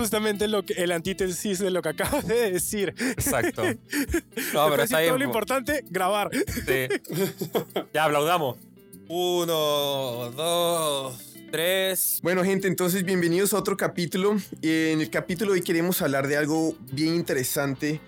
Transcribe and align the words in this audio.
justamente 0.00 0.48
lo 0.48 0.64
que, 0.64 0.72
el 0.72 0.92
antítesis 0.92 1.58
de 1.58 1.70
lo 1.70 1.82
que 1.82 1.90
acabas 1.90 2.26
de 2.26 2.52
decir. 2.52 2.94
Exacto. 2.98 3.62
No, 4.54 4.68
pero 4.70 4.82
está 4.82 5.04
todo 5.04 5.18
lo 5.18 5.24
importante, 5.24 5.84
grabar. 5.90 6.30
Sí. 6.32 6.88
Ya 7.94 8.04
aplaudamos. 8.04 8.56
Uno, 9.08 10.30
dos, 10.30 11.34
tres. 11.50 12.18
Bueno, 12.22 12.42
gente, 12.42 12.66
entonces 12.66 13.04
bienvenidos 13.04 13.52
a 13.52 13.58
otro 13.58 13.76
capítulo. 13.76 14.36
En 14.62 15.02
el 15.02 15.10
capítulo 15.10 15.52
hoy 15.52 15.60
queremos 15.60 16.00
hablar 16.00 16.26
de 16.28 16.38
algo 16.38 16.74
bien 16.92 17.14
interesante 17.14 18.00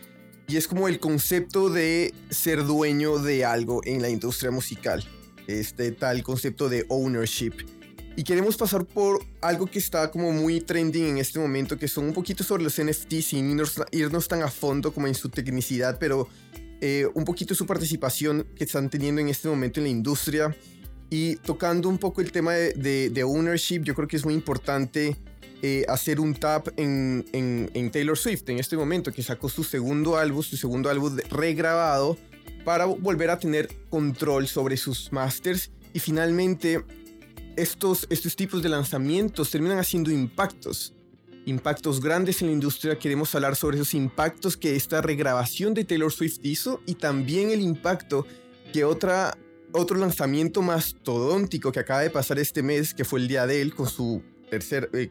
y 0.48 0.56
es 0.56 0.66
como 0.66 0.88
el 0.88 0.98
concepto 0.98 1.68
de 1.68 2.14
ser 2.30 2.64
dueño 2.64 3.18
de 3.18 3.44
algo 3.44 3.82
en 3.84 4.00
la 4.00 4.08
industria 4.08 4.50
musical. 4.50 5.04
Este 5.46 5.92
tal 5.92 6.22
concepto 6.22 6.70
de 6.70 6.86
ownership. 6.88 7.81
Y 8.14 8.24
queremos 8.24 8.58
pasar 8.58 8.84
por 8.84 9.24
algo 9.40 9.66
que 9.66 9.78
está 9.78 10.10
como 10.10 10.32
muy 10.32 10.60
trending 10.60 11.06
en 11.06 11.18
este 11.18 11.38
momento, 11.38 11.78
que 11.78 11.88
son 11.88 12.04
un 12.04 12.12
poquito 12.12 12.44
sobre 12.44 12.62
los 12.62 12.78
NFTs 12.78 13.24
sin 13.24 13.58
irnos, 13.90 14.28
tan 14.28 14.42
a 14.42 14.48
fondo 14.48 14.92
como 14.92 15.06
en 15.06 15.14
su 15.14 15.30
tecnicidad, 15.30 15.98
pero 15.98 16.28
eh, 16.82 17.06
un 17.14 17.24
poquito 17.24 17.54
su 17.54 17.64
participación 17.64 18.46
que 18.54 18.64
están 18.64 18.90
teniendo 18.90 19.22
en 19.22 19.28
este 19.28 19.48
momento 19.48 19.80
en 19.80 19.84
la 19.84 19.90
industria. 19.90 20.54
Y 21.08 21.36
tocando 21.36 21.88
un 21.88 21.98
poco 21.98 22.20
el 22.20 22.32
tema 22.32 22.52
de, 22.52 23.24
ownership, 23.24 23.82
yo 23.82 23.94
creo 23.94 24.08
que 24.08 24.16
es 24.16 24.24
muy 24.24 24.34
importante 24.34 25.16
eh, 25.62 25.84
hacer 25.88 26.20
un 26.20 26.34
tap 26.34 26.68
en, 26.76 27.24
en, 27.32 27.90
Taylor 27.90 28.16
Swift 28.16 28.48
en 28.48 28.58
este 28.58 28.76
momento, 28.76 29.12
que 29.12 29.22
sacó 29.22 29.48
su 29.48 29.64
segundo 29.64 30.16
álbum, 30.16 30.42
su 30.42 30.56
segundo 30.56 30.90
álbum 30.90 31.16
regrabado, 31.30 32.18
para 32.64 32.84
volver 32.86 33.30
a 33.30 33.38
tener 33.38 33.68
control 33.88 34.48
sobre 34.48 34.76
sus 34.76 35.12
masters. 35.12 35.70
Y 35.94 35.98
finalmente 35.98 36.82
estos, 37.56 38.06
estos 38.10 38.36
tipos 38.36 38.62
de 38.62 38.68
lanzamientos 38.68 39.50
terminan 39.50 39.78
haciendo 39.78 40.10
impactos, 40.10 40.94
impactos 41.46 42.00
grandes 42.00 42.40
en 42.42 42.48
la 42.48 42.52
industria. 42.54 42.98
Queremos 42.98 43.34
hablar 43.34 43.56
sobre 43.56 43.76
esos 43.76 43.94
impactos 43.94 44.56
que 44.56 44.76
esta 44.76 45.02
regrabación 45.02 45.74
de 45.74 45.84
Taylor 45.84 46.12
Swift 46.12 46.38
hizo 46.42 46.80
y 46.86 46.94
también 46.94 47.50
el 47.50 47.60
impacto 47.60 48.26
que 48.72 48.84
otra, 48.84 49.36
otro 49.72 49.98
lanzamiento 49.98 50.62
mastodóntico 50.62 51.72
que 51.72 51.80
acaba 51.80 52.00
de 52.00 52.10
pasar 52.10 52.38
este 52.38 52.62
mes, 52.62 52.94
que 52.94 53.04
fue 53.04 53.20
el 53.20 53.28
día 53.28 53.46
de 53.46 53.60
él, 53.60 53.74
con 53.74 53.88
su 53.88 54.22
tercer, 54.50 54.90
eh, 54.92 55.10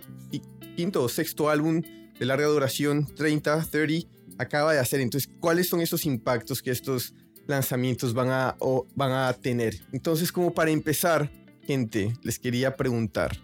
quinto 0.75 1.03
o 1.03 1.09
sexto 1.09 1.49
álbum 1.49 1.81
de 2.19 2.25
larga 2.25 2.47
duración, 2.47 3.05
30, 3.15 3.65
30, 3.69 4.07
acaba 4.37 4.73
de 4.73 4.79
hacer. 4.79 5.01
Entonces, 5.01 5.29
¿cuáles 5.39 5.67
son 5.67 5.81
esos 5.81 6.05
impactos 6.05 6.61
que 6.61 6.71
estos 6.71 7.13
lanzamientos 7.47 8.13
van 8.13 8.29
a, 8.29 8.57
van 8.95 9.11
a 9.11 9.33
tener? 9.33 9.75
Entonces, 9.91 10.31
como 10.31 10.53
para 10.53 10.71
empezar, 10.71 11.31
gente, 11.71 12.13
les 12.21 12.37
quería 12.37 12.75
preguntar, 12.75 13.37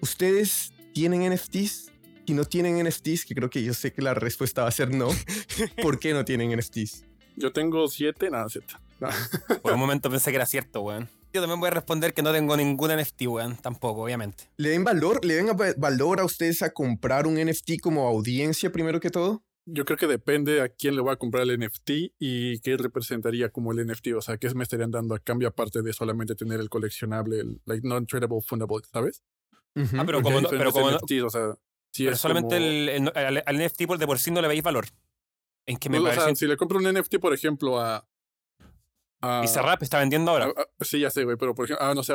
¿ustedes 0.00 0.72
tienen 0.94 1.30
NFTs? 1.30 1.92
Si 2.26 2.32
no 2.32 2.46
tienen 2.46 2.82
NFTs, 2.82 3.26
que 3.26 3.34
creo 3.34 3.50
que 3.50 3.62
yo 3.62 3.74
sé 3.74 3.92
que 3.92 4.00
la 4.00 4.14
respuesta 4.14 4.62
va 4.62 4.68
a 4.68 4.70
ser 4.70 4.94
no, 4.94 5.10
¿por 5.82 5.98
qué 5.98 6.14
no 6.14 6.24
tienen 6.24 6.56
NFTs? 6.56 7.04
Yo 7.36 7.52
tengo 7.52 7.88
siete, 7.88 8.30
nada, 8.30 8.48
siete. 8.48 8.74
Por 9.62 9.72
un 9.72 9.80
momento 9.80 10.10
pensé 10.10 10.30
que 10.30 10.36
era 10.36 10.46
cierto, 10.46 10.82
weón. 10.82 11.08
Yo 11.32 11.40
también 11.40 11.60
voy 11.60 11.68
a 11.68 11.70
responder 11.70 12.12
que 12.12 12.22
no 12.22 12.32
tengo 12.32 12.56
ningún 12.56 12.90
NFT, 12.96 13.22
weón. 13.26 13.56
Tampoco, 13.56 14.02
obviamente. 14.02 14.44
¿Le 14.56 14.70
den 14.70 14.84
valor? 14.84 15.24
¿Le 15.24 15.34
den 15.34 15.48
valor 15.76 16.20
a 16.20 16.24
ustedes 16.24 16.62
a 16.62 16.70
comprar 16.70 17.26
un 17.26 17.34
NFT 17.34 17.80
como 17.80 18.06
audiencia 18.06 18.72
primero 18.72 19.00
que 19.00 19.10
todo? 19.10 19.42
Yo 19.72 19.84
creo 19.84 19.96
que 19.96 20.06
depende 20.06 20.60
a 20.60 20.68
quién 20.68 20.94
le 20.96 21.02
voy 21.02 21.12
a 21.12 21.16
comprar 21.16 21.48
el 21.48 21.58
NFT 21.58 21.90
y 22.18 22.60
qué 22.60 22.76
representaría 22.76 23.50
como 23.50 23.72
el 23.72 23.86
NFT. 23.86 24.08
O 24.16 24.20
sea, 24.20 24.38
qué 24.38 24.52
me 24.54 24.62
estarían 24.62 24.90
dando 24.90 25.14
a 25.14 25.18
cambio 25.18 25.48
aparte 25.48 25.82
de 25.82 25.92
solamente 25.92 26.34
tener 26.34 26.60
el 26.60 26.68
coleccionable, 26.68 27.40
el 27.40 27.60
like 27.66 27.86
non-tradable 27.86 28.40
fundable, 28.40 28.82
¿sabes? 28.92 29.22
Ah, 29.76 30.02
pero 30.04 30.22
como, 30.22 30.40
pero 30.48 30.72
como 30.72 30.86
o 30.86 31.30
sea, 31.30 31.56
pero 31.96 32.16
solamente 32.16 32.56
el, 32.56 33.12
al, 33.14 33.58
NFT 33.58 33.86
por 33.86 33.98
de 33.98 34.06
por 34.06 34.18
sí 34.18 34.30
no 34.30 34.40
le 34.40 34.48
veis 34.48 34.62
valor. 34.62 34.86
En 35.66 35.76
que 35.76 35.88
me 35.88 36.00
parece... 36.00 36.20
o 36.20 36.24
sea, 36.24 36.34
si 36.34 36.46
le 36.46 36.56
compro 36.56 36.78
un 36.78 36.92
NFT, 36.92 37.18
por 37.18 37.34
ejemplo, 37.34 37.80
a. 37.80 38.06
a 39.20 39.62
rap 39.62 39.82
está 39.82 39.98
vendiendo 39.98 40.30
ahora. 40.30 40.52
sí, 40.80 41.00
ya 41.00 41.10
sé, 41.10 41.24
güey, 41.24 41.36
pero 41.36 41.54
por 41.54 41.66
ejemplo, 41.66 41.86
ah, 41.86 41.94
no 41.94 42.02
sé, 42.02 42.14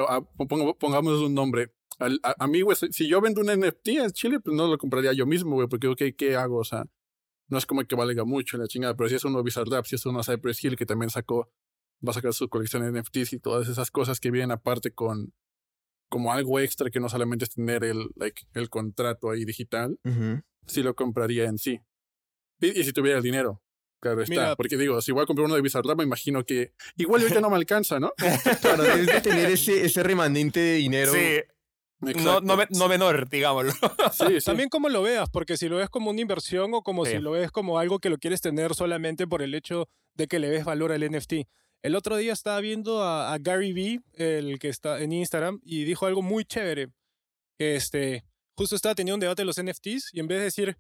pongamos 0.80 1.22
un 1.22 1.34
nombre. 1.34 1.72
a, 2.00 2.48
mí, 2.48 2.62
güey, 2.62 2.78
si 2.92 3.08
yo 3.08 3.22
vendo 3.22 3.42
un 3.42 3.48
NFT 3.48 3.88
en 3.90 4.12
Chile, 4.12 4.40
pues 4.40 4.56
no 4.56 4.68
lo 4.68 4.78
compraría 4.78 5.14
yo 5.14 5.26
mismo, 5.26 5.56
güey, 5.56 5.68
porque, 5.68 5.88
ok, 5.88 6.02
¿qué 6.18 6.36
hago? 6.36 6.58
O 6.58 6.66
sea, 6.66 6.86
no 7.48 7.58
es 7.58 7.66
como 7.66 7.84
que 7.84 7.96
valga 7.96 8.26
mucho 8.26 8.58
la 8.58 8.68
chingada, 8.68 8.96
pero 8.96 9.10
si 9.10 9.16
es 9.16 9.24
uno 9.24 9.44
Bizarrap, 9.44 9.86
si 9.86 9.96
es 9.96 10.06
uno 10.06 10.24
Cypress 10.24 10.64
Hill 10.64 10.76
que 10.76 10.86
también 10.86 11.10
sacó, 11.10 11.52
va 12.06 12.12
a 12.12 12.14
sacar 12.14 12.34
su 12.34 12.50
colección 12.50 12.84
de 12.84 13.00
NFTs 13.00 13.34
y 13.34 13.40
todas 13.40 13.68
esas 13.68 13.92
cosas 13.92 14.20
que 14.20 14.32
vienen 14.32 14.52
aparte 14.52 14.92
con 14.92 15.34
como 16.10 16.32
algo 16.32 16.60
extra 16.60 16.90
que 16.90 17.00
no 17.00 17.10
solamente 17.10 17.46
es 17.46 17.52
tener 17.52 17.84
el, 17.84 18.10
like, 18.16 18.44
el 18.54 18.70
contrato 18.70 19.32
ahí 19.32 19.44
digital, 19.44 20.00
si 20.66 20.84
lo 20.84 20.96
compraría 20.96 21.46
en 21.46 21.58
sí. 21.58 21.82
Y, 22.62 22.84
si 22.84 22.94
tuviera 22.94 23.18
el 23.18 23.24
dinero, 23.24 23.62
Claro 24.00 24.22
está, 24.22 24.56
porque 24.56 24.78
digo, 24.78 25.02
si 25.02 25.12
voy 25.12 25.24
a 25.24 25.26
comprar 25.26 25.46
uno 25.46 25.56
de 25.56 25.62
Bizarrap, 25.62 25.98
me 25.98 26.04
imagino 26.04 26.46
que 26.46 26.74
igual 26.96 27.22
ahorita 27.22 27.42
no 27.42 27.50
me 27.50 27.56
alcanza, 27.56 28.00
¿no? 28.00 28.14
claro, 28.62 28.84
debes 28.84 29.08
de 29.08 29.22
tener 29.22 29.50
ese, 29.50 29.84
ese 29.84 30.04
remanente 30.04 30.60
de 30.60 30.76
dinero. 30.76 31.12
Sí, 31.12 31.42
no, 32.00 32.42
no, 32.42 32.88
menor, 32.88 33.30
digámoslo. 33.30 33.72
Sí, 34.14 34.38
También 34.44 34.70
como 34.70 34.90
lo 34.90 35.02
veas, 35.02 35.30
porque 35.30 35.58
si 35.58 35.70
lo 35.70 35.78
ves 35.78 35.90
como 35.90 36.12
una 36.12 36.22
inversión 36.22 36.74
o 36.74 36.82
como 36.82 37.06
si 37.06 37.20
lo 37.20 37.32
ves 37.32 37.52
como 37.52 37.80
algo 37.80 38.00
que 38.00 38.10
lo 38.10 38.18
quieres 38.18 38.42
tener 38.42 38.76
solamente 38.76 39.28
por 39.28 39.42
el 39.42 39.56
hecho 39.56 39.88
de 40.14 40.28
que 40.28 40.40
le 40.40 40.50
ves 40.50 40.66
valor 40.66 40.92
al 40.92 41.10
NFT. 41.10 41.34
El 41.82 41.96
otro 41.96 42.18
día 42.18 42.34
estaba 42.34 42.60
viendo 42.62 43.04
a, 43.04 43.38
Gary 43.40 43.72
Vee, 43.72 44.02
el 44.14 44.60
que 44.60 44.70
está 44.70 45.00
en 45.02 45.12
Instagram, 45.12 45.60
y 45.64 45.84
dijo 45.84 46.06
algo 46.06 46.22
muy 46.22 46.44
chévere. 46.44 46.88
Que 47.58 47.76
este, 47.76 48.26
justo 48.58 48.76
estaba 48.76 48.96
teniendo 48.96 49.16
un 49.16 49.20
debate 49.22 49.44
de 49.44 49.46
los 49.46 49.62
NFTs 49.62 50.10
y 50.14 50.20
en 50.20 50.28
vez 50.28 50.40
de 50.40 50.44
decir, 50.46 50.78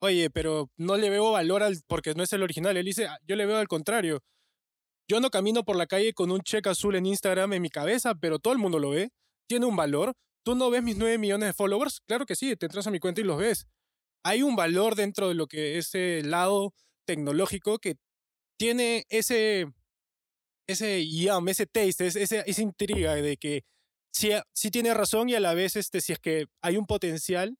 oye, 0.00 0.30
pero 0.30 0.70
no 0.76 0.96
le 0.96 1.10
veo 1.10 1.32
valor 1.32 1.62
al, 1.62 1.76
porque 1.86 2.14
no 2.14 2.22
es 2.22 2.32
el 2.32 2.42
original, 2.42 2.76
él 2.76 2.86
dice, 2.86 3.06
ah, 3.06 3.18
yo 3.26 3.36
le 3.36 3.46
veo 3.46 3.58
al 3.58 3.68
contrario. 3.68 4.22
Yo 5.06 5.20
no 5.20 5.30
camino 5.30 5.64
por 5.64 5.76
la 5.76 5.86
calle 5.86 6.12
con 6.12 6.30
un 6.30 6.40
cheque 6.40 6.68
azul 6.68 6.94
en 6.94 7.06
Instagram 7.06 7.54
en 7.54 7.62
mi 7.62 7.70
cabeza, 7.70 8.14
pero 8.14 8.38
todo 8.38 8.52
el 8.52 8.58
mundo 8.58 8.78
lo 8.78 8.90
ve. 8.90 9.10
Tiene 9.48 9.64
un 9.64 9.76
valor. 9.76 10.14
¿Tú 10.48 10.54
no 10.54 10.70
ves 10.70 10.82
mis 10.82 10.96
9 10.96 11.18
millones 11.18 11.50
de 11.50 11.52
followers? 11.52 12.00
Claro 12.06 12.24
que 12.24 12.34
sí, 12.34 12.56
te 12.56 12.64
entras 12.64 12.86
a 12.86 12.90
mi 12.90 13.00
cuenta 13.00 13.20
y 13.20 13.24
los 13.24 13.36
ves. 13.36 13.66
Hay 14.24 14.42
un 14.42 14.56
valor 14.56 14.94
dentro 14.94 15.28
de 15.28 15.34
lo 15.34 15.46
que 15.46 15.76
es 15.76 15.94
el 15.94 16.30
lado 16.30 16.72
tecnológico 17.06 17.78
que 17.78 17.96
tiene 18.58 19.04
ese, 19.10 19.66
ese 20.66 21.06
yum, 21.06 21.46
ese 21.50 21.66
taste, 21.66 22.06
esa, 22.06 22.40
esa 22.40 22.62
intriga 22.62 23.14
de 23.16 23.36
que 23.36 23.64
sí, 24.10 24.30
sí, 24.54 24.70
tiene 24.70 24.94
razón 24.94 25.28
y 25.28 25.34
a 25.34 25.40
la 25.40 25.52
vez 25.52 25.76
este, 25.76 26.00
si 26.00 26.14
es 26.14 26.18
que 26.18 26.46
hay 26.62 26.78
un 26.78 26.86
potencial 26.86 27.58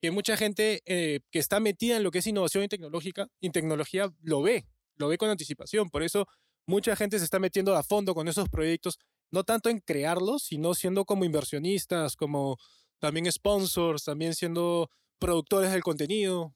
que 0.00 0.10
mucha 0.10 0.38
gente 0.38 0.80
eh, 0.86 1.20
que 1.30 1.38
está 1.38 1.60
metida 1.60 1.98
en 1.98 2.02
lo 2.02 2.10
que 2.10 2.20
es 2.20 2.26
innovación 2.26 2.64
y, 2.64 2.68
tecnológica, 2.68 3.28
y 3.42 3.50
tecnología 3.50 4.10
lo 4.22 4.40
ve, 4.40 4.64
lo 4.96 5.08
ve 5.08 5.18
con 5.18 5.28
anticipación. 5.28 5.90
Por 5.90 6.02
eso 6.02 6.26
mucha 6.66 6.96
gente 6.96 7.18
se 7.18 7.26
está 7.26 7.38
metiendo 7.38 7.76
a 7.76 7.82
fondo 7.82 8.14
con 8.14 8.26
esos 8.26 8.48
proyectos 8.48 8.98
no 9.32 9.44
tanto 9.44 9.68
en 9.70 9.80
crearlos, 9.80 10.44
sino 10.44 10.74
siendo 10.74 11.04
como 11.04 11.24
inversionistas, 11.24 12.14
como 12.14 12.58
también 13.00 13.30
sponsors, 13.32 14.04
también 14.04 14.34
siendo 14.34 14.90
productores 15.18 15.72
del 15.72 15.82
contenido. 15.82 16.54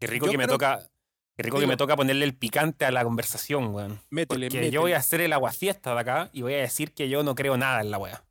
Qué 0.00 0.08
rico 0.08 0.26
que 0.28 0.38
me 0.38 0.48
toca. 0.48 0.90
Qué 1.36 1.44
rico 1.44 1.58
que 1.58 1.66
me 1.66 1.76
toca 1.76 1.96
ponerle 1.96 2.24
el 2.24 2.36
picante 2.36 2.84
a 2.84 2.90
la 2.90 3.04
conversación, 3.04 3.74
weón. 3.74 4.00
Métele, 4.10 4.50
Porque 4.50 4.70
yo 4.70 4.82
voy 4.82 4.92
a 4.92 4.98
hacer 4.98 5.20
el 5.22 5.32
aguafiesta 5.32 5.94
de 5.94 6.00
acá 6.00 6.30
y 6.32 6.42
voy 6.42 6.54
a 6.54 6.58
decir 6.58 6.92
que 6.92 7.08
yo 7.08 7.22
no 7.22 7.34
creo 7.34 7.56
nada 7.56 7.80
en 7.80 7.90
la 7.90 7.98
weá. 7.98 8.24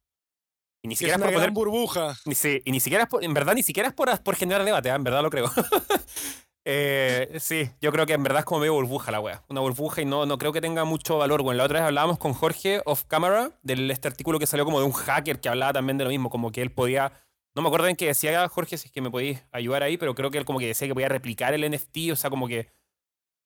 Y 0.84 0.88
ni 0.88 0.96
siquiera 0.96 1.16
es, 1.18 1.22
por 1.24 1.34
poner 1.34 1.52
burbuja. 1.52 2.18
Ni, 2.26 2.36
y 2.66 2.72
ni 2.72 2.80
siquiera 2.80 3.08
en 3.22 3.34
verdad, 3.34 3.54
ni 3.54 3.64
siquiera 3.64 3.90
es 3.90 3.96
por, 3.96 4.22
por 4.22 4.36
generar 4.36 4.64
debate, 4.64 4.90
¿eh? 4.90 4.94
en 4.94 5.04
verdad 5.04 5.24
lo 5.24 5.30
creo. 5.30 5.52
Eh, 6.72 7.40
sí, 7.40 7.72
yo 7.82 7.92
creo 7.92 8.06
que 8.06 8.14
en 8.14 8.22
verdad 8.22 8.42
es 8.42 8.46
como 8.46 8.60
medio 8.60 8.76
burbuja 8.76 9.12
la 9.12 9.20
wea. 9.20 9.44
Una 9.50 9.62
burbuja 9.62 10.04
y 10.04 10.06
no, 10.06 10.28
no 10.28 10.38
creo 10.38 10.54
que 10.54 10.62
tenga 10.62 10.84
mucho 10.84 11.18
valor. 11.18 11.42
Bueno, 11.42 11.58
la 11.58 11.64
otra 11.64 11.80
vez 11.80 11.88
hablábamos 11.88 12.20
con 12.20 12.34
Jorge 12.34 12.84
off 12.86 13.06
camera 13.06 13.58
de 13.64 13.92
este 13.92 14.08
artículo 14.08 14.38
que 14.38 14.46
salió 14.46 14.66
como 14.66 14.80
de 14.80 14.86
un 14.86 14.92
hacker 14.92 15.40
que 15.40 15.50
hablaba 15.50 15.74
también 15.74 15.98
de 15.98 16.04
lo 16.04 16.12
mismo, 16.12 16.30
como 16.30 16.52
que 16.52 16.62
él 16.62 16.72
podía. 16.72 17.12
No 17.56 17.64
me 17.64 17.70
acuerdo 17.70 17.88
en 17.88 17.96
qué 17.96 18.06
decía 18.06 18.48
Jorge, 18.48 18.78
si 18.78 18.86
es 18.86 18.92
que 18.92 19.02
me 19.02 19.10
podéis 19.10 19.42
ayudar 19.52 19.82
ahí, 19.82 19.98
pero 19.98 20.14
creo 20.14 20.30
que 20.30 20.38
él 20.38 20.46
como 20.46 20.60
que 20.60 20.68
decía 20.68 20.88
que 20.88 20.94
podía 20.94 21.10
replicar 21.10 21.56
el 21.56 21.68
NFT, 21.68 22.12
o 22.12 22.16
sea, 22.16 22.30
como 22.30 22.48
que. 22.48 22.72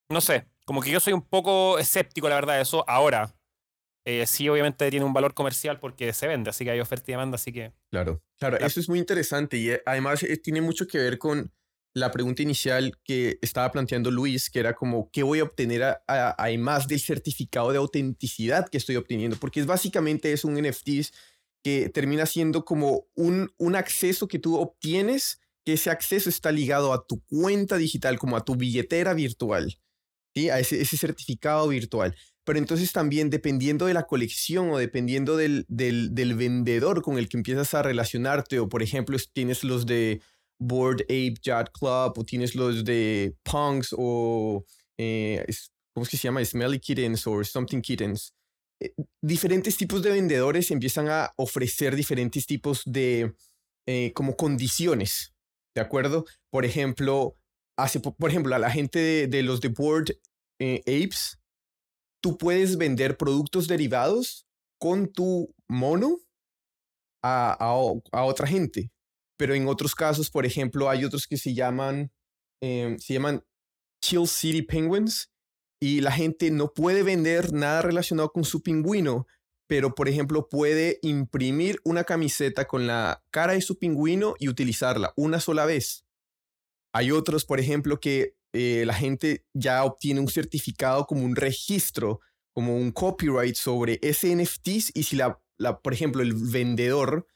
No 0.10 0.20
sé, 0.20 0.46
como 0.66 0.82
que 0.82 0.92
yo 0.92 1.00
soy 1.00 1.14
un 1.14 1.22
poco 1.22 1.80
escéptico, 1.80 2.28
la 2.28 2.36
verdad, 2.36 2.56
de 2.56 2.64
eso 2.64 2.84
ahora. 2.90 3.34
Eh, 4.06 4.26
sí, 4.28 4.50
obviamente 4.50 4.90
tiene 4.90 5.06
un 5.06 5.14
valor 5.14 5.34
comercial 5.34 5.80
porque 5.80 6.12
se 6.12 6.28
vende, 6.28 6.50
así 6.50 6.66
que 6.66 6.72
hay 6.72 6.82
oferta 6.82 7.10
y 7.10 7.14
demanda, 7.14 7.36
así 7.36 7.54
que. 7.54 7.72
Claro, 7.90 8.22
claro, 8.38 8.58
eso 8.58 8.82
es 8.82 8.90
muy 8.90 9.00
interesante 9.00 9.56
y 9.56 9.70
eh, 9.70 9.82
además 9.86 10.24
eh, 10.24 10.36
tiene 10.36 10.60
mucho 10.60 10.86
que 10.88 10.98
ver 10.98 11.18
con 11.18 11.54
la 11.94 12.12
pregunta 12.12 12.42
inicial 12.42 12.98
que 13.04 13.38
estaba 13.42 13.72
planteando 13.72 14.10
Luis, 14.10 14.50
que 14.50 14.60
era 14.60 14.74
como, 14.74 15.10
¿qué 15.12 15.22
voy 15.22 15.40
a 15.40 15.44
obtener 15.44 15.98
además 16.08 16.88
del 16.88 17.00
certificado 17.00 17.72
de 17.72 17.78
autenticidad 17.78 18.68
que 18.68 18.78
estoy 18.78 18.96
obteniendo? 18.96 19.38
Porque 19.38 19.60
es 19.60 19.68
básicamente 19.68 20.34
es 20.34 20.44
un 20.44 20.56
NFT 20.56 20.90
que 21.64 21.90
termina 21.90 22.26
siendo 22.26 22.66
como 22.66 23.06
un, 23.16 23.52
un 23.58 23.76
acceso 23.76 24.28
que 24.28 24.40
tú 24.40 24.58
obtienes, 24.58 25.40
que 25.66 25.74
ese 25.74 25.92
acceso 25.92 26.30
está 26.30 26.52
ligado 26.52 26.94
a 26.94 27.06
tu 27.06 27.22
cuenta 27.22 27.78
digital, 27.78 28.18
como 28.18 28.36
a 28.38 28.44
tu 28.44 28.56
billetera 28.56 29.14
virtual, 29.14 29.80
¿sí? 30.36 30.50
a 30.50 30.60
ese, 30.60 30.82
ese 30.82 30.98
certificado 30.98 31.68
virtual. 31.68 32.16
Pero 32.44 32.60
entonces 32.60 32.92
también 32.92 33.30
dependiendo 33.30 33.86
de 33.86 33.94
la 33.94 34.04
colección 34.04 34.72
o 34.72 34.78
dependiendo 34.78 35.38
del, 35.38 35.66
del, 35.70 36.14
del 36.14 36.34
vendedor 36.34 37.02
con 37.02 37.18
el 37.18 37.30
que 37.30 37.38
empiezas 37.38 37.74
a 37.76 37.84
relacionarte, 37.84 38.60
o 38.60 38.68
por 38.68 38.84
ejemplo 38.84 39.18
tienes 39.32 39.64
los 39.64 39.86
de 39.86 40.22
Board 40.64 41.02
Ape 41.04 41.36
Yacht 41.42 41.72
Club, 41.72 42.18
o 42.18 42.24
tienes 42.24 42.56
los 42.56 42.84
de 42.84 43.36
Punks, 43.44 43.94
o 43.98 44.66
eh, 44.98 45.46
¿cómo 45.94 46.04
es 46.04 46.10
que 46.10 46.18
se 46.18 46.24
llama? 46.24 46.44
Smelly 46.44 46.80
Kittens 46.80 47.28
o 47.28 47.44
Something 47.44 47.82
Kittens. 47.82 48.34
Eh, 48.82 48.94
diferentes 49.22 49.78
tipos 49.78 50.02
de 50.02 50.12
vendedores 50.12 50.72
empiezan 50.72 51.10
a 51.10 51.34
ofrecer 51.38 51.96
diferentes 51.96 52.46
tipos 52.46 52.82
de 52.86 53.34
eh, 53.88 54.14
como 54.14 54.36
condiciones, 54.36 55.34
¿de 55.76 55.82
acuerdo? 55.82 56.26
Por 56.52 56.66
ejemplo, 56.66 57.38
hace, 57.78 58.00
por 58.00 58.30
ejemplo, 58.30 58.56
a 58.56 58.60
la 58.60 58.72
gente 58.72 59.28
de, 59.28 59.44
los 59.44 59.62
de 59.62 59.70
Board 59.70 60.18
Apes, 60.60 61.40
tú 62.22 62.38
puedes 62.38 62.78
vender 62.78 63.18
productos 63.18 63.68
derivados 63.68 64.46
con 64.80 65.12
tu 65.12 65.54
mono 65.68 66.20
a, 67.22 67.54
a, 67.54 68.24
otra 68.24 68.48
gente. 68.48 68.92
Pero 69.44 69.56
en 69.56 69.68
otros 69.68 69.94
casos, 69.94 70.30
por 70.30 70.46
ejemplo, 70.46 70.90
hay 70.90 71.04
otros 71.04 71.28
que 71.28 71.36
se 71.36 71.54
llaman, 71.54 72.14
em, 72.62 72.98
se 72.98 73.14
llaman 73.14 73.44
Chill 74.02 74.26
City 74.26 74.62
Penguins 74.62 75.34
y 75.82 76.00
la 76.00 76.14
gente 76.14 76.50
no 76.50 76.74
puede 76.74 77.04
vender 77.04 77.52
nada 77.52 77.82
relacionado 77.82 78.32
con 78.32 78.46
su 78.46 78.64
pingüino, 78.64 79.28
pero 79.68 79.96
por 79.96 80.08
ejemplo 80.08 80.48
puede 80.48 80.98
imprimir 81.02 81.82
una 81.84 82.06
camiseta 82.06 82.70
con 82.70 82.88
la 82.88 83.22
cara 83.32 83.52
de 83.52 83.60
su 83.60 83.78
pingüino 83.78 84.36
y 84.40 84.48
utilizarla 84.48 85.12
una 85.18 85.42
sola 85.42 85.66
vez. 85.66 86.06
Hay 86.94 87.12
otros, 87.12 87.44
por 87.44 87.60
ejemplo, 87.60 88.00
que 88.00 88.38
eh, 88.54 88.86
la 88.88 88.94
gente 88.94 89.46
ya 89.54 89.84
obtiene 89.84 90.22
un 90.22 90.30
certificado 90.30 91.06
como 91.06 91.26
un 91.26 91.36
registro, 91.36 92.22
como 92.54 92.78
un 92.78 92.94
copyright 92.94 93.56
sobre 93.56 94.00
ese 94.04 94.34
NFTs 94.34 94.92
y 94.94 95.04
si 95.04 95.18
la, 95.18 95.38
la, 95.58 95.82
por 95.82 95.92
ejemplo, 95.92 96.22
el 96.22 96.34
vendedor 96.34 97.28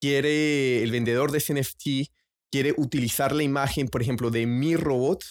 quiere, 0.00 0.82
el 0.82 0.90
vendedor 0.90 1.32
de 1.32 1.38
ese 1.38 1.54
NFT 1.54 2.10
quiere 2.50 2.74
utilizar 2.76 3.34
la 3.34 3.42
imagen, 3.42 3.88
por 3.88 4.02
ejemplo, 4.02 4.30
de 4.30 4.46
mi 4.46 4.76
robot, 4.76 5.24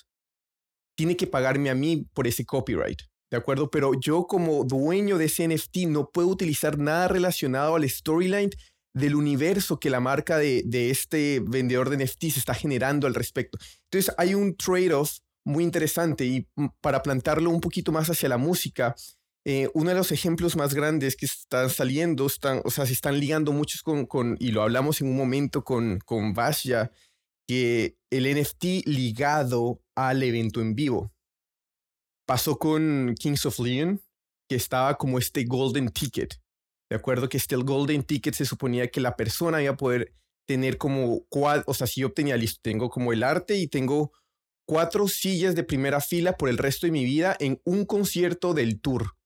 tiene 0.97 1.15
que 1.15 1.27
pagarme 1.27 1.69
a 1.69 1.75
mí 1.75 2.07
por 2.13 2.27
ese 2.27 2.45
copyright. 2.45 3.01
¿De 3.29 3.37
acuerdo? 3.37 3.69
Pero 3.69 3.91
yo 3.99 4.25
como 4.25 4.63
dueño 4.63 5.17
de 5.17 5.25
ese 5.25 5.47
NFT 5.47 5.87
no 5.87 6.09
puedo 6.09 6.29
utilizar 6.29 6.77
nada 6.77 7.07
relacionado 7.07 7.75
al 7.75 7.87
storyline 7.89 8.51
del 8.93 9.15
universo 9.15 9.79
que 9.79 9.89
la 9.89 9.99
marca 9.99 10.37
de, 10.37 10.63
de 10.65 10.89
este 10.89 11.41
vendedor 11.45 11.89
de 11.89 12.03
NFTs 12.03 12.37
está 12.37 12.53
generando 12.53 13.05
al 13.05 13.15
respecto. 13.15 13.59
Entonces 13.91 14.13
hay 14.17 14.33
un 14.33 14.55
trade-off 14.55 15.19
muy 15.43 15.63
interesante 15.63 16.25
y 16.25 16.47
mm, 16.55 16.67
para 16.81 17.01
plantarlo 17.01 17.49
un 17.49 17.61
poquito 17.61 17.91
más 17.91 18.09
hacia 18.09 18.29
la 18.29 18.37
música, 18.37 18.95
eh, 19.49 19.69
uno 19.73 19.91
de 19.91 19.95
los 19.95 20.11
ejemplos 20.11 20.57
más 20.57 20.73
grandes 20.73 21.15
que 21.15 21.25
están 21.25 21.69
saliendo, 21.69 22.25
están, 22.25 22.61
o 22.65 22.69
sea, 22.69 22.85
se 22.85 22.91
están 22.91 23.17
ligando 23.17 23.53
muchos 23.53 23.81
con, 23.81 24.05
con 24.05 24.35
y 24.41 24.51
lo 24.51 24.61
hablamos 24.61 24.99
en 24.99 25.07
un 25.07 25.15
momento 25.15 25.63
con, 25.63 25.99
con 25.99 26.33
Vasya, 26.33 26.91
que 27.47 27.95
el 28.11 28.29
NFT 28.29 28.85
ligado 28.87 29.81
al 29.95 30.21
evento 30.21 30.59
en 30.59 30.75
vivo. 30.75 31.13
Pasó 32.27 32.59
con 32.59 33.15
Kings 33.17 33.45
of 33.45 33.57
Leon, 33.59 34.01
que 34.49 34.57
estaba 34.57 34.97
como 34.97 35.17
este 35.17 35.45
golden 35.45 35.91
ticket. 35.91 36.41
De 36.89 36.97
acuerdo 36.97 37.29
que 37.29 37.37
este 37.37 37.55
el 37.55 37.63
golden 37.63 38.03
ticket 38.03 38.33
se 38.33 38.43
suponía 38.43 38.91
que 38.91 38.99
la 38.99 39.15
persona 39.15 39.61
iba 39.61 39.71
a 39.71 39.77
poder 39.77 40.13
tener 40.45 40.77
como, 40.77 41.25
o 41.31 41.73
sea, 41.73 41.87
si 41.87 42.01
yo 42.01 42.07
obtenía 42.07 42.35
listo, 42.35 42.59
tengo 42.61 42.89
como 42.89 43.13
el 43.13 43.23
arte 43.23 43.55
y 43.55 43.67
tengo 43.67 44.11
cuatro 44.67 45.07
sillas 45.07 45.55
de 45.55 45.63
primera 45.63 46.01
fila 46.01 46.35
por 46.35 46.49
el 46.49 46.57
resto 46.57 46.85
de 46.85 46.91
mi 46.91 47.05
vida 47.05 47.37
en 47.39 47.61
un 47.63 47.85
concierto 47.85 48.53
del 48.53 48.81
tour 48.81 49.16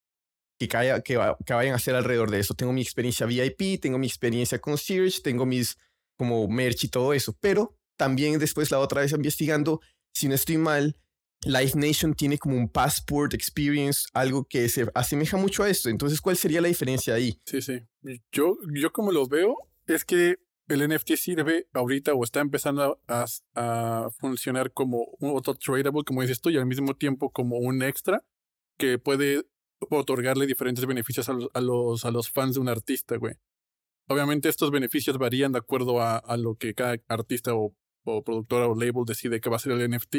que, 0.68 1.02
que, 1.04 1.20
que 1.46 1.54
vayan 1.54 1.74
a 1.74 1.76
hacer 1.76 1.96
alrededor 1.96 2.32
de 2.32 2.40
eso. 2.40 2.54
Tengo 2.54 2.74
mi 2.74 2.82
experiencia 2.82 3.26
VIP, 3.26 3.80
tengo 3.82 3.98
mi 3.98 4.08
experiencia 4.08 4.60
con 4.60 4.78
Search, 4.78 5.22
tengo 5.22 5.46
mis 5.46 5.78
como 6.18 6.48
merch 6.48 6.84
y 6.84 6.88
todo 6.88 7.14
eso, 7.14 7.36
pero 7.40 7.76
también 7.98 8.38
después 8.38 8.70
la 8.70 8.80
otra 8.80 9.02
vez 9.02 9.12
investigando, 9.12 9.82
si 10.14 10.28
no 10.28 10.36
estoy 10.36 10.58
mal, 10.58 10.96
Live 11.44 11.72
Nation 11.76 12.14
tiene 12.14 12.38
como 12.38 12.56
un 12.56 12.70
passport 12.70 13.34
experience, 13.34 14.08
algo 14.14 14.46
que 14.46 14.70
se 14.70 14.88
asemeja 14.94 15.38
mucho 15.38 15.64
a 15.64 15.70
esto. 15.70 15.90
Entonces, 15.90 16.22
¿cuál 16.22 16.38
sería 16.38 16.62
la 16.62 16.68
diferencia 16.68 17.16
ahí? 17.16 17.40
Sí, 17.46 17.62
sí. 17.62 17.80
Yo, 18.32 18.58
yo 18.74 18.92
como 18.92 19.12
lo 19.12 19.28
veo, 19.28 19.56
es 19.88 20.06
que 20.06 20.38
el 20.68 20.88
NFT 20.88 21.16
sirve 21.16 21.68
ahorita 21.74 22.14
o 22.14 22.24
está 22.24 22.40
empezando 22.40 23.02
a, 23.08 23.26
a, 23.56 24.10
funcionar 24.20 24.72
como 24.72 25.06
un 25.20 25.36
otro 25.36 25.56
tradable, 25.56 26.04
como 26.06 26.22
dices 26.22 26.40
tú, 26.40 26.50
y 26.50 26.58
al 26.58 26.66
mismo 26.66 26.96
tiempo 26.96 27.32
como 27.32 27.58
un 27.58 27.82
extra 27.82 28.24
que 28.78 29.00
puede 29.00 29.44
otorgarle 29.90 30.46
diferentes 30.46 30.86
beneficios 30.86 31.30
a, 31.30 31.62
los, 31.62 32.06
a 32.06 32.12
los 32.12 32.30
fans 32.32 32.56
de 32.56 32.62
un 32.62 32.70
artista, 32.70 33.18
güey. 33.18 33.36
Obviamente 34.08 34.50
estos 34.50 34.72
beneficios 34.72 35.18
varían 35.18 35.52
de 35.52 35.60
acuerdo 35.60 36.02
a, 36.02 36.18
a 36.18 36.38
lo 36.38 36.56
que 36.56 36.74
cada 36.74 36.98
artista 37.08 37.54
o 37.54 37.76
o 38.04 38.24
productora 38.24 38.68
o 38.68 38.76
label 38.76 39.06
decide 39.06 39.40
que 39.40 39.50
va 39.50 39.58
a 39.58 39.60
ser 39.60 39.74
el 39.74 39.90
NFT. 39.90 40.16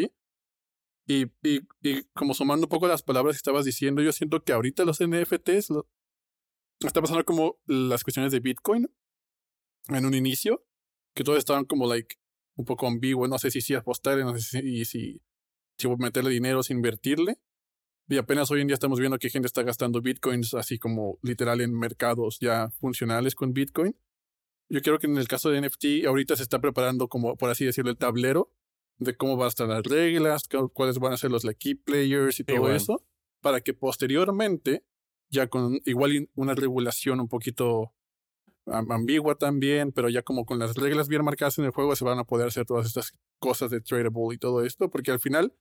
Y, 1.06 1.24
y, 1.42 1.60
y, 1.82 2.04
como 2.14 2.32
sumando 2.32 2.66
un 2.66 2.70
poco 2.70 2.86
las 2.86 3.02
palabras 3.02 3.34
que 3.34 3.38
estabas 3.38 3.64
diciendo, 3.64 4.02
yo 4.02 4.12
siento 4.12 4.42
que 4.44 4.52
ahorita 4.52 4.84
los 4.84 5.00
NFTs 5.00 5.70
lo, 5.70 5.88
está 6.80 7.00
pasando 7.00 7.24
como 7.24 7.58
las 7.66 8.04
cuestiones 8.04 8.32
de 8.32 8.40
Bitcoin 8.40 8.88
en 9.88 10.06
un 10.06 10.14
inicio, 10.14 10.64
que 11.14 11.24
todos 11.24 11.38
estaban 11.38 11.64
como 11.64 11.88
like 11.88 12.16
un 12.54 12.64
poco 12.64 12.86
ambiguos, 12.86 13.28
no 13.28 13.38
sé 13.38 13.50
si 13.50 13.60
sí 13.60 13.74
apostar, 13.74 14.18
no 14.18 14.38
sé 14.38 14.60
si, 14.62 14.84
si, 14.84 15.22
si 15.76 15.88
meterle 15.98 16.30
dinero, 16.30 16.62
si 16.62 16.72
invertirle. 16.72 17.40
Y 18.08 18.18
apenas 18.18 18.50
hoy 18.50 18.60
en 18.60 18.66
día 18.66 18.74
estamos 18.74 18.98
viendo 18.98 19.18
que 19.18 19.30
gente 19.30 19.46
está 19.46 19.62
gastando 19.62 20.02
bitcoins 20.02 20.54
así 20.54 20.78
como 20.78 21.18
literal 21.22 21.60
en 21.60 21.78
mercados 21.78 22.38
ya 22.40 22.70
funcionales 22.80 23.34
con 23.34 23.52
bitcoin. 23.52 23.96
Yo 24.68 24.80
creo 24.80 24.98
que 24.98 25.06
en 25.06 25.16
el 25.16 25.28
caso 25.28 25.50
de 25.50 25.60
NFT, 25.60 26.06
ahorita 26.06 26.36
se 26.36 26.42
está 26.42 26.60
preparando 26.60 27.08
como, 27.08 27.36
por 27.36 27.50
así 27.50 27.64
decirlo, 27.64 27.90
el 27.90 27.98
tablero 27.98 28.50
de 28.98 29.16
cómo 29.16 29.36
van 29.36 29.46
a 29.46 29.48
estar 29.48 29.68
las 29.68 29.82
reglas, 29.82 30.48
cuáles 30.72 30.98
van 30.98 31.12
a 31.12 31.16
ser 31.16 31.30
los 31.30 31.44
key 31.58 31.74
players 31.74 32.40
y 32.40 32.44
todo 32.44 32.72
eso, 32.72 33.04
para 33.40 33.60
que 33.60 33.74
posteriormente, 33.74 34.84
ya 35.30 35.48
con 35.48 35.80
igual 35.84 36.28
una 36.34 36.54
regulación 36.54 37.20
un 37.20 37.28
poquito 37.28 37.92
ambigua 38.66 39.34
también, 39.34 39.92
pero 39.92 40.08
ya 40.08 40.22
como 40.22 40.44
con 40.44 40.58
las 40.58 40.76
reglas 40.76 41.08
bien 41.08 41.24
marcadas 41.24 41.58
en 41.58 41.64
el 41.64 41.72
juego, 41.72 41.96
se 41.96 42.04
van 42.04 42.18
a 42.18 42.24
poder 42.24 42.48
hacer 42.48 42.64
todas 42.64 42.86
estas 42.86 43.12
cosas 43.38 43.70
de 43.70 43.80
tradable 43.80 44.34
y 44.34 44.38
todo 44.38 44.64
esto, 44.64 44.88
porque 44.88 45.10
al 45.10 45.20
final, 45.20 45.52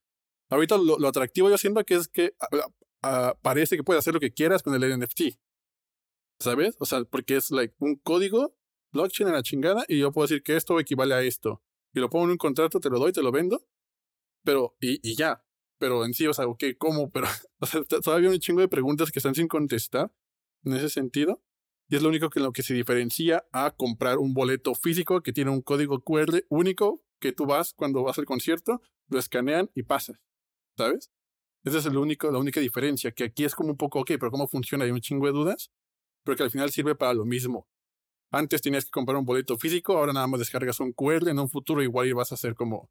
ahorita 0.51 0.77
lo, 0.77 1.07
atractivo 1.07 1.49
yo 1.49 1.57
siento 1.57 1.83
que 1.83 1.95
es 1.95 2.07
que 2.07 2.35
parece 3.41 3.77
que 3.77 3.83
puedes 3.83 3.99
hacer 3.99 4.13
lo 4.13 4.19
que 4.19 4.31
quieras 4.31 4.61
con 4.61 4.75
el 4.75 4.99
NFT. 4.99 5.37
¿Sabes? 6.39 6.75
O 6.79 6.85
sea, 6.85 7.03
porque 7.03 7.37
es 7.37 7.51
like 7.51 7.75
un 7.79 7.95
código 7.95 8.55
blockchain 8.93 9.29
en 9.29 9.35
la 9.35 9.43
chingada 9.43 9.85
y 9.87 9.99
yo 9.99 10.11
puedo 10.11 10.27
decir 10.27 10.43
que 10.43 10.55
esto 10.55 10.79
equivale 10.79 11.13
a 11.13 11.21
esto. 11.21 11.63
Y 11.93 11.99
lo 11.99 12.09
pongo 12.09 12.25
en 12.25 12.31
un 12.31 12.37
contrato, 12.37 12.79
te 12.79 12.89
lo 12.89 12.99
doy, 12.99 13.11
te 13.11 13.21
lo 13.21 13.31
vendo, 13.31 13.65
pero, 14.43 14.75
y, 14.79 14.99
y 15.07 15.15
ya. 15.15 15.43
Pero 15.77 16.05
en 16.05 16.13
sí, 16.13 16.27
o 16.27 16.33
sea, 16.33 16.47
ok, 16.47 16.63
¿cómo? 16.77 17.11
Pero, 17.11 17.27
o 17.59 17.65
sea, 17.65 17.83
todavía 17.83 18.29
hay 18.29 18.35
un 18.35 18.39
chingo 18.39 18.61
de 18.61 18.67
preguntas 18.67 19.11
que 19.11 19.19
están 19.19 19.35
sin 19.35 19.47
contestar 19.47 20.11
en 20.63 20.73
ese 20.73 20.89
sentido. 20.89 21.43
Y 21.89 21.95
es 21.97 22.01
lo 22.01 22.09
único 22.09 22.29
que 22.29 22.39
lo 22.39 22.53
que 22.53 22.63
se 22.63 22.73
diferencia 22.73 23.45
a 23.51 23.71
comprar 23.71 24.17
un 24.17 24.33
boleto 24.33 24.73
físico 24.73 25.21
que 25.21 25.33
tiene 25.33 25.51
un 25.51 25.61
código 25.61 26.01
QR 26.01 26.45
único 26.49 27.03
que 27.19 27.33
tú 27.33 27.45
vas 27.45 27.73
cuando 27.73 28.01
vas 28.03 28.17
al 28.17 28.25
concierto, 28.25 28.81
lo 29.09 29.19
escanean 29.19 29.69
y 29.75 29.83
pasas. 29.83 30.17
¿Sabes? 30.77 31.11
Esa 31.63 31.77
es 31.77 31.85
el 31.85 31.97
único, 31.97 32.31
la 32.31 32.39
única 32.39 32.59
diferencia, 32.59 33.11
que 33.11 33.25
aquí 33.25 33.43
es 33.43 33.53
como 33.53 33.69
un 33.69 33.77
poco, 33.77 33.99
ok, 33.99 34.11
pero 34.19 34.31
¿cómo 34.31 34.47
funciona? 34.47 34.85
Hay 34.85 34.91
un 34.91 35.01
chingo 35.01 35.27
de 35.27 35.33
dudas, 35.33 35.71
pero 36.23 36.35
que 36.35 36.43
al 36.43 36.51
final 36.51 36.71
sirve 36.71 36.95
para 36.95 37.13
lo 37.13 37.25
mismo. 37.25 37.67
Antes 38.31 38.61
tenías 38.61 38.85
que 38.85 38.91
comprar 38.91 39.17
un 39.17 39.25
boleto 39.25 39.57
físico, 39.57 39.97
ahora 39.97 40.13
nada 40.13 40.25
más 40.27 40.39
descargas 40.39 40.79
un 40.79 40.93
QR. 40.93 41.29
En 41.29 41.39
un 41.39 41.49
futuro 41.49 41.83
igual 41.83 42.13
vas 42.13 42.31
a 42.31 42.35
hacer 42.35 42.55
como, 42.55 42.89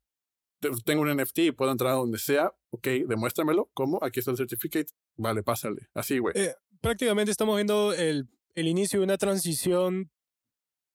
tengo 0.85 1.03
un 1.03 1.17
NFT 1.17 1.39
y 1.39 1.53
puedo 1.53 1.73
entrar 1.73 1.93
a 1.93 1.97
donde 1.97 2.19
sea. 2.19 2.53
Ok, 2.71 2.87
demuéstramelo. 3.09 3.71
¿Cómo? 3.75 3.99
Aquí 4.03 4.21
está 4.21 4.31
el 4.31 4.37
certificate. 4.37 4.93
Vale, 5.17 5.43
pásale. 5.43 5.89
Así, 5.95 6.19
güey. 6.19 6.35
Eh, 6.37 6.55
prácticamente 6.81 7.31
estamos 7.31 7.57
viendo 7.57 7.93
el, 7.95 8.29
el 8.55 8.69
inicio 8.69 9.01
de 9.01 9.05
una 9.05 9.17
transición 9.17 10.11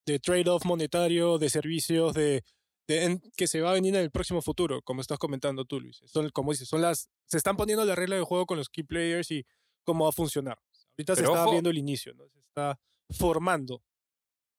de 0.05 0.19
trade-off 0.19 0.65
monetario, 0.65 1.39
de 1.39 1.49
servicios, 1.49 2.13
de, 2.13 2.43
de 2.87 3.19
que 3.35 3.47
se 3.47 3.61
va 3.61 3.71
a 3.71 3.73
venir 3.73 3.95
en 3.95 4.01
el 4.01 4.11
próximo 4.11 4.41
futuro, 4.41 4.81
como 4.81 5.01
estás 5.01 5.17
comentando 5.17 5.65
tú, 5.65 5.79
Luis. 5.79 6.01
Son, 6.05 6.29
como 6.29 6.51
dices, 6.51 6.67
son 6.67 6.81
las, 6.81 7.09
se 7.25 7.37
están 7.37 7.57
poniendo 7.57 7.83
la 7.85 7.95
regla 7.95 8.15
de 8.15 8.21
juego 8.21 8.45
con 8.45 8.57
los 8.57 8.69
key 8.69 8.83
players 8.83 9.31
y 9.31 9.45
cómo 9.83 10.05
va 10.05 10.09
a 10.09 10.13
funcionar. 10.13 10.59
Ahorita 10.97 11.15
se 11.15 11.23
está 11.23 11.49
viendo 11.49 11.69
el 11.69 11.77
inicio, 11.77 12.13
¿no? 12.13 12.27
Se 12.29 12.39
está 12.39 12.79
formando 13.09 13.81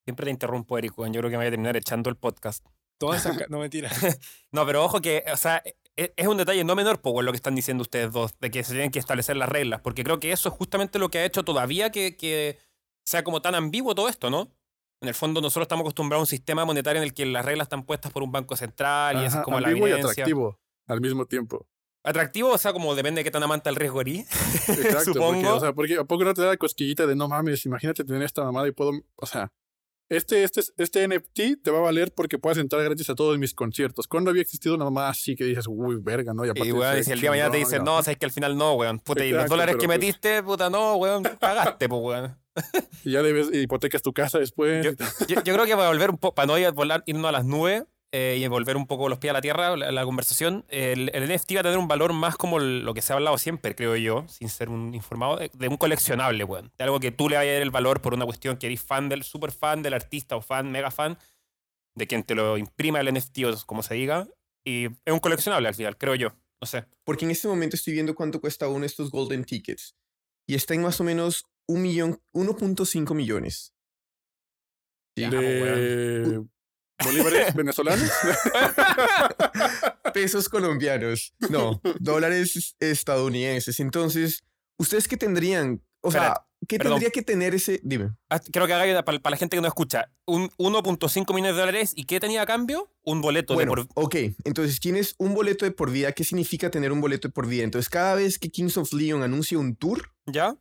Siempre 0.06 0.26
te 0.26 0.30
interrumpo, 0.30 0.78
Eric, 0.78 0.92
yo 0.96 1.04
creo 1.04 1.22
que 1.22 1.30
me 1.30 1.38
voy 1.38 1.46
a 1.46 1.50
terminar 1.50 1.76
echando 1.76 2.08
el 2.08 2.16
podcast. 2.16 2.64
Toda 2.96 3.16
esa... 3.16 3.32
No, 3.50 3.58
mentira. 3.58 3.90
no, 4.52 4.64
pero 4.64 4.84
ojo 4.84 5.00
que, 5.00 5.24
o 5.32 5.36
sea, 5.36 5.60
e, 5.96 6.14
es 6.16 6.26
un 6.28 6.36
detalle 6.36 6.62
no 6.62 6.76
menor, 6.76 7.00
por 7.00 7.24
lo 7.24 7.32
que 7.32 7.36
están 7.36 7.56
diciendo 7.56 7.82
ustedes 7.82 8.12
dos, 8.12 8.38
de 8.38 8.52
que 8.52 8.62
se 8.62 8.70
tienen 8.70 8.92
que 8.92 9.00
establecer 9.00 9.36
las 9.36 9.48
reglas, 9.48 9.80
porque 9.80 10.04
creo 10.04 10.20
que 10.20 10.30
eso 10.30 10.48
es 10.48 10.54
justamente 10.54 11.00
lo 11.00 11.08
que 11.08 11.18
ha 11.18 11.24
hecho 11.24 11.42
todavía 11.42 11.90
que, 11.90 12.16
que 12.16 12.56
sea 13.04 13.24
como 13.24 13.42
tan 13.42 13.56
ambiguo 13.56 13.96
todo 13.96 14.08
esto, 14.08 14.30
¿no? 14.30 14.52
En 15.00 15.08
el 15.08 15.14
fondo 15.14 15.40
nosotros 15.40 15.64
estamos 15.64 15.82
acostumbrados 15.82 16.20
a 16.20 16.24
un 16.24 16.26
sistema 16.26 16.64
monetario 16.64 17.02
en 17.02 17.08
el 17.08 17.14
que 17.14 17.26
las 17.26 17.44
reglas 17.44 17.66
están 17.66 17.84
puestas 17.84 18.12
por 18.12 18.22
un 18.22 18.32
banco 18.32 18.56
central 18.56 19.22
y 19.22 19.26
es 19.26 19.36
como 19.36 19.60
la 19.60 19.70
evidencia. 19.70 19.98
y 19.98 20.00
atractivo 20.00 20.58
al 20.86 21.00
mismo 21.00 21.26
tiempo. 21.26 21.66
Atractivo, 22.02 22.50
o 22.50 22.58
sea, 22.58 22.72
como 22.72 22.94
depende 22.94 23.20
de 23.20 23.24
qué 23.24 23.30
tan 23.32 23.42
amante 23.42 23.68
el 23.68 23.76
riesgo 23.76 24.00
eres. 24.00 24.28
Exacto, 24.68 25.12
Supongo. 25.12 25.32
Porque, 25.32 25.48
o 25.48 25.60
sea, 25.60 25.72
porque 25.72 25.96
a 25.96 26.04
poco 26.04 26.24
no 26.24 26.34
te 26.34 26.42
da 26.42 26.56
cosquillita 26.56 27.06
de 27.06 27.16
no 27.16 27.28
mames, 27.28 27.66
imagínate 27.66 28.04
tener 28.04 28.22
esta 28.22 28.44
mamada 28.44 28.68
y 28.68 28.72
puedo, 28.72 28.92
o 29.16 29.26
sea, 29.26 29.52
este, 30.08 30.44
este, 30.44 30.60
este 30.76 31.08
NFT 31.08 31.62
te 31.62 31.70
va 31.70 31.78
a 31.78 31.82
valer 31.82 32.12
porque 32.14 32.38
puedes 32.38 32.58
entrar 32.58 32.82
gratis 32.84 33.10
a 33.10 33.14
todos 33.14 33.38
mis 33.38 33.54
conciertos. 33.54 34.06
¿Cuándo 34.06 34.30
había 34.30 34.42
existido 34.42 34.74
una 34.74 34.84
mamá 34.84 35.08
así 35.08 35.34
que 35.34 35.44
dices, 35.44 35.66
uy, 35.68 35.96
verga, 36.00 36.32
no? 36.32 36.44
Y, 36.44 36.50
y 36.54 36.72
weón, 36.72 37.02
si 37.02 37.12
el 37.12 37.20
día 37.20 37.30
de 37.30 37.36
mañana 37.36 37.50
te 37.50 37.58
dicen, 37.58 37.84
no, 37.84 38.02
sabes 38.02 38.18
que 38.18 38.26
al 38.26 38.32
final 38.32 38.56
no, 38.56 38.74
weón. 38.74 39.00
Puta, 39.00 39.24
y 39.24 39.32
los 39.32 39.48
dólares 39.48 39.76
que 39.76 39.86
pues 39.86 39.98
metiste, 39.98 40.42
puta, 40.42 40.70
no, 40.70 40.96
weón, 40.96 41.24
pagaste, 41.40 41.88
pues, 41.88 42.02
weón. 42.02 42.38
Y 43.04 43.12
ya 43.12 43.22
debes, 43.22 43.52
hipotecas 43.52 44.00
tu 44.00 44.12
casa 44.12 44.38
después. 44.38 44.84
Yo, 44.84 44.92
yo, 45.28 45.42
yo 45.42 45.54
creo 45.54 45.66
que 45.66 45.76
para 45.76 45.88
volver 45.88 46.10
un 46.10 46.16
poco, 46.16 46.34
para 46.34 46.46
no 46.46 46.58
ir 46.58 46.66
a 46.66 46.70
volar, 46.70 47.02
irnos 47.06 47.28
a 47.28 47.32
las 47.32 47.44
nubes, 47.44 47.84
eh, 48.12 48.38
y 48.38 48.46
volver 48.46 48.76
un 48.76 48.86
poco 48.86 49.08
los 49.08 49.18
pies 49.18 49.30
a 49.30 49.34
la 49.34 49.40
tierra, 49.40 49.76
la, 49.76 49.90
la 49.90 50.04
conversación, 50.04 50.64
el, 50.68 51.10
el, 51.12 51.34
NFT 51.34 51.56
va 51.56 51.60
a 51.60 51.62
tener 51.64 51.78
un 51.78 51.88
valor 51.88 52.12
más 52.12 52.36
como 52.36 52.58
lo 52.58 52.94
que 52.94 53.02
se 53.02 53.12
ha 53.12 53.16
hablado 53.16 53.36
siempre, 53.36 53.74
creo 53.74 53.96
yo, 53.96 54.24
sin 54.28 54.48
ser 54.48 54.68
un 54.68 54.94
informado, 54.94 55.36
de, 55.36 55.50
de 55.52 55.68
un 55.68 55.76
coleccionable, 55.76 56.44
weón. 56.44 56.72
De 56.78 56.84
algo 56.84 57.00
que 57.00 57.10
tú 57.10 57.28
le 57.28 57.36
vayas 57.36 57.50
a 57.50 57.54
dar 57.54 57.62
el 57.62 57.70
valor 57.70 58.00
por 58.00 58.14
una 58.14 58.24
cuestión 58.24 58.56
que 58.56 58.66
eres 58.66 58.80
fan 58.80 59.08
del, 59.08 59.22
super 59.22 59.50
fan 59.50 59.82
del 59.82 59.94
artista 59.94 60.36
o 60.36 60.40
fan, 60.40 60.70
mega 60.70 60.90
fan, 60.90 61.18
de 61.96 62.06
quien 62.06 62.22
te 62.22 62.34
lo 62.34 62.56
imprima 62.58 63.00
el 63.00 63.12
NFT 63.12 63.38
o 63.44 63.66
como 63.66 63.82
se 63.82 63.94
diga. 63.94 64.28
Y 64.64 64.86
es 64.86 65.12
un 65.12 65.20
coleccionable 65.20 65.68
al 65.68 65.74
final, 65.74 65.96
creo 65.96 66.14
yo. 66.14 66.32
No 66.60 66.66
sé. 66.66 66.86
Porque 67.04 67.24
en 67.24 67.32
este 67.32 67.48
momento 67.48 67.76
estoy 67.76 67.94
viendo 67.94 68.14
cuánto 68.14 68.40
cuesta 68.40 68.68
uno 68.68 68.80
de 68.80 68.86
estos 68.86 69.10
Golden 69.10 69.44
Tickets. 69.44 69.96
Y 70.48 70.54
está 70.54 70.74
en 70.74 70.82
más 70.82 71.00
o 71.00 71.04
menos 71.04 71.44
un 71.68 71.82
millón, 71.82 72.22
1.5 72.32 73.14
millones. 73.14 73.74
Sí, 75.16 75.26
de... 75.26 76.46
¿Bolívares 77.04 77.54
venezolanos? 77.54 78.10
Pesos 80.14 80.48
colombianos. 80.48 81.34
No, 81.50 81.80
dólares 82.00 82.76
estadounidenses. 82.80 83.80
Entonces, 83.80 84.44
¿ustedes 84.78 85.08
qué 85.08 85.16
tendrían? 85.16 85.82
O 86.00 86.10
sea, 86.10 86.20
Espera, 86.22 86.46
¿qué 86.68 86.78
perdón. 86.78 86.92
tendría 86.94 87.10
que 87.10 87.22
tener 87.22 87.54
ese? 87.54 87.80
Dime. 87.82 88.12
Ah, 88.30 88.40
Creo 88.40 88.66
que 88.66 88.72
haga 88.72 89.04
para, 89.04 89.18
para 89.18 89.32
la 89.32 89.36
gente 89.36 89.56
que 89.56 89.60
no 89.60 89.68
escucha. 89.68 90.10
Un 90.24 90.48
1.5 90.58 91.34
millones 91.34 91.54
de 91.54 91.60
dólares. 91.60 91.92
¿Y 91.94 92.04
qué 92.04 92.20
tenía 92.20 92.42
a 92.42 92.46
cambio? 92.46 92.90
Un 93.02 93.20
boleto 93.20 93.54
Bueno, 93.54 93.74
de 93.74 93.84
por... 93.84 94.04
ok. 94.04 94.14
Entonces, 94.44 94.80
tienes 94.80 95.14
un 95.18 95.34
boleto 95.34 95.64
de 95.64 95.72
por 95.72 95.90
vida. 95.90 96.12
¿Qué 96.12 96.24
significa 96.24 96.70
tener 96.70 96.92
un 96.92 97.00
boleto 97.00 97.28
de 97.28 97.32
por 97.32 97.46
vida? 97.46 97.64
Entonces, 97.64 97.90
cada 97.90 98.14
vez 98.14 98.38
que 98.38 98.50
Kings 98.50 98.76
of 98.78 98.92
Leon 98.92 99.22
anuncia 99.22 99.58
un 99.58 99.76
tour, 99.76 100.12
¿Ya? 100.26 100.56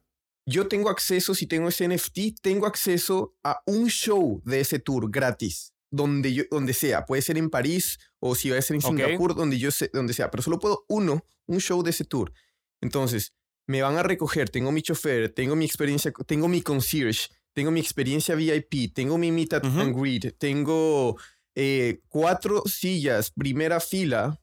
yo 0.48 0.68
tengo 0.68 0.90
acceso, 0.90 1.34
si 1.34 1.48
tengo 1.48 1.70
ese 1.70 1.88
NFT, 1.88 2.40
tengo 2.42 2.66
acceso 2.66 3.36
a 3.44 3.62
un 3.66 3.88
show 3.88 4.42
de 4.46 4.60
ese 4.62 4.80
tour 4.80 5.10
gratis. 5.10 5.74
Donde, 5.96 6.34
yo, 6.34 6.44
donde 6.52 6.74
sea, 6.74 7.06
puede 7.06 7.22
ser 7.22 7.38
en 7.38 7.50
París 7.50 7.98
o 8.20 8.36
si 8.36 8.50
va 8.50 8.58
a 8.58 8.62
ser 8.62 8.76
en. 8.76 8.82
Singapur, 8.82 9.36
donde 9.36 9.58
yo 9.58 9.72
sé, 9.72 9.90
donde 9.94 10.14
sea, 10.14 10.30
pero 10.30 10.44
solo 10.44 10.60
puedo 10.60 10.84
uno, 10.90 11.26
un 11.46 11.60
show 11.60 11.82
de 11.84 11.92
ese 11.92 12.04
tour. 12.04 12.34
Entonces, 12.82 13.34
me 13.68 13.82
van 13.82 13.98
a 13.98 14.04
recoger, 14.04 14.50
tengo 14.50 14.72
mi 14.72 14.82
chofer, 14.82 15.30
tengo 15.34 15.56
mi 15.56 15.66
experiencia, 15.66 16.12
tengo 16.26 16.48
mi 16.48 16.62
concierge, 16.62 17.30
tengo 17.54 17.72
mi 17.72 17.80
experiencia 17.80 18.36
VIP, 18.36 18.94
tengo 18.94 19.18
mi 19.18 19.32
meet 19.32 19.54
Ujú. 19.54 19.80
and 19.80 19.96
greet, 19.98 20.38
tengo 20.38 21.16
eh, 21.56 22.02
cuatro 22.10 22.62
sillas, 22.66 23.32
primera 23.32 23.80
fila 23.80 24.40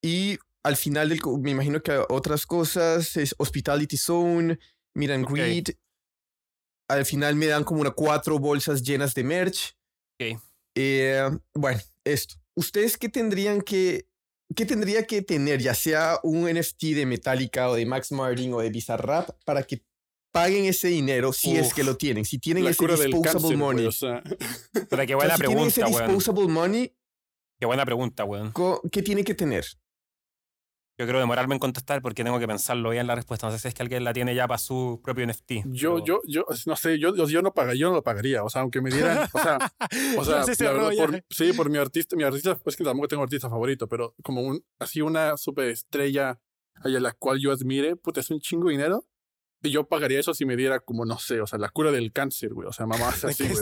y 0.00 0.38
al 0.62 0.76
final 0.76 1.08
del, 1.08 1.20
me 1.40 1.50
imagino 1.50 1.82
que 1.82 2.00
otras 2.08 2.46
cosas 2.46 3.16
es 3.16 3.34
hospitality 3.38 3.96
zone, 3.96 4.58
meet 4.94 5.10
and 5.10 5.24
Ok. 5.24 5.32
greet. 5.32 5.78
Al 6.88 7.04
final 7.04 7.34
me 7.34 7.46
dan 7.46 7.64
como 7.64 7.80
una 7.80 7.90
cuatro 7.90 8.38
bolsas 8.38 8.82
llenas 8.82 9.14
de 9.14 9.24
merch. 9.24 9.76
Ok. 10.20 10.40
Eh, 10.74 11.28
bueno, 11.54 11.80
esto. 12.04 12.34
¿Ustedes 12.54 12.96
qué 12.96 13.08
tendrían 13.08 13.60
que, 13.60 14.08
qué 14.54 14.64
tendría 14.66 15.06
que 15.06 15.22
tener, 15.22 15.60
ya 15.60 15.74
sea 15.74 16.18
un 16.22 16.48
NFT 16.52 16.82
de 16.94 17.06
Metallica 17.06 17.68
o 17.70 17.74
de 17.74 17.86
Max 17.86 18.12
Martin 18.12 18.52
o 18.54 18.60
de 18.60 18.70
Bizarrap, 18.70 19.30
para 19.44 19.62
que 19.62 19.82
paguen 20.32 20.64
ese 20.64 20.88
dinero 20.88 21.32
si 21.32 21.56
es 21.56 21.72
que 21.74 21.84
lo 21.84 21.96
tienen? 21.96 22.24
Si 22.24 22.38
tienen 22.38 22.64
ese 22.66 22.86
disposable 22.86 23.20
cáncer, 23.22 23.56
money. 23.56 23.84
güey, 23.84 23.86
o 23.86 23.92
sea, 23.92 24.22
Pero 24.88 25.06
qué 25.06 25.14
O 25.14 25.16
sea, 25.20 25.36
buena 25.36 25.36
si 25.36 25.42
tienen 25.42 25.66
ese 25.68 25.80
pregunta, 25.80 25.86
weón. 25.86 26.16
disposable 26.16 26.48
money, 26.52 26.96
Qué 27.60 27.66
buena 27.66 27.84
pregunta, 27.84 28.24
weón. 28.24 28.52
¿qué 28.90 29.02
tiene 29.02 29.22
que 29.24 29.34
tener? 29.34 29.64
Yo 30.96 31.06
creo 31.08 31.18
demorarme 31.18 31.54
en 31.54 31.58
contestar 31.58 32.00
porque 32.02 32.22
tengo 32.22 32.38
que 32.38 32.46
pensarlo 32.46 32.90
bien 32.90 33.08
la 33.08 33.16
respuesta. 33.16 33.46
No 33.48 33.52
sé 33.52 33.58
si 33.58 33.66
es 33.68 33.74
que 33.74 33.82
alguien 33.82 34.04
la 34.04 34.12
tiene 34.12 34.32
ya 34.34 34.46
para 34.46 34.58
su 34.58 35.00
propio 35.02 35.26
NFT. 35.26 35.52
yo, 35.66 35.94
pero- 35.96 36.04
yo, 36.04 36.20
yo, 36.26 36.44
no 36.66 36.76
sé, 36.76 37.00
yo, 37.00 37.14
yo, 37.26 37.42
no 37.42 37.52
pagaría, 37.52 37.80
yo 37.80 37.88
no 37.88 37.94
lo 37.96 38.02
pagaría. 38.04 38.44
O 38.44 38.48
sea, 38.48 38.62
aunque 38.62 38.80
me 38.80 38.90
dieran, 38.90 39.28
o 39.32 39.38
sea, 39.40 39.58
o 40.18 40.24
sea, 40.24 40.36
Ya 40.36 40.42
se 40.44 40.50
la 40.50 40.54
cerró 40.70 40.88
verdad, 40.88 41.06
por- 41.06 41.24
sí, 41.30 41.52
por 41.52 41.68
mi 41.68 41.78
artista, 41.78 42.14
mi 42.14 42.22
artista, 42.22 42.56
pues 42.62 42.76
que 42.76 42.84
tampoco 42.84 43.08
tengo 43.08 43.22
artista 43.24 43.50
favorito, 43.50 43.88
pero 43.88 44.14
como 44.22 44.42
un, 44.42 44.64
así 44.78 45.00
una 45.00 45.36
superestrella 45.36 46.38
a 46.82 46.88
la 46.88 47.12
cual 47.12 47.40
yo 47.40 47.50
admire, 47.50 47.96
puta, 47.96 48.20
es 48.20 48.30
un 48.30 48.40
chingo 48.40 48.66
de 48.68 48.72
dinero. 48.72 49.04
Y 49.62 49.70
yo 49.70 49.88
pagaría 49.88 50.20
eso 50.20 50.34
si 50.34 50.44
me 50.44 50.56
diera 50.56 50.78
como, 50.80 51.06
no 51.06 51.18
sé, 51.18 51.40
o 51.40 51.46
sea, 51.46 51.58
la 51.58 51.70
cura 51.70 51.90
del 51.90 52.12
cáncer, 52.12 52.52
güey. 52.52 52.68
O 52.68 52.72
sea, 52.72 52.86
mamás 52.86 53.22
De 53.22 53.30
así, 53.30 53.44
güey, 53.48 53.58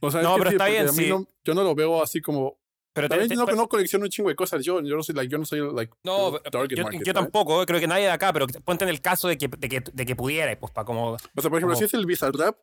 O 0.00 0.10
sea, 0.10 0.20
es 0.20 0.24
No, 0.26 0.34
que 0.34 0.38
pero 0.40 0.50
sí, 0.50 0.54
está 0.56 0.66
bien, 0.66 0.88
sí. 0.92 1.08
no- 1.08 1.26
yo 1.44 1.54
no 1.54 1.62
lo 1.64 1.74
veo 1.74 2.02
así 2.02 2.20
como... 2.20 2.58
Pero 2.94 3.08
También 3.08 3.28
te- 3.30 3.36
no, 3.36 3.46
pero- 3.46 3.56
no 3.56 3.68
colecciono 3.68 4.04
un 4.04 4.10
chingo 4.10 4.28
de 4.28 4.36
cosas. 4.36 4.62
Yo, 4.64 4.80
yo 4.82 4.96
no 4.96 5.02
soy, 5.02 5.14
like, 5.14 5.30
yo 5.32 5.38
no 5.38 5.46
soy, 5.46 5.60
like, 5.74 5.92
No, 6.04 6.38
target 6.40 6.76
yo, 6.76 6.82
market, 6.82 7.00
yo 7.00 7.12
¿sabes? 7.12 7.14
tampoco, 7.14 7.64
creo 7.64 7.80
que 7.80 7.86
nadie 7.86 8.04
de 8.04 8.10
acá, 8.10 8.32
pero 8.32 8.46
ponte 8.64 8.84
en 8.84 8.90
el 8.90 9.00
caso 9.00 9.28
de 9.28 9.38
que, 9.38 9.48
de 9.48 9.68
que, 9.68 9.82
de 9.92 10.06
que 10.06 10.14
pudiera, 10.14 10.58
pues 10.60 10.72
para 10.72 10.84
como... 10.84 11.12
O 11.12 11.18
sea, 11.18 11.28
por 11.50 11.58
ejemplo, 11.58 11.68
como- 11.68 11.76
si 11.76 11.84
es 11.84 11.94
el 11.94 12.04
Bizarrap, 12.04 12.58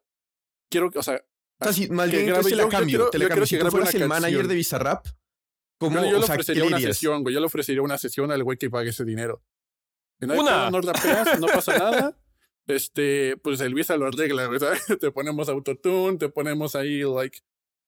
quiero 0.69 0.91
que, 0.91 0.99
o 0.99 1.03
sea, 1.03 1.23
O 1.59 1.63
sea, 1.63 1.73
si, 1.73 1.89
más 1.89 2.09
que 2.09 2.17
bien 2.17 2.27
grabe- 2.27 2.37
entonces 2.49 2.57
la 2.57 2.69
cambio. 2.69 2.97
quiero- 2.97 3.09
te 3.09 3.17
la 3.17 3.27
cambio. 3.27 3.45
Si 3.47 3.57
tú 3.57 3.65
fueras 3.71 3.93
el 3.95 4.07
manager 4.07 4.47
de 4.47 4.55
Bizarrap, 4.55 5.07
¿cómo, 5.79 5.95
Yo, 5.99 6.09
yo 6.11 6.17
o 6.17 6.19
le 6.19 6.25
sea, 6.27 6.35
¿qué 6.35 6.41
ofrecería 6.41 6.63
una 6.65 6.77
dirías? 6.77 6.95
sesión, 6.95 7.23
güey. 7.23 7.33
Yo 7.33 7.39
le 7.39 7.45
ofrecería 7.47 7.81
una 7.81 7.97
sesión 7.97 8.31
al 8.31 8.43
güey 8.43 8.57
que 8.59 8.69
pague 8.69 8.91
ese 8.91 9.03
dinero. 9.05 9.41
Una. 10.21 10.69
no 10.69 10.81
rapeas, 10.81 11.39
no 11.39 11.47
pasa 11.47 11.75
nada. 11.79 12.17
Este, 12.67 13.35
pues 13.37 13.59
el 13.61 13.73
Visa 13.73 13.97
lo 13.97 14.05
arregla, 14.05 14.47
¿sabes? 14.59 14.85
Te 14.99 15.11
ponemos 15.11 15.49
autotune, 15.49 16.17
te 16.19 16.29
ponemos 16.29 16.75
ahí, 16.75 17.01
like, 17.01 17.39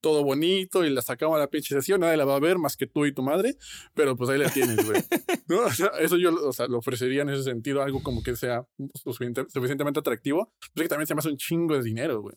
todo 0.02 0.24
bonito 0.24 0.84
y 0.84 0.90
la 0.90 1.02
sacamos 1.02 1.36
a 1.38 1.40
la 1.40 1.48
pinche 1.48 1.74
sesión. 1.76 2.02
Nadie 2.02 2.18
la 2.18 2.26
va 2.26 2.36
a 2.36 2.40
ver 2.40 2.58
más 2.58 2.76
que 2.76 2.88
tú 2.88 3.06
y 3.06 3.14
tu 3.14 3.22
madre, 3.24 3.56
pero 3.94 4.16
pues 4.16 4.30
ahí 4.30 4.38
la 4.40 4.50
tienes, 4.50 4.86
güey. 4.86 5.02
¿No? 5.48 5.62
O 5.66 5.72
sea, 5.72 5.92
eso 6.00 6.18
yo, 6.18 6.34
o 6.48 6.52
sea, 6.54 6.68
lo 6.68 6.80
ofrecería 6.80 7.22
en 7.22 7.30
ese 7.30 7.44
sentido, 7.44 7.82
algo 7.82 8.02
como 8.04 8.22
que 8.24 8.36
sea 8.36 8.66
suficiente- 9.04 9.46
suficientemente 9.50 10.00
atractivo. 10.00 10.52
Pero 10.74 10.84
que 10.86 10.90
también 10.90 11.08
se 11.08 11.16
me 11.16 11.20
hace 11.20 11.30
un 11.30 11.38
chingo 11.38 11.76
de 11.76 11.84
dinero, 11.84 12.22
güey. 12.22 12.36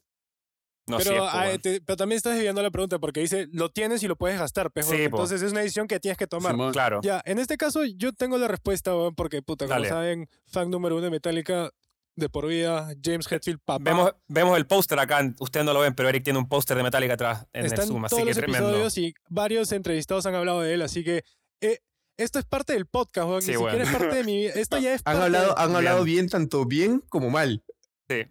No 0.87 0.99
pero, 0.99 1.11
sé, 1.12 1.16
ah, 1.18 1.50
te- 1.62 1.80
pero 1.80 1.97
también 1.97 2.18
estás 2.18 2.35
desviando 2.35 2.62
la 2.62 2.71
pregunta 2.71 2.99
porque 2.99 3.21
dice, 3.21 3.49
lo 3.52 3.71
tienes 3.71 4.02
y 4.02 4.06
lo 4.09 4.16
puedes 4.16 4.38
gastar, 4.38 4.71
pejo. 4.71 4.90
Sí, 4.90 4.97
po. 5.09 5.16
Entonces 5.16 5.40
es 5.40 5.52
una 5.52 5.61
decisión 5.62 5.88
que 5.88 5.99
tienes 5.99 6.18
que 6.18 6.26
tomar. 6.26 6.52
Simón. 6.52 6.73
claro. 6.73 7.00
Ya, 7.02 7.23
en 7.25 7.38
este 7.38 7.56
caso 7.56 7.85
yo 7.87 8.12
tengo 8.12 8.37
la 8.37 8.49
respuesta, 8.49 8.92
porque, 9.16 9.40
puta, 9.40 9.64
como 9.64 9.76
Dale. 9.76 9.88
saben, 9.88 10.28
fan 10.47 10.71
número 10.71 10.97
uno 10.97 11.04
de 11.06 11.11
Metallica 11.11 11.71
de 12.16 12.28
por 12.28 12.47
vida, 12.47 12.92
James 13.02 13.30
Hetfield, 13.30 13.61
papá. 13.64 13.83
Vemos, 13.85 14.12
vemos 14.28 14.56
el 14.56 14.66
póster 14.66 14.99
acá, 14.99 15.21
ustedes 15.40 15.66
no 15.66 15.73
lo 15.73 15.80
ven, 15.80 15.94
pero 15.94 16.09
Eric 16.09 16.23
tiene 16.25 16.38
un 16.38 16.49
póster 16.49 16.76
de 16.76 16.83
Metallica 16.83 17.14
atrás 17.14 17.47
en 17.52 17.66
Está 17.66 17.83
el 17.83 17.83
en 17.83 17.88
Zoom, 17.88 18.04
así 18.04 18.11
todos 18.14 18.23
que 18.23 18.30
los 18.30 18.37
tremendo. 18.38 18.68
episodios 18.68 18.99
y 18.99 19.14
varios 19.28 19.73
entrevistados 19.73 20.26
han 20.26 20.35
hablado 20.35 20.61
de 20.61 20.75
él, 20.75 20.83
así 20.83 21.02
que 21.02 21.25
eh, 21.61 21.78
esto 22.16 22.38
es 22.38 22.44
parte 22.44 22.73
del 22.75 22.87
podcast, 22.87 23.26
weón, 23.28 23.42
Sí, 23.42 23.50
ni 23.52 23.56
siquiera 23.56 23.83
es 23.85 23.90
parte 23.90 24.14
de 24.16 24.25
mi... 24.25 24.44
Esto 24.47 24.78
ya 24.78 24.94
es 24.94 25.00
Han 25.04 25.14
parte 25.14 25.23
hablado, 25.25 25.54
de- 25.54 25.62
han 25.62 25.75
hablado 25.76 26.04
bien, 26.04 26.28
tanto 26.28 26.64
bien 26.64 27.00
como 27.09 27.30
mal. 27.30 27.64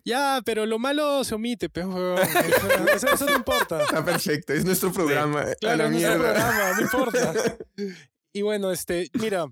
Ya, 0.05 0.39
pero 0.45 0.65
lo 0.65 0.79
malo 0.79 1.23
se 1.25 1.35
omite, 1.35 1.67
weón. 1.75 2.17
Eso, 2.95 3.25
no 3.25 3.35
importa. 3.35 3.81
Está 3.83 4.05
perfecto, 4.05 4.53
es 4.53 4.63
nuestro 4.63 4.93
programa. 4.93 5.41
a 5.41 5.55
Claro, 5.55 5.85
es 5.85 5.89
mierda. 5.91 6.15
programa, 6.17 6.71
no 6.75 6.81
importa. 6.81 7.33
Y 8.35 8.41
bueno, 8.41 8.71
este, 8.71 9.09
mira, 9.19 9.45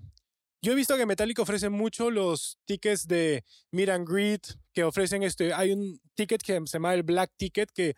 yo 0.62 0.72
he 0.72 0.74
visto 0.74 0.96
que 0.96 1.06
Metallica 1.06 1.42
ofrece 1.42 1.68
mucho 1.68 2.10
los 2.10 2.58
tickets 2.66 3.06
de 3.06 3.44
Meet 3.72 3.88
and 3.88 4.08
Greet, 4.08 4.46
que 4.72 4.84
ofrecen 4.84 5.22
este, 5.22 5.52
hay 5.52 5.72
un 5.72 6.00
ticket 6.14 6.42
que 6.42 6.60
se 6.66 6.72
llama 6.74 6.94
el 6.94 7.02
Black 7.02 7.32
Ticket, 7.36 7.70
que 7.72 7.94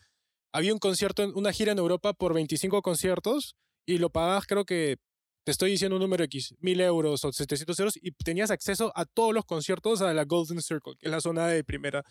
había 0.53 0.73
un 0.73 0.79
concierto, 0.79 1.31
una 1.35 1.53
gira 1.53 1.73
en 1.73 1.79
Europa 1.79 2.13
por 2.13 2.35
25 2.35 2.83
conciertos 2.83 3.57
y 3.87 3.99
lo 3.99 4.11
pagabas 4.11 4.47
creo 4.47 4.65
que, 4.65 4.97
te 5.45 5.53
estoy 5.53 5.73
diciendo 5.73 5.97
un 5.97 6.03
número 6.03 6.25
X, 6.25 6.55
1000 6.61 6.81
euros 6.81 7.23
o 7.23 7.31
700 7.31 7.79
euros 7.79 7.99
y 8.01 8.13
tenías 8.13 8.51
acceso 8.51 8.93
a 8.95 9.05
todos 9.05 9.35
los 9.35 9.45
conciertos 9.45 10.01
a 10.01 10.15
la 10.15 10.25
Golden 10.25 10.63
Circle, 10.63 10.95
que 10.99 11.07
es 11.07 11.13
la 11.13 11.21
zona 11.21 11.47
de 11.49 11.63
primera. 11.65 12.03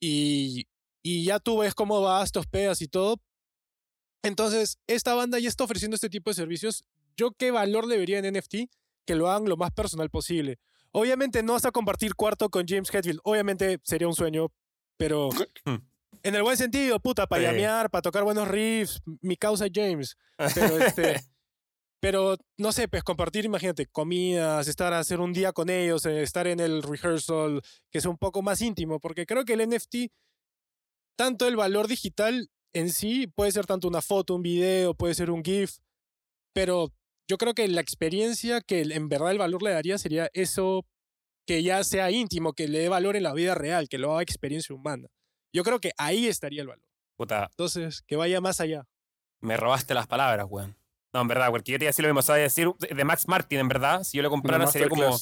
Y, 0.00 0.64
y 1.02 1.24
ya 1.24 1.40
tú 1.40 1.58
ves 1.58 1.74
cómo 1.74 2.00
vas, 2.00 2.32
te 2.32 2.38
hospedas 2.38 2.80
y 2.80 2.88
todo, 2.88 3.20
entonces, 4.22 4.78
esta 4.86 5.14
banda 5.14 5.38
ya 5.40 5.48
está 5.48 5.64
ofreciendo 5.64 5.96
este 5.96 6.08
tipo 6.08 6.30
de 6.30 6.34
servicios. 6.34 6.84
¿Yo 7.16 7.32
qué 7.32 7.50
valor 7.50 7.86
le 7.86 7.98
vería 7.98 8.18
en 8.18 8.32
NFT? 8.32 8.70
Que 9.04 9.14
lo 9.14 9.28
hagan 9.30 9.48
lo 9.48 9.56
más 9.56 9.72
personal 9.72 10.10
posible. 10.10 10.58
Obviamente 10.92 11.42
no 11.42 11.54
vas 11.54 11.64
a 11.64 11.72
compartir 11.72 12.14
cuarto 12.14 12.50
con 12.50 12.66
James 12.66 12.92
Hetfield. 12.92 13.20
Obviamente 13.24 13.80
sería 13.82 14.08
un 14.08 14.14
sueño, 14.14 14.52
pero 14.96 15.30
en 16.22 16.34
el 16.34 16.42
buen 16.42 16.56
sentido, 16.56 17.00
puta, 17.00 17.26
para 17.26 17.42
llamear, 17.42 17.90
para 17.90 18.02
tocar 18.02 18.24
buenos 18.24 18.46
riffs, 18.48 19.00
mi 19.20 19.36
causa 19.36 19.66
James. 19.72 20.16
Pero 20.54 20.78
este... 20.78 21.20
Pero, 22.02 22.36
no 22.58 22.72
sé, 22.72 22.88
pues 22.88 23.04
compartir, 23.04 23.44
imagínate, 23.44 23.86
comidas, 23.86 24.66
estar 24.66 24.92
a 24.92 24.98
hacer 24.98 25.20
un 25.20 25.32
día 25.32 25.52
con 25.52 25.70
ellos, 25.70 26.04
eh, 26.04 26.22
estar 26.22 26.48
en 26.48 26.58
el 26.58 26.82
rehearsal, 26.82 27.62
que 27.92 27.98
es 27.98 28.06
un 28.06 28.18
poco 28.18 28.42
más 28.42 28.60
íntimo, 28.60 28.98
porque 28.98 29.24
creo 29.24 29.44
que 29.44 29.52
el 29.52 29.68
NFT, 29.68 30.10
tanto 31.14 31.46
el 31.46 31.54
valor 31.54 31.86
digital 31.86 32.50
en 32.72 32.90
sí, 32.90 33.28
puede 33.28 33.52
ser 33.52 33.66
tanto 33.66 33.86
una 33.86 34.02
foto, 34.02 34.34
un 34.34 34.42
video, 34.42 34.94
puede 34.94 35.14
ser 35.14 35.30
un 35.30 35.44
GIF, 35.44 35.76
pero 36.52 36.92
yo 37.28 37.38
creo 37.38 37.54
que 37.54 37.66
la 37.68 37.80
experiencia 37.80 38.60
que 38.60 38.82
en 38.82 39.08
verdad 39.08 39.30
el 39.30 39.38
valor 39.38 39.62
le 39.62 39.70
daría 39.70 39.98
sería 39.98 40.28
eso 40.32 40.84
que 41.46 41.62
ya 41.62 41.82
sea 41.84 42.10
íntimo, 42.10 42.52
que 42.52 42.68
le 42.68 42.78
dé 42.80 42.88
valor 42.88 43.16
en 43.16 43.24
la 43.24 43.32
vida 43.32 43.54
real, 43.54 43.88
que 43.88 43.98
lo 43.98 44.12
haga 44.12 44.22
experiencia 44.22 44.74
humana. 44.74 45.08
Yo 45.52 45.64
creo 45.64 45.80
que 45.80 45.92
ahí 45.98 46.28
estaría 46.28 46.62
el 46.62 46.68
valor. 46.68 46.86
Puta, 47.16 47.48
Entonces, 47.50 48.02
que 48.02 48.16
vaya 48.16 48.40
más 48.40 48.60
allá. 48.60 48.84
me 49.40 49.56
robaste 49.56 49.94
las 49.94 50.06
palabras, 50.06 50.46
weón. 50.48 50.76
No, 51.12 51.20
en 51.20 51.28
verdad, 51.28 51.50
porque 51.50 51.72
yo 51.72 51.78
te 51.78 51.84
iba 51.84 51.88
a 51.88 51.92
decir 51.92 52.04
lo 52.04 52.08
mismo. 52.08 52.20
O 52.20 52.22
sea, 52.22 52.36
decir 52.36 52.70
de 52.78 53.04
Max 53.04 53.28
Martin, 53.28 53.58
en 53.58 53.68
verdad, 53.68 54.02
si 54.02 54.16
yo 54.16 54.22
le 54.22 54.30
comprara 54.30 54.66
sería 54.66 54.88
como. 54.88 55.14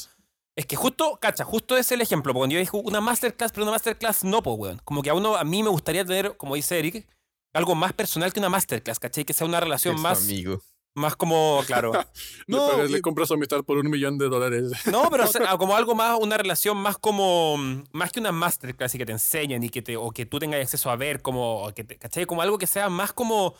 Es 0.56 0.66
que 0.66 0.76
justo, 0.76 1.18
cacha, 1.20 1.44
justo 1.44 1.76
es 1.76 1.90
el 1.90 2.00
ejemplo. 2.00 2.32
porque 2.32 2.40
Cuando 2.40 2.54
yo 2.54 2.60
dije 2.60 2.76
una 2.76 3.00
masterclass, 3.00 3.50
pero 3.50 3.64
una 3.64 3.72
masterclass 3.72 4.24
no, 4.24 4.42
pues, 4.42 4.56
weón. 4.58 4.80
Como 4.84 5.02
que 5.02 5.10
a 5.10 5.14
uno, 5.14 5.36
a 5.36 5.44
mí 5.44 5.62
me 5.62 5.70
gustaría 5.70 6.04
tener, 6.04 6.36
como 6.36 6.54
dice 6.54 6.78
Eric, 6.78 7.08
algo 7.52 7.74
más 7.74 7.92
personal 7.92 8.32
que 8.32 8.38
una 8.38 8.48
masterclass, 8.48 9.00
¿cachai? 9.00 9.24
Que 9.24 9.32
sea 9.32 9.46
una 9.46 9.58
relación 9.58 9.96
Es 9.96 10.00
más, 10.00 10.22
amigo. 10.22 10.62
Más 10.94 11.16
como, 11.16 11.62
claro. 11.66 11.92
No, 12.46 12.82
le 12.82 12.98
y- 12.98 13.00
compras 13.00 13.28
su 13.28 13.34
amistad 13.34 13.62
por 13.64 13.78
un 13.78 13.88
millón 13.90 14.18
de 14.18 14.28
dólares. 14.28 14.72
No, 14.86 15.08
pero 15.10 15.24
como 15.58 15.76
algo 15.76 15.94
más, 15.94 16.18
una 16.20 16.36
relación 16.36 16.76
más 16.76 16.98
como, 16.98 17.56
más 17.92 18.10
que 18.12 18.20
una 18.20 18.32
masterclass 18.32 18.94
y 18.94 18.98
que 18.98 19.06
te 19.06 19.12
enseñen 19.12 19.62
y 19.62 19.68
que 19.70 19.82
te, 19.82 19.96
o 19.96 20.10
que 20.10 20.26
tú 20.26 20.38
tengas 20.38 20.60
acceso 20.60 20.90
a 20.90 20.96
ver, 20.96 21.22
como, 21.22 21.70
que 21.74 21.84
te- 21.84 21.96
¿cachai? 21.98 22.26
Como 22.26 22.42
algo 22.42 22.58
que 22.58 22.66
sea 22.66 22.88
más 22.88 23.12
como, 23.12 23.54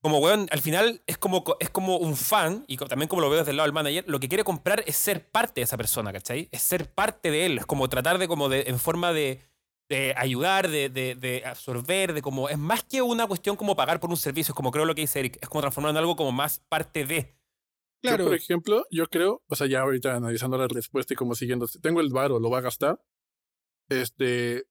como, 0.00 0.18
weón, 0.18 0.48
al 0.50 0.60
final 0.60 1.02
es 1.06 1.18
como, 1.18 1.44
es 1.60 1.70
como 1.70 1.96
un 1.96 2.16
fan, 2.16 2.64
y 2.68 2.76
también 2.76 3.08
como 3.08 3.22
lo 3.22 3.30
veo 3.30 3.38
desde 3.40 3.50
el 3.52 3.56
lado 3.56 3.66
del 3.66 3.72
manager, 3.74 4.04
lo 4.08 4.18
que 4.20 4.28
quiere 4.28 4.44
comprar 4.44 4.82
es 4.86 4.96
ser 4.96 5.28
parte 5.30 5.60
de 5.60 5.64
esa 5.64 5.76
persona, 5.76 6.12
¿cachai? 6.12 6.48
Es 6.52 6.62
ser 6.62 6.92
parte 6.92 7.30
de 7.30 7.46
él, 7.46 7.58
es 7.58 7.66
como 7.66 7.88
tratar 7.88 8.18
de, 8.18 8.26
como 8.28 8.48
de, 8.48 8.64
en 8.66 8.78
forma 8.78 9.12
de, 9.12 9.40
de 9.92 10.14
ayudar, 10.16 10.70
de, 10.70 10.88
de, 10.88 11.14
de 11.14 11.44
absorber, 11.44 12.14
de 12.14 12.22
como, 12.22 12.48
es 12.48 12.56
más 12.56 12.82
que 12.82 13.02
una 13.02 13.26
cuestión 13.26 13.56
como 13.56 13.76
pagar 13.76 14.00
por 14.00 14.08
un 14.08 14.16
servicio, 14.16 14.52
es 14.52 14.56
como 14.56 14.70
creo 14.70 14.86
lo 14.86 14.94
que 14.94 15.02
dice 15.02 15.20
Eric, 15.20 15.38
es 15.40 15.48
como 15.48 15.60
transformar 15.60 15.90
en 15.90 15.98
algo 15.98 16.16
como 16.16 16.32
más 16.32 16.60
parte 16.68 17.04
de. 17.04 17.36
Claro. 18.02 18.24
Yo, 18.24 18.30
por 18.30 18.34
ejemplo, 18.34 18.86
yo 18.90 19.06
creo, 19.06 19.42
o 19.46 19.54
sea, 19.54 19.66
ya 19.66 19.80
ahorita 19.82 20.16
analizando 20.16 20.56
la 20.56 20.66
respuesta 20.66 21.12
y 21.12 21.16
como 21.16 21.34
siguiendo, 21.34 21.66
si 21.66 21.78
tengo 21.80 22.00
el 22.00 22.10
varo, 22.10 22.40
lo 22.40 22.50
va 22.50 22.58
a 22.58 22.62
gastar. 22.62 23.00
Este, 23.90 24.64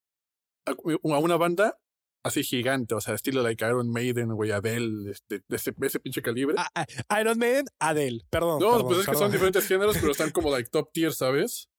a, 0.66 0.72
a 0.72 1.20
una 1.20 1.38
banda 1.38 1.80
así 2.24 2.44
gigante, 2.44 2.96
o 2.96 3.02
sea, 3.02 3.14
estilo 3.14 3.44
like 3.44 3.64
Iron 3.64 3.92
Maiden, 3.92 4.34
güey, 4.34 4.52
Adele, 4.52 5.12
este, 5.12 5.44
de 5.48 5.56
ese, 5.56 5.74
ese 5.82 6.00
pinche 6.00 6.22
calibre. 6.22 6.56
Ah, 6.58 6.86
ah, 7.10 7.22
Iron 7.22 7.38
Maiden, 7.38 7.66
Adele. 7.80 8.22
Perdón. 8.30 8.60
no, 8.60 8.72
perdón, 8.72 8.88
pues 8.88 9.00
es 9.00 9.06
que 9.06 9.12
perdón. 9.12 9.24
son 9.24 9.32
diferentes 9.32 9.68
géneros, 9.68 9.98
pero 10.00 10.12
están 10.12 10.32
como 10.32 10.50
like 10.52 10.70
top 10.70 10.92
tier, 10.92 11.14
¿sabes? 11.14 11.71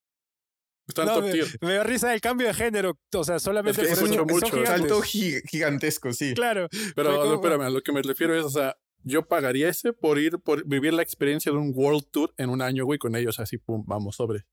Están 0.88 1.06
No, 1.06 1.14
top 1.14 1.24
me, 1.24 1.32
tier. 1.32 1.46
me 1.60 1.74
da 1.74 1.84
risa 1.84 2.12
el 2.12 2.20
cambio 2.20 2.46
de 2.48 2.54
género. 2.54 2.98
O 3.14 3.24
sea, 3.24 3.38
solamente 3.38 3.82
Es 3.82 3.88
que 3.88 3.94
por 3.94 4.04
es 4.04 4.10
eso 4.12 4.24
mucho, 4.24 4.46
son 4.48 4.58
mucho. 4.60 4.66
Salto 4.66 5.00
gi- 5.02 5.40
gigantesco, 5.48 6.12
sí. 6.12 6.34
Claro. 6.34 6.68
Pero 6.94 7.10
fue 7.10 7.18
no, 7.18 7.22
como- 7.22 7.34
espérame, 7.34 7.60
a 7.62 7.70
lo 7.70 7.82
que 7.82 7.92
me 7.92 8.02
refiero 8.02 8.36
es, 8.38 8.44
o 8.44 8.50
sea, 8.50 8.76
yo 9.04 9.26
pagaría 9.26 9.68
ese 9.68 9.92
por 9.92 10.18
ir, 10.18 10.38
por 10.40 10.66
vivir 10.66 10.92
la 10.92 11.02
experiencia 11.02 11.50
de 11.52 11.58
un 11.58 11.72
World 11.74 12.04
Tour 12.10 12.34
en 12.36 12.50
un 12.50 12.62
año, 12.62 12.84
güey, 12.84 12.98
con 12.98 13.14
ellos, 13.16 13.38
así, 13.38 13.58
pum, 13.58 13.84
vamos, 13.86 14.16
sobre. 14.16 14.44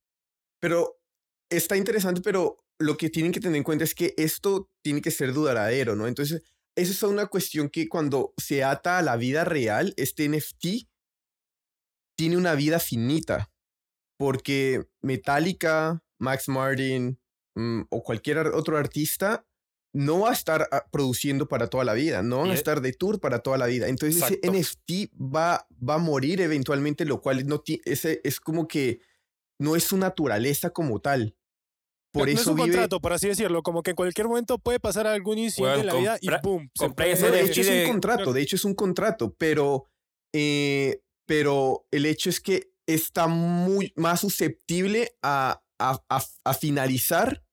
Pero 0.59 0.99
está 1.49 1.77
interesante, 1.77 2.21
pero 2.21 2.63
lo 2.79 2.95
que 2.97 3.09
tienen 3.09 3.31
que 3.31 3.39
tener 3.39 3.57
en 3.57 3.63
cuenta 3.63 3.83
es 3.83 3.93
que 3.95 4.13
esto 4.17 4.69
tiene 4.83 5.01
que 5.01 5.11
ser 5.11 5.33
duradero, 5.33 5.95
¿no? 5.95 6.07
Entonces, 6.07 6.41
esa 6.75 6.91
es 6.91 7.03
una 7.03 7.25
cuestión 7.27 7.69
que 7.69 7.87
cuando 7.89 8.33
se 8.37 8.63
ata 8.63 8.97
a 8.97 9.01
la 9.01 9.17
vida 9.17 9.43
real, 9.45 9.93
este 9.97 10.29
NFT 10.29 10.87
tiene 12.17 12.37
una 12.37 12.55
vida 12.55 12.79
finita. 12.79 13.49
Porque 14.17 14.83
Metallica, 15.01 16.01
Max 16.19 16.47
Martin 16.49 17.19
mm, 17.55 17.81
o 17.89 18.03
cualquier 18.03 18.37
otro 18.47 18.77
artista 18.77 19.45
no 19.91 20.19
va 20.19 20.29
a 20.29 20.33
estar 20.33 20.67
ah, 20.71 20.85
produciendo 20.91 21.47
para 21.47 21.67
toda 21.67 21.83
la 21.83 21.93
vida, 21.93 22.21
no 22.21 22.39
van 22.41 22.51
a 22.51 22.53
estar 22.53 22.79
de 22.81 22.93
tour 22.93 23.19
para 23.19 23.39
toda 23.39 23.57
la 23.57 23.65
vida. 23.65 23.87
Entonces 23.87 24.21
Exacto. 24.21 24.39
ese 24.43 24.51
NFT 24.59 25.11
va, 25.19 25.67
va 25.87 25.95
a 25.95 25.97
morir 25.97 26.41
eventualmente, 26.41 27.05
lo 27.05 27.21
cual 27.21 27.47
no 27.47 27.59
ti- 27.61 27.81
ese 27.85 28.21
es 28.23 28.39
como 28.39 28.67
que 28.67 28.99
no 29.59 29.75
es 29.75 29.83
su 29.85 29.97
naturaleza 29.97 30.69
como 30.69 30.99
tal. 31.01 31.35
Por 32.13 32.27
no 32.27 32.31
eso 32.33 32.41
es 32.41 32.47
un 32.47 32.55
vive. 32.55 32.67
contrato, 32.69 32.99
por 33.01 33.13
así 33.13 33.27
decirlo. 33.29 33.61
Como 33.63 33.81
que 33.81 33.91
en 33.91 33.95
cualquier 33.95 34.27
momento 34.27 34.59
puede 34.59 34.79
pasar 34.79 35.07
algún 35.07 35.37
incidente 35.39 35.77
Weón, 35.77 35.79
en 35.81 35.85
la 35.87 35.93
vida 35.95 36.17
y 36.21 36.29
¡boom! 36.43 36.69
se 36.75 36.89
puede- 36.91 37.11
ese 37.13 37.25
No, 37.27 37.31
de 37.31 37.37
NFT 37.43 37.51
hecho 37.51 37.61
es 37.61 37.67
de- 37.67 37.83
un 37.85 37.91
contrato, 37.91 38.33
de 38.33 38.41
hecho 38.41 38.55
es 38.57 38.65
un 38.65 38.73
contrato, 38.75 39.35
pero, 39.39 39.85
eh, 40.33 41.01
pero 41.27 41.85
el 41.91 42.05
hecho 42.05 42.29
es 42.29 42.39
que 42.39 42.71
está 42.87 43.27
muy 43.27 43.91
más 43.95 44.21
susceptible 44.21 45.11
a, 45.23 45.61
a, 45.79 46.01
a- 46.09 46.23
a 46.43 46.53
finalizar 46.53 47.43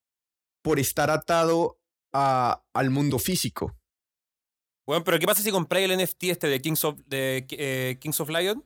por 0.62 0.79
estar 0.81 1.11
atado 1.11 1.79
a, 2.14 2.62
al 2.74 2.90
mundo 2.90 3.18
físico. 3.18 3.77
Bueno, 4.87 5.05
pero 5.05 5.18
¿qué 5.18 5.27
pasa 5.27 5.42
si 5.42 5.50
compráis 5.50 5.88
el 5.90 5.98
NFT 6.03 6.24
este 6.24 6.48
de 6.48 6.61
Kings 6.61 6.85
of, 6.85 6.98
de, 7.07 7.46
eh, 7.50 7.98
Kings 8.00 8.20
of 8.20 8.29
Lion? 8.31 8.64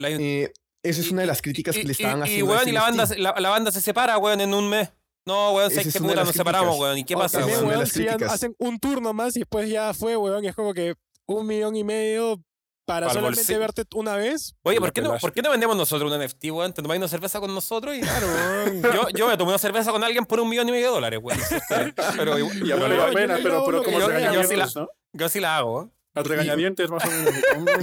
Lion- 0.00 0.20
Eh, 0.20 0.52
esa 0.84 1.00
es 1.00 1.06
Y- 1.08 1.12
una 1.12 1.22
de 1.22 1.26
las 1.28 1.40
críticas 1.40 1.76
y, 1.76 1.80
que 1.80 1.84
le 1.86 1.90
y- 1.90 1.92
estaban 1.92 2.18
y, 2.20 2.22
haciendo. 2.22 2.52
a 2.52 2.56
weón, 2.56 2.68
y 2.68 2.72
la 2.72 2.80
banda, 2.82 3.06
la, 3.16 3.34
la 3.40 3.50
banda 3.50 3.70
se 3.72 3.80
separa, 3.80 4.18
weón, 4.18 4.40
en 4.40 4.52
un 4.54 4.68
mes. 4.68 4.92
No, 5.26 5.52
weón, 5.52 5.70
sé 5.70 5.82
de 5.84 6.00
puta 6.00 6.16
nos 6.24 6.34
separamos, 6.34 6.78
weón. 6.78 6.98
¿Y 6.98 7.04
qué 7.04 7.14
pasa, 7.16 7.44
weón, 7.46 7.86
si 7.86 8.06
hacen 8.08 8.54
un 8.58 8.78
turno 8.78 9.12
más 9.14 9.36
y 9.36 9.40
después 9.40 9.70
ya 9.70 9.94
fue, 9.94 10.16
weón. 10.16 10.44
y 10.44 10.48
Es 10.48 10.54
como 10.54 10.74
que 10.74 10.94
un 11.26 11.46
millón 11.46 11.76
y 11.76 11.84
medio 11.84 12.42
para 12.84 13.06
Pa'l 13.06 13.14
solamente 13.14 13.40
bolsillo. 13.40 13.58
verte 13.60 13.84
una 13.94 14.16
vez. 14.16 14.54
Oye, 14.62 14.78
¿por 14.78 14.92
qué, 14.92 15.00
no. 15.02 15.16
¿por 15.18 15.32
qué 15.32 15.40
no 15.42 15.50
vendemos 15.50 15.76
nosotros 15.76 16.12
un 16.12 16.18
NFT, 16.22 16.44
weón? 16.50 16.72
Te 16.72 16.82
tomáis 16.82 16.98
una 16.98 17.08
cerveza 17.08 17.40
con 17.40 17.54
nosotros 17.54 17.96
y 17.96 18.00
Claro, 18.00 18.26
weón. 18.26 18.82
yo, 18.82 19.08
yo 19.16 19.28
me 19.28 19.36
tomé 19.36 19.50
una 19.50 19.58
cerveza 19.58 19.90
con 19.90 20.04
alguien 20.04 20.24
por 20.26 20.40
un 20.40 20.48
millón 20.48 20.68
y 20.68 20.72
medio 20.72 20.86
de 20.88 20.92
dólares, 20.92 21.20
weón. 21.22 21.40
Pero 22.16 22.38
igual- 22.38 22.58
Ya 22.60 22.76
yo, 22.76 22.80
vale 22.82 22.96
no, 22.96 23.08
yo 23.08 23.14
pena, 23.14 23.38
pero, 23.42 23.64
pero 23.64 23.82
como 23.82 23.98
yo- 23.98 24.06
yo 24.06 24.08
regañadientes, 24.08 24.48
sí 24.50 24.56
la- 24.56 24.82
¿no? 24.82 24.88
yo 25.12 25.28
sí 25.28 25.40
la 25.40 25.56
hago. 25.56 25.90
A 26.16 26.22
regañadientes, 26.22 26.88
más 26.90 27.04
o 27.04 27.10
menos. 27.10 27.34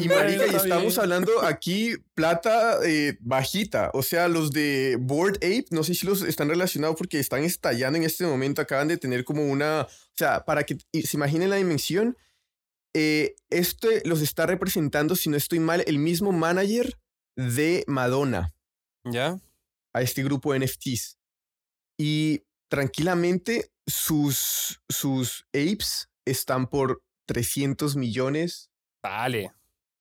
Y 0.02 0.08
marica, 0.08 0.46
y 0.46 0.50
Está 0.52 0.58
estamos 0.60 0.98
hablando 0.98 1.42
aquí 1.44 1.96
plata 2.14 2.78
eh, 2.86 3.18
bajita. 3.20 3.90
O 3.94 4.04
sea, 4.04 4.30
los 4.30 4.52
de 4.52 4.96
Board 5.02 5.36
Ape, 5.38 5.66
no 5.72 5.84
sé 5.84 5.94
si 5.96 6.06
los 6.08 6.22
están 6.22 6.48
relacionados 6.48 6.96
porque 6.96 7.20
están 7.20 7.44
estallando 7.44 7.98
en 7.98 8.06
este 8.06 8.26
momento. 8.26 8.62
Acaban 8.62 8.88
de 8.88 8.96
tener 8.96 9.26
como 9.26 9.44
una. 9.46 9.82
O 9.82 10.16
sea, 10.16 10.46
para 10.46 10.64
que 10.64 10.78
y 10.94 11.02
se 11.02 11.18
imaginen 11.18 11.50
la 11.50 11.58
dimensión, 11.58 12.16
eh, 12.94 13.36
este 13.50 14.02
los 14.08 14.22
está 14.22 14.46
representando, 14.46 15.16
si 15.16 15.30
no 15.30 15.38
estoy 15.38 15.60
mal, 15.60 15.84
el 15.88 15.98
mismo 15.98 16.32
manager 16.32 17.00
de 17.38 17.84
Madonna 17.88 18.54
¿Ya? 19.06 19.40
a 19.94 20.02
este 20.02 20.24
grupo 20.24 20.54
de 20.54 20.60
NFTs. 20.66 21.18
Y 22.00 22.44
tranquilamente 22.70 23.72
sus, 23.88 24.82
sus 24.90 25.46
apes 25.54 26.10
están 26.26 26.68
por 26.68 27.02
300 27.28 27.96
millones 27.96 28.70
Dale. 29.04 29.52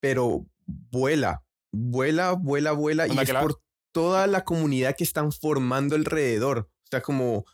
pero 0.01 0.47
vuela, 0.67 1.45
vuela, 1.73 2.33
vuela, 2.33 2.73
vuela 2.73 3.07
y 3.07 3.19
es 3.19 3.29
la- 3.33 3.41
por 3.41 3.61
toda 3.93 4.27
la 4.27 4.45
comunidad 4.45 4.95
que 4.97 5.05
están 5.05 5.33
formando 5.33 5.97
alrededor. 5.97 6.71
O 6.85 6.89
sea, 6.91 7.03
como 7.03 7.45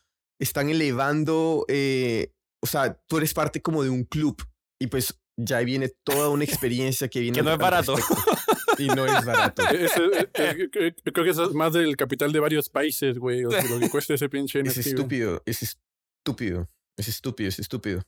están 0.41 0.69
elevando, 0.69 1.65
eh, 1.69 2.33
o 2.63 2.67
sea, 2.67 2.95
tú 3.07 3.19
eres 3.19 3.33
parte 3.35 3.63
como 3.63 3.83
de 3.83 3.91
un 3.91 4.05
club 4.05 4.37
y 4.81 4.87
pues 4.89 5.19
ya 5.37 5.61
viene 5.61 5.91
toda 6.05 6.29
una 6.31 6.45
experiencia 6.45 7.09
que 7.09 7.21
viene 7.21 7.37
Que 7.39 7.43
no 7.43 7.53
es 7.53 7.59
barato. 7.59 7.95
Y 8.79 8.89
no 8.89 9.07
es 9.07 9.25
barato. 9.25 9.63
Eh, 10.39 10.69
eh, 10.75 10.95
creo 11.13 11.25
que 11.25 11.31
es 11.31 11.39
más 11.53 11.73
del 11.73 11.97
capital 11.97 12.33
de 12.33 12.41
varios 12.41 12.69
países, 12.69 13.19
güey. 13.19 13.45
O 13.45 13.51
sea, 13.51 13.65
lo 13.65 13.81
que 13.81 13.89
cuesta 13.89 14.15
ese 14.15 14.29
pinche 14.29 14.61
Es 14.61 14.67
NFT, 14.67 14.75
güey. 14.77 14.89
estúpido, 14.89 15.43
es 15.47 15.63
estúpido, 15.63 16.69
es 16.97 17.09
estúpido, 17.09 17.49
es 17.49 17.59
estúpido. 17.59 18.03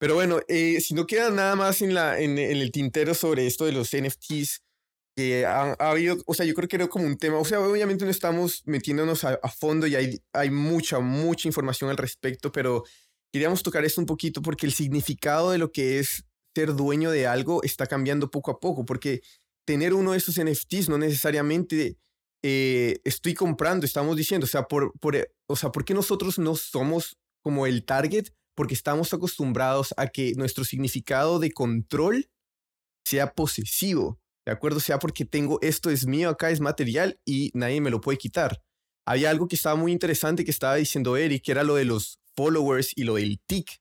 Pero 0.00 0.14
bueno, 0.14 0.40
eh, 0.48 0.80
si 0.80 0.94
no 0.94 1.06
queda 1.06 1.30
nada 1.30 1.56
más 1.56 1.82
en, 1.82 1.94
la, 1.94 2.20
en, 2.20 2.38
en 2.38 2.58
el 2.58 2.70
tintero 2.70 3.14
sobre 3.14 3.46
esto 3.46 3.64
de 3.64 3.72
los 3.72 3.90
NFTs, 3.96 4.62
que 5.16 5.44
ha, 5.46 5.74
ha 5.78 5.90
habido, 5.90 6.16
o 6.26 6.34
sea, 6.34 6.46
yo 6.46 6.54
creo 6.54 6.68
que 6.68 6.76
era 6.76 6.86
como 6.86 7.04
un 7.04 7.16
tema, 7.16 7.38
o 7.38 7.44
sea, 7.44 7.60
obviamente 7.60 8.04
no 8.04 8.10
estamos 8.10 8.62
metiéndonos 8.66 9.24
a, 9.24 9.38
a 9.42 9.48
fondo 9.48 9.86
y 9.88 9.96
hay, 9.96 10.20
hay 10.32 10.50
mucha, 10.50 11.00
mucha 11.00 11.48
información 11.48 11.90
al 11.90 11.96
respecto, 11.96 12.52
pero 12.52 12.84
queríamos 13.32 13.64
tocar 13.64 13.84
esto 13.84 14.00
un 14.00 14.06
poquito 14.06 14.40
porque 14.42 14.66
el 14.66 14.72
significado 14.72 15.50
de 15.50 15.58
lo 15.58 15.72
que 15.72 15.98
es 15.98 16.24
ser 16.58 16.74
dueño 16.74 17.12
de 17.12 17.28
algo 17.28 17.62
está 17.62 17.86
cambiando 17.86 18.32
poco 18.32 18.50
a 18.50 18.58
poco, 18.58 18.84
porque 18.84 19.20
tener 19.64 19.94
uno 19.94 20.10
de 20.10 20.18
esos 20.18 20.42
NFTs 20.42 20.88
no 20.88 20.98
necesariamente 20.98 21.96
eh, 22.42 22.98
estoy 23.04 23.34
comprando, 23.34 23.86
estamos 23.86 24.16
diciendo, 24.16 24.44
o 24.44 24.48
sea, 24.48 24.64
por, 24.64 24.92
eh, 25.14 25.30
o 25.46 25.54
sea, 25.54 25.70
¿por 25.70 25.84
qué 25.84 25.94
nosotros 25.94 26.36
no 26.38 26.56
somos 26.56 27.16
como 27.44 27.64
el 27.66 27.84
target? 27.84 28.26
Porque 28.56 28.74
estamos 28.74 29.14
acostumbrados 29.14 29.94
a 29.96 30.08
que 30.08 30.32
nuestro 30.34 30.64
significado 30.64 31.38
de 31.38 31.52
control 31.52 32.28
sea 33.04 33.34
posesivo, 33.34 34.18
¿de 34.44 34.52
acuerdo? 34.52 34.80
Sea 34.80 34.98
porque 34.98 35.24
tengo 35.24 35.60
esto 35.62 35.90
es 35.90 36.06
mío, 36.06 36.28
acá 36.28 36.50
es 36.50 36.60
material 36.60 37.20
y 37.24 37.52
nadie 37.54 37.80
me 37.80 37.90
lo 37.90 38.00
puede 38.00 38.18
quitar. 38.18 38.60
Había 39.06 39.30
algo 39.30 39.46
que 39.46 39.54
estaba 39.54 39.76
muy 39.76 39.92
interesante 39.92 40.44
que 40.44 40.50
estaba 40.50 40.74
diciendo 40.74 41.16
Eric, 41.16 41.44
que 41.44 41.52
era 41.52 41.62
lo 41.62 41.76
de 41.76 41.84
los 41.84 42.18
followers 42.34 42.92
y 42.96 43.04
lo 43.04 43.14
del 43.14 43.38
tick. 43.46 43.78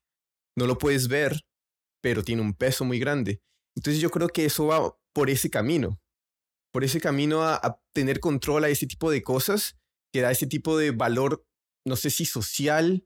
No 0.56 0.68
lo 0.68 0.78
puedes 0.78 1.08
ver, 1.08 1.42
pero 2.02 2.24
tiene 2.24 2.42
un 2.42 2.54
peso 2.54 2.86
muy 2.86 3.00
grande. 3.00 3.42
Entonces 3.76 4.02
yo 4.02 4.10
creo 4.10 4.30
que 4.30 4.46
eso 4.46 4.68
va 4.68 4.98
por 5.14 5.30
ese 5.30 5.50
camino, 5.50 6.00
por 6.72 6.84
ese 6.84 7.00
camino 7.00 7.44
a, 7.44 7.56
a 7.56 7.82
tener 7.94 8.20
control 8.20 8.64
a 8.64 8.70
ese 8.70 8.88
tipo 8.88 9.10
de 9.12 9.22
cosas, 9.22 9.78
que 10.14 10.22
da 10.22 10.32
ese 10.32 10.48
tipo 10.48 10.78
de 10.78 10.92
valor, 10.92 11.46
no 11.86 11.96
sé 11.96 12.10
si 12.10 12.26
social, 12.26 13.04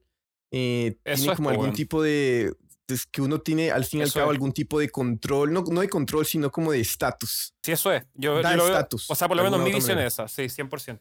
eh, 0.51 0.97
tiene 1.03 1.35
como 1.35 1.49
algún 1.49 1.73
tipo 1.73 2.01
de, 2.03 2.53
es 2.87 3.05
que 3.05 3.21
uno 3.21 3.39
tiene 3.39 3.71
al 3.71 3.85
fin 3.85 4.01
y 4.01 4.03
al 4.03 4.11
cabo 4.11 4.31
es. 4.31 4.35
algún 4.35 4.51
tipo 4.51 4.79
de 4.79 4.89
control, 4.89 5.53
no, 5.53 5.63
no 5.69 5.81
de 5.81 5.87
control, 5.89 6.25
sino 6.25 6.51
como 6.51 6.71
de 6.73 6.81
estatus. 6.81 7.53
Sí, 7.63 7.71
eso 7.71 7.91
es. 7.93 8.03
Yo, 8.13 8.41
Da 8.41 8.51
yo 8.51 8.57
lo 8.57 8.65
veo- 8.65 8.87
O 9.07 9.15
sea, 9.15 9.27
por 9.27 9.37
lo 9.37 9.43
menos 9.43 9.61
mi 9.63 9.71
visión 9.73 9.97
es 9.99 10.13
esa, 10.13 10.27
sí, 10.27 10.43
100%. 10.49 10.99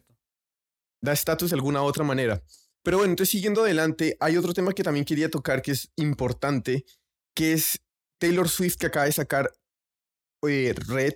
da 1.03 1.12
estatus 1.12 1.50
de 1.50 1.55
alguna 1.57 1.83
otra 1.83 2.05
manera. 2.05 2.42
Pero 2.83 2.98
bueno, 2.98 3.12
entonces 3.12 3.31
siguiendo 3.33 3.62
adelante, 3.62 4.16
hay 4.20 4.37
otro 4.37 4.53
tema 4.55 4.72
que 4.72 4.83
también 4.83 5.05
quería 5.05 5.31
tocar 5.31 5.61
que 5.62 5.72
es 5.72 5.90
importante 5.96 6.85
que 7.34 7.52
es 7.52 7.80
Taylor 8.20 8.48
Swift 8.48 8.76
que 8.76 8.86
acaba 8.86 9.06
de 9.06 9.12
sacar 9.12 9.52
eh, 10.46 10.74
Red, 10.86 11.14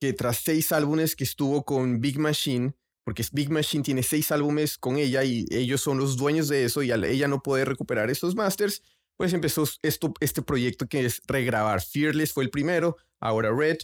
que 0.00 0.12
tras 0.12 0.38
seis 0.38 0.72
álbumes 0.72 1.16
que 1.16 1.24
estuvo 1.24 1.64
con 1.64 2.00
Big 2.00 2.18
Machine, 2.18 2.74
porque 3.04 3.24
Big 3.32 3.50
Machine 3.50 3.82
tiene 3.82 4.02
seis 4.02 4.30
álbumes 4.30 4.78
con 4.78 4.96
ella 4.96 5.24
y 5.24 5.46
ellos 5.50 5.80
son 5.80 5.98
los 5.98 6.16
dueños 6.16 6.48
de 6.48 6.64
eso 6.64 6.82
y 6.82 6.90
al 6.90 7.04
ella 7.04 7.28
no 7.28 7.42
puede 7.42 7.64
recuperar 7.64 8.10
esos 8.10 8.34
masters, 8.34 8.82
pues 9.16 9.32
empezó 9.32 9.64
esto, 9.82 10.14
este 10.20 10.42
proyecto 10.42 10.88
que 10.88 11.04
es 11.04 11.20
regrabar. 11.26 11.82
Fearless 11.82 12.32
fue 12.32 12.44
el 12.44 12.50
primero, 12.50 12.96
ahora 13.20 13.50
Red. 13.52 13.78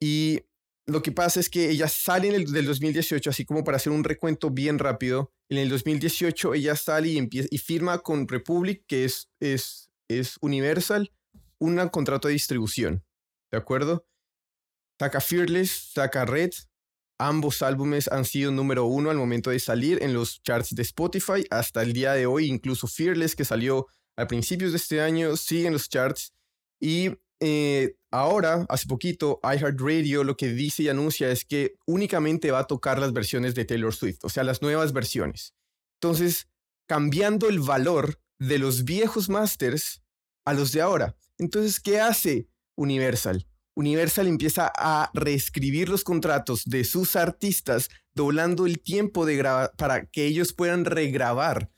Y 0.00 0.40
lo 0.86 1.02
que 1.02 1.12
pasa 1.12 1.40
es 1.40 1.48
que 1.48 1.70
ella 1.70 1.88
sale 1.88 2.28
en 2.28 2.34
el 2.34 2.52
del 2.52 2.66
2018, 2.66 3.30
así 3.30 3.44
como 3.44 3.64
para 3.64 3.76
hacer 3.76 3.92
un 3.92 4.04
recuento 4.04 4.50
bien 4.50 4.78
rápido. 4.78 5.32
En 5.48 5.58
el 5.58 5.68
2018 5.68 6.54
ella 6.54 6.76
sale 6.76 7.08
y, 7.08 7.18
empieza, 7.18 7.48
y 7.50 7.58
firma 7.58 7.98
con 8.00 8.28
Republic, 8.28 8.84
que 8.86 9.04
es, 9.04 9.30
es, 9.40 9.90
es 10.18 10.36
Universal, 10.40 11.12
un 11.58 11.76
contrato 11.88 12.28
de 12.28 12.34
distribución. 12.34 13.04
¿De 13.50 13.58
acuerdo? 13.58 14.06
Saca 14.98 15.20
Fearless, 15.20 15.92
saca 15.92 16.24
Red. 16.24 16.50
Ambos 17.18 17.62
álbumes 17.62 18.08
han 18.08 18.24
sido 18.24 18.50
número 18.50 18.86
uno 18.86 19.10
al 19.10 19.16
momento 19.16 19.50
de 19.50 19.60
salir 19.60 20.02
en 20.02 20.14
los 20.14 20.42
charts 20.42 20.74
de 20.74 20.82
Spotify 20.82 21.46
hasta 21.50 21.82
el 21.82 21.92
día 21.92 22.12
de 22.12 22.26
hoy. 22.26 22.46
Incluso 22.46 22.86
Fearless, 22.86 23.36
que 23.36 23.44
salió 23.44 23.86
a 24.16 24.26
principios 24.26 24.72
de 24.72 24.78
este 24.78 25.00
año, 25.00 25.36
sigue 25.36 25.66
en 25.66 25.72
los 25.72 25.88
charts. 25.88 26.32
Y 26.80 27.10
eh, 27.40 27.96
ahora, 28.10 28.66
hace 28.68 28.86
poquito, 28.86 29.40
iHeartRadio 29.42 30.24
lo 30.24 30.36
que 30.36 30.48
dice 30.48 30.84
y 30.84 30.88
anuncia 30.88 31.30
es 31.30 31.44
que 31.44 31.74
únicamente 31.86 32.50
va 32.50 32.60
a 32.60 32.66
tocar 32.66 32.98
las 32.98 33.12
versiones 33.12 33.54
de 33.54 33.64
Taylor 33.64 33.94
Swift, 33.94 34.18
o 34.22 34.28
sea, 34.28 34.44
las 34.44 34.62
nuevas 34.62 34.92
versiones. 34.92 35.54
Entonces, 36.00 36.48
cambiando 36.86 37.48
el 37.48 37.60
valor 37.60 38.20
de 38.38 38.58
los 38.58 38.84
viejos 38.84 39.28
masters 39.28 40.03
a 40.44 40.54
los 40.54 40.72
de 40.72 40.80
ahora. 40.80 41.16
Entonces, 41.38 41.80
¿qué 41.80 42.00
hace 42.00 42.48
Universal? 42.76 43.46
Universal 43.76 44.28
empieza 44.28 44.72
a 44.74 45.10
reescribir 45.14 45.88
los 45.88 46.04
contratos 46.04 46.62
de 46.64 46.84
sus 46.84 47.16
artistas, 47.16 47.88
doblando 48.14 48.66
el 48.66 48.80
tiempo 48.80 49.26
de 49.26 49.42
para 49.76 50.06
que 50.06 50.26
ellos 50.26 50.52
puedan 50.52 50.84
regrabar 50.84 51.70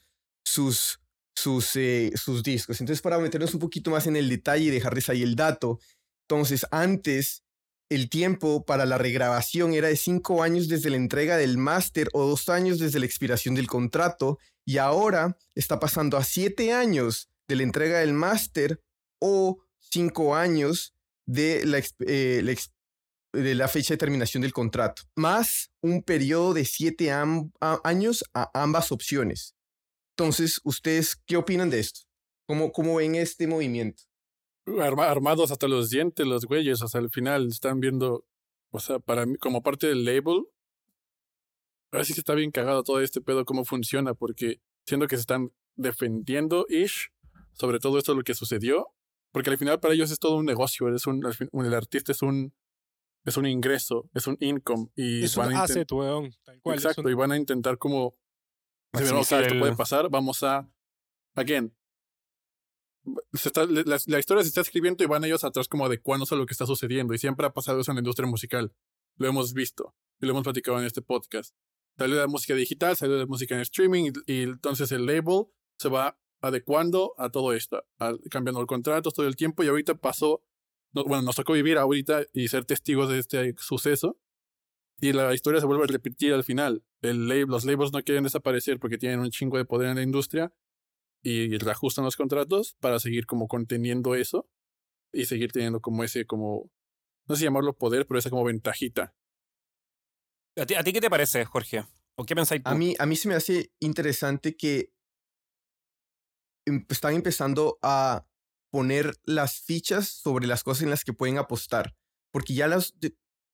sus, 0.44 1.00
sus, 1.34 1.74
eh, 1.76 2.12
sus 2.14 2.42
discos. 2.42 2.80
Entonces, 2.80 3.00
para 3.00 3.18
meternos 3.18 3.54
un 3.54 3.60
poquito 3.60 3.90
más 3.90 4.06
en 4.06 4.16
el 4.16 4.28
detalle 4.28 4.64
y 4.64 4.70
dejarles 4.70 5.08
ahí 5.08 5.22
el 5.22 5.36
dato, 5.36 5.80
entonces 6.28 6.66
antes 6.70 7.44
el 7.88 8.10
tiempo 8.10 8.64
para 8.64 8.84
la 8.84 8.98
regrabación 8.98 9.72
era 9.72 9.88
de 9.88 9.96
cinco 9.96 10.42
años 10.42 10.68
desde 10.68 10.90
la 10.90 10.96
entrega 10.96 11.36
del 11.36 11.56
máster 11.56 12.08
o 12.12 12.26
dos 12.26 12.48
años 12.48 12.78
desde 12.78 12.98
la 12.98 13.06
expiración 13.06 13.54
del 13.54 13.68
contrato 13.68 14.38
y 14.64 14.78
ahora 14.78 15.38
está 15.54 15.78
pasando 15.78 16.16
a 16.16 16.24
siete 16.24 16.72
años 16.72 17.30
de 17.48 17.56
la 17.56 17.62
entrega 17.62 17.98
del 18.00 18.12
máster 18.12 18.80
o 19.18 19.58
cinco 19.78 20.34
años 20.34 20.94
de 21.26 21.64
la, 21.64 21.78
eh, 22.06 22.42
de 23.32 23.54
la, 23.54 23.68
fecha 23.68 23.94
de 23.94 23.98
terminación 23.98 24.42
del 24.42 24.52
contrato, 24.52 25.02
más 25.14 25.70
un 25.80 26.02
periodo 26.02 26.54
de 26.54 26.64
siete 26.64 27.10
años 27.12 28.24
a 28.34 28.50
ambas 28.54 28.92
opciones. 28.92 29.54
Entonces, 30.16 30.60
¿ustedes 30.64 31.16
qué 31.26 31.36
opinan 31.36 31.70
de 31.70 31.80
esto? 31.80 32.00
¿Cómo, 32.46 32.72
cómo 32.72 32.96
ven 32.96 33.16
este 33.16 33.46
movimiento? 33.46 34.04
armados 34.66 35.50
hasta 35.50 35.68
los 35.68 35.90
dientes, 35.90 36.26
los 36.26 36.44
güeyes, 36.44 36.82
hasta 36.82 36.98
el 36.98 37.10
final 37.10 37.48
están 37.48 37.80
viendo, 37.80 38.24
o 38.70 38.80
sea, 38.80 38.98
para 38.98 39.24
mí, 39.26 39.36
como 39.36 39.62
parte 39.62 39.86
del 39.86 40.04
label, 40.04 40.44
ahora 41.92 42.04
sí 42.04 42.14
que 42.14 42.20
está 42.20 42.34
bien 42.34 42.50
cagado 42.50 42.82
todo 42.82 43.00
este 43.00 43.20
pedo, 43.20 43.44
cómo 43.44 43.64
funciona, 43.64 44.14
porque 44.14 44.60
siento 44.84 45.06
que 45.06 45.16
se 45.16 45.20
están 45.20 45.52
defendiendo, 45.76 46.66
ish, 46.68 47.12
sobre 47.58 47.78
todo 47.78 47.98
esto 47.98 48.14
lo 48.14 48.22
que 48.22 48.34
sucedió, 48.34 48.88
porque 49.32 49.50
al 49.50 49.58
final 49.58 49.80
para 49.80 49.94
ellos 49.94 50.10
es 50.10 50.18
todo 50.18 50.36
un 50.36 50.46
negocio, 50.46 50.94
es 50.94 51.06
un, 51.06 51.22
el 51.24 51.74
artista 51.74 52.12
es 52.12 52.22
un, 52.22 52.54
es 53.24 53.36
un 53.36 53.46
ingreso, 53.46 54.08
es 54.14 54.26
un 54.26 54.36
income. 54.40 54.88
Y 54.94 55.24
es 55.24 55.36
un 55.36 55.54
asset, 55.54 55.90
weón. 55.90 56.32
Exacto, 56.64 57.08
y 57.10 57.14
van 57.14 57.32
a 57.32 57.36
intentar 57.36 57.78
como, 57.78 58.16
si 58.94 59.04
esto 59.04 59.58
puede 59.58 59.74
pasar, 59.74 60.08
vamos 60.08 60.42
a, 60.42 60.70
again, 61.34 61.74
está, 63.32 63.66
la, 63.66 64.18
historia 64.18 64.42
se 64.42 64.48
está 64.48 64.60
escribiendo 64.60 65.04
y 65.04 65.06
van 65.06 65.24
ellos 65.24 65.44
atrás 65.44 65.68
como 65.68 65.86
adecuándose 65.86 66.34
a 66.34 66.38
lo 66.38 66.46
que 66.46 66.52
está 66.52 66.66
sucediendo. 66.66 67.14
Y 67.14 67.18
siempre 67.18 67.46
ha 67.46 67.52
pasado 67.52 67.80
eso 67.80 67.90
en 67.90 67.96
la 67.96 68.00
industria 68.00 68.28
musical. 68.28 68.72
Lo 69.16 69.28
hemos 69.28 69.52
visto 69.54 69.94
y 70.20 70.26
lo 70.26 70.32
hemos 70.32 70.44
platicado 70.44 70.78
en 70.78 70.84
este 70.84 71.02
podcast. 71.02 71.54
Salió 71.96 72.16
la 72.16 72.26
música 72.26 72.54
digital, 72.54 72.96
salió 72.96 73.16
la 73.16 73.26
música 73.26 73.54
en 73.54 73.62
streaming 73.62 74.12
y, 74.26 74.42
entonces 74.42 74.92
el 74.92 75.06
label 75.06 75.46
se 75.78 75.88
va 75.88 76.18
adecuando 76.40 77.14
a 77.18 77.30
todo 77.30 77.52
esto, 77.52 77.84
cambiando 78.30 78.60
el 78.60 78.66
contrato 78.66 79.10
todo 79.10 79.26
el 79.26 79.36
tiempo 79.36 79.62
y 79.62 79.68
ahorita 79.68 79.94
pasó, 79.94 80.42
bueno, 80.92 81.22
nos 81.22 81.36
tocó 81.36 81.52
vivir 81.52 81.78
ahorita 81.78 82.24
y 82.32 82.48
ser 82.48 82.64
testigos 82.64 83.08
de 83.08 83.18
este 83.18 83.54
suceso 83.58 84.18
y 85.00 85.12
la 85.12 85.34
historia 85.34 85.60
se 85.60 85.66
vuelve 85.66 85.84
a 85.84 85.86
repetir 85.88 86.32
al 86.32 86.44
final. 86.44 86.82
El 87.02 87.28
los 87.28 87.64
labels 87.64 87.92
no 87.92 88.02
quieren 88.02 88.24
desaparecer 88.24 88.78
porque 88.78 88.98
tienen 88.98 89.20
un 89.20 89.30
chingo 89.30 89.58
de 89.58 89.64
poder 89.64 89.90
en 89.90 89.96
la 89.96 90.02
industria 90.02 90.52
y 91.22 91.58
reajustan 91.58 92.04
los 92.04 92.16
contratos 92.16 92.76
para 92.80 92.98
seguir 92.98 93.26
como 93.26 93.48
conteniendo 93.48 94.14
eso 94.14 94.48
y 95.12 95.26
seguir 95.26 95.52
teniendo 95.52 95.80
como 95.80 96.04
ese, 96.04 96.24
como, 96.24 96.70
no 97.26 97.34
sé 97.34 97.40
si 97.40 97.44
llamarlo 97.44 97.76
poder, 97.76 98.06
pero 98.06 98.18
esa 98.18 98.30
como 98.30 98.44
ventajita. 98.44 99.14
¿A 100.56 100.66
ti, 100.66 100.74
¿A 100.74 100.84
ti, 100.84 100.92
qué 100.92 101.00
te 101.00 101.10
parece, 101.10 101.44
Jorge? 101.44 101.84
¿O 102.14 102.24
qué 102.24 102.34
pensáis 102.34 102.62
A 102.64 102.74
mí, 102.74 102.94
a 102.98 103.06
mí 103.06 103.16
se 103.16 103.28
me 103.28 103.34
hace 103.34 103.72
interesante 103.80 104.56
que 104.56 104.92
están 106.88 107.14
empezando 107.14 107.78
a 107.82 108.26
poner 108.70 109.16
las 109.24 109.60
fichas 109.60 110.08
sobre 110.08 110.46
las 110.46 110.62
cosas 110.62 110.82
en 110.82 110.90
las 110.90 111.04
que 111.04 111.12
pueden 111.12 111.38
apostar. 111.38 111.94
Porque 112.32 112.54
ya 112.54 112.66
las, 112.68 112.94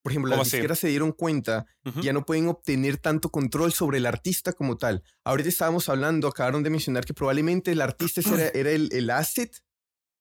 por 0.02 0.10
ejemplo, 0.12 0.34
las 0.34 0.50
disqueras 0.50 0.78
se 0.78 0.88
dieron 0.88 1.12
cuenta 1.12 1.66
ya 2.02 2.12
no 2.12 2.26
pueden 2.26 2.48
obtener 2.48 2.96
tanto 2.96 3.30
control 3.30 3.72
sobre 3.72 3.98
el 3.98 4.06
artista 4.06 4.52
como 4.52 4.76
tal. 4.76 5.04
Ahorita 5.24 5.48
estábamos 5.48 5.88
hablando, 5.88 6.28
acabaron 6.28 6.62
de 6.62 6.70
mencionar 6.70 7.04
que 7.04 7.14
probablemente 7.14 7.72
el 7.72 7.80
artista 7.80 8.20
era, 8.20 8.48
era 8.54 8.70
el, 8.70 8.88
el, 8.92 9.10
asset, 9.10 9.62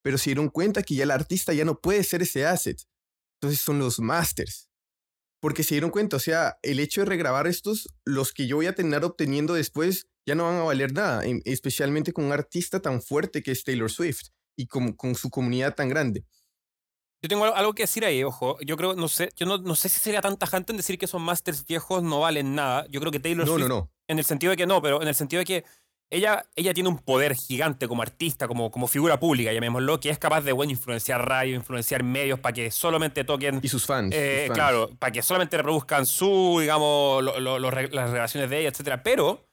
pero 0.04 0.18
se 0.18 0.32
dieron 0.32 0.50
cuenta 0.50 0.84
que 0.84 0.96
ya 0.96 1.04
el 1.04 1.12
artista 1.12 1.54
ya 1.54 1.66
no 1.66 1.80
puede 1.80 2.04
ser 2.04 2.22
ese 2.22 2.46
asset. 2.46 2.80
Entonces 3.40 3.62
son 3.62 3.80
los 3.80 4.00
masters. 4.00 4.70
Porque 5.42 5.64
se 5.64 5.74
dieron 5.74 5.90
cuenta, 5.90 6.18
o 6.18 6.20
sea, 6.20 6.60
el 6.62 6.80
hecho 6.80 7.02
de 7.02 7.06
regrabar 7.06 7.48
estos, 7.48 7.88
los 8.06 8.32
que 8.32 8.46
yo 8.46 8.58
voy 8.58 8.68
a 8.68 8.76
tener 8.76 9.04
obteniendo 9.04 9.56
después, 9.56 10.08
ya 10.26 10.36
no 10.36 10.46
van 10.46 10.58
a 10.58 10.64
valer 10.64 10.94
nada, 10.94 11.26
em, 11.26 11.42
especialmente 11.46 12.14
con 12.14 12.26
un 12.26 12.32
artista 12.32 12.80
tan 12.80 13.02
fuerte 13.02 13.42
que 13.42 13.52
es 13.52 13.64
Taylor 13.64 13.90
Swift 13.90 14.30
y 14.56 14.68
con, 14.68 14.94
con 14.94 15.16
su 15.16 15.30
comunidad 15.30 15.76
tan 15.76 15.90
grande. 15.90 16.26
Yo 17.24 17.30
tengo 17.30 17.46
algo 17.46 17.74
que 17.74 17.84
decir 17.84 18.04
ahí, 18.04 18.24
ojo. 18.24 18.58
Yo 18.62 18.76
creo, 18.78 18.96
no 18.96 19.08
sé, 19.08 19.30
yo 19.36 19.46
no, 19.46 19.60
no 19.60 19.76
sé 19.76 19.90
si 19.90 20.00
sería 20.00 20.22
tan 20.22 20.38
tajante 20.38 20.74
en 20.74 20.78
decir 20.78 20.98
que 20.98 21.06
esos 21.06 21.22
masters 21.22 21.66
viejos 21.66 22.02
no 22.02 22.22
valen 22.22 22.56
nada. 22.56 22.88
Yo 22.90 23.00
creo 23.00 23.12
que 23.12 23.20
Taylor 23.20 23.46
no, 23.46 23.58
No, 23.60 23.68
no. 23.68 23.92
En 24.08 24.18
el 24.18 24.26
sentido 24.26 24.50
de 24.50 24.58
que 24.58 24.66
no, 24.66 24.82
pero 24.82 25.02
en 25.02 25.08
el 25.08 25.14
sentido 25.14 25.40
de 25.40 25.46
que 25.46 25.66
ella, 26.10 26.44
ella 26.56 26.74
tiene 26.74 26.90
un 26.90 26.98
poder 26.98 27.36
gigante 27.36 27.88
como 27.88 28.02
artista, 28.02 28.48
como, 28.48 28.72
como 28.72 28.88
figura 28.88 29.20
pública, 29.20 29.54
llamémoslo, 29.54 30.00
que 30.00 30.10
es 30.10 30.18
capaz 30.18 30.42
de 30.42 30.52
bueno, 30.52 30.72
influenciar 30.72 31.26
radio, 31.26 31.56
influenciar 31.56 32.04
medios 32.04 32.40
para 32.40 32.54
que 32.54 32.72
solamente 32.72 33.24
toquen. 33.24 33.60
Y 33.62 33.70
sus 33.70 33.86
fans, 33.86 34.14
eh, 34.14 34.46
sus 34.48 34.56
Claro, 34.56 34.90
para 35.00 35.12
que 35.12 35.22
solamente 35.22 35.56
reproduzcan 35.58 36.06
su, 36.06 36.58
digamos, 36.60 37.24
las 37.24 38.12
relaciones 38.12 38.50
de 38.50 38.60
ella, 38.60 38.70
etc. 38.70 39.00
Pero 39.02 39.48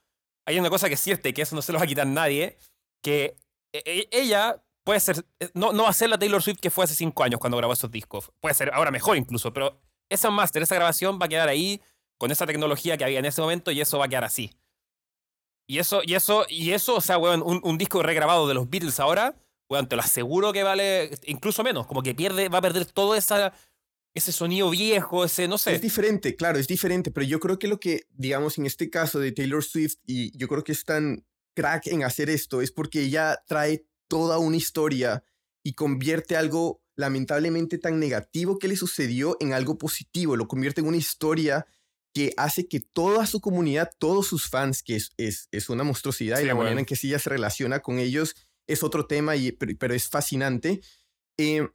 hay 0.48 0.58
una 0.58 0.70
cosa 0.70 0.88
que 0.88 0.94
es 0.94 1.00
cierta 1.00 1.28
y 1.28 1.34
que 1.34 1.42
eso 1.42 1.54
no 1.54 1.60
se 1.60 1.72
lo 1.72 1.78
va 1.78 1.84
a 1.84 1.86
quitar 1.86 2.06
nadie, 2.06 2.56
que 3.02 3.36
e, 3.70 3.82
e, 3.84 4.08
ella 4.12 4.62
puede 4.82 4.98
ser, 4.98 5.22
eh, 5.40 5.50
no, 5.52 5.74
no 5.74 5.82
va 5.82 5.90
a 5.90 5.92
ser 5.92 6.08
la 6.08 6.18
Taylor 6.18 6.42
Swift 6.42 6.58
que 6.58 6.70
fue 6.70 6.84
hace 6.84 6.94
cinco 6.94 7.22
años 7.22 7.38
cuando 7.38 7.58
grabó 7.58 7.74
esos 7.74 7.90
discos. 7.90 8.32
Puede 8.40 8.54
ser 8.54 8.72
ahora 8.72 8.90
mejor 8.90 9.18
incluso, 9.18 9.52
pero 9.52 9.78
esa 10.08 10.30
master, 10.30 10.62
esa 10.62 10.74
grabación 10.74 11.18
va 11.20 11.26
a 11.26 11.28
quedar 11.28 11.50
ahí 11.50 11.82
con 12.16 12.30
esa 12.30 12.46
tecnología 12.46 12.96
que 12.96 13.04
había 13.04 13.18
en 13.18 13.26
ese 13.26 13.42
momento 13.42 13.70
y 13.70 13.82
eso 13.82 13.98
va 13.98 14.06
a 14.06 14.08
quedar 14.08 14.24
así. 14.24 14.50
Y 15.66 15.80
eso, 15.80 16.00
y 16.02 16.14
eso, 16.14 16.46
y 16.48 16.72
eso, 16.72 16.96
o 16.96 17.00
sea, 17.02 17.18
weón, 17.18 17.42
un, 17.42 17.76
disco 17.76 18.02
regrabado 18.02 18.48
de 18.48 18.54
los 18.54 18.70
Beatles 18.70 18.98
ahora, 19.00 19.36
weón, 19.68 19.86
te 19.86 19.96
lo 19.96 20.02
aseguro 20.02 20.54
que 20.54 20.62
vale 20.62 21.10
incluso 21.26 21.62
menos, 21.62 21.86
como 21.86 22.02
que 22.02 22.14
pierde, 22.14 22.48
va 22.48 22.58
a 22.58 22.62
perder 22.62 22.86
todo 22.86 23.14
esa, 23.14 23.52
ese 24.14 24.32
sonido 24.32 24.70
viejo, 24.70 25.24
ese, 25.24 25.48
no 25.48 25.58
sé. 25.58 25.74
Es 25.74 25.82
diferente, 25.82 26.34
claro, 26.34 26.58
es 26.58 26.66
diferente, 26.66 27.10
pero 27.10 27.26
yo 27.26 27.40
creo 27.40 27.58
que 27.58 27.68
lo 27.68 27.78
que, 27.78 28.06
digamos, 28.10 28.58
en 28.58 28.66
este 28.66 28.90
caso 28.90 29.20
de 29.20 29.32
Taylor 29.32 29.62
Swift, 29.62 29.96
y 30.06 30.36
yo 30.36 30.48
creo 30.48 30.64
que 30.64 30.72
es 30.72 30.84
tan 30.84 31.24
crack 31.54 31.86
en 31.88 32.04
hacer 32.04 32.30
esto, 32.30 32.60
es 32.60 32.72
porque 32.72 33.02
ella 33.02 33.42
trae 33.46 33.86
toda 34.08 34.38
una 34.38 34.56
historia 34.56 35.24
y 35.62 35.74
convierte 35.74 36.36
algo 36.36 36.82
lamentablemente 36.96 37.78
tan 37.78 38.00
negativo 38.00 38.58
que 38.58 38.68
le 38.68 38.76
sucedió 38.76 39.36
en 39.40 39.52
algo 39.52 39.78
positivo, 39.78 40.36
lo 40.36 40.48
convierte 40.48 40.80
en 40.80 40.88
una 40.88 40.96
historia 40.96 41.66
que 42.12 42.32
hace 42.36 42.66
que 42.66 42.80
toda 42.80 43.26
su 43.26 43.40
comunidad, 43.40 43.90
todos 43.98 44.26
sus 44.26 44.48
fans, 44.48 44.82
que 44.82 44.96
es, 44.96 45.10
es, 45.16 45.48
es 45.52 45.68
una 45.68 45.84
monstruosidad 45.84 46.40
y 46.40 46.46
la 46.46 46.54
manera 46.54 46.80
en 46.80 46.86
que 46.86 46.96
ella 47.00 47.18
se 47.18 47.30
relaciona 47.30 47.80
con 47.80 47.98
ellos 47.98 48.34
es 48.68 48.82
otro 48.82 49.06
tema, 49.06 49.34
y, 49.34 49.50
pero, 49.52 49.94
es 49.94 50.08
fascinante, 50.08 50.80
eh, 51.38 51.66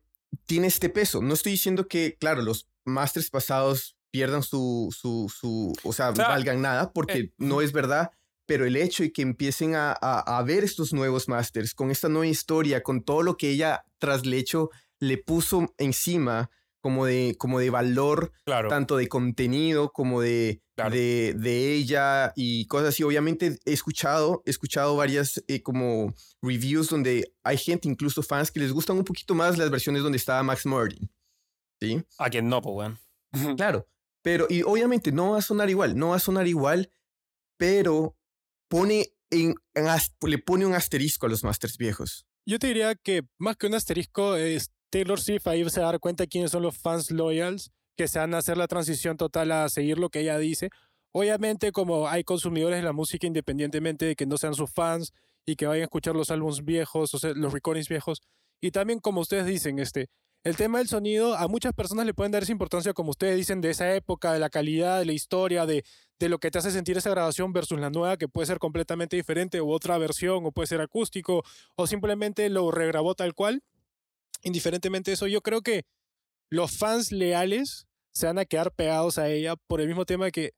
tiene 0.46 0.68
este 0.68 0.90
peso. 0.90 1.22
No 1.22 1.34
estoy 1.34 1.54
diciendo 1.54 1.88
que, 1.88 2.18
claro, 2.20 2.42
los 2.42 2.68
masters 2.86 3.30
pasados 3.30 3.96
pierdan 4.12 4.44
su, 4.44 4.96
su, 4.96 5.32
su 5.36 5.74
o 5.84 5.94
sea, 5.94 6.12
valgan 6.12 6.62
nada, 6.62 6.92
porque 6.94 7.18
eh, 7.18 7.34
no 7.38 7.62
es 7.62 7.72
verdad, 7.72 8.12
pero 8.46 8.66
el 8.66 8.76
hecho 8.76 9.04
de 9.04 9.12
que 9.12 9.22
empiecen 9.22 9.76
a, 9.76 9.92
a, 9.94 10.44
ver 10.44 10.64
estos 10.64 10.94
nuevos 10.94 11.28
masters 11.28 11.74
con 11.74 11.90
esta 11.90 12.10
nueva 12.10 12.28
historia, 12.28 12.84
con 12.84 13.04
todo 13.04 13.24
lo 13.24 13.38
que 13.38 13.50
ella 13.50 13.86
tras 13.98 14.24
hecho 14.26 14.70
le 15.00 15.18
puso 15.18 15.74
encima 15.78 16.52
como 16.84 17.06
de, 17.06 17.38
como 17.40 17.60
de 17.60 17.70
valor, 17.70 18.34
tanto 18.46 18.98
de 18.98 19.08
contenido 19.08 19.94
como 19.94 20.20
de, 20.20 20.62
de, 20.92 21.34
de, 21.34 21.74
ella 21.74 22.34
y 22.36 22.68
cosas 22.68 22.90
así. 22.90 23.04
Obviamente 23.04 23.58
he 23.64 23.72
escuchado, 23.72 24.44
he 24.46 24.50
escuchado 24.50 24.98
varias 24.98 25.42
eh, 25.48 25.62
como 25.62 26.14
reviews 26.42 26.90
donde 26.90 27.34
hay 27.42 27.58
gente, 27.58 27.88
incluso 27.88 28.22
fans, 28.22 28.52
que 28.52 28.60
les 28.60 28.74
gustan 28.74 28.98
un 28.98 29.06
poquito 29.06 29.34
más 29.34 29.58
las 29.58 29.72
versiones 29.72 30.04
donde 30.04 30.18
estaba 30.18 30.44
Max 30.44 30.66
Martin. 30.66 31.10
¿Sí? 31.82 32.04
A 32.18 32.30
quien 32.30 32.50
no, 32.50 32.62
pues, 32.62 32.74
bueno. 32.74 33.00
Claro, 33.56 33.88
pero 34.22 34.46
y 34.50 34.62
obviamente 34.64 35.14
no 35.14 35.32
va 35.32 35.38
a 35.38 35.42
sonar 35.42 35.70
igual, 35.70 35.96
no 35.96 36.10
va 36.10 36.18
a 36.18 36.20
sonar 36.20 36.48
igual, 36.48 36.92
pero 37.58 38.18
pone 38.68 39.14
en, 39.32 39.56
le 40.28 40.38
pone 40.38 40.66
un 40.66 40.74
asterisco 40.74 41.28
a 41.28 41.30
los 41.30 41.46
masters 41.46 41.78
viejos. 41.78 42.28
Yo 42.46 42.60
te 42.60 42.68
diría 42.68 42.94
que 42.96 43.26
más 43.38 43.56
que 43.56 43.68
un 43.68 43.74
asterisco 43.74 44.36
es 44.36 44.74
Taylor 44.94 45.20
Swift 45.20 45.48
ahí 45.48 45.68
se 45.72 45.82
va 45.82 45.88
a 45.88 45.92
dar 45.94 46.00
cuenta 46.00 46.28
quiénes 46.28 46.52
son 46.52 46.62
los 46.62 46.78
fans 46.78 47.10
loyals 47.10 47.72
que 47.98 48.08
se 48.08 48.20
van 48.20 48.36
a 48.36 48.38
hacer 48.38 48.58
la 48.58 48.68
transición 48.68 49.18
total 49.18 49.52
a 49.52 49.68
seguir 49.68 49.98
lo 49.98 50.10
que 50.10 50.20
ella 50.20 50.38
dice. 50.38 50.70
Obviamente, 51.12 51.72
como 51.72 52.08
hay 52.08 52.24
consumidores 52.24 52.78
de 52.78 52.84
la 52.84 52.94
música, 52.94 53.26
independientemente 53.26 54.06
de 54.06 54.16
que 54.16 54.28
no 54.28 54.38
sean 54.38 54.54
sus 54.54 54.72
fans 54.72 55.12
y 55.48 55.56
que 55.56 55.66
vayan 55.66 55.82
a 55.82 55.86
escuchar 55.86 56.16
los 56.16 56.30
álbumes 56.30 56.64
viejos, 56.64 57.12
o 57.16 57.18
sea, 57.18 57.34
los 57.34 57.52
recordings 57.52 57.90
viejos. 57.90 58.22
Y 58.62 58.70
también, 58.70 59.00
como 59.00 59.22
ustedes 59.22 59.48
dicen, 59.48 59.80
este, 59.80 60.12
el 60.44 60.58
tema 60.58 60.78
del 60.78 60.88
sonido, 60.88 61.34
a 61.34 61.48
muchas 61.48 61.74
personas 61.74 62.06
le 62.06 62.14
pueden 62.14 62.32
dar 62.32 62.44
esa 62.44 62.52
importancia, 62.52 62.94
como 62.94 63.10
ustedes 63.10 63.36
dicen, 63.36 63.62
de 63.62 63.72
esa 63.72 63.96
época, 63.96 64.32
de 64.32 64.38
la 64.38 64.52
calidad, 64.52 65.00
de 65.00 65.06
la 65.06 65.14
historia, 65.14 65.66
de, 65.66 65.84
de 66.20 66.30
lo 66.30 66.38
que 66.38 66.52
te 66.52 66.60
hace 66.60 66.70
sentir 66.70 67.00
esa 67.00 67.10
grabación 67.10 67.52
versus 67.52 67.80
la 67.80 67.90
nueva, 67.90 68.18
que 68.18 68.28
puede 68.28 68.46
ser 68.46 68.60
completamente 68.60 69.16
diferente, 69.16 69.60
o 69.60 69.70
otra 69.70 69.98
versión, 69.98 70.46
o 70.46 70.52
puede 70.52 70.68
ser 70.68 70.82
acústico, 70.82 71.44
o 71.76 71.88
simplemente 71.88 72.48
lo 72.50 72.70
regrabó 72.70 73.16
tal 73.16 73.34
cual 73.34 73.64
indiferentemente 74.44 75.12
de 75.12 75.16
eso, 75.16 75.28
yo 75.28 75.42
creo 75.42 75.62
que 75.62 75.86
los 76.50 76.78
fans 76.78 77.12
leales 77.12 77.88
se 78.12 78.28
van 78.28 78.38
a 78.38 78.46
quedar 78.46 78.74
pegados 78.74 79.18
a 79.18 79.30
ella 79.30 79.56
por 79.68 79.82
el 79.82 79.88
mismo 79.88 80.06
tema 80.06 80.30
que 80.32 80.52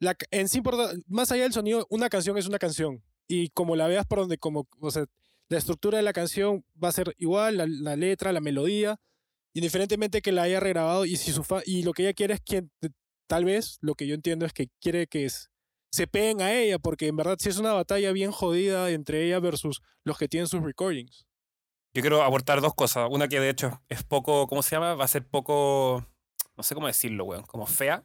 la, 0.00 0.16
en 0.30 0.48
sí, 0.48 0.60
más 1.06 1.32
allá 1.32 1.44
del 1.44 1.52
sonido, 1.52 1.86
una 1.90 2.08
canción 2.08 2.36
es 2.38 2.46
una 2.46 2.58
canción. 2.58 3.02
Y 3.26 3.48
como 3.50 3.74
la 3.74 3.88
veas 3.88 4.06
por 4.06 4.18
donde, 4.18 4.38
como, 4.38 4.68
o 4.78 4.90
sea, 4.90 5.06
la 5.48 5.58
estructura 5.58 5.98
de 5.98 6.02
la 6.02 6.12
canción 6.12 6.64
va 6.82 6.88
a 6.88 6.92
ser 6.92 7.14
igual, 7.18 7.56
la, 7.56 7.96
letra, 7.96 8.32
la 8.32 8.40
melodía, 8.40 9.00
indiferentemente 9.54 10.20
que 10.20 10.32
la 10.32 10.42
haya 10.42 10.60
regrabado. 10.60 11.04
Y, 11.06 11.16
si 11.16 11.32
su 11.32 11.44
y 11.64 11.82
lo 11.82 11.92
que 11.92 12.02
ella 12.02 12.12
quiere 12.12 12.34
es 12.34 12.40
que, 12.40 12.64
tal 13.26 13.44
vez, 13.44 13.78
lo 13.80 13.94
que 13.94 14.06
yo 14.06 14.14
entiendo 14.14 14.46
es 14.46 14.52
que 14.52 14.68
quiere 14.80 15.06
que 15.06 15.28
se 15.90 16.06
peguen 16.06 16.42
a 16.42 16.52
ella, 16.52 16.78
porque 16.78 17.06
en 17.06 17.16
verdad 17.16 17.36
si 17.38 17.48
es 17.48 17.56
una 17.56 17.72
batalla 17.72 18.12
bien 18.12 18.32
jodida 18.32 18.90
entre 18.90 19.26
ella 19.26 19.38
versus 19.38 19.80
los 20.02 20.18
que 20.18 20.28
tienen 20.28 20.48
sus 20.48 20.62
recordings. 20.62 21.24
Yo 21.94 22.00
quiero 22.02 22.24
aportar 22.24 22.60
dos 22.60 22.74
cosas. 22.74 23.06
Una 23.08 23.28
que 23.28 23.38
de 23.38 23.48
hecho 23.48 23.80
es 23.88 24.02
poco, 24.02 24.48
¿cómo 24.48 24.62
se 24.62 24.74
llama? 24.74 24.94
Va 24.94 25.04
a 25.04 25.08
ser 25.08 25.24
poco, 25.24 26.04
no 26.56 26.62
sé 26.64 26.74
cómo 26.74 26.88
decirlo, 26.88 27.24
weón, 27.24 27.44
como 27.44 27.66
fea. 27.66 28.02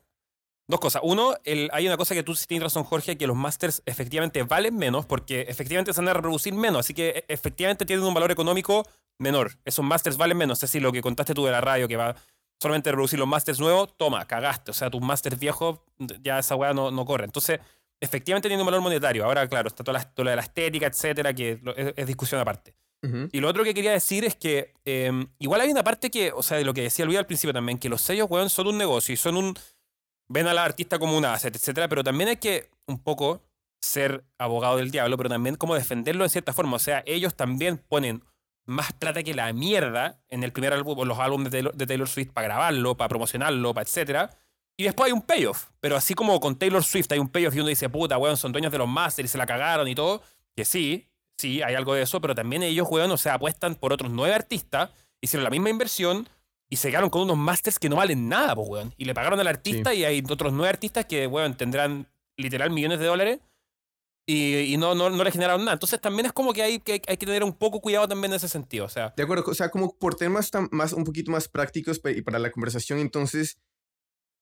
Dos 0.67 0.80
cosas. 0.80 1.02
Uno, 1.04 1.34
el, 1.43 1.71
hay 1.73 1.88
una 1.88 1.97
cosa 1.97 2.13
que 2.13 2.21
tú 2.21 2.36
sí 2.36 2.45
tienes 2.45 2.65
razón, 2.65 2.84
Jorge, 2.84 3.17
que 3.17 3.25
los 3.25 3.36
masters 3.36 3.82
efectivamente 3.88 4.43
valen 4.43 4.78
menos 4.78 5.08
porque 5.08 5.41
efectivamente 5.49 5.91
se 5.91 6.02
van 6.02 6.10
a 6.10 6.13
reproducir 6.13 6.54
menos. 6.54 6.82
Así 6.82 6.93
que 6.93 7.10
e, 7.10 7.34
efectivamente 7.34 7.88
tienen 7.88 8.06
un 8.06 8.13
valor 8.13 8.30
económico 8.30 8.88
menor. 9.17 9.58
Esos 9.65 9.84
masters 9.84 10.17
valen 10.17 10.38
menos. 10.38 10.60
Es 10.60 10.69
decir, 10.69 10.84
lo 10.84 10.91
que 10.91 11.02
contaste 11.02 11.34
tú 11.34 11.43
de 11.45 11.52
la 11.52 11.60
radio, 11.60 11.88
que 11.88 11.97
va 11.97 12.15
solamente 12.60 12.89
a 12.89 12.91
reproducir 12.91 13.17
los 13.17 13.28
masters 13.28 13.60
nuevos, 13.60 13.97
toma, 13.97 14.23
cagaste. 14.28 14.69
O 14.69 14.73
sea, 14.75 14.91
tus 14.91 15.02
masters 15.02 15.39
viejos, 15.39 15.80
ya 16.21 16.38
esa 16.38 16.56
weá 16.56 16.75
no, 16.75 16.91
no 16.91 17.06
corre. 17.06 17.25
Entonces, 17.25 17.60
efectivamente 17.99 18.47
tiene 18.47 18.62
un 18.62 18.67
valor 18.67 18.82
monetario. 18.82 19.25
Ahora, 19.25 19.47
claro, 19.47 19.69
está 19.69 19.84
toda 19.84 19.97
la, 19.97 20.06
toda 20.06 20.36
la 20.36 20.43
estética, 20.43 20.86
etcétera, 20.86 21.34
que 21.34 21.60
es 21.95 22.06
discusión 22.06 22.39
aparte. 22.39 22.75
Y 23.32 23.40
lo 23.40 23.48
otro 23.48 23.64
que 23.64 23.74
quería 23.74 23.92
decir 23.92 24.26
es 24.26 24.36
que 24.36 24.74
em, 24.84 25.28
igual 25.40 25.62
hay 25.62 25.72
una 25.72 25.84
parte 25.86 26.12
que, 26.12 26.34
o 26.34 26.44
sea, 26.44 26.58
de 26.58 26.66
lo 26.66 26.74
que 26.74 26.82
decía 26.82 27.06
Luis 27.06 27.18
al 27.18 27.26
principio 27.26 27.54
también, 27.54 27.78
que 27.78 27.88
los 27.88 28.02
sellos, 28.02 28.28
weón, 28.30 28.50
son 28.50 28.68
un 28.68 28.78
negocio 28.78 29.14
y 29.14 29.18
son 29.18 29.38
un... 29.38 29.58
ven 30.28 30.48
a 30.48 30.54
la 30.54 30.66
artista 30.66 31.00
como 31.00 31.18
un 31.18 31.24
asset, 31.24 31.56
etcétera, 31.56 31.88
pero 31.88 32.04
también 32.04 32.30
hay 32.30 32.38
que 32.38 32.70
un 32.88 33.02
poco 33.02 33.42
ser 33.82 34.26
abogado 34.38 34.78
del 34.78 34.92
diablo, 34.92 35.16
pero 35.18 35.30
también 35.30 35.56
como 35.56 35.76
defenderlo 35.76 36.24
en 36.24 36.30
cierta 36.30 36.54
forma. 36.54 36.76
O 36.76 36.80
sea, 36.80 37.04
ellos 37.06 37.36
también 37.36 37.78
ponen 37.78 38.24
más 38.66 38.94
plata 38.94 39.24
que 39.24 39.34
la 39.34 39.52
mierda 39.54 40.22
en 40.28 40.44
el 40.44 40.52
primer 40.52 40.74
álbum, 40.74 41.08
los 41.08 41.20
álbumes 41.20 41.52
de 41.52 41.88
Taylor, 41.88 42.08
Swift 42.08 42.32
para 42.32 42.48
grabarlo, 42.48 42.96
para 42.98 43.10
promocionarlo, 43.10 43.74
para 43.74 43.84
etcétera. 43.84 44.30
Y 44.78 44.84
después 44.84 45.08
hay 45.08 45.14
un 45.14 45.24
payoff. 45.24 45.68
Pero 45.80 45.96
así 45.96 46.14
como 46.14 46.40
con 46.40 46.58
Taylor 46.58 46.84
Swift 46.84 47.12
hay 47.12 47.20
un 47.20 47.30
payoff 47.30 47.56
y 47.56 47.60
uno 47.60 47.70
dice, 47.70 47.90
puta, 47.90 48.18
weón, 48.18 48.38
son 48.38 48.52
dueños 48.52 48.72
de 48.72 48.78
los 48.78 48.88
masters 48.88 49.30
y 49.30 49.32
se 49.32 49.38
la 49.38 49.46
cagaron 49.46 49.88
y 49.88 49.96
todo, 49.96 50.22
que 50.56 50.66
sí, 50.66 51.09
sí, 51.39 51.62
hay 51.62 51.75
algo 51.75 51.93
de 51.93 52.02
eso, 52.02 52.19
pero 52.19 52.36
también 52.36 52.63
ellos 52.63 52.88
juegan, 52.88 53.10
o 53.12 53.17
sea, 53.17 53.36
apuestan 53.36 53.75
por 53.75 53.93
otros 53.93 54.12
nueve 54.12 54.36
artistas, 54.36 54.91
hicieron 55.21 55.45
la 55.45 55.49
misma 55.49 55.69
inversión 55.69 56.28
y 56.69 56.75
se 56.75 56.89
quedaron 56.89 57.10
con 57.10 57.21
unos 57.21 57.38
masters 57.38 57.80
que 57.80 57.89
no 57.89 57.95
valen 57.95 58.28
nada, 58.28 58.56
pues, 58.56 58.67
weón. 58.67 58.93
Y 58.97 59.06
le 59.06 59.13
pagaron 59.13 59.39
al 59.39 59.47
artista 59.47 59.93
y 59.93 60.04
hay 60.04 60.23
otros 60.30 60.52
nueve 60.54 60.69
artistas 60.69 61.06
que, 61.06 61.25
weón, 61.28 61.56
tendrán 61.56 62.08
literal 62.38 62.71
millones 62.71 62.99
de 62.99 63.06
dólares 63.06 63.39
y, 64.28 64.75
no, 64.78 64.93
no, 64.93 65.10
no, 65.10 65.23
le 65.23 65.32
generaron 65.32 65.62
nada. 65.62 65.73
Entonces 65.73 65.99
también 65.99 66.28
es 66.28 66.34
como 66.34 66.54
que 66.54 66.62
hay, 66.62 66.80
que 66.80 67.02
hay 67.08 67.17
que 67.17 67.25
tener 67.25 67.43
un 67.43 67.54
poco 67.54 67.82
cuidado 67.82 68.08
también 68.08 68.32
en 68.32 68.36
ese 68.36 68.47
sentido. 68.47 68.86
O 68.86 68.89
sea. 68.89 69.13
De 69.17 69.23
acuerdo, 69.23 69.45
o 69.49 69.56
sea, 69.56 69.69
como 69.71 69.97
por 69.97 70.15
temas 70.15 70.52
más, 70.69 70.93
un 70.93 71.04
poquito 71.04 71.32
más 71.32 71.47
prácticos 71.47 71.99
y 72.06 72.21
para 72.21 72.38
la 72.38 72.52
conversación, 72.52 72.99
entonces 72.99 73.58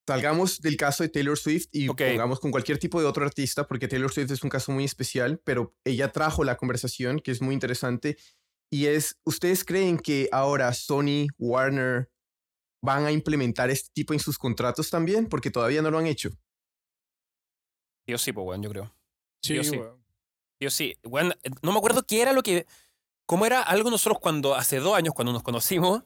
salgamos 0.08 0.62
del 0.62 0.78
caso 0.78 1.04
de 1.04 1.10
Taylor 1.10 1.38
Swift 1.38 1.68
y 1.72 1.88
pongamos 1.88 2.40
con 2.40 2.52
cualquier 2.52 2.80
tipo 2.80 3.02
de 3.02 3.06
otro 3.06 3.26
artista, 3.26 3.68
porque 3.68 3.88
Taylor 3.88 4.12
Swift 4.12 4.32
es 4.32 4.44
un 4.44 4.50
caso 4.50 4.72
muy 4.72 4.86
especial, 4.86 5.42
pero 5.44 5.76
ella 5.84 6.12
trajo 6.12 6.44
la 6.44 6.56
conversación, 6.56 7.20
que 7.20 7.32
es 7.32 7.42
muy 7.42 7.54
interesante, 7.54 8.18
y 8.72 8.88
es, 8.88 9.20
¿ustedes 9.26 9.64
creen 9.64 9.98
que 9.98 10.30
ahora 10.32 10.74
Sony, 10.74 11.28
Warner 11.38 12.10
van 12.82 13.06
a 13.06 13.12
implementar 13.12 13.70
este 13.70 13.90
tipo 13.94 14.14
en 14.14 14.20
sus 14.20 14.38
contratos 14.38 14.90
también? 14.90 15.28
Porque 15.28 15.52
todavía 15.52 15.82
no 15.82 15.92
lo 15.92 15.98
han 15.98 16.08
hecho. 16.08 16.30
Yo 18.08 18.18
sí, 18.18 18.32
pues, 18.32 18.46
bueno, 18.46 18.64
yo 18.64 18.70
creo. 18.70 18.96
Sí, 19.42 19.56
yo 19.56 19.64
sí. 19.64 19.80
Yo 20.60 20.70
sí. 20.70 20.98
Bueno, 21.04 21.34
no 21.62 21.72
me 21.72 21.78
acuerdo 21.78 22.04
qué 22.04 22.22
era 22.22 22.34
lo 22.34 22.44
que... 22.44 22.66
¿Cómo 23.26 23.46
era 23.46 23.62
algo 23.62 23.90
nosotros 23.90 24.20
cuando, 24.22 24.56
hace 24.56 24.80
dos 24.80 24.96
años, 24.96 25.14
cuando 25.14 25.34
nos 25.34 25.44
conocimos, 25.44 26.04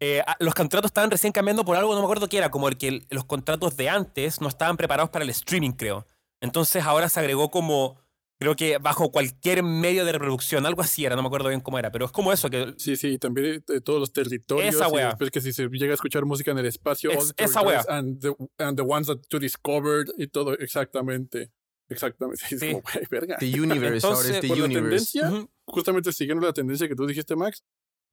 eh, 0.00 0.22
ah, 0.26 0.36
los 0.40 0.54
contratos 0.54 0.90
estaban 0.90 1.10
recién 1.10 1.32
cambiando 1.32 1.64
por 1.64 1.76
algo, 1.76 1.94
no 1.94 2.00
me 2.00 2.04
acuerdo 2.04 2.28
qué 2.28 2.38
era, 2.38 2.50
como 2.50 2.68
el 2.68 2.76
que 2.76 3.06
los 3.10 3.24
contratos 3.24 3.76
de 3.76 3.88
antes 3.88 4.40
no 4.40 4.48
estaban 4.48 4.76
preparados 4.76 5.10
para 5.10 5.24
el 5.24 5.30
streaming, 5.30 5.72
creo. 5.72 6.06
Entonces 6.40 6.84
ahora 6.84 7.08
se 7.08 7.18
agregó 7.20 7.50
como, 7.50 7.98
creo 8.38 8.56
que 8.56 8.76
bajo 8.76 9.10
cualquier 9.10 9.62
medio 9.62 10.04
de 10.04 10.12
reproducción, 10.12 10.66
algo 10.66 10.82
así 10.82 11.06
era, 11.06 11.16
no 11.16 11.22
me 11.22 11.28
acuerdo 11.28 11.48
bien 11.48 11.60
cómo 11.60 11.78
era, 11.78 11.90
pero 11.90 12.04
es 12.04 12.12
como 12.12 12.30
eso 12.30 12.50
que... 12.50 12.74
Sí, 12.76 12.96
sí, 12.96 13.18
también 13.18 13.64
de 13.66 13.80
todos 13.80 14.00
los 14.00 14.12
territorios. 14.12 14.74
Esa 14.74 14.88
wea. 14.88 15.08
después 15.08 15.30
que 15.30 15.40
si 15.40 15.54
se 15.54 15.66
llega 15.68 15.92
a 15.92 15.94
escuchar 15.94 16.26
música 16.26 16.50
en 16.50 16.58
el 16.58 16.66
espacio... 16.66 17.10
esa 17.36 17.62
wea. 17.62 17.82
And 17.88 18.20
the, 18.20 18.34
and 18.58 18.76
the, 18.76 18.82
ones 18.82 19.06
that 19.06 19.20
you 19.30 19.38
discovered 19.38 20.08
y 20.18 20.26
todo, 20.26 20.52
exactamente. 20.58 21.50
Exactamente. 21.88 22.42
Sí. 22.58 22.72
Como, 22.72 22.82
verga. 23.10 23.36
The 23.38 23.60
universe, 23.60 24.06
ahora 24.06 24.28
es 24.28 24.40
the 24.40 24.52
universe. 24.52 25.18
Tendencia, 25.18 25.48
Justamente 25.64 26.12
siguiendo 26.12 26.46
la 26.46 26.52
tendencia 26.52 26.86
que 26.86 26.94
tú 26.94 27.06
dijiste, 27.06 27.34
Max, 27.34 27.64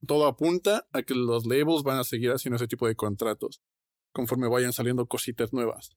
todo 0.06 0.26
apunta 0.26 0.86
a 0.92 1.02
que 1.02 1.14
los 1.14 1.46
labels 1.46 1.82
van 1.82 1.98
a 1.98 2.04
seguir 2.04 2.30
haciendo 2.30 2.56
ese 2.56 2.68
tipo 2.68 2.86
de 2.86 2.94
contratos 2.94 3.60
conforme 4.12 4.48
vayan 4.48 4.72
saliendo 4.72 5.06
cositas 5.06 5.52
nuevas. 5.52 5.90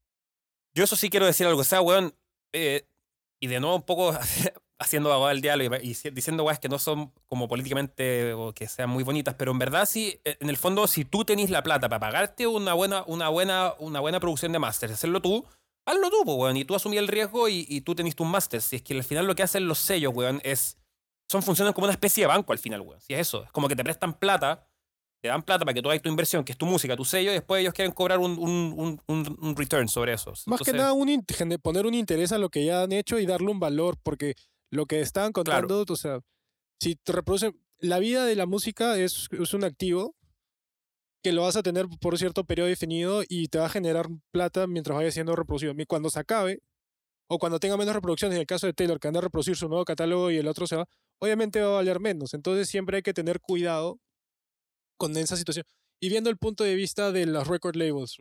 Yo 0.74 0.84
eso 0.84 0.96
sí 0.96 1.10
quiero 1.10 1.26
decir 1.26 1.48
algo. 1.48 1.62
O 1.62 1.64
sea, 1.64 1.82
weón, 1.82 2.16
eh, 2.54 2.88
y 3.40 3.48
de 3.48 3.60
nuevo 3.60 3.76
un 3.78 3.84
poco 3.84 4.18
haciendo 4.80 5.12
abogado 5.12 5.30
del 5.30 5.42
diálogo 5.42 5.76
y, 5.82 5.96
diciendo 6.12 6.44
weas 6.44 6.60
que 6.60 6.70
no 6.70 6.80
son 6.80 7.12
como 7.28 7.48
políticamente 7.48 8.34
o 8.34 8.54
que 8.54 8.68
sean 8.68 8.90
muy 8.90 9.04
bonitas, 9.04 9.36
pero 9.36 9.52
en 9.52 9.60
verdad 9.60 9.86
sí, 9.86 10.20
eh, 10.24 10.38
en 10.40 10.50
el 10.50 10.58
fondo, 10.58 10.88
si 10.88 11.06
tú 11.06 11.26
tenés 11.26 11.50
la 11.50 11.64
plata 11.64 11.90
para 11.90 12.00
pagarte 12.00 12.48
una 12.48 12.74
buena, 12.74 13.04
una 13.08 13.30
buena, 13.30 13.74
una 13.80 14.00
buena 14.00 14.20
producción 14.20 14.52
de 14.52 14.60
máster, 14.60 14.92
hacerlo 14.92 15.22
tú, 15.22 15.46
hazlo 15.86 16.10
tú, 16.10 16.24
weón, 16.24 16.58
y 16.58 16.66
tú 16.66 16.76
asumí 16.76 16.98
el 16.98 17.08
riesgo 17.08 17.50
y, 17.50 17.66
y 17.68 17.82
tú 17.82 17.96
tenés 17.96 18.16
tus 18.16 18.28
máster. 18.28 18.62
Si 18.62 18.78
es 18.78 18.82
que 18.82 18.94
al 18.94 19.04
final 19.04 19.26
lo 19.26 19.36
que 19.36 19.44
hacen 19.44 19.68
los 19.68 19.80
sellos, 19.80 20.14
weón, 20.16 20.42
es 20.44 20.78
son 21.30 21.44
funcionan 21.44 21.74
como 21.74 21.86
una 21.86 21.94
especie 21.94 22.24
de 22.24 22.28
banco 22.28 22.52
al 22.54 22.60
final, 22.60 22.82
weón. 22.82 23.02
Si 23.02 23.14
es 23.14 23.20
eso, 23.20 23.44
es 23.44 23.52
como 23.52 23.68
que 23.68 23.76
te 23.76 23.84
prestan 23.84 24.18
plata, 24.18 24.68
te 25.22 25.28
dan 25.28 25.44
plata 25.44 25.66
para 25.66 25.74
que 25.74 25.82
tú 25.82 25.90
hagas 25.90 26.02
tu 26.02 26.10
inversión, 26.10 26.44
que 26.44 26.52
es 26.52 26.58
tu 26.58 26.66
música, 26.66 26.96
tu 26.96 27.06
sello, 27.06 27.32
y 27.32 27.36
después 27.36 27.62
ellos 27.62 27.74
quieren 27.74 27.94
cobrar 27.94 28.20
un, 28.20 28.38
un, 28.38 29.02
un, 29.08 29.38
un 29.42 29.56
return 29.56 29.88
sobre 29.88 30.14
eso. 30.14 30.34
Más 30.46 30.62
que 30.62 30.74
nada, 30.74 30.94
un, 30.94 31.26
poner 31.62 31.86
un 31.86 31.94
interés 31.94 32.32
a 32.32 32.38
lo 32.38 32.50
que 32.50 32.66
ya 32.66 32.84
han 32.84 32.92
hecho 32.92 33.20
y 33.20 33.26
darle 33.26 33.50
un 33.50 33.60
valor, 33.60 33.98
porque 34.04 34.36
lo 34.72 34.86
que 34.86 35.02
estaban 35.02 35.32
contando, 35.32 35.86
o 35.88 35.96
sea, 35.96 36.20
si 36.80 36.96
te 36.96 37.12
reproducen, 37.12 37.60
la 37.80 38.00
vida 38.00 38.26
de 38.26 38.36
la 38.36 38.46
música 38.46 38.98
es, 38.98 39.28
es 39.32 39.54
un 39.54 39.64
activo 39.64 40.16
que 41.24 41.34
lo 41.34 41.42
vas 41.44 41.56
a 41.56 41.64
tener 41.64 41.88
por 42.00 42.18
cierto 42.18 42.46
periodo 42.46 42.68
definido 42.68 43.24
y 43.28 43.48
te 43.48 43.60
va 43.60 43.66
a 43.66 43.70
generar 43.70 44.08
plata 44.32 44.68
mientras 44.68 44.98
vaya 44.98 45.12
siendo 45.12 45.36
reproducido. 45.36 45.74
Y 45.78 45.86
cuando 45.86 46.10
se 46.10 46.20
acabe, 46.20 46.62
o 47.28 47.40
cuando 47.40 47.60
tenga 47.60 47.78
menos 47.78 47.94
reproducciones, 47.94 48.36
en 48.36 48.42
el 48.42 48.48
caso 48.48 48.68
de 48.68 48.74
Taylor, 48.74 49.00
que 49.00 49.08
anda 49.08 49.20
a 49.20 49.24
reproducir 49.24 49.56
su 49.56 49.68
nuevo 49.68 49.86
catálogo 49.86 50.32
y 50.32 50.38
el 50.38 50.48
otro 50.48 50.68
se 50.68 50.78
va, 50.78 50.88
obviamente 51.20 51.62
va 51.62 51.68
a 51.68 51.72
valer 51.76 52.00
menos. 52.00 52.34
Entonces 52.34 52.70
siempre 52.70 52.98
hay 52.98 53.04
que 53.04 53.14
tener 53.14 53.40
cuidado 53.40 54.00
con 54.98 55.16
esa 55.18 55.36
situación. 55.36 55.66
Y 56.00 56.10
viendo 56.10 56.30
el 56.30 56.38
punto 56.38 56.64
de 56.64 56.76
vista 56.76 57.12
de 57.12 57.26
los 57.26 57.48
record 57.48 57.76
labels, 57.76 58.18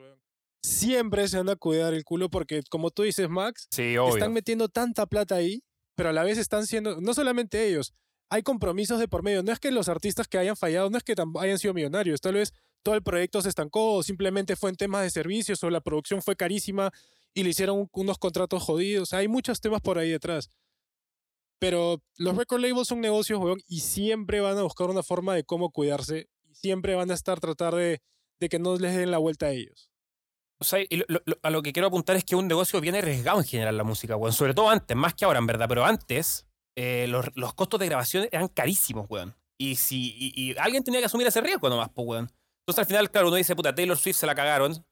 siempre 0.62 1.28
se 1.28 1.36
van 1.36 1.48
a 1.48 1.56
cuidar 1.56 1.94
el 1.94 2.04
culo 2.04 2.30
porque, 2.30 2.62
como 2.68 2.90
tú 2.90 3.02
dices, 3.02 3.28
Max, 3.28 3.68
están 3.76 4.32
metiendo 4.32 4.68
tanta 4.68 5.06
plata 5.06 5.36
ahí, 5.36 5.62
pero 5.94 6.08
a 6.08 6.12
la 6.12 6.24
vez 6.24 6.38
están 6.38 6.66
siendo, 6.66 7.00
no 7.00 7.14
solamente 7.14 7.68
ellos, 7.68 7.92
hay 8.28 8.42
compromisos 8.42 8.98
de 8.98 9.08
por 9.08 9.22
medio. 9.22 9.42
No 9.42 9.52
es 9.52 9.60
que 9.60 9.70
los 9.70 9.88
artistas 9.88 10.26
que 10.26 10.38
hayan 10.38 10.56
fallado, 10.56 10.90
no 10.90 10.98
es 10.98 11.04
que 11.04 11.14
hayan 11.40 11.58
sido 11.58 11.74
millonarios, 11.74 12.20
tal 12.20 12.34
vez 12.34 12.52
todo 12.82 12.94
el 12.94 13.02
proyecto 13.02 13.42
se 13.42 13.48
estancó 13.48 13.94
o 13.94 14.02
simplemente 14.02 14.56
fue 14.56 14.70
en 14.70 14.76
temas 14.76 15.02
de 15.02 15.10
servicios 15.10 15.62
o 15.64 15.70
la 15.70 15.80
producción 15.80 16.22
fue 16.22 16.36
carísima 16.36 16.92
y 17.36 17.42
le 17.42 17.50
hicieron 17.50 17.88
unos 17.92 18.18
contratos 18.18 18.62
jodidos. 18.62 19.12
hay 19.12 19.28
muchos 19.28 19.60
temas 19.60 19.82
por 19.82 19.98
ahí 19.98 20.10
detrás. 20.10 20.50
Pero 21.58 22.02
los 22.16 22.34
record 22.34 22.62
labels 22.62 22.88
son 22.88 23.02
negocios, 23.02 23.38
weón, 23.38 23.60
y 23.68 23.80
siempre 23.80 24.40
van 24.40 24.56
a 24.56 24.62
buscar 24.62 24.88
una 24.88 25.02
forma 25.02 25.34
de 25.34 25.44
cómo 25.44 25.70
cuidarse 25.70 26.28
y 26.44 26.54
siempre 26.54 26.94
van 26.94 27.10
a 27.10 27.14
estar 27.14 27.38
tratar 27.38 27.74
de, 27.74 28.00
de 28.40 28.48
que 28.48 28.58
no 28.58 28.76
les 28.76 28.96
den 28.96 29.10
la 29.10 29.18
vuelta 29.18 29.46
a 29.46 29.50
ellos. 29.50 29.90
O 30.58 30.64
sea, 30.64 30.80
a 31.42 31.50
lo 31.50 31.62
que 31.62 31.74
quiero 31.74 31.88
apuntar 31.88 32.16
es 32.16 32.24
que 32.24 32.36
un 32.36 32.48
negocio 32.48 32.80
viene 32.80 32.98
arriesgado 32.98 33.38
en 33.38 33.44
general 33.44 33.76
la 33.76 33.84
música, 33.84 34.16
weón. 34.16 34.32
Sobre 34.32 34.54
todo 34.54 34.70
antes, 34.70 34.96
más 34.96 35.12
que 35.12 35.26
ahora, 35.26 35.38
en 35.38 35.46
verdad. 35.46 35.68
Pero 35.68 35.84
antes, 35.84 36.46
eh, 36.74 37.06
los, 37.08 37.26
los, 37.34 37.52
costos 37.52 37.78
de 37.80 37.86
grabación 37.86 38.28
eran 38.32 38.48
carísimos, 38.48 39.06
weón. 39.10 39.36
Y, 39.58 39.76
si, 39.76 40.32
y, 40.34 40.56
alguien 40.56 40.82
tenía 40.84 41.00
que 41.00 41.06
asumir 41.06 41.26
ese 41.26 41.42
riesgo 41.42 41.68
nomás, 41.68 41.90
pues, 41.90 42.08
weón. 42.08 42.32
Entonces 42.60 42.78
al 42.78 42.86
final, 42.86 43.10
claro, 43.10 43.28
uno 43.28 43.36
dice, 43.36 43.54
puta, 43.54 43.74
Taylor 43.74 43.98
Swift 43.98 44.16
se 44.16 44.26
la 44.26 44.34
cagaron. 44.34 44.82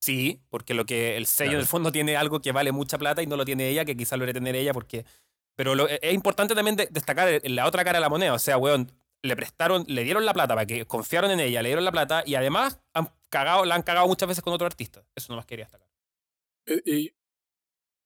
Sí, 0.00 0.40
porque 0.48 0.72
lo 0.72 0.86
que 0.86 1.16
el 1.16 1.26
sello 1.26 1.52
en 1.52 1.60
el 1.60 1.66
fondo 1.66 1.92
tiene 1.92 2.16
algo 2.16 2.40
que 2.40 2.52
vale 2.52 2.72
mucha 2.72 2.96
plata 2.98 3.22
y 3.22 3.26
no 3.26 3.36
lo 3.36 3.44
tiene 3.44 3.68
ella, 3.68 3.84
que 3.84 3.96
quizás 3.96 4.18
lo 4.18 4.24
debe 4.24 4.38
tener 4.38 4.56
ella 4.56 4.72
porque... 4.72 5.04
Pero 5.56 5.74
lo, 5.74 5.88
es 5.88 6.14
importante 6.14 6.54
también 6.54 6.76
destacar 6.76 7.40
la 7.44 7.66
otra 7.66 7.84
cara 7.84 7.98
de 7.98 8.00
la 8.00 8.08
moneda. 8.08 8.32
O 8.32 8.38
sea, 8.38 8.56
weón, 8.56 8.90
le 9.22 9.36
prestaron, 9.36 9.84
le 9.88 10.04
dieron 10.04 10.24
la 10.24 10.32
plata 10.32 10.54
para 10.54 10.66
que 10.66 10.86
confiaron 10.86 11.30
en 11.30 11.40
ella, 11.40 11.60
le 11.60 11.68
dieron 11.68 11.84
la 11.84 11.92
plata 11.92 12.22
y 12.24 12.34
además 12.34 12.80
han 12.94 13.12
cagado, 13.28 13.66
la 13.66 13.74
han 13.74 13.82
cagado 13.82 14.06
muchas 14.06 14.28
veces 14.28 14.42
con 14.42 14.54
otro 14.54 14.66
artista. 14.66 15.04
Eso 15.14 15.32
no 15.32 15.36
más 15.36 15.44
quería 15.44 15.66
destacar. 15.66 15.88
Eh, 16.66 16.82
y, 16.86 17.10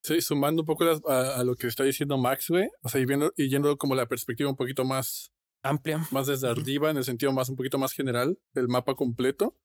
sí, 0.02 0.20
sumando 0.20 0.62
un 0.62 0.66
poco 0.66 0.85
a, 0.85 1.44
lo 1.44 1.54
que 1.54 1.68
está 1.68 1.85
diciendo 1.85 2.18
Max, 2.18 2.48
güey, 2.48 2.68
o 2.83 2.88
sea, 2.88 3.00
y, 3.00 3.07
viendo, 3.07 3.33
y 3.37 3.48
yendo 3.48 3.76
como 3.76 3.94
la 3.94 4.07
perspectiva 4.07 4.50
un 4.50 4.57
poquito 4.57 4.85
más 4.85 5.33
amplia, 5.62 6.07
más 6.11 6.26
desde 6.26 6.48
arriba, 6.48 6.90
en 6.90 6.96
el 6.96 7.04
sentido 7.04 7.33
más 7.33 7.48
un 7.48 7.57
poquito 7.57 7.78
más 7.78 7.92
general, 7.92 8.38
del 8.52 8.68
mapa 8.68 8.94
completo. 8.94 9.57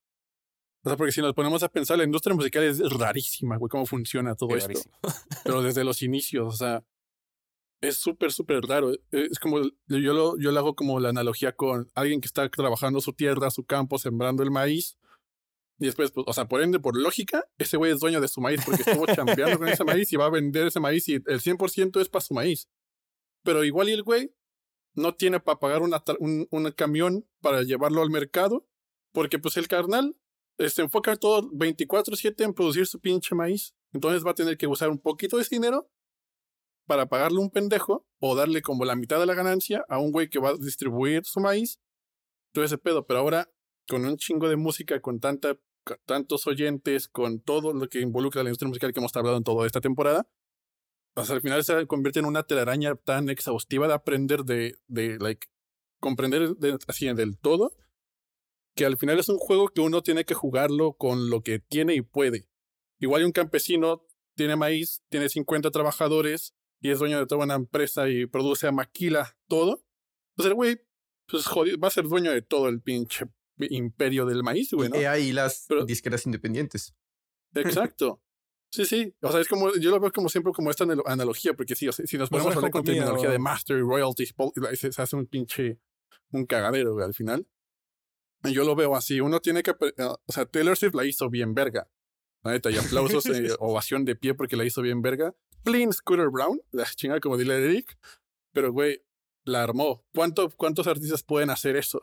O 0.83 0.89
sea, 0.89 0.95
porque 0.95 1.11
si 1.11 1.21
nos 1.21 1.33
ponemos 1.33 1.61
a 1.63 1.69
pensar, 1.69 1.97
la 1.97 2.05
industria 2.05 2.35
musical 2.35 2.63
es 2.63 2.79
rarísima, 2.93 3.57
güey, 3.57 3.69
cómo 3.69 3.85
funciona 3.85 4.35
todo 4.35 4.55
esto. 4.55 4.79
Pero 5.43 5.61
desde 5.61 5.83
los 5.83 6.01
inicios, 6.01 6.53
o 6.53 6.57
sea, 6.57 6.83
es 7.81 7.97
súper, 7.97 8.31
súper 8.31 8.61
raro. 8.61 8.93
Es 9.11 9.39
como, 9.39 9.61
yo 9.87 10.13
lo, 10.13 10.37
yo 10.37 10.51
lo 10.51 10.59
hago 10.59 10.75
como 10.75 10.99
la 10.99 11.09
analogía 11.09 11.53
con 11.53 11.89
alguien 11.95 12.21
que 12.21 12.27
está 12.27 12.47
trabajando 12.49 13.01
su 13.01 13.13
tierra, 13.13 13.51
su 13.51 13.65
campo, 13.65 13.97
sembrando 13.97 14.43
el 14.43 14.51
maíz. 14.51 14.97
Y 15.79 15.85
después, 15.85 16.11
pues, 16.11 16.25
o 16.27 16.33
sea, 16.33 16.47
por 16.47 16.61
ende, 16.61 16.79
por 16.79 16.97
lógica, 16.97 17.45
ese 17.57 17.77
güey 17.77 17.93
es 17.93 17.99
dueño 17.99 18.19
de 18.19 18.27
su 18.27 18.41
maíz 18.41 18.61
porque 18.65 18.81
estuvo 18.81 19.05
chambeando 19.15 19.57
con 19.57 19.67
ese 19.69 19.85
maíz 19.85 20.11
y 20.11 20.17
va 20.17 20.25
a 20.25 20.29
vender 20.29 20.67
ese 20.67 20.79
maíz 20.81 21.07
y 21.07 21.15
el 21.15 21.39
100% 21.39 22.01
es 22.01 22.09
para 22.09 22.23
su 22.23 22.33
maíz. 22.33 22.69
Pero 23.43 23.63
igual 23.63 23.87
y 23.87 23.93
el 23.93 24.03
güey 24.03 24.33
no 24.93 25.15
tiene 25.15 25.39
para 25.39 25.59
pagar 25.59 25.81
una, 25.81 26.03
un, 26.19 26.47
un, 26.51 26.71
camión 26.71 27.25
para 27.41 27.63
llevarlo 27.63 28.01
al 28.01 28.09
mercado 28.09 28.67
porque 29.13 29.39
pues 29.39 29.55
el 29.55 29.69
carnal 29.69 30.17
se 30.67 30.81
enfoca 30.81 31.15
todo 31.15 31.49
24/7 31.51 32.43
en 32.43 32.53
producir 32.53 32.85
su 32.85 32.99
pinche 32.99 33.33
maíz. 33.35 33.73
Entonces 33.93 34.25
va 34.25 34.31
a 34.31 34.35
tener 34.35 34.57
que 34.57 34.67
usar 34.67 34.89
un 34.89 34.99
poquito 34.99 35.37
de 35.37 35.43
ese 35.43 35.55
dinero 35.55 35.89
para 36.85 37.07
pagarle 37.07 37.39
un 37.39 37.49
pendejo 37.49 38.05
o 38.19 38.35
darle 38.35 38.61
como 38.61 38.83
la 38.83 38.95
mitad 38.95 39.19
de 39.19 39.25
la 39.25 39.35
ganancia 39.35 39.85
a 39.87 39.99
un 39.99 40.11
güey 40.11 40.29
que 40.29 40.39
va 40.39 40.49
a 40.49 40.57
distribuir 40.57 41.23
su 41.23 41.39
maíz. 41.39 41.79
Todo 42.51 42.65
ese 42.65 42.77
pedo. 42.77 43.05
Pero 43.05 43.19
ahora, 43.19 43.49
con 43.87 44.05
un 44.05 44.17
chingo 44.17 44.49
de 44.49 44.57
música, 44.57 44.99
con, 44.99 45.19
tanta, 45.19 45.57
tantos 46.05 46.47
oyentes, 46.47 47.07
con 47.07 47.39
todo 47.41 47.73
lo 47.73 47.87
que 47.87 48.01
involucra 48.01 48.43
la 48.43 48.49
industria 48.49 48.69
musical 48.69 48.91
que 48.91 48.99
hemos 48.99 49.15
hablado 49.15 49.37
en 49.37 49.43
toda 49.43 49.65
esta 49.65 49.81
temporada, 49.81 50.27
pues 51.13 51.29
al 51.29 51.41
final 51.41 51.63
se 51.63 51.85
convierte 51.87 52.19
en 52.19 52.25
una 52.25 52.43
telaraña 52.43 52.95
tan 52.95 53.29
exhaustiva 53.29 53.87
de 53.87 53.93
aprender, 53.93 54.43
de, 54.43 54.75
de 54.87 55.17
like, 55.19 55.47
comprender 55.99 56.55
así 56.87 57.13
del 57.13 57.37
todo, 57.37 57.73
que 58.79 58.85
al 58.85 58.95
final 58.95 59.19
es 59.19 59.27
un 59.27 59.37
juego 59.37 59.67
que 59.67 59.81
uno 59.81 60.01
tiene 60.01 60.23
que 60.23 60.33
jugarlo 60.33 60.93
con 60.93 61.29
lo 61.29 61.43
que 61.43 61.59
tiene 61.59 61.95
y 61.95 62.01
puede. 62.01 62.47
Igual 62.97 63.25
un 63.25 63.33
campesino 63.33 64.05
tiene 64.37 64.55
maíz, 64.55 65.03
tiene 65.09 65.27
50 65.27 65.69
trabajadores, 65.69 66.55
y 66.79 66.89
es 66.89 66.99
dueño 66.99 67.19
de 67.19 67.25
toda 67.25 67.43
una 67.43 67.55
empresa 67.55 68.07
y 68.07 68.25
produce 68.25 68.67
a 68.67 68.71
maquila 68.71 69.37
todo, 69.49 69.83
pues 70.33 70.47
el 70.47 70.53
güey 70.53 70.79
pues 71.27 71.45
va 71.45 71.89
a 71.89 71.91
ser 71.91 72.05
dueño 72.05 72.31
de 72.31 72.41
todo 72.41 72.69
el 72.69 72.81
pinche 72.81 73.25
imperio 73.57 74.25
del 74.25 74.43
maíz, 74.43 74.71
güey, 74.71 74.87
¿no? 74.87 74.95
Y 74.95 75.03
ahí 75.03 75.33
las 75.33 75.67
disqueras 75.85 76.25
independientes. 76.25 76.95
Exacto. 77.55 78.23
Sí, 78.71 78.85
sí. 78.85 79.13
O 79.21 79.29
sea, 79.29 79.41
es 79.41 79.49
como, 79.49 79.75
yo 79.75 79.91
lo 79.91 79.99
veo 79.99 80.13
como 80.13 80.29
siempre 80.29 80.53
como 80.53 80.69
esta 80.69 80.85
analogía, 81.05 81.53
porque 81.53 81.75
sí, 81.75 81.85
o 81.89 81.91
sea, 81.91 82.07
si 82.07 82.17
nos 82.17 82.29
ponemos 82.29 82.53
a 82.53 82.55
hablar 82.55 82.71
con 82.71 82.85
terminología 82.85 83.29
de 83.29 83.39
master 83.39 83.77
y 83.77 83.81
royalties, 83.81 84.33
se 84.73 85.01
hace 85.01 85.15
un 85.17 85.25
pinche, 85.25 85.81
un 86.31 86.45
cagadero, 86.45 86.93
güey, 86.93 87.05
al 87.05 87.13
final. 87.13 87.45
Yo 88.43 88.63
lo 88.63 88.75
veo 88.75 88.95
así, 88.95 89.19
uno 89.19 89.39
tiene 89.39 89.63
que, 89.63 89.71
o 89.71 90.17
sea, 90.27 90.45
Taylor 90.45 90.77
Swift 90.77 90.95
la 90.95 91.05
hizo 91.05 91.29
bien 91.29 91.53
verga. 91.53 91.89
Neta, 92.43 92.71
y 92.71 92.77
aplausos, 92.77 93.25
eh, 93.25 93.49
ovación 93.59 94.05
de 94.05 94.15
pie 94.15 94.33
porque 94.33 94.55
la 94.55 94.63
hizo 94.63 94.81
bien 94.81 95.01
verga. 95.01 95.35
Plain 95.63 95.91
Scooter 95.91 96.29
Brown, 96.29 96.61
la 96.71 96.85
chingada 96.85 97.19
como 97.19 97.37
dile 97.37 97.63
Eric, 97.63 97.97
pero 98.53 98.71
güey, 98.71 99.03
la 99.45 99.63
armó. 99.63 100.05
¿Cuánto, 100.13 100.49
¿Cuántos 100.51 100.87
artistas 100.87 101.23
pueden 101.23 101.49
hacer 101.49 101.75
eso? 101.75 102.01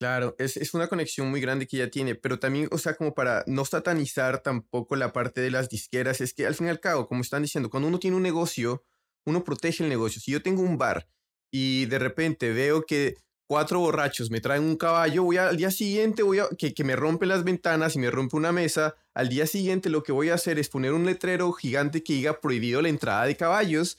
Claro, 0.00 0.36
es, 0.38 0.56
es 0.56 0.74
una 0.74 0.86
conexión 0.86 1.28
muy 1.28 1.40
grande 1.40 1.66
que 1.66 1.76
ya 1.76 1.90
tiene, 1.90 2.14
pero 2.14 2.38
también, 2.38 2.68
o 2.70 2.78
sea, 2.78 2.94
como 2.94 3.14
para 3.14 3.42
no 3.48 3.64
satanizar 3.64 4.42
tampoco 4.42 4.94
la 4.94 5.12
parte 5.12 5.40
de 5.40 5.50
las 5.50 5.68
disqueras, 5.68 6.20
es 6.20 6.34
que 6.34 6.46
al 6.46 6.54
fin 6.54 6.68
y 6.68 6.70
al 6.70 6.78
cabo, 6.78 7.08
como 7.08 7.20
están 7.20 7.42
diciendo, 7.42 7.68
cuando 7.68 7.88
uno 7.88 7.98
tiene 7.98 8.16
un 8.16 8.22
negocio, 8.22 8.84
uno 9.26 9.42
protege 9.42 9.82
el 9.82 9.88
negocio. 9.88 10.20
Si 10.20 10.30
yo 10.30 10.40
tengo 10.40 10.62
un 10.62 10.78
bar 10.78 11.08
y 11.52 11.86
de 11.86 11.98
repente 11.98 12.52
veo 12.52 12.84
que 12.86 13.16
cuatro 13.48 13.80
borrachos 13.80 14.30
me 14.30 14.40
traen 14.40 14.62
un 14.62 14.76
caballo, 14.76 15.24
voy 15.24 15.38
al 15.38 15.56
día 15.56 15.70
siguiente, 15.70 16.22
voy 16.22 16.38
a, 16.38 16.48
que, 16.56 16.74
que 16.74 16.84
me 16.84 16.94
rompe 16.94 17.26
las 17.26 17.42
ventanas 17.42 17.96
y 17.96 17.98
me 17.98 18.10
rompe 18.10 18.36
una 18.36 18.52
mesa, 18.52 18.94
al 19.14 19.28
día 19.30 19.46
siguiente 19.46 19.90
lo 19.90 20.02
que 20.02 20.12
voy 20.12 20.28
a 20.28 20.34
hacer 20.34 20.58
es 20.58 20.68
poner 20.68 20.92
un 20.92 21.06
letrero 21.06 21.50
gigante 21.52 22.04
que 22.04 22.12
diga 22.12 22.40
prohibido 22.40 22.82
la 22.82 22.90
entrada 22.90 23.24
de 23.24 23.36
caballos 23.36 23.98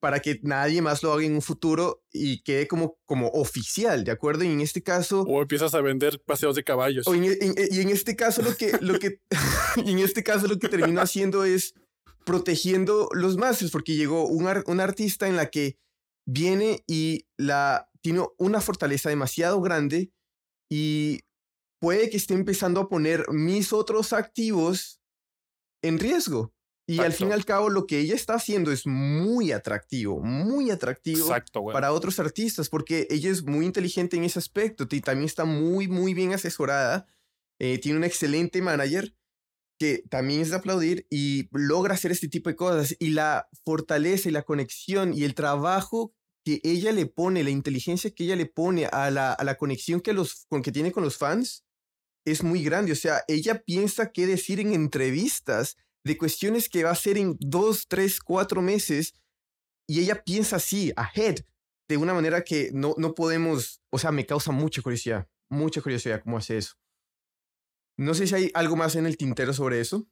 para 0.00 0.20
que 0.20 0.38
nadie 0.42 0.82
más 0.82 1.02
lo 1.02 1.14
haga 1.14 1.24
en 1.24 1.34
un 1.34 1.40
futuro 1.40 2.04
y 2.12 2.42
quede 2.42 2.68
como, 2.68 2.98
como 3.06 3.28
oficial, 3.28 4.04
¿de 4.04 4.10
acuerdo? 4.10 4.44
Y 4.44 4.48
en 4.48 4.60
este 4.60 4.82
caso... 4.82 5.22
O 5.22 5.40
empiezas 5.40 5.72
a 5.72 5.80
vender 5.80 6.20
paseos 6.20 6.54
de 6.54 6.62
caballos. 6.62 7.06
y 7.08 7.80
en 7.80 7.88
este 7.88 8.14
caso 8.14 8.42
lo 8.42 8.54
que, 8.54 8.76
lo 8.82 8.98
que, 8.98 9.22
en 9.76 9.98
este 9.98 10.22
caso 10.22 10.46
lo 10.46 10.58
que 10.58 10.68
termino 10.68 11.00
haciendo 11.00 11.44
es 11.44 11.72
protegiendo 12.26 13.08
los 13.12 13.38
masters, 13.38 13.70
porque 13.70 13.94
llegó 13.94 14.26
un, 14.26 14.46
un 14.66 14.80
artista 14.80 15.26
en 15.26 15.36
la 15.36 15.46
que 15.46 15.78
viene 16.26 16.84
y 16.86 17.26
la 17.36 17.90
tiene 18.00 18.26
una 18.38 18.60
fortaleza 18.60 19.08
demasiado 19.08 19.60
grande 19.60 20.12
y 20.70 21.20
puede 21.80 22.10
que 22.10 22.16
esté 22.16 22.34
empezando 22.34 22.80
a 22.80 22.88
poner 22.88 23.26
mis 23.30 23.72
otros 23.72 24.12
activos 24.12 25.00
en 25.82 25.98
riesgo. 25.98 26.52
Y 26.86 26.98
al 27.00 27.14
fin 27.14 27.30
y 27.30 27.32
al 27.32 27.46
cabo 27.46 27.70
lo 27.70 27.86
que 27.86 27.98
ella 27.98 28.14
está 28.14 28.34
haciendo 28.34 28.70
es 28.70 28.86
muy 28.86 29.52
atractivo, 29.52 30.20
muy 30.20 30.70
atractivo 30.70 31.34
para 31.72 31.92
otros 31.92 32.18
artistas, 32.20 32.68
porque 32.68 33.06
ella 33.08 33.30
es 33.30 33.42
muy 33.42 33.64
inteligente 33.64 34.18
en 34.18 34.24
ese 34.24 34.38
aspecto 34.38 34.86
y 34.90 35.00
también 35.00 35.24
está 35.24 35.46
muy, 35.46 35.88
muy 35.88 36.12
bien 36.12 36.34
asesorada. 36.34 37.06
Eh, 37.58 37.78
tiene 37.78 37.96
un 37.98 38.04
excelente 38.04 38.60
manager 38.60 39.14
también 40.08 40.40
es 40.40 40.50
de 40.50 40.56
aplaudir 40.56 41.06
y 41.10 41.48
logra 41.52 41.94
hacer 41.94 42.12
este 42.12 42.28
tipo 42.28 42.48
de 42.50 42.56
cosas. 42.56 42.96
Y 42.98 43.10
la 43.10 43.48
fortaleza 43.64 44.28
y 44.28 44.32
la 44.32 44.42
conexión 44.42 45.14
y 45.14 45.24
el 45.24 45.34
trabajo 45.34 46.12
que 46.44 46.60
ella 46.62 46.92
le 46.92 47.06
pone, 47.06 47.42
la 47.42 47.50
inteligencia 47.50 48.10
que 48.10 48.24
ella 48.24 48.36
le 48.36 48.46
pone 48.46 48.86
a 48.86 49.10
la, 49.10 49.32
a 49.32 49.44
la 49.44 49.56
conexión 49.56 50.00
que, 50.00 50.12
los, 50.12 50.46
con, 50.48 50.62
que 50.62 50.72
tiene 50.72 50.92
con 50.92 51.02
los 51.02 51.16
fans 51.16 51.64
es 52.26 52.42
muy 52.42 52.62
grande. 52.62 52.92
O 52.92 52.96
sea, 52.96 53.22
ella 53.28 53.62
piensa 53.64 54.12
qué 54.12 54.26
decir 54.26 54.60
en 54.60 54.72
entrevistas 54.72 55.76
de 56.04 56.18
cuestiones 56.18 56.68
que 56.68 56.84
va 56.84 56.90
a 56.90 56.94
hacer 56.94 57.16
en 57.16 57.36
dos, 57.40 57.86
tres, 57.88 58.20
cuatro 58.20 58.60
meses 58.60 59.14
y 59.88 60.00
ella 60.00 60.22
piensa 60.22 60.56
así, 60.56 60.92
ahead, 60.96 61.36
de 61.88 61.96
una 61.96 62.14
manera 62.14 62.42
que 62.42 62.70
no, 62.72 62.94
no 62.98 63.14
podemos, 63.14 63.80
o 63.90 63.98
sea, 63.98 64.12
me 64.12 64.26
causa 64.26 64.52
mucha 64.52 64.82
curiosidad, 64.82 65.28
mucha 65.50 65.82
curiosidad 65.82 66.22
cómo 66.22 66.38
hace 66.38 66.58
eso. 66.58 66.74
No 67.96 68.14
sé 68.14 68.26
si 68.26 68.34
hay 68.34 68.50
algo 68.54 68.76
más 68.76 68.96
en 68.96 69.06
el 69.06 69.16
tintero 69.16 69.52
sobre 69.52 69.80
eso. 69.80 70.06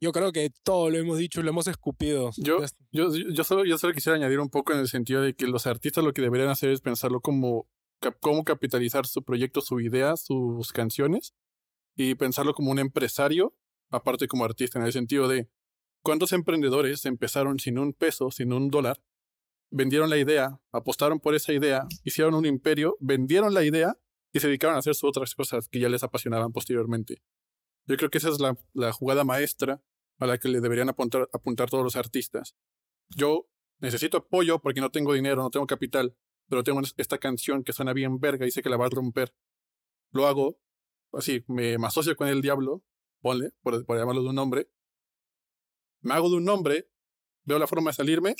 Yo 0.00 0.12
creo 0.12 0.32
que 0.32 0.50
todo 0.64 0.90
lo 0.90 0.98
hemos 0.98 1.18
dicho, 1.18 1.42
lo 1.42 1.50
hemos 1.50 1.68
escupido. 1.68 2.30
Yo, 2.36 2.58
yo, 2.90 3.14
yo, 3.14 3.44
solo, 3.44 3.64
yo 3.64 3.78
solo 3.78 3.94
quisiera 3.94 4.16
añadir 4.16 4.40
un 4.40 4.50
poco 4.50 4.72
en 4.72 4.80
el 4.80 4.88
sentido 4.88 5.22
de 5.22 5.34
que 5.34 5.46
los 5.46 5.66
artistas 5.66 6.02
lo 6.02 6.12
que 6.12 6.22
deberían 6.22 6.50
hacer 6.50 6.70
es 6.70 6.80
pensarlo 6.80 7.20
como 7.20 7.68
cómo 8.20 8.42
capitalizar 8.42 9.06
su 9.06 9.22
proyecto, 9.22 9.60
su 9.60 9.80
idea, 9.80 10.16
sus 10.16 10.72
canciones, 10.72 11.34
y 11.94 12.14
pensarlo 12.16 12.54
como 12.54 12.70
un 12.70 12.78
empresario, 12.78 13.54
aparte 13.90 14.26
como 14.26 14.44
artista, 14.44 14.78
en 14.78 14.86
el 14.86 14.92
sentido 14.92 15.28
de 15.28 15.48
cuántos 16.02 16.32
emprendedores 16.32 17.04
empezaron 17.06 17.58
sin 17.60 17.78
un 17.78 17.92
peso, 17.92 18.30
sin 18.30 18.52
un 18.52 18.70
dólar, 18.70 19.00
vendieron 19.70 20.10
la 20.10 20.18
idea, 20.18 20.60
apostaron 20.72 21.20
por 21.20 21.34
esa 21.34 21.52
idea, 21.52 21.86
hicieron 22.02 22.34
un 22.34 22.46
imperio, 22.46 22.96
vendieron 23.00 23.54
la 23.54 23.64
idea 23.64 23.96
y 24.32 24.40
se 24.40 24.46
dedicaron 24.46 24.76
a 24.76 24.78
hacer 24.78 24.94
sus 24.94 25.08
otras 25.08 25.34
cosas 25.34 25.68
que 25.68 25.78
ya 25.78 25.88
les 25.88 26.02
apasionaban 26.02 26.52
posteriormente. 26.52 27.22
Yo 27.86 27.96
creo 27.96 28.10
que 28.10 28.18
esa 28.18 28.30
es 28.30 28.40
la, 28.40 28.56
la 28.72 28.92
jugada 28.92 29.24
maestra 29.24 29.82
a 30.18 30.26
la 30.26 30.38
que 30.38 30.48
le 30.48 30.60
deberían 30.60 30.88
apuntar, 30.88 31.28
apuntar 31.32 31.68
todos 31.68 31.84
los 31.84 31.96
artistas. 31.96 32.56
Yo 33.08 33.48
necesito 33.80 34.18
apoyo 34.18 34.60
porque 34.60 34.80
no 34.80 34.90
tengo 34.90 35.12
dinero, 35.12 35.42
no 35.42 35.50
tengo 35.50 35.66
capital, 35.66 36.16
pero 36.48 36.62
tengo 36.62 36.80
esta 36.96 37.18
canción 37.18 37.64
que 37.64 37.72
suena 37.72 37.92
bien 37.92 38.20
verga 38.20 38.46
y 38.46 38.50
sé 38.50 38.62
que 38.62 38.70
la 38.70 38.76
va 38.76 38.86
a 38.86 38.90
romper. 38.90 39.34
Lo 40.12 40.26
hago, 40.26 40.60
así, 41.12 41.44
me, 41.48 41.74
asocio 41.74 42.16
con 42.16 42.28
el 42.28 42.40
diablo, 42.40 42.82
ponle, 43.20 43.50
por, 43.62 43.84
por 43.84 43.98
llamarlo 43.98 44.22
de 44.22 44.28
un 44.28 44.34
nombre. 44.36 44.70
Me 46.00 46.14
hago 46.14 46.30
de 46.30 46.36
un 46.36 46.44
nombre, 46.44 46.88
veo 47.44 47.58
la 47.58 47.66
forma 47.66 47.90
de 47.90 47.94
salirme 47.94 48.36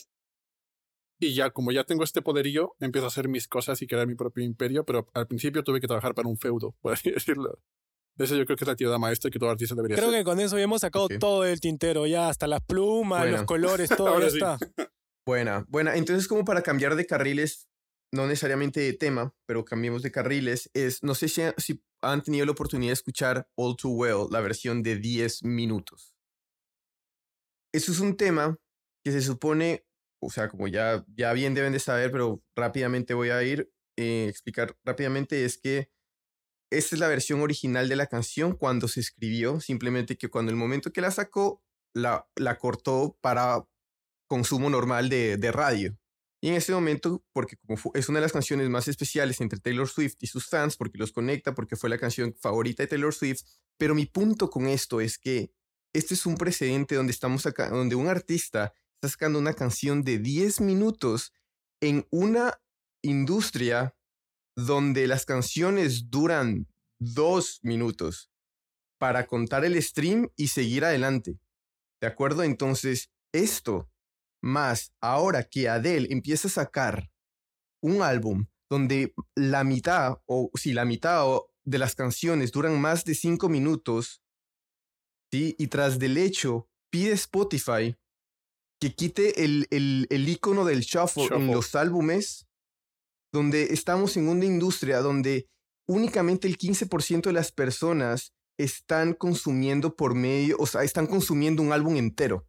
y 1.27 1.35
ya, 1.35 1.51
como 1.51 1.73
ya 1.73 1.85
tengo 1.85 2.05
este 2.05 2.23
poderío, 2.23 2.75
empiezo 2.81 3.07
a 3.07 3.09
hacer 3.09 3.29
mis 3.29 3.49
cosas 3.49 3.81
y 3.83 3.87
crear 3.87 4.07
mi 4.07 4.15
propio 4.15 4.45
imperio, 4.45 4.85
pero 4.85 5.09
al 5.15 5.27
principio 5.27 5.63
tuve 5.63 5.81
que 5.81 5.87
trabajar 5.87 6.15
para 6.15 6.29
un 6.29 6.39
feudo, 6.39 6.75
por 6.81 6.93
así 6.93 7.11
decirlo. 7.13 7.59
Eso 8.19 8.37
yo 8.37 8.45
creo 8.45 8.57
que 8.57 8.65
es 8.65 8.69
la 8.69 8.77
tirada 8.77 8.99
maestra 8.99 9.31
que 9.31 9.39
todo 9.39 9.51
artista 9.51 9.75
debería 9.75 9.97
Creo 9.97 10.11
que 10.11 10.23
con 10.23 10.39
eso 10.39 10.59
ya 10.59 10.65
hemos 10.65 10.83
sacado 10.83 11.09
todo 11.09 11.45
el 11.45 11.61
tintero, 11.61 12.07
ya 12.07 12.29
hasta 12.29 12.47
las 12.47 12.61
plumas, 12.61 13.31
los 13.31 13.45
colores, 13.45 13.89
todo 13.97 14.21
ya 14.21 14.27
está. 14.27 14.59
Buena, 15.27 15.65
buena. 15.69 15.97
Entonces, 15.97 16.29
como 16.29 16.45
para 16.45 16.63
cambiar 16.63 16.95
de 16.95 17.07
carriles, 17.07 17.69
no 18.13 18.27
necesariamente 18.27 18.81
de 18.81 18.93
tema, 18.93 19.35
pero 19.47 19.65
cambiemos 19.65 20.03
de 20.03 20.11
carriles, 20.11 20.71
es, 20.75 21.03
no 21.03 21.15
sé 21.15 21.29
si, 21.29 21.43
si 21.57 21.83
han 22.03 22.23
tenido 22.23 22.45
la 22.45 22.53
oportunidad 22.53 22.91
de 22.91 22.95
escuchar 22.95 23.49
All 23.55 23.77
Too 23.77 23.93
Well, 23.93 24.27
la 24.31 24.41
versión 24.41 24.83
de 24.83 24.97
10 24.97 25.45
minutos. 25.45 26.15
Eso 27.73 27.93
es 27.93 28.01
un 28.01 28.17
tema 28.17 28.59
que 29.03 29.13
se 29.13 29.23
supone 29.23 29.87
o 30.23 30.31
sea, 30.31 30.49
como 30.49 30.69
ya, 30.69 31.05
ya 31.17 31.33
bien 31.33 31.55
deben 31.55 31.73
de 31.73 31.81
saber, 31.81 32.13
pero 32.13 32.43
rápidamente 32.55 33.13
voy 33.13 33.31
a 33.31 33.43
ir 33.43 33.71
eh, 33.97 34.27
explicar 34.29 34.77
rápidamente, 34.85 35.45
es 35.45 35.59
que 35.59 35.91
esta 36.71 36.97
es 36.97 37.01
la 37.01 37.09
versión 37.09 37.41
original 37.41 37.89
de 37.89 37.97
la 37.97 38.07
canción 38.07 38.57
cuando 38.57 38.89
se 38.89 39.01
escribió, 39.01 39.61
simplemente 39.61 40.17
que 40.17 40.31
cuando 40.31 40.51
el 40.51 40.57
momento 40.57 40.93
que 40.93 41.01
la 41.03 41.11
sacó, 41.11 41.63
la, 41.93 42.27
la 42.37 42.59
cortó 42.59 43.19
para 43.21 43.67
consumo 44.29 44.71
normal 44.71 45.09
de, 45.09 45.37
de 45.37 45.53
radio. 45.53 45.99
Y 46.41 46.49
en 46.49 46.55
ese 46.55 46.73
momento, 46.73 47.25
porque 47.33 47.57
como 47.57 47.79
es 47.95 48.09
una 48.09 48.19
de 48.19 48.25
las 48.25 48.33
canciones 48.33 48.69
más 48.69 48.89
especiales 48.89 49.41
entre 49.41 49.61
Taylor 49.61 49.89
Swift 49.89 50.17
y 50.21 50.27
sus 50.29 50.49
fans, 50.49 50.77
porque 50.77 50.99
los 50.99 51.13
conecta, 51.13 51.55
porque 51.55 51.77
fue 51.77 51.91
la 51.91 51.99
canción 51.99 52.35
favorita 52.41 52.83
de 52.83 52.89
Taylor 52.89 53.13
Swift, 53.13 53.43
pero 53.77 53.95
mi 53.95 54.07
punto 54.07 54.51
con 54.51 54.67
esto 54.67 55.01
es 55.01 55.19
que 55.19 55.53
este 55.93 56.15
es 56.15 56.25
un 56.27 56.37
precedente 56.37 56.95
donde 56.95 57.13
estamos 57.13 57.45
acá, 57.47 57.69
donde 57.69 57.95
un 57.95 58.09
artista 58.09 58.73
está 59.03 59.09
sacando 59.09 59.41
una 59.41 59.55
canción 59.55 60.05
de 60.05 60.19
10 60.19 60.61
minutos 60.61 61.33
en 61.81 62.07
una 62.11 62.63
industria 63.03 63.97
donde 64.57 65.09
las 65.09 65.27
canciones 65.27 66.09
duran 66.09 66.69
dos 67.01 67.59
minutos 67.63 68.31
para 69.01 69.27
contar 69.27 69.65
el 69.65 69.83
stream 69.83 70.29
y 70.37 70.49
seguir 70.49 70.85
adelante. 70.85 71.41
¿De 72.01 72.07
acuerdo? 72.07 72.45
Entonces, 72.45 73.11
esto, 73.33 73.91
más 74.41 74.93
ahora 75.01 75.43
que 75.43 75.69
Adele 75.69 76.07
empieza 76.13 76.47
a 76.47 76.53
sacar 76.53 77.11
un 77.83 78.03
álbum 78.03 78.47
donde 78.71 79.15
la 79.35 79.65
mitad, 79.65 80.23
o 80.27 80.49
si 80.55 80.73
la 80.73 80.85
mitad 80.85 81.27
de 81.65 81.79
las 81.79 81.97
canciones 81.97 82.53
duran 82.53 82.81
más 82.81 83.05
de 83.05 83.17
cinco 83.17 83.49
minutos, 83.49 84.23
¿sí? 85.33 85.57
y 85.59 85.67
tras 85.67 85.99
del 85.99 86.19
hecho 86.19 86.69
pide 86.89 87.11
Spotify 87.13 87.97
que 88.83 88.97
quite 88.97 89.45
el, 89.45 89.69
el, 89.71 90.09
el 90.11 90.29
icono 90.29 90.65
del 90.65 90.81
shuffle, 90.81 91.29
en 91.37 91.53
los 91.53 91.77
álbumes, 91.77 92.49
donde 93.33 93.73
estamos 93.73 94.17
en 94.17 94.27
una 94.27 94.45
industria 94.45 94.99
donde 94.99 95.47
únicamente 95.87 96.49
el 96.49 96.59
15% 96.59 97.23
de 97.23 97.33
las 97.33 97.53
personas 97.53 98.33
están 98.59 99.15
consumiendo 99.15 99.95
por 99.95 100.17
medio, 100.17 100.57
o 100.59 100.67
sea, 100.67 100.83
están 100.83 101.07
consumiendo 101.07 101.63
un 101.63 101.73
álbum 101.73 101.95
entero. 101.95 102.45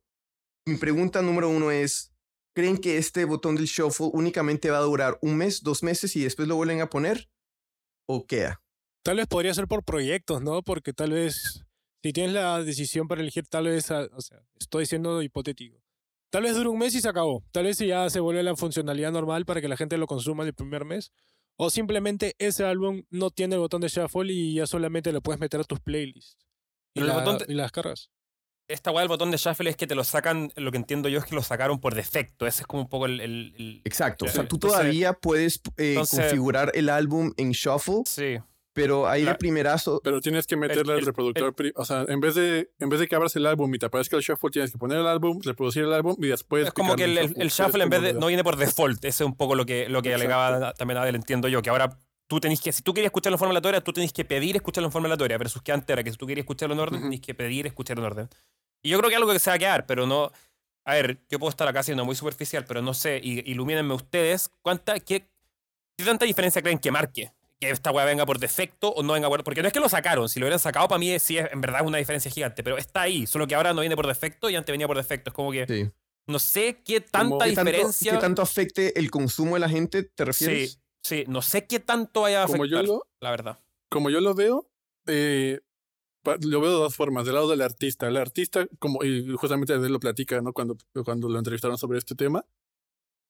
Mi 0.65 0.77
pregunta 0.77 1.21
número 1.21 1.49
uno 1.49 1.69
es, 1.69 2.15
¿creen 2.55 2.79
que 2.79 2.97
este 2.97 3.25
botón 3.25 3.53
del 3.53 3.65
shuffle 3.65 4.09
únicamente 4.11 4.71
va 4.71 4.79
a 4.79 4.81
durar 4.81 5.19
un 5.21 5.38
mes, 5.38 5.61
dos 5.61 5.84
meses 5.84 6.15
y 6.15 6.23
después 6.23 6.47
lo 6.47 6.55
vuelven 6.55 6.81
a 6.81 6.89
poner? 6.89 7.29
¿O 8.09 8.25
queda? 8.25 8.59
Tal 9.03 9.17
vez 9.17 9.27
podría 9.27 9.53
ser 9.53 9.67
por 9.67 9.84
proyectos, 9.84 10.41
¿no? 10.41 10.63
Porque 10.63 10.93
tal 10.93 11.11
vez, 11.11 11.63
si 12.01 12.11
tienes 12.11 12.34
la 12.34 12.63
decisión 12.63 13.07
para 13.07 13.21
elegir, 13.21 13.45
tal 13.47 13.65
vez, 13.65 13.91
ah, 13.91 14.07
o 14.13 14.21
sea, 14.21 14.41
estoy 14.59 14.88
siendo 14.88 15.21
hipotético 15.21 15.82
Tal 16.34 16.41
vez 16.41 16.55
dure 16.55 16.67
un 16.69 16.79
mes 16.79 16.95
y 16.95 16.99
se 16.99 17.07
acabó. 17.07 17.43
Tal 17.51 17.65
vez 17.65 17.77
ya 17.77 18.09
se 18.09 18.19
vuelve 18.19 18.41
la 18.41 18.55
funcionalidad 18.55 19.11
normal 19.11 19.45
para 19.45 19.61
que 19.61 19.67
la 19.67 19.77
gente 19.77 19.99
lo 19.99 20.07
consuma 20.07 20.43
el 20.43 20.55
primer 20.55 20.84
mes. 20.84 21.11
O 21.57 21.69
simplemente 21.69 22.36
ese 22.39 22.65
álbum 22.65 23.03
no 23.11 23.29
tiene 23.29 23.53
el 23.53 23.61
botón 23.61 23.81
de 23.81 23.88
shuffle 23.88 24.34
y 24.34 24.55
ya 24.55 24.65
solamente 24.65 25.11
lo 25.11 25.21
puedes 25.21 25.39
meter 25.39 25.59
a 25.59 25.63
tus 25.63 25.79
playlists. 25.79 26.39
Y, 26.95 27.01
las 27.01 27.71
cargas. 27.71 28.09
Esta 28.67 28.89
weá 28.89 29.01
del 29.01 29.09
botón 29.09 29.29
de 29.29 29.38
shuffle 29.38 29.69
es 29.69 29.75
que 29.75 29.86
te 29.86 29.93
lo 29.93 30.03
sacan, 30.03 30.51
lo 30.55 30.71
que 30.71 30.77
entiendo 30.77 31.07
yo 31.07 31.19
es 31.19 31.25
que 31.25 31.36
lo 31.36 31.43
sacaron 31.43 31.79
por 31.79 31.93
defecto. 31.93 32.47
Ese 32.47 32.61
es 32.61 32.67
como 32.67 32.81
un 32.81 32.89
poco 32.89 33.05
el. 33.05 33.84
Exacto. 33.86 34.25
o 34.25 34.27
sea, 34.27 34.47
tú 34.47 34.57
todavía 34.57 35.13
puedes 35.13 35.61
eh, 35.77 36.01
configurar 36.09 36.71
el 36.73 36.89
álbum 36.89 37.31
en 37.38 37.51
shuffle. 37.51 38.01
Sí. 38.07 38.39
Pero 38.74 39.07
ahí 39.07 39.24
de 39.24 39.36
primerazo. 39.36 40.01
Pero 40.03 40.19
tienes 40.19 40.47
que 40.47 40.57
meterle 40.57 40.93
al 40.93 41.05
reproductor. 41.05 41.53
o 41.76 41.86
sea, 41.86 42.05
en 42.07 42.19
vez, 42.19 42.36
de, 42.36 42.71
en 42.80 42.89
vez 42.89 42.99
de 42.99 43.07
que 43.07 43.15
abras 43.15 43.36
el 43.36 43.45
álbum 43.45 43.74
y 43.74 43.78
te 43.78 43.86
aparezca 43.86 44.17
el 44.17 44.24
shuffle, 44.24 44.49
tienes 44.49 44.71
que 44.71 44.80
poner 44.80 44.97
el 44.97 45.07
álbum, 45.07 45.39
reproducir 45.43 45.84
el 45.84 45.93
álbum 45.93 46.15
y 46.17 46.28
después. 46.28 46.67
Es 46.67 46.74
como 46.74 46.95
que 46.95 47.03
el, 47.03 47.17
el, 47.17 47.49
shuffle, 47.49 47.84
en 47.84 47.89
vez 47.89 48.01
de. 48.01 48.13
No 48.13 48.28
viene 48.28 48.43
por 48.43 48.57
default. 48.57 49.05
Ese 49.05 49.24
es 49.24 49.28
un 49.28 49.36
poco 49.36 49.55
lo 49.55 49.65
que, 49.65 49.88
lo 49.89 50.01
que 50.01 50.13
alegaba 50.13 50.74
también 50.74 50.97
Adel, 50.97 51.15
entiendo 51.15 51.47
yo. 51.47 51.61
Que 51.61 51.69
ahora 51.69 51.97
tú 52.28 52.39
tenés 52.39 52.61
que. 52.61 52.71
Si 52.71 52.82
tú 52.82 52.93
querías 52.93 53.09
escucharlo 53.09 53.36
en 53.36 53.39
forma 53.39 53.51
aleatoria, 53.51 53.82
tú 53.82 53.93
tenés 53.93 54.11
que 54.11 54.26
pedir 54.26 54.55
escucharlo 54.55 54.88
en 54.88 54.91
forma 54.91 55.05
aleatoria. 55.05 55.38
Versus 55.38 55.61
que 55.61 55.71
antes 55.71 55.89
era 55.89 56.03
que 56.03 56.11
si 56.11 56.17
tú 56.17 56.26
querías 56.26 56.43
escucharlo 56.43 56.74
en 56.74 56.80
orden, 56.80 57.01
tenés 57.01 57.21
que 57.21 57.36
pedir 57.36 57.67
escucharlo 57.67 58.03
en 58.03 58.11
orden. 58.11 58.30
Y 58.82 58.89
yo 58.89 58.97
creo 58.97 59.09
que 59.09 59.15
es 59.15 59.19
algo 59.19 59.32
que 59.32 59.39
se 59.39 59.51
va 59.51 59.55
a 59.55 59.59
quedar, 59.59 59.86
pero 59.86 60.07
no. 60.07 60.32
A 60.86 60.95
ver, 60.95 61.19
yo 61.30 61.39
puedo 61.39 61.49
estar 61.49 61.67
acá 61.67 61.84
siendo 61.84 62.03
muy 62.05 62.15
superficial, 62.15 62.65
pero 62.67 62.82
no 62.82 62.95
sé. 62.95 63.19
ilumínenme 63.24 63.93
ustedes. 63.93 64.49
¿Cuánta. 64.63 64.99
Qué, 64.99 65.28
¿Qué 65.95 66.03
tanta 66.03 66.26
diferencia 66.26 66.61
creen 66.61 66.80
que 66.80 66.91
marque? 66.91 67.32
Que 67.64 67.72
esta 67.72 67.91
weá 67.91 68.05
venga 68.05 68.26
por 68.26 68.39
defecto 68.39 68.89
o 68.89 69.03
no 69.03 69.14
venga 69.14 69.30
por... 69.30 69.43
Porque 69.43 69.61
no 69.61 69.68
es 69.68 69.74
que 69.74 69.80
lo 69.80 69.89
sacaron, 69.89 70.30
si 70.30 70.39
lo 70.39 70.45
hubieran 70.45 70.59
sacado 70.59 70.88
para 70.88 70.99
mí 70.99 71.18
sí 71.20 71.38
es 71.38 71.51
en 71.51 71.61
verdad 71.61 71.86
una 71.86 71.97
diferencia 71.97 72.30
gigante, 72.32 72.64
pero 72.64 72.78
está 72.78 73.01
ahí, 73.01 73.28
solo 73.28 73.47
que 73.47 73.55
ahora 73.55 73.74
no 73.74 73.82
viene 73.82 73.95
por 73.95 74.07
defecto 74.07 74.49
y 74.49 74.55
antes 74.55 74.72
venía 74.74 74.88
por 74.88 74.97
defecto. 74.97 75.30
Es 75.30 75.34
como 75.34 75.51
que... 75.51 75.91
No 76.26 76.39
sé 76.39 76.82
qué 76.86 77.01
tanta 77.01 77.45
diferencia... 77.45 78.14
¿Qué 78.14 78.18
tanto 78.18 78.41
afecte 78.41 78.97
el 78.97 79.11
consumo 79.11 79.55
de 79.55 79.59
la 79.59 79.70
gente, 79.70 80.03
te 80.03 80.26
refieres? 80.26 80.72
Sí, 80.72 80.80
sí, 81.03 81.24
no 81.28 81.41
sé 81.41 81.68
qué 81.68 81.80
tanto 81.80 82.22
vaya 82.22 82.41
a 82.41 82.43
afectar, 82.45 82.68
como 82.70 82.86
yo 82.86 83.03
la 83.20 83.32
verdad. 83.32 83.59
Como 83.89 84.09
yo 84.09 84.22
lo 84.22 84.34
veo, 84.34 84.70
eh, 85.05 85.59
lo 86.24 86.61
veo 86.61 86.72
de 86.72 86.78
dos 86.78 86.95
formas. 86.95 87.26
Del 87.26 87.36
lado 87.36 87.49
del 87.49 87.61
artista. 87.61 88.07
El 88.07 88.16
artista, 88.16 88.66
como, 88.80 89.03
y 89.03 89.34
justamente 89.34 89.74
él 89.74 89.91
lo 89.91 89.99
platica, 89.99 90.41
¿no? 90.41 90.53
Cuando, 90.53 90.78
cuando 91.03 91.28
lo 91.28 91.38
entrevistaron 91.38 91.78
sobre 91.78 91.97
este 91.97 92.16
tema, 92.16 92.45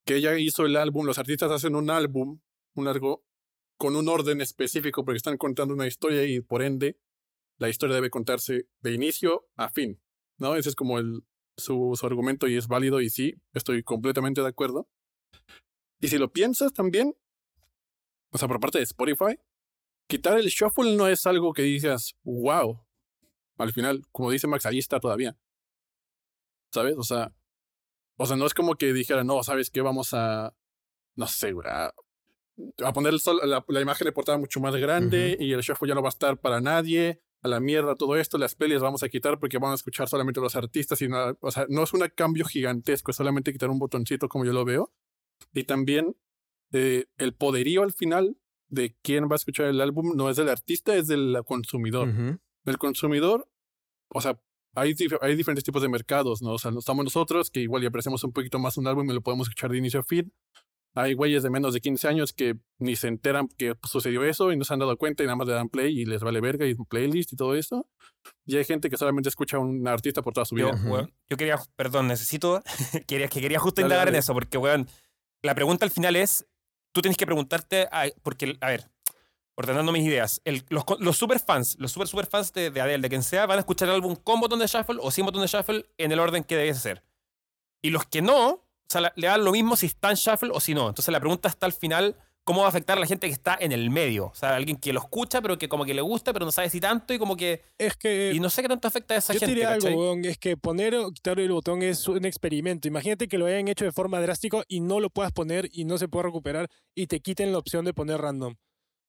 que 0.06 0.16
ella 0.16 0.38
hizo 0.38 0.64
el 0.64 0.76
álbum, 0.76 1.04
los 1.04 1.18
artistas 1.18 1.50
hacen 1.50 1.74
un 1.74 1.90
álbum, 1.90 2.40
un 2.74 2.84
largo, 2.84 3.24
con 3.76 3.96
un 3.96 4.08
orden 4.08 4.40
específico 4.40 5.04
porque 5.04 5.16
están 5.16 5.36
contando 5.36 5.74
una 5.74 5.86
historia 5.86 6.24
y 6.24 6.40
por 6.40 6.62
ende 6.62 6.98
la 7.58 7.68
historia 7.68 7.94
debe 7.94 8.10
contarse 8.10 8.68
de 8.80 8.92
inicio 8.92 9.48
a 9.56 9.68
fin. 9.68 10.00
¿no? 10.38 10.56
Ese 10.56 10.68
es 10.68 10.74
como 10.74 10.98
el, 10.98 11.24
su, 11.56 11.98
argumento 12.02 12.48
y 12.48 12.56
es 12.56 12.68
válido 12.68 13.00
y 13.00 13.10
sí, 13.10 13.34
estoy 13.52 13.82
completamente 13.82 14.40
de 14.40 14.48
acuerdo. 14.48 14.88
Y 16.00 16.08
si 16.08 16.18
lo 16.18 16.32
piensas 16.32 16.72
también, 16.72 17.14
o 18.30 18.38
sea, 18.38 18.48
por 18.48 18.60
parte 18.60 18.78
de 18.78 18.84
Spotify, 18.84 19.38
quitar 20.08 20.38
el 20.38 20.46
shuffle 20.46 20.96
no 20.96 21.08
es 21.08 21.26
algo 21.26 21.52
que 21.52 21.62
digas, 21.62 22.14
wow. 22.24 22.84
Al 23.56 23.72
final, 23.72 24.02
como 24.10 24.30
dice 24.30 24.48
Max, 24.48 24.66
ahí 24.66 24.78
está 24.78 24.98
todavía. 24.98 25.36
¿Sabes? 26.72 26.96
O 26.98 27.04
sea, 27.04 27.32
o 28.16 28.26
sea, 28.26 28.36
no 28.36 28.46
es 28.46 28.54
como 28.54 28.74
que 28.74 28.92
dijera, 28.92 29.22
no, 29.22 29.42
¿sabes 29.44 29.70
qué? 29.70 29.80
Vamos 29.80 30.12
a, 30.12 30.54
no 31.14 31.26
sé, 31.28 31.54
a, 31.64 31.92
a 32.84 32.92
poner 32.92 33.14
la, 33.44 33.64
la, 33.66 33.80
imagen 33.80 34.04
de 34.04 34.12
portada 34.12 34.38
mucho 34.38 34.60
más 34.60 34.74
grande 34.76 35.36
y 35.40 35.52
el 35.52 35.60
shuffle 35.60 35.88
ya 35.88 35.94
no 35.94 36.02
va 36.02 36.08
a 36.08 36.10
estar 36.10 36.38
para 36.38 36.60
nadie. 36.60 37.20
A 37.42 37.48
la 37.48 37.60
mierda 37.60 37.94
todo 37.94 38.16
esto, 38.16 38.38
las 38.38 38.54
pelis 38.54 38.80
vamos 38.80 39.02
a 39.02 39.08
quitar 39.10 39.38
porque 39.38 39.58
van 39.58 39.72
a 39.72 39.74
escuchar 39.74 40.08
solamente 40.08 40.40
los 40.40 40.56
artistas 40.56 41.02
y 41.02 41.08
nada. 41.08 41.36
O 41.40 41.50
sea, 41.50 41.66
no 41.68 41.82
es 41.82 41.92
un 41.92 42.00
cambio 42.14 42.46
gigantesco, 42.46 43.10
es 43.10 43.18
solamente 43.18 43.52
quitar 43.52 43.68
un 43.68 43.78
botoncito 43.78 44.28
como 44.28 44.46
yo 44.46 44.52
lo 44.54 44.64
veo. 44.64 44.92
Y 45.52 45.64
también 45.64 46.16
eh, 46.72 47.04
el 47.18 47.34
poderío 47.34 47.82
al 47.82 47.92
final 47.92 48.38
de 48.68 48.96
quién 49.02 49.24
va 49.24 49.34
a 49.34 49.36
escuchar 49.36 49.66
el 49.66 49.80
álbum 49.80 50.16
no 50.16 50.30
es 50.30 50.36
del 50.36 50.48
artista, 50.48 50.94
es 50.94 51.06
del 51.06 51.36
consumidor. 51.44 52.40
El 52.64 52.78
consumidor, 52.78 53.48
o 54.08 54.20
sea, 54.20 54.40
hay, 54.74 54.94
hay 55.20 55.36
diferentes 55.36 55.64
tipos 55.64 55.82
de 55.82 55.88
mercados, 55.88 56.42
¿no? 56.42 56.52
O 56.52 56.58
sea, 56.58 56.72
estamos 56.76 57.04
nosotros 57.04 57.50
que 57.50 57.60
igual 57.60 57.82
ya 57.82 57.88
apreciamos 57.88 58.24
un 58.24 58.32
poquito 58.32 58.58
más 58.58 58.76
un 58.76 58.86
álbum 58.86 59.08
y 59.10 59.14
lo 59.14 59.20
podemos 59.20 59.48
escuchar 59.48 59.70
de 59.70 59.78
inicio 59.78 60.00
a 60.00 60.02
fin. 60.04 60.32
Hay 60.96 61.14
güeyes 61.14 61.42
de 61.42 61.50
menos 61.50 61.74
de 61.74 61.80
15 61.80 62.06
años 62.06 62.32
que 62.32 62.54
ni 62.78 62.94
se 62.94 63.08
enteran 63.08 63.48
que 63.48 63.74
sucedió 63.82 64.24
eso 64.24 64.52
y 64.52 64.56
no 64.56 64.64
se 64.64 64.74
han 64.74 64.78
dado 64.78 64.96
cuenta 64.96 65.24
y 65.24 65.26
nada 65.26 65.36
más 65.36 65.48
le 65.48 65.54
dan 65.54 65.68
play 65.68 66.00
y 66.00 66.04
les 66.04 66.22
vale 66.22 66.40
verga 66.40 66.66
y 66.66 66.74
playlist 66.74 67.32
y 67.32 67.36
todo 67.36 67.56
eso. 67.56 67.88
Y 68.46 68.56
hay 68.56 68.64
gente 68.64 68.88
que 68.88 68.96
solamente 68.96 69.28
escucha 69.28 69.56
a 69.56 69.60
un 69.60 69.86
artista 69.88 70.22
por 70.22 70.32
toda 70.34 70.44
su 70.44 70.54
vida. 70.54 70.70
Yo, 71.28 71.36
quería, 71.36 71.58
perdón, 71.74 72.06
necesito, 72.06 72.62
quería, 73.08 73.26
que 73.28 73.40
quería 73.40 73.58
justo 73.58 73.80
indagar 73.80 74.08
en 74.08 74.14
eso 74.14 74.32
porque, 74.34 74.56
weón, 74.56 74.88
la 75.42 75.54
pregunta 75.54 75.84
al 75.84 75.90
final 75.90 76.14
es, 76.14 76.46
tú 76.92 77.02
tienes 77.02 77.16
que 77.16 77.26
preguntarte, 77.26 77.88
porque, 78.22 78.56
a 78.60 78.68
ver, 78.68 78.88
ordenando 79.56 79.90
mis 79.90 80.04
ideas, 80.04 80.40
los, 80.68 80.84
los 81.00 81.16
super 81.16 81.40
fans, 81.40 81.76
los 81.78 81.92
super 81.92 82.08
super 82.08 82.26
fans 82.26 82.52
de, 82.52 82.70
de 82.70 82.80
Adele, 82.80 83.02
de 83.02 83.08
quien 83.08 83.22
sea, 83.22 83.46
van 83.46 83.58
a 83.58 83.60
escuchar 83.60 83.88
el 83.88 83.96
álbum 83.96 84.14
con 84.14 84.40
botón 84.40 84.60
de 84.60 84.66
shuffle 84.66 84.98
o 85.00 85.10
sin 85.10 85.26
botón 85.26 85.42
de 85.42 85.48
shuffle 85.48 85.86
en 85.98 86.12
el 86.12 86.20
orden 86.20 86.44
que 86.44 86.56
debe 86.56 86.74
ser. 86.74 87.04
Y 87.82 87.90
los 87.90 88.06
que 88.06 88.22
no, 88.22 88.63
sea, 89.00 89.12
le 89.14 89.26
da 89.26 89.38
lo 89.38 89.52
mismo 89.52 89.76
si 89.76 89.86
está 89.86 90.10
en 90.10 90.16
shuffle 90.16 90.50
o 90.52 90.60
si 90.60 90.74
no. 90.74 90.88
Entonces 90.88 91.12
la 91.12 91.20
pregunta 91.20 91.48
está 91.48 91.66
al 91.66 91.72
final, 91.72 92.16
¿cómo 92.44 92.60
va 92.60 92.66
a 92.66 92.68
afectar 92.68 92.96
a 92.96 93.00
la 93.00 93.06
gente 93.06 93.26
que 93.26 93.32
está 93.32 93.56
en 93.58 93.72
el 93.72 93.90
medio? 93.90 94.26
O 94.26 94.34
sea, 94.34 94.54
alguien 94.54 94.76
que 94.76 94.92
lo 94.92 95.00
escucha, 95.00 95.42
pero 95.42 95.58
que 95.58 95.68
como 95.68 95.84
que 95.84 95.94
le 95.94 96.02
gusta, 96.02 96.32
pero 96.32 96.44
no 96.44 96.52
sabe 96.52 96.70
si 96.70 96.80
tanto 96.80 97.12
y 97.14 97.18
como 97.18 97.36
que... 97.36 97.62
Es 97.78 97.96
que... 97.96 98.32
Y 98.34 98.40
no 98.40 98.50
sé 98.50 98.62
qué 98.62 98.68
tanto 98.68 98.88
afecta 98.88 99.14
a 99.14 99.18
esa 99.18 99.32
yo 99.32 99.40
gente. 99.40 99.60
Yo 99.60 99.68
algo, 99.68 99.88
weón, 99.88 100.24
es 100.24 100.38
que 100.38 100.56
poner 100.56 100.94
o 100.94 101.10
quitar 101.10 101.40
el 101.40 101.52
botón 101.52 101.82
es 101.82 102.06
un 102.08 102.24
experimento. 102.24 102.88
Imagínate 102.88 103.28
que 103.28 103.38
lo 103.38 103.46
hayan 103.46 103.68
hecho 103.68 103.84
de 103.84 103.92
forma 103.92 104.20
drástica 104.20 104.62
y 104.68 104.80
no 104.80 105.00
lo 105.00 105.10
puedas 105.10 105.32
poner 105.32 105.68
y 105.72 105.84
no 105.84 105.98
se 105.98 106.08
pueda 106.08 106.24
recuperar 106.24 106.68
y 106.94 107.06
te 107.06 107.20
quiten 107.20 107.52
la 107.52 107.58
opción 107.58 107.84
de 107.84 107.94
poner 107.94 108.20
random. 108.20 108.54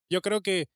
Yo 0.10 0.22
creo 0.22 0.42
que 0.42 0.68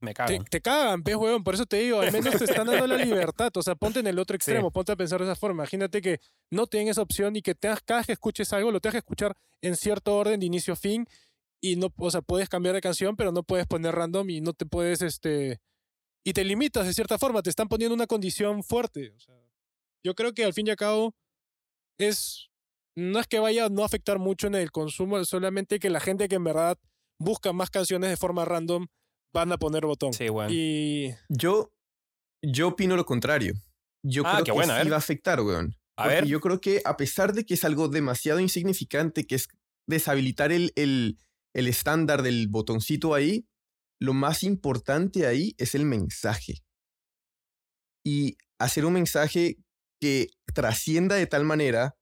me 0.00 0.14
cagan. 0.14 0.44
Te, 0.44 0.60
cagan, 0.60 1.02
pez, 1.02 1.16
huevón. 1.16 1.42
Por 1.42 1.54
eso 1.54 1.66
te 1.66 1.78
digo, 1.78 2.00
al 2.00 2.12
menos 2.12 2.36
te 2.36 2.44
están 2.44 2.66
dando 2.66 2.86
la 2.86 2.96
libertad. 2.96 3.50
O 3.56 3.62
sea, 3.62 3.74
ponte 3.74 4.00
en 4.00 4.06
el 4.06 4.18
otro 4.18 4.36
extremo, 4.36 4.70
ponte 4.70 4.92
a 4.92 4.96
pensar 4.96 5.18
de 5.20 5.26
esa 5.26 5.34
forma. 5.34 5.62
Imagínate 5.62 6.00
que 6.00 6.20
no 6.50 6.66
tienen 6.66 6.88
esa 6.88 7.02
opción 7.02 7.34
y 7.36 7.42
que 7.42 7.54
tengas, 7.54 7.80
cada 7.82 8.00
vez 8.00 8.06
que 8.06 8.12
escuches 8.12 8.52
algo, 8.52 8.70
lo 8.70 8.80
tengas 8.80 8.94
que 8.94 8.98
escuchar 8.98 9.36
en 9.60 9.76
cierto 9.76 10.16
orden 10.16 10.38
de 10.40 10.46
inicio 10.46 10.74
a 10.74 10.76
fin. 10.76 11.06
Y 11.60 11.76
no, 11.76 11.92
o 11.96 12.10
sea, 12.10 12.22
puedes 12.22 12.48
cambiar 12.48 12.74
de 12.74 12.80
canción, 12.80 13.16
pero 13.16 13.32
no 13.32 13.42
puedes 13.42 13.66
poner 13.66 13.94
random 13.94 14.30
y 14.30 14.40
no 14.40 14.52
te 14.52 14.66
puedes, 14.66 15.02
este. 15.02 15.60
Y 16.24 16.32
te 16.32 16.44
limitas 16.44 16.86
de 16.86 16.94
cierta 16.94 17.18
forma, 17.18 17.42
te 17.42 17.50
están 17.50 17.68
poniendo 17.68 17.94
una 17.94 18.06
condición 18.06 18.62
fuerte. 18.62 19.10
O 19.10 19.18
sea, 19.18 19.34
yo 20.04 20.14
creo 20.14 20.32
que 20.32 20.44
al 20.44 20.52
fin 20.52 20.66
y 20.68 20.70
al 20.70 20.76
cabo 20.76 21.14
es. 21.98 22.50
No 22.94 23.20
es 23.20 23.28
que 23.28 23.38
vaya 23.38 23.66
a 23.66 23.68
no 23.68 23.84
afectar 23.84 24.18
mucho 24.18 24.48
en 24.48 24.56
el 24.56 24.72
consumo, 24.72 25.24
solamente 25.24 25.78
que 25.78 25.88
la 25.88 26.00
gente 26.00 26.28
que 26.28 26.34
en 26.34 26.42
verdad 26.42 26.76
busca 27.20 27.52
más 27.52 27.70
canciones 27.70 28.10
de 28.10 28.16
forma 28.16 28.44
random 28.44 28.88
van 29.32 29.52
a 29.52 29.58
poner 29.58 29.86
botón. 29.86 30.12
Sí, 30.12 30.28
bueno. 30.28 30.50
Y. 30.52 31.14
Yo, 31.28 31.72
yo 32.42 32.68
opino 32.68 32.96
lo 32.96 33.04
contrario. 33.04 33.54
Yo 34.04 34.22
ah, 34.26 34.34
creo 34.34 34.44
que 34.44 34.52
buena, 34.52 34.82
sí 34.82 34.88
va 34.88 34.96
a 34.96 34.98
afectar, 34.98 35.40
weón. 35.40 35.74
A 35.96 36.06
ver. 36.06 36.26
Yo 36.26 36.40
creo 36.40 36.60
que 36.60 36.80
a 36.84 36.96
pesar 36.96 37.32
de 37.32 37.44
que 37.44 37.54
es 37.54 37.64
algo 37.64 37.88
demasiado 37.88 38.40
insignificante, 38.40 39.26
que 39.26 39.34
es 39.34 39.48
deshabilitar 39.88 40.52
el, 40.52 40.72
el, 40.76 41.18
el 41.54 41.66
estándar 41.66 42.22
del 42.22 42.46
botoncito 42.48 43.14
ahí, 43.14 43.46
lo 44.00 44.14
más 44.14 44.42
importante 44.44 45.26
ahí 45.26 45.54
es 45.58 45.74
el 45.74 45.84
mensaje. 45.84 46.62
Y 48.04 48.36
hacer 48.60 48.84
un 48.84 48.92
mensaje 48.94 49.56
que 50.00 50.28
trascienda 50.54 51.16
de 51.16 51.26
tal 51.26 51.44
manera 51.44 51.96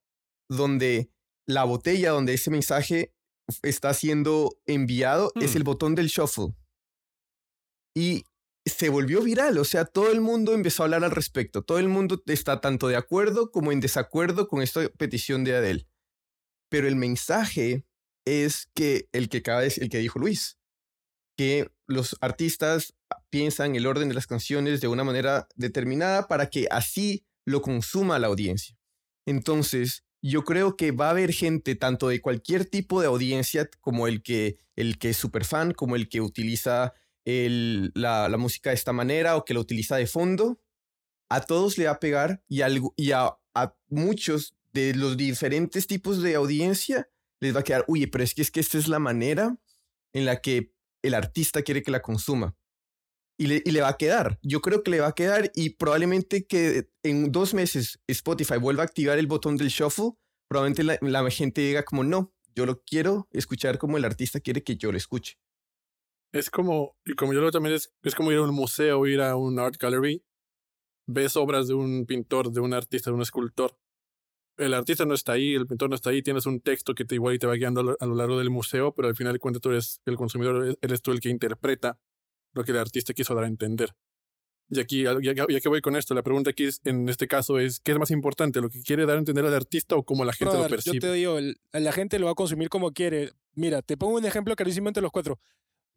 donde 0.50 1.10
la 1.48 1.64
botella 1.64 2.10
donde 2.10 2.34
ese 2.34 2.50
mensaje 2.50 3.14
está 3.62 3.94
siendo 3.94 4.58
enviado 4.66 5.32
es 5.36 5.54
hmm. 5.54 5.56
el 5.56 5.64
botón 5.64 5.94
del 5.94 6.08
shuffle. 6.08 6.54
Y 7.96 8.24
se 8.66 8.90
volvió 8.90 9.22
viral, 9.22 9.56
o 9.56 9.64
sea, 9.64 9.86
todo 9.86 10.12
el 10.12 10.20
mundo 10.20 10.52
empezó 10.52 10.82
a 10.82 10.86
hablar 10.86 11.02
al 11.02 11.12
respecto. 11.12 11.62
Todo 11.62 11.78
el 11.78 11.88
mundo 11.88 12.22
está 12.26 12.60
tanto 12.60 12.88
de 12.88 12.96
acuerdo 12.96 13.50
como 13.50 13.72
en 13.72 13.80
desacuerdo 13.80 14.48
con 14.48 14.60
esta 14.60 14.86
petición 14.90 15.44
de 15.44 15.56
Adele. 15.56 15.88
Pero 16.68 16.88
el 16.88 16.96
mensaje 16.96 17.86
es 18.26 18.68
que 18.74 19.08
el 19.12 19.30
que 19.30 19.38
acaba 19.38 19.64
el 19.64 19.88
que 19.88 19.98
dijo 19.98 20.18
Luis, 20.18 20.58
que 21.38 21.70
los 21.86 22.16
artistas 22.20 22.94
piensan 23.30 23.76
el 23.76 23.86
orden 23.86 24.08
de 24.08 24.14
las 24.14 24.26
canciones 24.26 24.80
de 24.80 24.88
una 24.88 25.04
manera 25.04 25.48
determinada 25.54 26.26
para 26.26 26.50
que 26.50 26.66
así 26.70 27.24
lo 27.46 27.62
consuma 27.62 28.18
la 28.18 28.26
audiencia. 28.26 28.76
Entonces, 29.26 30.04
yo 30.22 30.44
creo 30.44 30.76
que 30.76 30.90
va 30.90 31.06
a 31.06 31.10
haber 31.10 31.32
gente 31.32 31.76
tanto 31.76 32.08
de 32.08 32.20
cualquier 32.20 32.64
tipo 32.64 33.00
de 33.00 33.06
audiencia 33.06 33.70
como 33.80 34.06
el 34.06 34.22
que 34.22 34.58
el 34.74 34.98
que 34.98 35.10
es 35.10 35.16
super 35.16 35.44
fan, 35.44 35.72
como 35.72 35.96
el 35.96 36.08
que 36.08 36.20
utiliza 36.20 36.92
la, 37.26 38.34
música 38.38 38.70
de 38.70 38.76
esta 38.76 38.92
manera 38.92 39.36
o 39.36 39.44
que 39.44 39.54
la 39.54 39.60
utiliza 39.60 39.96
de 39.96 40.06
fondo, 40.06 40.60
a 41.28 41.40
todos 41.40 41.76
le 41.76 41.86
va 41.86 41.92
a 41.92 42.00
pegar 42.00 42.42
y, 42.48 42.62
a, 42.62 43.38
muchos 43.88 44.54
de 44.72 44.94
los 44.94 45.16
diferentes 45.16 45.86
tipos 45.86 46.22
de 46.22 46.34
audiencia 46.34 47.08
les 47.40 47.54
va 47.54 47.60
a 47.60 47.64
quedar, 47.64 47.84
oye, 47.88 48.06
pero 48.08 48.22
es 48.22 48.34
que, 48.34 48.42
es 48.42 48.50
que 48.50 48.60
esta 48.60 48.78
es 48.78 48.88
la 48.88 48.98
manera 48.98 49.56
en 50.12 50.24
la 50.24 50.40
que 50.40 50.72
el 51.02 51.14
artista 51.14 51.62
quiere 51.62 51.82
que 51.82 51.90
la 51.90 52.02
consuma. 52.02 52.56
Y 53.38 53.48
le, 53.48 53.62
y 53.66 53.70
le 53.70 53.82
va 53.82 53.88
a 53.88 53.96
quedar. 53.98 54.38
Yo 54.42 54.62
creo 54.62 54.82
que 54.82 54.90
le 54.90 55.00
va 55.00 55.08
a 55.08 55.14
quedar 55.14 55.52
y 55.54 55.70
probablemente 55.70 56.46
que 56.46 56.88
en 57.02 57.32
dos 57.32 57.52
meses 57.52 58.00
Spotify 58.06 58.56
vuelva 58.56 58.82
a 58.82 58.86
activar 58.86 59.18
el 59.18 59.26
botón 59.26 59.58
del 59.58 59.68
shuffle, 59.68 60.12
probablemente 60.48 60.84
la, 60.84 60.98
la 61.02 61.30
gente 61.30 61.60
diga 61.60 61.82
como, 61.82 62.02
no, 62.02 62.32
yo 62.54 62.64
lo 62.64 62.82
quiero 62.82 63.28
escuchar 63.32 63.76
como 63.76 63.98
el 63.98 64.06
artista 64.06 64.40
quiere 64.40 64.62
que 64.62 64.76
yo 64.76 64.90
lo 64.90 64.96
escuche. 64.96 65.36
Es 66.36 66.50
como, 66.50 66.96
y 67.04 67.14
como 67.14 67.32
yo 67.32 67.40
lo 67.40 67.50
también 67.50 67.74
es, 67.74 67.94
es 68.02 68.14
como 68.14 68.30
ir 68.32 68.38
a 68.38 68.42
un 68.42 68.54
museo, 68.54 69.06
ir 69.06 69.20
a 69.20 69.36
un 69.36 69.58
art 69.58 69.76
gallery, 69.80 70.22
ves 71.06 71.36
obras 71.36 71.68
de 71.68 71.74
un 71.74 72.04
pintor, 72.06 72.50
de 72.50 72.60
un 72.60 72.74
artista, 72.74 73.10
de 73.10 73.14
un 73.14 73.22
escultor. 73.22 73.78
El 74.58 74.74
artista 74.74 75.04
no 75.04 75.14
está 75.14 75.32
ahí, 75.32 75.54
el 75.54 75.66
pintor 75.66 75.90
no 75.90 75.96
está 75.96 76.10
ahí, 76.10 76.22
tienes 76.22 76.46
un 76.46 76.60
texto 76.60 76.94
que 76.94 77.04
te 77.04 77.14
igual 77.14 77.34
y 77.34 77.38
te 77.38 77.46
va 77.46 77.54
guiando 77.54 77.96
a 77.98 78.06
lo, 78.06 78.14
largo 78.14 78.38
del 78.38 78.50
museo, 78.50 78.94
pero 78.94 79.08
al 79.08 79.14
final 79.14 79.34
de 79.34 79.38
cuentas 79.38 79.60
tú 79.60 79.70
eres 79.70 80.00
el 80.06 80.16
consumidor, 80.16 80.78
eres 80.80 81.02
tú 81.02 81.12
el 81.12 81.20
que 81.20 81.28
interpreta 81.28 81.98
lo 82.54 82.64
que 82.64 82.72
el 82.72 82.78
artista 82.78 83.12
quiso 83.12 83.34
dar 83.34 83.44
a 83.44 83.48
entender. 83.48 83.94
Y 84.68 84.80
aquí, 84.80 85.04
ya, 85.04 85.14
ya, 85.22 85.60
que 85.60 85.68
voy 85.68 85.80
con 85.80 85.94
esto, 85.94 86.12
la 86.14 86.22
pregunta 86.22 86.50
aquí 86.50 86.64
es, 86.64 86.80
en 86.84 87.08
este 87.08 87.28
caso 87.28 87.58
es, 87.60 87.78
¿qué 87.78 87.92
es 87.92 87.98
más 87.98 88.10
importante? 88.10 88.60
¿Lo 88.60 88.68
que 88.68 88.82
quiere 88.82 89.06
dar 89.06 89.16
a 89.16 89.18
entender 89.20 89.44
al 89.44 89.54
artista 89.54 89.94
o 89.94 90.02
cómo 90.02 90.24
la 90.24 90.32
gente 90.32 90.56
lo 90.56 90.66
percibe? 90.68 90.96
Yo 90.96 91.00
te 91.00 91.12
digo, 91.12 91.38
la 91.72 91.92
gente 91.92 92.18
lo 92.18 92.26
va 92.26 92.32
a 92.32 92.34
consumir 92.34 92.68
como 92.68 92.90
quiere. 92.92 93.30
Mira, 93.54 93.82
te 93.82 93.96
pongo 93.96 94.16
un 94.16 94.24
ejemplo 94.24 94.56
carísimo 94.56 94.88
entre 94.88 95.02
los 95.02 95.12
cuatro. 95.12 95.38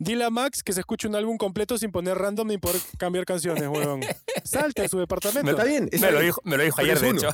Dile 0.01 0.23
a 0.23 0.29
Max 0.29 0.63
que 0.63 0.71
se 0.71 0.79
escuche 0.79 1.09
un 1.09 1.15
álbum 1.15 1.37
completo 1.37 1.77
sin 1.77 1.91
poner 1.91 2.17
random 2.17 2.47
ni 2.47 2.57
poder 2.57 2.79
cambiar 2.97 3.25
canciones, 3.25 3.67
weón. 3.67 3.99
Salte 4.45 4.83
a 4.83 4.87
su 4.87 4.97
departamento. 4.97 5.51
Está 5.51 5.65
bien. 5.65 5.89
me, 5.91 6.11
Lo 6.11 6.21
dijo, 6.21 6.41
me 6.45 6.55
lo 6.55 6.63
dijo 6.63 6.79
ayer, 6.79 6.97
de 6.97 7.09
hecho. 7.09 7.27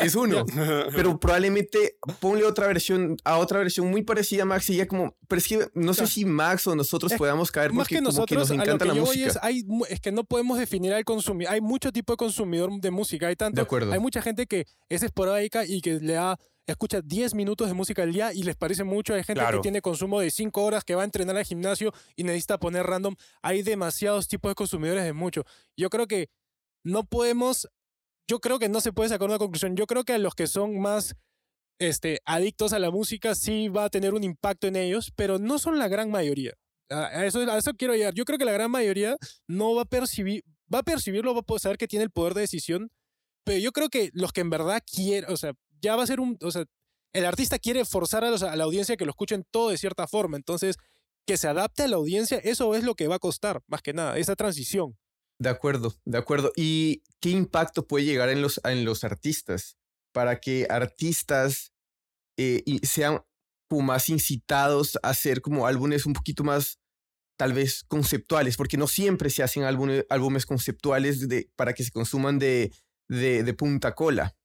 Es 0.00 0.14
uno. 0.14 0.46
pero 0.94 1.18
probablemente 1.18 1.96
ponle 2.20 2.44
otra 2.44 2.68
versión, 2.68 3.16
a 3.24 3.38
otra 3.38 3.58
versión 3.58 3.90
muy 3.90 4.02
parecida 4.02 4.44
a 4.44 4.46
Max 4.46 4.70
y 4.70 4.76
ya 4.76 4.86
como. 4.86 5.16
Pero 5.26 5.38
es 5.40 5.48
que 5.48 5.68
no 5.74 5.92
sé 5.92 6.06
si 6.06 6.24
Max 6.24 6.68
o 6.68 6.76
nosotros 6.76 7.12
podamos 7.14 7.50
caer 7.50 7.72
más 7.72 7.88
que 7.88 8.00
nosotros, 8.00 8.38
nos 8.38 8.50
encanta 8.52 8.84
la 8.84 8.94
música. 8.94 9.26
Es, 9.26 9.38
hay, 9.42 9.64
es 9.88 10.00
que 10.00 10.12
no 10.12 10.22
podemos 10.22 10.56
definir 10.56 10.94
al 10.94 11.04
consumidor. 11.04 11.52
Hay 11.52 11.60
mucho 11.60 11.90
tipo 11.90 12.12
de 12.12 12.16
consumidor 12.16 12.70
de 12.80 12.90
música. 12.92 13.26
Hay 13.26 13.34
tanto. 13.34 13.56
De 13.56 13.62
acuerdo. 13.62 13.92
Hay 13.92 13.98
mucha 13.98 14.22
gente 14.22 14.46
que 14.46 14.66
es 14.88 15.02
esporádica 15.02 15.64
y 15.66 15.80
que 15.80 15.98
le 15.98 16.12
da 16.12 16.38
escucha 16.66 17.00
10 17.02 17.34
minutos 17.34 17.68
de 17.68 17.74
música 17.74 18.02
al 18.02 18.12
día 18.12 18.32
y 18.32 18.42
les 18.42 18.56
parece 18.56 18.84
mucho. 18.84 19.14
Hay 19.14 19.24
gente 19.24 19.42
que 19.50 19.58
tiene 19.60 19.80
consumo 19.80 20.20
de 20.20 20.30
5 20.30 20.62
horas, 20.62 20.84
que 20.84 20.94
va 20.94 21.02
a 21.02 21.04
entrenar 21.04 21.36
al 21.36 21.44
gimnasio 21.44 21.92
y 22.16 22.24
necesita 22.24 22.58
poner 22.58 22.86
random. 22.86 23.14
Hay 23.42 23.62
demasiados 23.62 24.28
tipos 24.28 24.50
de 24.50 24.54
consumidores 24.54 25.04
de 25.04 25.12
mucho. 25.12 25.44
Yo 25.76 25.90
creo 25.90 26.06
que 26.06 26.30
no 26.84 27.04
podemos, 27.04 27.68
yo 28.28 28.40
creo 28.40 28.58
que 28.58 28.68
no 28.68 28.80
se 28.80 28.92
puede 28.92 29.10
sacar 29.10 29.28
una 29.28 29.38
conclusión. 29.38 29.76
Yo 29.76 29.86
creo 29.86 30.04
que 30.04 30.14
a 30.14 30.18
los 30.18 30.34
que 30.34 30.46
son 30.46 30.80
más 30.80 31.14
este, 31.78 32.20
adictos 32.24 32.72
a 32.72 32.78
la 32.78 32.90
música 32.90 33.34
sí 33.34 33.68
va 33.68 33.84
a 33.84 33.90
tener 33.90 34.14
un 34.14 34.24
impacto 34.24 34.66
en 34.66 34.76
ellos, 34.76 35.12
pero 35.14 35.38
no 35.38 35.58
son 35.58 35.78
la 35.78 35.88
gran 35.88 36.10
mayoría. 36.10 36.54
A 36.90 37.24
eso, 37.24 37.40
a 37.40 37.58
eso 37.58 37.72
quiero 37.74 37.94
llegar. 37.94 38.14
Yo 38.14 38.24
creo 38.24 38.38
que 38.38 38.44
la 38.44 38.52
gran 38.52 38.70
mayoría 38.70 39.16
no 39.48 39.74
va 39.74 39.82
a 39.82 39.86
percibir, 39.86 40.44
va 40.72 40.80
a 40.80 40.82
percibirlo, 40.82 41.34
va 41.34 41.42
a 41.46 41.58
saber 41.58 41.78
que 41.78 41.88
tiene 41.88 42.04
el 42.04 42.10
poder 42.10 42.34
de 42.34 42.42
decisión, 42.42 42.90
pero 43.44 43.58
yo 43.58 43.72
creo 43.72 43.88
que 43.88 44.10
los 44.12 44.32
que 44.32 44.42
en 44.42 44.50
verdad 44.50 44.82
quieren, 44.86 45.30
o 45.30 45.36
sea, 45.36 45.54
ya 45.80 45.96
va 45.96 46.02
a 46.02 46.06
ser 46.06 46.20
un, 46.20 46.38
o 46.40 46.50
sea, 46.50 46.64
el 47.12 47.24
artista 47.24 47.58
quiere 47.58 47.84
forzar 47.84 48.24
a, 48.24 48.30
la 48.30 48.64
audiencia 48.64 48.96
que 48.96 49.04
lo 49.04 49.10
escuchen 49.10 49.44
todo 49.50 49.70
de 49.70 49.78
cierta 49.78 50.06
forma, 50.06 50.36
entonces 50.36 50.76
que 51.26 51.36
se 51.36 51.48
adapte 51.48 51.84
a 51.84 51.88
la 51.88 51.96
audiencia, 51.96 52.38
eso 52.38 52.74
es 52.74 52.84
lo 52.84 52.94
que 52.94 53.08
va 53.08 53.16
a 53.16 53.20
costar, 53.20 53.62
más 53.66 53.82
que 53.82 53.94
nada, 53.94 54.18
esa 54.18 54.36
transición. 54.36 54.98
De 55.38 55.48
acuerdo, 55.48 55.94
de 56.04 56.18
acuerdo. 56.18 56.52
¿Y 56.54 57.02
qué 57.20 57.30
impacto 57.30 57.86
puede 57.86 58.04
llegar 58.04 58.28
en 58.28 58.42
los, 58.42 58.60
en 58.64 58.84
los 58.84 59.04
artistas 59.04 59.76
para 60.12 60.38
que 60.38 60.66
artistas 60.70 61.72
eh, 62.36 62.62
sean 62.82 63.22
más 63.82 64.08
incitados 64.08 64.98
a 65.02 65.10
hacer 65.10 65.40
como 65.40 65.66
álbumes 65.66 66.06
un 66.06 66.12
poquito 66.12 66.44
más 66.44 66.78
tal 67.36 67.52
vez 67.52 67.82
conceptuales, 67.88 68.56
porque 68.56 68.76
no 68.76 68.86
siempre 68.86 69.28
se 69.30 69.42
hacen 69.42 69.64
álbumes, 69.64 70.04
álbumes 70.08 70.46
conceptuales 70.46 71.28
de, 71.28 71.50
para 71.56 71.72
que 71.72 71.82
se 71.82 71.90
consuman 71.90 72.38
de, 72.38 72.72
de, 73.08 73.42
de 73.42 73.54
punta 73.54 73.94
cola. 73.94 74.36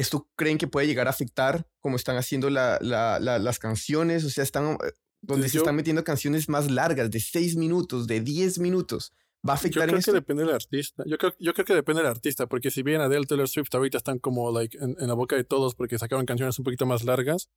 ¿Esto 0.00 0.30
creen 0.34 0.56
que 0.56 0.66
puede 0.66 0.86
llegar 0.86 1.08
a 1.08 1.10
afectar 1.10 1.66
cómo 1.80 1.96
están 1.96 2.16
haciendo 2.16 2.48
la, 2.48 2.78
la, 2.80 3.18
las 3.20 3.58
canciones? 3.58 4.24
O 4.24 4.30
sea, 4.30 4.42
están 4.42 4.72
eh, 4.72 4.92
donde 5.20 5.46
se 5.50 5.58
están 5.58 5.76
metiendo 5.76 6.02
canciones 6.02 6.48
más 6.48 6.70
largas, 6.70 7.10
de 7.10 7.20
6 7.20 7.56
minutos, 7.56 8.06
de 8.06 8.22
10 8.22 8.60
minutos. 8.60 9.12
¿Va 9.46 9.52
a 9.52 9.56
afectar 9.56 9.82
Yo 9.82 9.92
creo 9.92 10.02
que 10.02 10.12
depende 10.12 10.44
del 10.44 10.54
artista. 10.54 11.04
Yo 11.06 11.18
creo, 11.18 11.34
yo 11.38 11.52
creo 11.52 11.66
que 11.66 11.74
depende 11.74 12.00
del 12.00 12.10
artista, 12.10 12.46
porque 12.46 12.70
si 12.70 12.82
bien 12.82 13.02
Adele, 13.02 13.26
Taylor 13.26 13.46
Swift 13.46 13.74
ahorita 13.74 13.98
están 13.98 14.18
como 14.18 14.50
like, 14.50 14.78
en, 14.78 14.96
la 14.98 15.12
boca 15.12 15.36
de 15.36 15.44
todos 15.44 15.74
porque 15.74 15.98
sacaron 15.98 16.24
canciones 16.24 16.58
un 16.58 16.64
poquito 16.64 16.86
más 16.86 17.04
largas, 17.04 17.50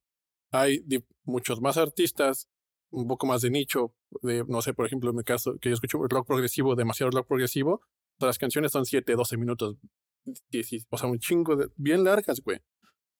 hay 0.52 0.84
muchos 1.24 1.62
más 1.62 1.78
artistas, 1.78 2.50
un 2.90 3.08
poco 3.08 3.26
más 3.26 3.42
de 3.42 3.52
nicho, 3.52 3.96
de, 4.22 4.44
no 4.50 4.62
sé, 4.62 4.74
por 4.74 4.86
ejemplo, 4.86 5.12
en 5.12 5.16
mi 5.16 5.24
caso, 5.24 5.58
que 5.62 5.70
yo 5.70 5.76
escucho 5.76 5.98
rock 6.10 6.28
progresivo, 6.28 6.76
demasiado 6.76 7.10
rock 7.12 7.26
progresivo, 7.26 7.82
las 8.20 8.38
canciones 8.38 8.74
son 8.74 8.86
7, 8.86 9.16
12 9.16 9.38
minutos, 9.38 9.78
o 10.90 10.98
sea, 10.98 11.10
un 11.10 11.20
chingo 11.20 11.56
de, 11.56 11.70
bien 11.76 12.04
largas, 12.04 12.42
güey. 12.42 12.60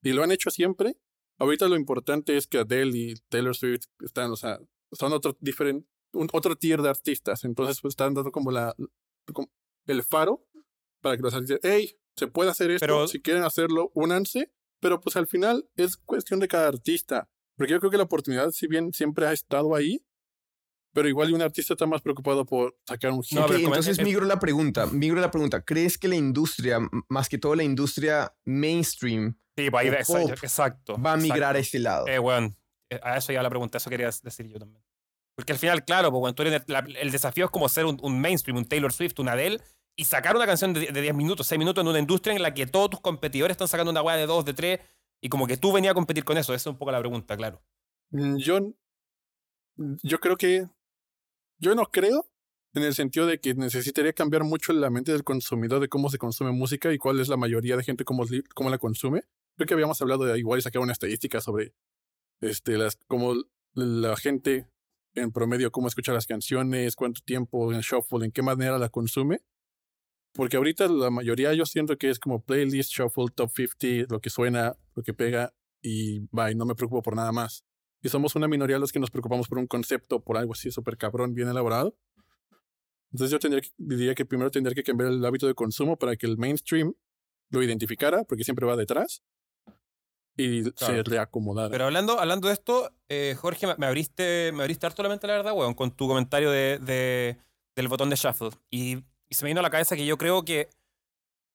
Y 0.02 0.14
lo 0.14 0.24
han 0.24 0.32
hecho 0.32 0.50
siempre. 0.50 0.98
Ahorita 1.38 1.68
lo 1.68 1.76
importante 1.76 2.38
es 2.38 2.48
que 2.48 2.60
Adele 2.60 2.98
y 2.98 3.14
Taylor 3.30 3.56
Swift 3.56 3.86
están, 4.02 4.32
o 4.32 4.36
sea, 4.36 4.60
son 4.92 5.14
otro 5.14 5.38
diferente, 5.40 5.88
un, 6.14 6.28
otro 6.32 6.56
tier 6.56 6.82
de 6.82 6.90
artistas. 6.90 7.44
Entonces, 7.44 7.80
pues 7.82 7.94
están 7.94 8.14
dando 8.14 8.32
como 8.32 8.52
la, 8.52 8.76
el 9.88 10.04
faro 10.04 10.46
para 11.02 11.18
que 11.18 11.24
los 11.24 11.34
artistas, 11.34 11.60
hey, 11.64 11.98
se 12.16 12.28
puede 12.28 12.52
hacer 12.52 12.72
esto. 12.72 12.86
Pero, 12.86 13.08
si 13.08 13.22
quieren 13.22 13.44
hacerlo, 13.44 13.92
únanse. 13.94 14.52
pero 14.80 15.00
pues 15.00 15.16
al 15.16 15.28
final 15.28 15.68
es 15.76 15.98
cuestión 15.98 16.40
de 16.40 16.48
cada 16.48 16.68
artista. 16.68 17.30
Porque 17.56 17.74
yo 17.74 17.80
creo 17.80 17.92
que 17.92 17.98
la 17.98 18.04
oportunidad, 18.04 18.52
si 18.52 18.68
bien 18.68 18.94
siempre 18.94 19.26
ha 19.26 19.34
estado 19.34 19.76
ahí, 19.76 20.06
pero 20.94 21.10
igual 21.10 21.34
un 21.34 21.42
artista 21.42 21.74
está 21.74 21.86
más 21.86 22.02
preocupado 22.02 22.46
por 22.46 22.78
sacar 22.88 23.12
un 23.12 23.24
hit. 23.24 23.38
entonces 23.38 24.02
migro 24.02 24.26
la 24.26 24.40
pregunta, 24.40 24.86
migro 24.86 25.20
la 25.20 25.32
pregunta. 25.32 25.62
¿Crees 25.62 25.98
que 25.98 26.08
la 26.08 26.16
industria, 26.16 26.80
más 27.10 27.28
que 27.28 27.38
todo 27.38 27.56
la 27.56 27.64
industria 27.64 28.34
mainstream, 28.46 29.36
sí, 29.58 29.70
va 29.70 29.82
a 29.82 29.84
ir, 29.84 29.94
exacto, 29.94 31.02
va 31.02 31.14
a 31.14 31.18
migrar 31.18 31.56
a 31.56 31.60
este 31.60 31.80
lado? 31.80 32.08
Eh, 32.08 32.20
bueno, 32.20 32.54
eh, 32.90 33.00
a 33.04 33.18
eso 33.18 33.34
ya 33.34 33.42
la 33.42 33.50
pregunta, 33.50 33.78
eso 33.78 33.90
quería 33.90 34.10
decir 34.24 34.48
yo 34.48 34.60
también. 34.60 34.84
Porque 35.36 35.54
al 35.54 35.60
final, 35.60 35.84
claro, 35.84 36.12
pues, 36.12 36.36
el, 36.96 37.12
desafío 37.12 37.46
es 37.46 37.52
como 37.52 37.68
ser 37.68 37.86
un, 37.86 38.22
mainstream, 38.22 38.58
un 38.58 38.66
Taylor 38.66 38.94
Swift, 38.94 39.20
un 39.20 39.30
Adele, 39.30 39.60
y 39.96 40.06
sacar 40.06 40.36
una 40.36 40.46
canción 40.46 40.74
de, 40.74 40.92
10 40.92 41.16
minutos, 41.16 41.48
6 41.48 41.60
minutos 41.60 41.82
en 41.82 41.88
una 41.88 42.00
industria 42.00 42.36
en 42.36 42.42
la 42.42 42.54
que 42.54 42.68
todos 42.68 42.92
tus 42.92 43.00
competidores 43.00 43.56
están 43.56 43.68
sacando 43.68 43.92
una 43.92 44.02
weá 44.02 44.16
de 44.16 44.26
2, 44.26 44.46
de 44.46 44.54
3, 44.54 44.80
y 45.22 45.30
como 45.30 45.48
que 45.48 45.58
tú 45.58 45.72
venías 45.72 45.92
a 45.92 45.96
competir 45.96 46.24
con 46.24 46.38
eso. 46.38 46.54
Esa 46.54 46.70
es 46.70 46.74
un 46.74 46.78
poco 46.78 46.92
la 46.92 47.00
pregunta, 47.00 47.36
claro. 47.36 47.62
Mm, 48.12 48.38
yo, 48.38 48.74
yo 49.76 50.20
creo 50.20 50.38
que. 50.38 50.68
Yo 51.64 51.76
no 51.76 51.86
creo 51.86 52.30
en 52.74 52.84
el 52.84 52.94
sentido 52.94 53.26
de 53.26 53.40
que 53.40 53.54
necesitaría 53.54 54.12
cambiar 54.12 54.44
mucho 54.44 54.74
la 54.74 54.90
mente 54.90 55.14
del 55.14 55.24
consumidor 55.24 55.80
de 55.80 55.88
cómo 55.88 56.10
se 56.10 56.18
consume 56.18 56.52
música 56.52 56.92
y 56.92 56.98
cuál 56.98 57.22
es 57.22 57.30
la 57.30 57.38
mayoría 57.38 57.78
de 57.78 57.86
gente 57.86 58.04
cómo, 58.04 58.26
cómo 58.54 58.70
la 58.70 58.78
consume. 58.78 59.22
Creo 59.56 59.68
que 59.68 59.74
habíamos 59.74 60.02
hablado 60.02 60.26
de 60.26 60.38
igual 60.38 60.60
y 60.60 60.62
sacar 60.62 60.82
una 60.82 60.92
estadística 60.92 61.40
sobre 61.40 61.74
este, 62.42 62.78
las, 62.78 62.98
cómo 63.08 63.36
la 63.76 64.18
gente 64.18 64.68
en 65.16 65.32
promedio 65.32 65.72
cómo 65.72 65.88
escucha 65.88 66.12
las 66.12 66.28
canciones, 66.28 66.98
cuánto 66.98 67.22
tiempo 67.22 67.72
en 67.72 67.80
shuffle, 67.80 68.26
en 68.26 68.34
qué 68.34 68.42
manera 68.42 68.78
la 68.78 68.90
consume. 68.90 69.40
Porque 70.34 70.58
ahorita 70.58 70.90
la 70.90 71.12
mayoría 71.12 71.54
yo 71.54 71.66
siento 71.66 71.98
que 71.98 72.10
es 72.10 72.20
como 72.20 72.44
playlist, 72.44 72.92
shuffle, 72.92 73.28
top 73.34 73.50
50, 73.56 74.14
lo 74.14 74.20
que 74.20 74.30
suena, 74.30 74.76
lo 74.96 75.04
que 75.04 75.14
pega 75.14 75.54
y 75.82 76.28
bye, 76.30 76.56
no 76.56 76.66
me 76.66 76.76
preocupo 76.76 77.02
por 77.02 77.16
nada 77.16 77.32
más. 77.32 77.64
Y 78.04 78.10
somos 78.10 78.36
una 78.36 78.48
minoría 78.48 78.78
los 78.78 78.92
que 78.92 79.00
nos 79.00 79.10
preocupamos 79.10 79.48
por 79.48 79.58
un 79.58 79.66
concepto, 79.66 80.20
por 80.20 80.38
algo 80.38 80.54
así 80.54 80.70
súper 80.70 80.98
cabrón, 80.98 81.34
bien 81.34 81.48
elaborado. 81.48 81.96
Entonces 83.12 83.32
yo 83.32 83.40
tendría 83.40 83.62
diría 83.78 84.14
que 84.14 84.26
primero 84.26 84.52
tendría 84.52 84.76
que 84.76 84.84
cambiar 84.84 85.12
el 85.12 85.26
hábito 85.26 85.48
de 85.48 85.56
consumo 85.56 85.98
para 85.98 86.16
que 86.16 86.26
el 86.26 86.38
mainstream 86.38 86.94
lo 87.50 87.64
identificara, 87.64 88.24
porque 88.26 88.44
siempre 88.44 88.66
va 88.66 88.76
detrás 88.76 89.24
y 90.36 90.64
se 90.76 91.04
reacomodara. 91.04 91.70
Pero 91.70 91.86
hablando, 91.86 92.20
hablando 92.20 92.48
de 92.48 92.54
esto, 92.54 92.92
eh, 93.08 93.36
Jorge, 93.40 93.68
me 93.78 93.86
abriste, 93.86 94.52
me 94.54 94.64
abriste 94.64 94.86
harto 94.86 95.04
la 95.04 95.10
mente, 95.10 95.28
la 95.28 95.34
verdad, 95.34 95.54
weón, 95.54 95.74
con 95.74 95.92
tu 95.92 96.08
comentario 96.08 96.50
de, 96.50 96.80
de, 96.80 97.38
del 97.76 97.88
botón 97.88 98.10
de 98.10 98.16
shuffle. 98.16 98.50
Y, 98.70 99.04
se 99.30 99.44
me 99.44 99.50
vino 99.50 99.62
a 99.62 99.64
la 99.64 99.72
cabeza 99.72 99.96
que 99.96 100.06
yo 100.06 100.16
creo 100.20 100.46
que 100.46 100.70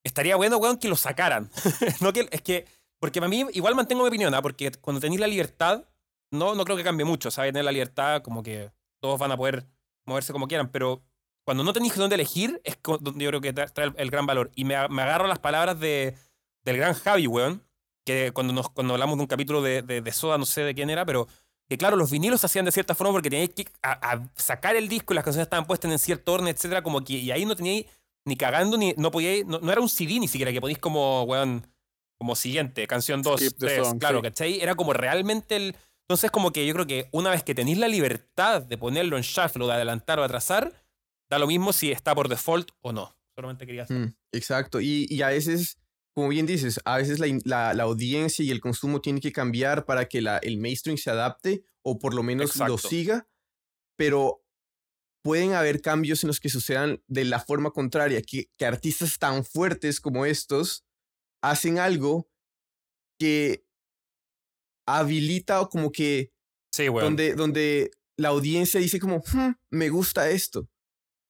estaría 0.03 0.35
bueno, 0.35 0.57
weón, 0.57 0.79
que 0.79 0.89
lo 0.89 0.97
sacaran. 0.97 1.49
no 2.01 2.13
que, 2.13 2.29
es 2.33 2.43
que, 2.43 2.67
porque 2.99 3.21
para 3.21 3.29
mí, 3.29 3.45
igual 3.53 3.77
mantengo 3.77 4.03
mi 4.03 4.09
opinión, 4.09 4.35
¿ah? 4.35 4.43
porque 4.43 4.73
cuando 4.81 5.01
tenéis 5.01 5.21
la 5.21 5.29
libertad, 5.29 5.85
no, 6.31 6.55
no 6.55 6.65
creo 6.65 6.77
que 6.77 6.85
cambie 6.85 7.05
mucho, 7.05 7.31
¿sabes? 7.31 7.53
Tener 7.53 7.65
la 7.65 7.73
libertad, 7.73 8.23
como 8.23 8.43
que 8.43 8.71
todos 9.01 9.19
van 9.19 9.33
a 9.33 9.37
poder 9.37 9.67
moverse 10.05 10.33
como 10.33 10.49
quieran, 10.49 10.71
pero 10.71 11.03
cuando 11.45 11.65
no 11.65 11.73
tenéis 11.73 11.97
dónde 11.97 12.15
elegir, 12.15 12.61
es 12.65 12.79
donde 13.01 13.25
yo 13.25 13.31
creo 13.31 13.41
que 13.41 13.53
trae 13.53 13.93
el, 13.97 14.11
gran 14.11 14.27
valor. 14.27 14.51
Y 14.55 14.65
me, 14.65 14.89
me 14.89 15.03
agarro 15.03 15.27
las 15.27 15.39
palabras 15.39 15.81
de, 15.81 16.15
del 16.63 16.77
gran 16.77 16.95
Javi, 16.95 17.27
weón, 17.27 17.65
que 18.05 18.33
cuando, 18.33 18.53
nos, 18.53 18.69
cuando 18.71 18.95
hablamos 18.95 19.17
de 19.17 19.23
un 19.23 19.27
capítulo 19.27 19.63
de, 19.63 19.83
de, 19.83 20.13
Soda, 20.13 20.39
no 20.39 20.47
sé 20.47 20.63
de 20.63 20.75
quién 20.75 20.91
era, 20.91 21.05
pero 21.05 21.29
que 21.69 21.77
claro, 21.77 21.97
los 21.97 22.11
vinilos 22.11 22.41
se 22.41 22.47
hacían 22.47 22.65
de 22.65 22.73
cierta 22.73 22.95
forma 22.95 23.13
porque 23.13 23.31
teníais 23.31 23.51
que 23.51 23.67
sacar 24.35 24.77
el 24.77 24.89
disco 24.89 25.13
y 25.13 25.17
las 25.17 25.25
canciones 25.25 25.47
estaban 25.47 25.67
puestas 25.67 25.91
en 25.91 25.99
cierto 25.99 26.33
orden, 26.33 26.49
etcétera, 26.49 26.83
como 26.83 27.05
que 27.05 27.15
y 27.15 27.31
ahí 27.31 27.45
no 27.45 27.57
teníais 27.57 27.87
ni 28.25 28.37
cagando, 28.37 28.77
ni 28.77 28.95
no 28.97 29.11
podíais, 29.11 29.47
no, 29.47 29.59
era 29.71 29.81
un 29.81 29.89
CD 29.89 30.19
ni 30.21 30.29
siquiera, 30.29 30.53
que 30.53 30.61
podíais 30.61 30.79
como, 30.79 31.23
weón, 31.25 31.67
como 32.19 32.35
siguiente, 32.35 32.87
canción 32.87 33.23
2, 33.23 33.55
3, 33.59 33.95
claro, 34.01 34.23
¿cachai? 34.23 34.61
Era 34.61 34.75
como 34.75 34.93
realmente 34.93 35.57
el... 35.57 35.77
Entonces 36.09 36.31
como 36.31 36.53
que 36.53 36.67
yo 36.67 36.73
creo 36.73 36.87
que 36.87 37.09
una 37.13 37.31
vez 37.31 37.43
que 37.43 37.55
tenéis 37.55 37.79
la 37.79 37.89
libertad 37.89 38.63
de 38.63 38.79
ponerlo 38.79 39.17
en 39.17 39.23
shuffle 39.23 39.65
o 39.65 39.67
de 39.67 39.75
adelantar 39.75 40.19
o 40.19 40.25
atrasar, 40.25 40.73
da 41.29 41.39
lo 41.39 41.47
mismo 41.47 41.73
si 41.73 41.93
está 41.93 42.15
por 42.15 42.29
default 42.29 42.71
o 42.81 42.93
no. 42.93 43.15
Solamente 43.35 43.67
quería 43.67 43.83
hacer. 43.83 43.97
Mm, 43.99 44.17
exacto, 44.33 44.81
y, 44.81 45.07
y 45.11 45.23
a 45.23 45.29
veces 45.29 45.79
como 46.19 46.31
bien 46.31 46.47
dices, 46.47 46.81
a 46.85 46.97
veces 46.97 47.21
la, 47.21 47.75
la, 47.75 47.83
audiencia 47.85 48.45
y 48.45 48.51
el 48.51 48.61
consumo 48.61 49.01
tienen 49.01 49.23
que 49.23 49.31
cambiar 49.31 49.85
para 49.85 50.09
que 50.09 50.21
la, 50.21 50.39
el 50.39 50.59
mainstream 50.59 50.99
se 50.99 51.11
adapte 51.11 51.63
o 51.83 52.01
por 52.01 52.13
lo 52.13 52.25
menos 52.25 52.57
lo 52.57 52.77
siga, 52.77 53.29
pero 53.97 54.45
pueden 55.23 55.53
haber 55.53 55.81
cambios 55.81 56.25
en 56.25 56.27
los 56.27 56.41
que 56.41 56.49
sucedan 56.49 57.01
de 57.07 57.25
la 57.25 57.39
forma 57.39 57.71
contraria, 57.71 58.21
que, 58.21 58.51
que 58.57 58.67
artistas 58.67 59.17
tan 59.21 59.45
fuertes 59.45 60.01
como 60.01 60.27
estos 60.27 60.85
hacen 61.41 61.79
algo 61.79 62.29
que 63.17 63.65
habilita 64.97 65.61
o 65.61 65.69
como 65.69 65.93
que 65.93 66.31
sí, 66.73 66.87
donde, 66.87 67.35
donde 67.35 67.91
la 68.17 68.29
audiencia 68.29 68.81
dice 68.81 68.99
como, 68.99 69.19
hmm, 69.19 69.53
me 69.71 69.89
gusta 69.91 70.31
esto. 70.31 70.69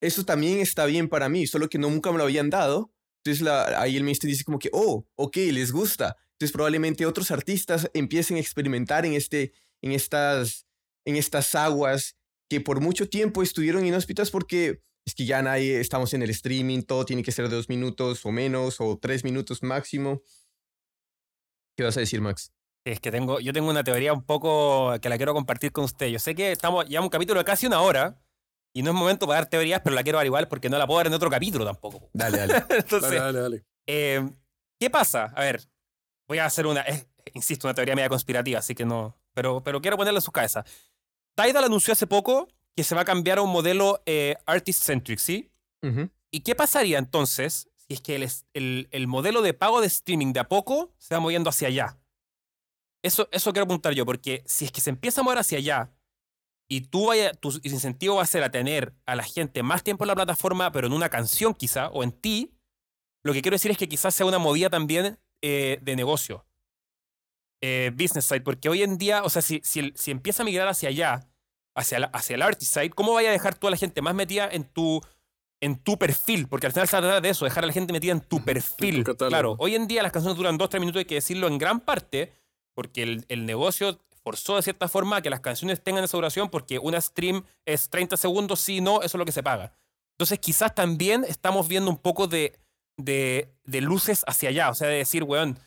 Eso 0.00 0.24
también 0.24 0.61
está 0.61 0.86
bien 0.86 1.09
para 1.09 1.28
mí, 1.28 1.46
solo 1.46 1.68
que 1.68 1.78
no 1.78 1.90
nunca 1.90 2.12
me 2.12 2.18
lo 2.18 2.24
habían 2.24 2.50
dado 2.50 2.92
entonces 3.28 3.44
la, 3.44 3.80
ahí 3.80 3.96
el 3.96 4.04
mainstream 4.04 4.32
dice 4.32 4.44
como 4.44 4.59
que, 4.59 4.70
oh, 4.72 5.06
ok, 5.16 5.36
les 5.52 5.72
gusta. 5.72 6.16
Entonces 6.32 6.52
probablemente 6.52 7.04
otros 7.04 7.30
artistas 7.30 7.90
empiecen 7.92 8.36
a 8.36 8.40
experimentar 8.40 9.04
en, 9.04 9.12
este, 9.12 9.52
en, 9.82 9.92
estas, 9.92 10.66
en 11.04 11.16
estas 11.16 11.54
aguas 11.54 12.16
que 12.48 12.61
por 12.61 12.80
mucho 12.80 13.09
tiempo 13.09 13.42
estuvieron 13.42 13.84
inhóspitas 13.84 14.30
porque 14.30 14.80
es 15.04 15.14
que 15.14 15.26
ya 15.26 15.42
nadie, 15.42 15.80
estamos 15.80 16.14
en 16.14 16.22
el 16.22 16.30
streaming, 16.30 16.82
todo 16.82 17.04
tiene 17.04 17.22
que 17.22 17.32
ser 17.32 17.48
de 17.48 17.56
dos 17.56 17.68
minutos 17.68 18.24
o 18.24 18.32
menos 18.32 18.80
o 18.80 18.98
tres 18.98 19.24
minutos 19.24 19.62
máximo. 19.62 20.22
¿Qué 21.76 21.84
vas 21.84 21.96
a 21.96 22.00
decir, 22.00 22.20
Max? 22.20 22.52
Es 22.85 23.01
que 23.01 23.11
tengo, 23.11 23.41
yo 23.41 23.53
tengo 23.53 23.68
una 23.68 23.85
teoría 23.85 24.12
un 24.12 24.22
poco 24.22 24.95
que 25.01 25.09
la 25.09 25.16
quiero 25.16 25.35
compartir 25.35 25.72
con 25.72 25.85
usted. 25.85 26.07
Yo 26.07 26.18
sé 26.18 26.35
que 26.35 26.53
estamos 26.53 26.89
ya 26.89 27.01
un 27.01 27.09
capítulo 27.09 27.41
de 27.41 27.45
casi 27.45 27.66
una 27.66 27.81
hora, 27.81 28.18
y 28.72 28.83
no 28.83 28.91
es 28.91 28.97
momento 28.97 29.26
para 29.26 29.41
dar 29.41 29.49
teorías, 29.49 29.81
pero 29.83 29.97
la 29.97 30.03
quiero 30.03 30.18
dar 30.18 30.26
igual 30.26 30.49
porque 30.49 30.68
no 30.68 30.79
la 30.79 30.87
puedo 30.87 30.99
dar 30.99 31.09
en 31.09 31.14
otro 31.14 31.31
capítulo 31.31 31.64
tampoco. 31.64 32.09
Dale, 32.12 32.39
dale. 32.39 32.55
Entonces, 32.70 33.20
dale, 33.20 33.41
dale, 33.41 33.64
eh, 33.87 34.29
¿qué 34.79 34.91
pasa? 34.91 35.33
A 35.35 35.41
ver, 35.41 35.68
voy 36.29 36.39
a 36.39 36.45
hacer 36.45 36.66
una, 36.66 36.85
insisto, 37.35 37.66
una 37.66 37.74
teoría 37.74 37.95
media 37.95 38.09
conspirativa, 38.09 38.59
así 38.59 38.74
que 38.74 38.85
no, 38.85 39.18
pero, 39.35 39.62
pero 39.62 39.81
quiero 39.81 39.97
ponerle 39.97 40.18
en 40.18 40.22
sus 40.22 40.33
cabezas. 40.33 40.64
Tidal 41.35 41.64
anunció 41.64 41.93
hace 41.93 42.07
poco 42.07 42.49
que 42.76 42.85
se 42.85 42.95
va 42.95 43.01
a 43.03 43.05
cambiar 43.05 43.39
a 43.39 43.43
un 43.43 43.51
modelo 43.51 44.03
eh, 44.07 44.37
artist-centric, 44.47 45.18
¿sí? 45.18 45.51
¿Y 46.31 46.41
qué 46.41 46.55
pasaría 46.55 46.99
entonces 46.99 47.70
si 47.76 47.95
es 47.95 48.01
que 48.01 48.16
el, 48.16 48.29
el, 48.53 48.89
el, 48.91 49.07
modelo 49.07 49.43
de 49.43 49.55
pago 49.55 49.81
de 49.81 49.87
streaming 49.87 50.33
de 50.33 50.41
a 50.41 50.49
poco 50.49 50.93
se 50.99 51.14
va 51.14 51.20
moviendo 51.20 51.51
hacia 51.51 51.68
allá? 51.68 51.99
Eso, 53.03 53.28
eso 53.30 53.53
quiero 53.53 53.64
apuntar 53.64 53.94
yo, 53.94 54.05
porque 54.05 54.42
si 54.46 54.64
es 54.64 54.72
que 54.72 54.80
se 54.80 54.90
empieza 54.90 55.20
a 55.20 55.24
mover 55.24 55.38
hacia 55.38 55.59
allá 55.59 55.90
y 56.68 56.82
tú 56.82 57.07
vaya, 57.07 57.32
tu 57.32 57.51
incentivo 57.62 58.16
va 58.16 58.22
a 58.22 58.26
ser 58.26 58.42
a 58.42 58.51
tener 58.51 58.92
a 59.07 59.16
la 59.16 59.22
gente 59.22 59.62
más 59.62 59.82
tiempo 59.82 60.05
en 60.05 60.09
la 60.09 60.14
plataforma, 60.14 60.70
pero 60.72 60.86
en 60.86 60.92
una 60.92 61.09
canción 61.09 61.55
quizá, 61.55 61.88
o 61.88 62.03
en 62.03 62.12
ti, 62.12 62.53
lo 63.22 63.32
que 63.32 63.42
quiero 63.42 63.55
decir 63.55 63.70
es 63.70 63.78
que 63.78 63.88
quizás 63.88 64.14
sea 64.14 64.26
una 64.26 64.38
movida 64.38 64.68
también 64.68 65.18
eh, 65.42 65.78
de 65.80 65.96
negocio. 65.96 66.44
Eh, 67.61 67.90
business 67.94 68.26
side, 68.26 68.42
porque 68.42 68.68
hoy 68.68 68.82
en 68.82 68.99
día, 68.99 69.22
o 69.24 69.30
sea, 69.30 69.42
si, 69.42 69.61
si, 69.64 69.92
si 69.96 70.11
empieza 70.11 70.42
a 70.42 70.46
migrar 70.46 70.68
hacia 70.68 70.90
allá, 70.90 71.26
hacia, 71.74 72.05
hacia 72.12 72.36
el 72.36 72.42
artist 72.42 72.72
side, 72.72 72.90
¿cómo 72.90 73.14
vaya 73.14 73.30
a 73.30 73.32
dejar 73.32 73.55
tú 73.55 73.66
a 73.66 73.70
la 73.70 73.76
gente 73.76 74.03
más 74.03 74.14
metida 74.14 74.49
en 74.51 74.64
tu, 74.64 75.01
en 75.61 75.76
tu 75.76 75.99
perfil? 75.99 76.49
Porque 76.49 76.66
al 76.66 76.72
final 76.72 76.86
se 76.86 76.99
trata 76.99 77.20
de 77.20 77.28
eso, 77.28 77.44
dejar 77.44 77.64
a 77.64 77.66
la 77.66 77.72
gente 77.72 77.92
metida 77.92 78.12
en 78.12 78.20
tu 78.20 78.44
perfil. 78.44 79.05
claro, 79.05 79.57
hoy 79.59 79.74
en 79.74 79.88
día 79.88 80.03
las 80.03 80.12
canciones 80.12 80.36
duran 80.36 80.59
2-3 80.59 80.80
minutos, 80.80 81.01
hay 81.01 81.07
que 81.07 81.16
decirlo 81.16 81.49
en 81.49 81.59
gran 81.59 81.80
parte, 81.80 82.32
porque 82.79 83.24
el, 83.26 83.45
negocio 83.45 83.99
forzó 84.22 84.55
de 84.55 84.62
cierta 84.62 84.87
forma 84.87 85.20
que 85.20 85.31
las 85.31 85.41
canciones 85.41 85.83
tengan 85.83 86.05
esa 86.05 86.16
duración 86.16 86.49
porque 86.49 86.79
una 86.79 87.01
stream 87.01 87.45
es 87.66 87.91
30 87.91 88.16
segundos, 88.16 88.61
si 88.61 88.81
no, 88.81 88.99
eso 89.03 89.16
es 89.16 89.18
lo 89.18 89.24
que 89.24 89.33
se 89.33 89.43
paga. 89.43 89.72
Entonces 90.12 90.39
quizás 90.39 90.76
también 90.76 91.24
estamos 91.26 91.66
viendo 91.66 91.91
un 91.91 91.97
poco 91.97 92.29
de, 92.29 92.57
de, 92.97 93.81
luces 93.81 94.22
hacia 94.29 94.51
allá, 94.51 94.70
o 94.70 94.74
sea, 94.76 94.87
de 94.87 94.99
decir, 94.99 95.24
weón, 95.24 95.59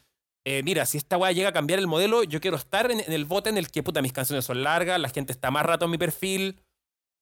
eh, 0.46 0.64
mira, 0.64 0.86
si 0.86 0.98
esta 0.98 1.18
weá 1.18 1.34
llega 1.34 1.50
a 1.50 1.52
cambiar 1.52 1.80
el 1.80 1.88
modelo, 1.88 2.24
yo 2.24 2.40
quiero 2.40 2.56
estar 2.56 2.90
en, 2.90 3.02
en, 3.02 3.12
el 3.12 3.26
bote 3.26 3.50
en 3.50 3.58
el 3.58 3.70
que, 3.70 3.84
puta, 3.84 4.02
mis 4.02 4.14
canciones 4.14 4.46
son 4.46 4.64
largas, 4.64 4.98
la 4.98 5.10
gente 5.10 5.34
está 5.34 5.52
más 5.52 5.66
rato 5.66 5.84
en 5.84 5.92
mi 5.92 5.98
perfil, 5.98 6.62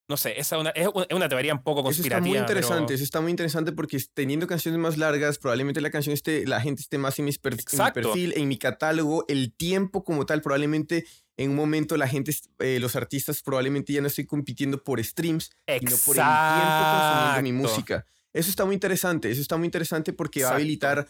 no 0.09 0.17
sé, 0.17 0.39
esa 0.39 0.57
es 0.73 0.87
una, 1.11 1.29
teoría 1.29 1.53
un 1.53 1.61
poco 1.61 1.83
conspirativa. 1.83 2.17
Eso 2.17 2.25
está 2.25 2.29
muy 2.29 2.37
interesante, 2.39 2.93
eso 2.95 3.03
está 3.03 3.21
muy 3.21 3.29
interesante 3.29 3.71
porque 3.71 4.03
teniendo 4.15 4.47
canciones 4.47 4.79
más 4.79 4.97
largas, 4.97 5.37
probablemente 5.37 5.81
la 5.81 5.91
canción 5.91 6.13
esté, 6.13 6.47
la 6.47 6.59
gente 6.59 6.81
esté 6.81 6.97
más 6.97 7.19
en, 7.19 7.25
mi 7.25 7.31
perfil, 7.31 8.33
en 8.35 8.47
mi 8.47 8.57
catálogo, 8.57 9.23
el 9.27 9.53
tiempo 9.53 10.03
como 10.03 10.25
tal, 10.25 10.41
probablemente 10.41 11.05
en 11.37 11.51
un 11.51 11.55
momento 11.55 11.95
la 11.95 12.07
gente, 12.07 12.35
eh, 12.57 12.79
los 12.79 12.95
artistas 12.95 13.43
probablemente 13.43 13.93
ya 13.93 14.01
no 14.01 14.07
estén 14.07 14.25
compitiendo 14.25 14.83
por 14.83 15.01
streams, 15.01 15.51
sino 15.67 15.95
por 16.03 16.17
el 16.17 16.23
tiempo 16.23 16.83
consumiendo 16.91 17.41
mi 17.43 17.51
música. 17.53 18.05
Eso 18.33 18.49
está 18.49 18.65
muy 18.65 18.73
interesante, 18.73 19.29
eso 19.29 19.41
está 19.41 19.57
muy 19.57 19.65
interesante 19.67 20.11
porque 20.11 20.43
va 20.43 20.49
a 20.49 20.55
habilitar 20.55 21.07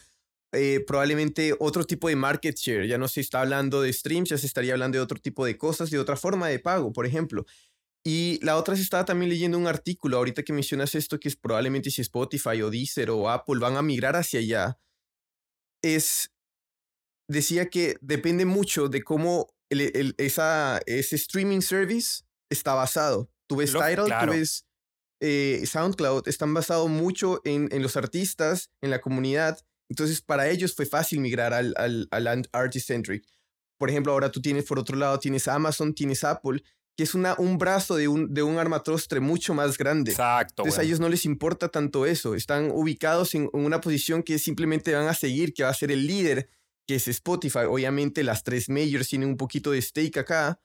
eh, 0.52 0.84
probablemente 0.88 1.56
otro 1.60 1.86
tipo 1.86 2.10
de 2.10 2.16
market 2.16 2.58
share. 2.58 2.88
Ya 2.88 2.97
no 2.97 3.08
se 3.08 3.22
está 3.22 3.41
hablando 3.41 3.82
de 3.82 3.93
streams, 3.93 4.30
ya 4.30 4.38
se 4.38 4.47
estaría 4.47 4.74
hablando 4.74 4.97
de 4.97 5.04
otro 5.04 5.20
tipo 5.20 5.45
de 5.45 5.58
cosas, 5.58 5.91
de 5.91 6.00
otra 6.00 6.16
forma 6.16 6.47
de 6.47 6.60
pago, 6.60 6.91
por 6.91 7.06
ejemplo. 7.06 7.45
Y 8.06 8.43
la 8.43 8.58
otra 8.58 8.76
se 8.76 8.82
estaba 8.82 9.06
también 9.06 9.30
leyendo 9.30 9.58
un 9.58 9.68
artículo, 9.68 10.18
ahorita 10.18 10.43
que 10.43 10.54
mencionas 10.54 10.95
esto, 10.95 11.20
que 11.20 11.28
es 11.28 11.36
probablemente 11.36 11.91
si 11.91 12.02
Spotify 12.02 12.62
o 12.62 12.70
Deezer 12.70 13.10
o 13.10 13.30
Apple 13.30 13.60
van 13.60 13.76
a 13.76 13.82
migrar 13.82 14.16
hacia 14.16 14.39
allá, 14.39 14.80
es 15.84 16.32
decía 17.28 17.70
que 17.70 17.97
depende 18.02 18.45
mucho 18.45 18.89
de 18.89 19.04
cómo 19.04 19.54
el, 19.70 20.16
esa, 20.18 20.80
ese 20.86 21.16
streaming 21.16 21.62
service 21.62 22.24
está 22.50 22.74
basado. 22.74 23.30
Tú 23.47 23.58
ves 23.58 23.72
Tidal, 23.72 24.26
tú 24.26 24.32
ves 24.32 24.66
eh, 25.22 25.64
SoundCloud, 25.66 26.28
están 26.28 26.54
basados 26.54 26.89
mucho 26.89 27.41
en, 27.43 27.70
en, 27.72 27.82
los 27.82 27.97
artistas, 27.97 28.72
en 28.82 28.89
la 28.89 29.02
comunidad. 29.02 29.60
Entonces, 29.89 30.22
para 30.22 30.50
ellos 30.50 30.76
fue 30.76 30.86
fácil 30.86 31.20
migrar 31.20 31.54
al, 31.54 31.74
al, 31.78 32.08
al 32.12 32.50
artist-centric. 32.52 33.26
Por 33.78 33.89
ejemplo, 33.89 34.12
ahora 34.12 34.32
tú 34.32 34.41
tienes, 34.41 34.66
por 34.66 34.80
otro 34.80 34.97
lado, 34.97 35.20
tienes 35.20 35.47
Amazon, 35.47 35.93
tienes 35.93 36.24
Apple, 36.24 36.64
que 37.00 37.04
es 37.04 37.16
una, 37.16 37.34
un 37.38 37.58
brazo 37.58 37.95
de 37.95 38.10
un, 38.10 38.34
de 38.34 38.43
un 38.43 38.58
armatrostre 38.58 39.22
mucho 39.22 39.54
más 39.54 39.78
grande. 39.78 40.12
Exacto. 40.12 40.64
Entonces 40.64 40.80
a 40.80 40.84
ellos 40.84 41.00
no 41.00 41.08
les 41.08 41.24
importa 41.24 41.70
tanto 41.70 42.06
eso. 42.06 42.36
Están 42.36 42.72
ubicados 42.72 43.36
en 43.36 43.50
una 43.54 43.80
posición 43.80 44.22
que 44.22 44.38
simplemente 44.38 44.93
van 44.93 45.08
a 45.08 45.14
seguir, 45.14 45.54
que 45.54 45.64
va 45.64 45.70
a 45.70 45.74
ser 45.74 45.93
el 45.93 46.06
líder, 46.06 46.50
que 46.86 46.95
es 46.95 47.08
Spotify. 47.08 47.60
Obviamente 47.70 48.22
las 48.22 48.43
tres 48.43 48.68
majors 48.68 49.08
tienen 49.08 49.30
un 49.30 49.38
poquito 49.38 49.72
de 49.72 49.82
stake 49.82 50.18
acá. 50.18 50.60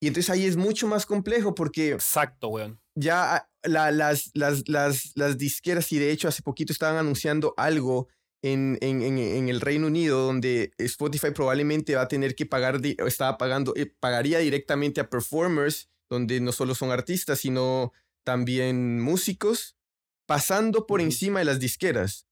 Y 0.00 0.06
entonces 0.06 0.30
ahí 0.30 0.44
es 0.44 0.56
mucho 0.56 0.86
más 0.86 1.06
complejo 1.06 1.56
porque... 1.56 1.90
Exacto, 1.90 2.50
weón. 2.50 2.80
Ya 2.94 3.50
la, 3.64 3.90
las, 3.90 4.30
las, 4.34 4.62
las, 4.68 5.10
las 5.16 5.38
disqueras, 5.38 5.90
y 5.90 5.98
de 5.98 6.12
hecho 6.12 6.28
hace 6.28 6.42
poquito 6.44 6.72
estaban 6.72 6.98
anunciando 6.98 7.52
algo 7.56 8.06
en, 8.42 8.78
en, 8.80 9.02
en, 9.02 9.48
el 9.48 9.60
Reino 9.60 9.88
Unido, 9.88 10.24
donde 10.26 10.72
Spotify 10.78 11.32
probablemente 11.34 11.96
va 11.96 12.02
a 12.02 12.08
tener 12.08 12.34
que 12.34 12.46
pagar, 12.46 12.80
estaba 12.84 13.36
pagando, 13.36 13.74
eh, 13.76 13.86
pagaría 13.86 14.38
directamente 14.38 15.00
a 15.00 15.10
performers, 15.10 15.90
donde 16.08 16.40
no 16.40 16.52
solo 16.52 16.74
son 16.74 16.90
artistas, 16.90 17.40
sino 17.40 17.92
también 18.24 19.00
músicos, 19.00 19.76
pasando 20.26 20.86
por 20.86 21.00
encima 21.00 21.40
de 21.40 21.46
las 21.46 21.58
disqueras. 21.58 22.26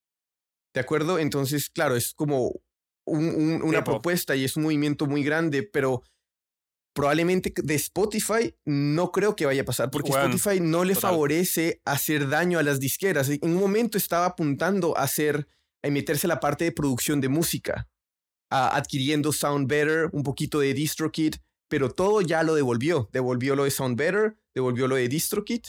¿De 0.75 0.81
acuerdo? 0.81 1.19
Entonces, 1.19 1.71
claro, 1.71 1.97
es 1.97 2.13
como 2.15 2.61
un, 3.07 3.63
una 3.63 3.83
propuesta 3.83 4.37
y 4.37 4.45
es 4.45 4.57
un 4.57 4.65
movimiento 4.65 5.07
muy 5.07 5.25
grande, 5.25 5.63
pero 5.63 6.03
probablemente 6.93 7.53
de 7.63 7.75
Spotify 7.75 8.55
no 8.65 9.11
creo 9.13 9.37
que 9.37 9.47
vaya 9.47 9.63
a 9.63 9.65
pasar, 9.65 9.91
porque 9.91 10.11
Spotify 10.11 10.61
no 10.61 10.85
le 10.85 10.95
favorece 10.95 11.81
hacer 11.85 12.29
daño 12.29 12.59
a 12.59 12.63
las 12.63 12.79
disqueras. 12.81 13.29
En 13.29 13.39
un 13.43 13.57
momento 13.57 13.99
estaba 13.99 14.27
apuntando 14.27 14.97
a 14.97 15.03
hacer 15.03 15.47
en 15.87 15.93
meterse 15.93 16.27
a 16.27 16.29
la 16.29 16.41
parte 16.41 16.65
de 16.65 16.73
producción 16.73 17.21
de 17.21 17.29
música, 17.29 17.89
adquiriendo 18.51 19.33
Sound 19.33 19.69
Better, 19.69 20.09
un 20.13 20.23
poquito 20.23 20.61
de 20.61 20.75
DistroKit, 20.75 21.37
pero 21.69 21.91
todo 21.91 22.21
ya 22.21 22.43
lo 22.43 22.55
devolvió. 22.55 23.09
Devolvió 23.13 23.57
lo 23.57 23.65
de 23.65 23.71
Sound 23.71 23.97
Better, 23.97 24.37
devolvió 24.55 24.87
lo 24.89 24.97
de 24.97 25.09
DistroKit, 25.09 25.69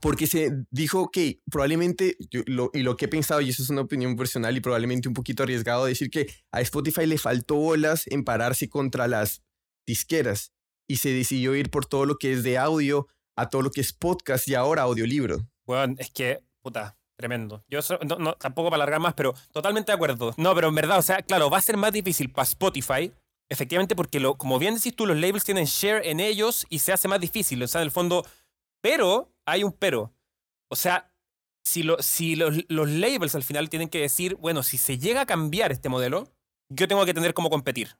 porque 0.00 0.26
se 0.26 0.50
dijo 0.70 1.10
que 1.10 1.40
probablemente, 1.50 2.16
y 2.18 2.82
lo 2.82 2.96
que 2.96 3.04
he 3.04 3.08
pensado, 3.08 3.40
y 3.40 3.50
eso 3.50 3.62
es 3.62 3.70
una 3.70 3.82
opinión 3.82 4.16
personal 4.16 4.56
y 4.56 4.60
probablemente 4.60 5.08
un 5.08 5.14
poquito 5.14 5.42
arriesgado, 5.42 5.84
decir 5.84 6.10
que 6.10 6.32
a 6.50 6.60
Spotify 6.60 7.06
le 7.06 7.18
faltó 7.18 7.56
bolas 7.56 8.04
en 8.06 8.24
pararse 8.24 8.68
contra 8.68 9.06
las 9.06 9.42
disqueras 9.86 10.52
y 10.88 10.96
se 10.96 11.10
decidió 11.10 11.54
ir 11.54 11.70
por 11.70 11.86
todo 11.86 12.06
lo 12.06 12.16
que 12.16 12.32
es 12.32 12.42
de 12.42 12.58
audio 12.58 13.06
a 13.36 13.48
todo 13.48 13.62
lo 13.62 13.70
que 13.70 13.80
es 13.80 13.92
podcast 13.92 14.46
y 14.48 14.54
ahora 14.54 14.82
audiolibro. 14.82 15.48
Bueno, 15.66 15.94
es 15.98 16.10
que, 16.10 16.40
puta, 16.62 16.98
Tremendo. 17.22 17.62
Yo 17.68 17.78
no, 18.18 18.34
tampoco 18.34 18.68
para 18.68 18.82
alargar 18.82 18.98
más, 18.98 19.14
pero 19.14 19.32
totalmente 19.52 19.92
de 19.92 19.94
acuerdo. 19.94 20.34
No, 20.38 20.56
pero 20.56 20.70
en 20.70 20.74
verdad, 20.74 20.98
o 20.98 21.02
sea, 21.02 21.22
claro, 21.22 21.48
va 21.48 21.58
a 21.58 21.60
ser 21.60 21.76
más 21.76 21.92
difícil 21.92 22.32
para 22.32 22.42
Spotify, 22.42 23.12
efectivamente, 23.48 23.94
porque 23.94 24.18
lo, 24.18 24.36
como 24.36 24.58
bien 24.58 24.74
decís 24.74 24.96
tú, 24.96 25.06
los 25.06 25.16
labels 25.16 25.44
tienen 25.44 25.66
share 25.66 26.04
en 26.04 26.18
ellos 26.18 26.66
y 26.68 26.80
se 26.80 26.92
hace 26.92 27.06
más 27.06 27.20
difícil. 27.20 27.62
O 27.62 27.68
sea, 27.68 27.80
en 27.80 27.84
el 27.84 27.92
fondo, 27.92 28.26
pero 28.80 29.32
hay 29.46 29.62
un 29.62 29.70
pero. 29.70 30.12
O 30.68 30.74
sea, 30.74 31.14
si, 31.64 31.84
lo, 31.84 32.02
si 32.02 32.34
los, 32.34 32.64
los 32.66 32.90
labels 32.90 33.36
al 33.36 33.44
final 33.44 33.70
tienen 33.70 33.88
que 33.88 34.00
decir, 34.00 34.34
bueno, 34.34 34.64
si 34.64 34.76
se 34.76 34.98
llega 34.98 35.20
a 35.20 35.26
cambiar 35.26 35.70
este 35.70 35.88
modelo, 35.88 36.26
yo 36.70 36.88
tengo 36.88 37.06
que 37.06 37.14
tener 37.14 37.34
cómo 37.34 37.50
competir. 37.50 37.96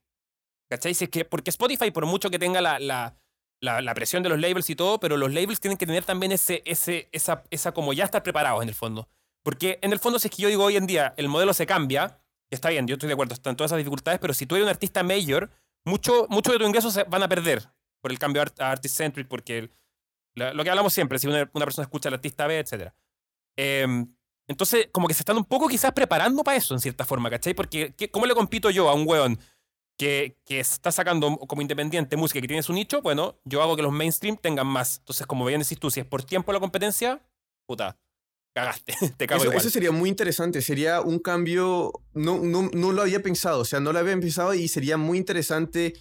¿Cachai? 0.69 0.95
Si 0.95 1.05
es 1.05 1.11
que, 1.11 1.25
porque 1.25 1.51
Spotify, 1.51 1.93
por 1.93 2.07
mucho 2.07 2.29
que 2.29 2.41
tenga 2.41 2.61
la, 2.61 2.81
la 2.81 3.15
la, 3.63 3.95
presión 3.95 4.23
de 4.23 4.29
los 4.29 4.41
labels 4.41 4.69
y 4.71 4.77
todo, 4.77 4.99
pero 4.99 5.17
los 5.17 5.33
labels 5.33 5.61
tienen 5.61 5.79
que 5.79 5.87
tener 5.87 6.05
también 6.05 6.33
ese, 6.33 6.63
ese, 6.67 7.09
esa, 7.13 7.73
como 7.73 7.93
ya 7.93 8.05
estar 8.05 8.23
preparados 8.23 8.63
en 8.63 8.69
el 8.69 8.75
fondo. 8.75 9.09
Porque 9.45 9.79
en 9.83 9.93
el 9.93 9.99
fondo, 9.99 10.19
si 10.19 10.29
es 10.29 10.35
que 10.35 10.43
yo 10.43 10.49
digo 10.49 10.65
hoy 10.65 10.77
en 10.77 10.87
día, 10.87 11.15
el 11.17 11.29
modelo 11.29 11.55
se 11.55 11.65
cambia, 11.65 12.21
está 12.51 12.71
bien, 12.71 12.87
yo 12.87 12.95
estoy 12.95 13.07
de 13.07 13.13
acuerdo, 13.15 13.35
están 13.35 13.57
todas 13.57 13.71
esas 13.71 13.79
dificultades, 13.79 14.21
pero 14.21 14.35
si 14.35 14.47
tú 14.47 14.57
eres 14.57 14.65
un 14.65 14.71
artista 14.71 15.03
mayor, 15.05 15.51
mucho, 15.85 16.27
mucho 16.29 16.53
de 16.53 16.59
tus 16.59 16.67
ingresos 16.67 16.93
se 16.93 17.05
van 17.05 17.23
a 17.23 17.29
perder 17.29 17.69
por 18.01 18.11
el 18.11 18.19
cambio 18.19 18.43
a 18.59 18.71
artist-centric, 18.71 19.29
porque 19.29 19.71
lo 20.35 20.65
que 20.65 20.71
hablamos 20.71 20.93
siempre, 20.93 21.19
si 21.19 21.29
una, 21.29 21.47
persona 21.47 21.85
escucha 21.85 22.09
al 22.09 22.15
artista 22.15 22.47
B, 22.49 22.59
etc. 22.59 22.93
Em, 23.57 24.13
entonces, 24.49 24.89
como 24.91 25.07
que 25.07 25.15
se 25.15 25.21
están 25.21 25.37
un 25.37 25.45
poco 25.45 25.69
quizás 25.69 25.93
preparando 25.93 26.43
para 26.43 26.57
eso, 26.57 26.75
en 26.75 26.81
cierta 26.81 27.05
forma, 27.05 27.31
¿cachai? 27.31 27.55
Porque, 27.55 27.95
¿cómo 28.11 28.27
le 28.27 28.35
compito 28.35 28.71
yo 28.71 28.89
a 28.89 28.95
un 28.95 29.07
weón 29.07 29.39
que, 29.99 30.39
que, 30.45 30.61
está 30.61 30.91
sacando 30.91 31.37
como 31.39 31.63
independiente 31.63 32.17
música 32.17 32.41
que 32.41 32.49
tiene 32.49 32.63
su 32.63 32.73
nicho, 32.73 33.03
bueno, 33.03 33.39
yo 33.45 33.63
hago 33.63 33.77
que 33.77 33.83
los 33.83 33.93
mainstream 33.93 34.37
tengan 34.37 34.67
más. 34.67 34.99
Entonces, 34.99 35.27
como 35.27 35.45
bien 35.45 35.61
decís 35.61 35.79
tú, 35.79 35.91
si 35.91 36.01
es 36.01 36.07
por 36.07 36.25
tiempo 36.25 36.53
la 36.53 36.61
competencia, 36.61 37.21
puta, 37.67 37.99
cagaste, 38.55 38.95
te 39.17 39.27
cago 39.27 39.43
eso, 39.43 39.51
igual. 39.51 39.59
eso, 39.59 39.71
sería 39.71 39.93
muy 39.93 40.09
interesante, 40.09 40.63
sería 40.63 41.01
un 41.01 41.19
cambio, 41.19 41.93
no, 42.15 42.39
no, 42.39 42.71
no 42.73 42.93
lo 42.93 43.03
había 43.03 43.23
pensado, 43.23 43.61
o 43.61 43.65
sea, 43.65 43.81
no 43.81 43.93
lo 43.93 43.99
había 43.99 44.19
pensado 44.19 44.55
y 44.55 44.69
sería 44.69 44.97
muy 44.97 45.19
interesante 45.19 45.95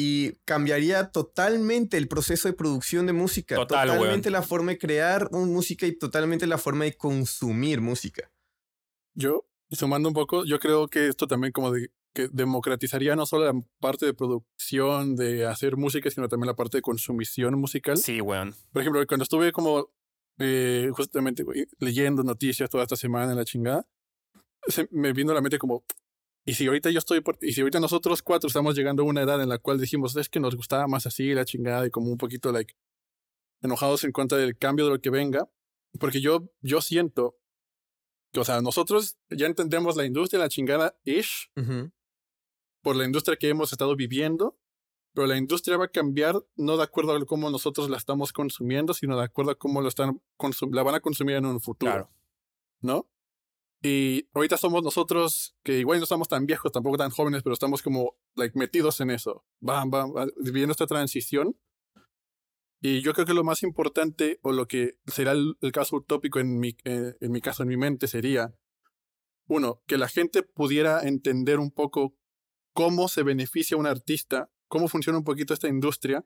y 0.00 0.34
cambiaría 0.44 1.10
totalmente 1.10 1.96
el 1.96 2.06
proceso 2.06 2.46
de 2.46 2.54
producción 2.54 3.06
de 3.06 3.12
música, 3.12 3.56
totalmente 3.56 4.30
la 4.30 4.42
forma 4.42 4.72
de 4.72 4.78
crear 4.78 5.28
música 5.32 5.86
y 5.86 5.98
totalmente 5.98 6.46
la 6.46 6.58
forma 6.58 6.84
de 6.84 6.96
consumir 6.96 7.80
música. 7.80 8.30
Yo, 9.14 9.48
sumando 9.72 10.08
un 10.08 10.14
poco, 10.14 10.44
yo 10.44 10.60
creo 10.60 10.86
que 10.86 11.08
esto 11.08 11.26
también 11.26 11.52
como 11.52 11.72
de 11.72 11.90
que 12.18 12.28
democratizaría 12.32 13.14
no 13.14 13.26
solo 13.26 13.44
la 13.44 13.62
parte 13.78 14.04
de 14.04 14.12
producción, 14.12 15.14
de 15.14 15.46
hacer 15.46 15.76
música, 15.76 16.10
sino 16.10 16.26
también 16.28 16.48
la 16.48 16.56
parte 16.56 16.78
de 16.78 16.82
consumición 16.82 17.56
musical. 17.60 17.96
Sí, 17.96 18.20
weón. 18.20 18.56
Por 18.72 18.82
ejemplo, 18.82 19.06
cuando 19.06 19.22
estuve 19.22 19.52
como 19.52 19.92
eh, 20.40 20.90
justamente 20.96 21.44
leyendo 21.78 22.24
noticias 22.24 22.68
toda 22.68 22.82
esta 22.82 22.96
semana 22.96 23.30
en 23.30 23.38
la 23.38 23.44
chingada, 23.44 23.86
se 24.66 24.88
me 24.90 25.12
vino 25.12 25.30
a 25.30 25.34
la 25.36 25.40
mente 25.40 25.58
como, 25.58 25.84
y 26.44 26.54
si 26.54 26.66
ahorita 26.66 26.90
yo 26.90 26.98
estoy, 26.98 27.22
y 27.40 27.52
si 27.52 27.60
ahorita 27.60 27.78
nosotros 27.78 28.20
cuatro 28.20 28.48
estamos 28.48 28.74
llegando 28.74 29.04
a 29.04 29.06
una 29.06 29.22
edad 29.22 29.40
en 29.40 29.48
la 29.48 29.58
cual 29.58 29.78
dijimos, 29.78 30.16
es 30.16 30.28
que 30.28 30.40
nos 30.40 30.56
gustaba 30.56 30.88
más 30.88 31.06
así 31.06 31.34
la 31.34 31.44
chingada 31.44 31.86
y 31.86 31.90
como 31.90 32.10
un 32.10 32.18
poquito, 32.18 32.50
like, 32.50 32.74
enojados 33.62 34.02
en 34.02 34.10
contra 34.10 34.38
del 34.38 34.58
cambio 34.58 34.86
de 34.86 34.90
lo 34.90 35.00
que 35.00 35.10
venga, 35.10 35.48
porque 36.00 36.20
yo, 36.20 36.50
yo 36.62 36.80
siento 36.80 37.38
que, 38.32 38.40
o 38.40 38.44
sea, 38.44 38.60
nosotros 38.60 39.18
ya 39.30 39.46
entendemos 39.46 39.96
la 39.96 40.04
industria, 40.04 40.40
la 40.40 40.48
chingada 40.48 40.98
ish, 41.04 41.52
por 42.82 42.96
la 42.96 43.04
industria 43.04 43.36
que 43.36 43.48
hemos 43.48 43.72
estado 43.72 43.96
viviendo, 43.96 44.58
pero 45.14 45.26
la 45.26 45.36
industria 45.36 45.76
va 45.76 45.86
a 45.86 45.90
cambiar 45.90 46.36
no 46.56 46.76
de 46.76 46.84
acuerdo 46.84 47.16
a 47.16 47.24
cómo 47.26 47.50
nosotros 47.50 47.90
la 47.90 47.96
estamos 47.96 48.32
consumiendo, 48.32 48.94
sino 48.94 49.16
de 49.16 49.24
acuerdo 49.24 49.52
a 49.52 49.54
cómo 49.56 49.80
lo 49.80 49.88
están 49.88 50.22
la 50.70 50.82
van 50.82 50.94
a 50.94 51.00
consumir 51.00 51.36
en 51.36 51.46
un 51.46 51.60
futuro. 51.60 51.92
Claro. 51.92 52.10
¿No? 52.80 53.10
Y 53.82 54.28
ahorita 54.34 54.56
somos 54.56 54.82
nosotros, 54.82 55.56
que 55.62 55.78
igual 55.78 55.98
no 55.98 56.04
estamos 56.04 56.28
tan 56.28 56.46
viejos, 56.46 56.72
tampoco 56.72 56.96
tan 56.96 57.10
jóvenes, 57.10 57.42
pero 57.42 57.54
estamos 57.54 57.82
como 57.82 58.16
like, 58.34 58.58
metidos 58.58 59.00
en 59.00 59.10
eso. 59.10 59.44
Van, 59.60 59.90
van, 59.90 60.12
viviendo 60.36 60.72
esta 60.72 60.86
transición. 60.86 61.56
Y 62.80 63.00
yo 63.02 63.12
creo 63.12 63.26
que 63.26 63.34
lo 63.34 63.44
más 63.44 63.62
importante, 63.62 64.40
o 64.42 64.52
lo 64.52 64.66
que 64.66 64.98
será 65.06 65.32
el, 65.32 65.56
caso 65.72 65.96
utópico 65.96 66.40
en 66.40 66.58
mi, 66.58 66.76
eh, 66.84 67.14
en 67.20 67.32
mi 67.32 67.40
caso, 67.40 67.62
en 67.62 67.68
mi 67.68 67.76
mente, 67.76 68.08
sería, 68.08 68.54
uno, 69.46 69.82
que 69.86 69.98
la 69.98 70.08
gente 70.08 70.42
pudiera 70.42 71.02
entender 71.02 71.58
un 71.58 71.70
poco 71.70 72.16
cómo 72.78 73.08
se 73.08 73.24
beneficia 73.24 73.76
un 73.76 73.88
artista, 73.88 74.52
cómo 74.68 74.86
funciona 74.86 75.18
un 75.18 75.24
poquito 75.24 75.52
esta 75.52 75.66
industria, 75.66 76.24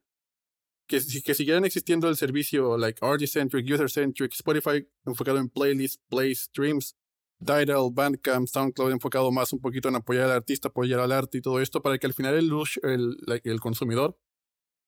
que, 0.87 1.01
que 1.25 1.33
siguieran 1.33 1.65
existiendo 1.65 2.11
el 2.11 2.17
servicio 2.19 2.77
like 2.77 3.03
artist-centric, 3.03 3.65
user-centric, 3.73 4.35
Spotify 4.35 4.87
enfocado 5.07 5.39
en 5.39 5.49
playlists, 5.49 6.05
plays, 6.11 6.41
streams, 6.41 6.95
Tidal, 7.39 7.89
Bandcamp, 7.91 8.47
SoundCloud 8.47 8.93
enfocado 8.93 9.33
más 9.33 9.55
un 9.55 9.61
poquito 9.61 9.89
en 9.89 9.97
apoyar 9.97 10.25
al 10.25 10.33
artista, 10.33 10.69
apoyar 10.69 11.01
al 11.01 11.13
arte 11.13 11.39
y 11.39 11.41
todo 11.41 11.59
esto 11.59 11.81
para 11.81 11.97
que 11.97 12.07
al 12.07 12.13
final 12.13 12.35
el, 12.35 12.51
el, 12.83 13.41
el 13.45 13.61
consumidor 13.61 14.19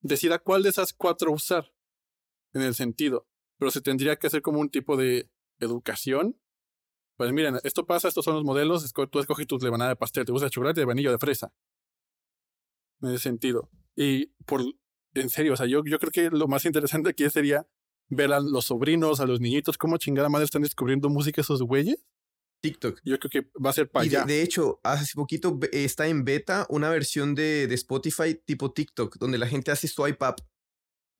decida 0.02 0.40
cuál 0.40 0.64
de 0.64 0.68
esas 0.68 0.92
cuatro 0.92 1.32
usar 1.32 1.72
en 2.52 2.60
el 2.60 2.74
sentido. 2.74 3.26
Pero 3.58 3.70
se 3.70 3.80
tendría 3.80 4.16
que 4.16 4.26
hacer 4.26 4.42
como 4.42 4.60
un 4.60 4.68
tipo 4.68 4.98
de 4.98 5.30
educación 5.60 6.38
pues 7.16 7.32
miren, 7.32 7.58
esto 7.62 7.86
pasa, 7.86 8.08
estos 8.08 8.24
son 8.24 8.34
los 8.34 8.44
modelos, 8.44 8.92
tú 9.10 9.20
escoges 9.20 9.46
tu 9.46 9.58
lebanada 9.58 9.90
de 9.90 9.96
pastel, 9.96 10.24
te 10.24 10.32
gusta 10.32 10.46
el 10.46 10.50
chocolate 10.50 10.80
de 10.80 10.86
vainilla 10.86 11.10
de 11.10 11.18
fresa. 11.18 11.52
En 13.00 13.10
ese 13.10 13.18
sentido. 13.18 13.70
Y 13.96 14.26
por, 14.46 14.62
en 15.14 15.30
serio, 15.30 15.52
o 15.52 15.56
sea, 15.56 15.66
yo, 15.66 15.82
yo 15.84 15.98
creo 15.98 16.10
que 16.10 16.30
lo 16.30 16.48
más 16.48 16.64
interesante 16.64 17.10
aquí 17.10 17.28
sería 17.30 17.66
ver 18.08 18.32
a 18.32 18.40
los 18.40 18.66
sobrinos, 18.66 19.20
a 19.20 19.26
los 19.26 19.40
niñitos, 19.40 19.78
cómo 19.78 19.96
chingada 19.98 20.28
madre 20.28 20.44
están 20.44 20.62
descubriendo 20.62 21.08
música 21.08 21.40
esos 21.40 21.62
güeyes. 21.62 22.04
TikTok. 22.60 23.00
Yo 23.04 23.18
creo 23.18 23.30
que 23.30 23.50
va 23.62 23.70
a 23.70 23.74
ser 23.74 23.90
para 23.90 24.04
allá. 24.04 24.24
De, 24.24 24.34
de, 24.34 24.42
hecho, 24.42 24.80
hace 24.82 25.12
poquito 25.14 25.58
está 25.70 26.08
en 26.08 26.24
beta 26.24 26.66
una 26.70 26.88
versión 26.88 27.34
de, 27.34 27.66
de 27.66 27.74
Spotify 27.74 28.34
tipo 28.34 28.72
TikTok, 28.72 29.18
donde 29.18 29.36
la 29.36 29.46
gente 29.46 29.70
hace 29.70 29.86
swipe 29.86 30.24
up 30.26 30.36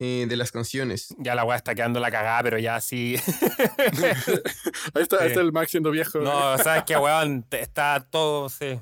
eh, 0.01 0.27
de 0.29 0.37
las 0.37 0.51
canciones. 0.51 1.15
Ya 1.19 1.35
la 1.35 1.45
weá 1.45 1.57
está 1.57 1.75
quedando 1.75 2.01
la 2.01 2.11
cagada, 2.11 2.43
pero 2.43 2.59
ya 2.59 2.81
sí. 2.81 3.17
ahí, 4.95 5.03
está, 5.03 5.25
el 5.25 5.53
Max 5.53 5.71
siendo 5.71 5.91
viejo. 5.91 6.19
No, 6.19 6.59
sabes 6.59 6.85
que 6.85 6.97
weón, 6.97 7.47
está 7.51 8.07
todo, 8.11 8.49
sí. 8.49 8.81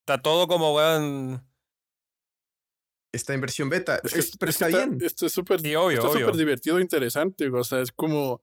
Está 0.00 0.22
todo 0.22 0.46
como, 0.46 0.74
weón. 0.74 1.44
Está 3.12 3.34
en 3.34 3.40
versión 3.40 3.68
beta. 3.68 4.00
pero 4.38 4.50
está, 4.50 4.68
bien. 4.68 4.98
Esto 5.00 5.26
es 5.26 5.32
súper 5.32 5.60
divertido 5.60 6.78
e 6.78 6.82
interesante. 6.82 7.48
O 7.48 7.64
sea, 7.64 7.80
es 7.80 7.90
como. 7.90 8.42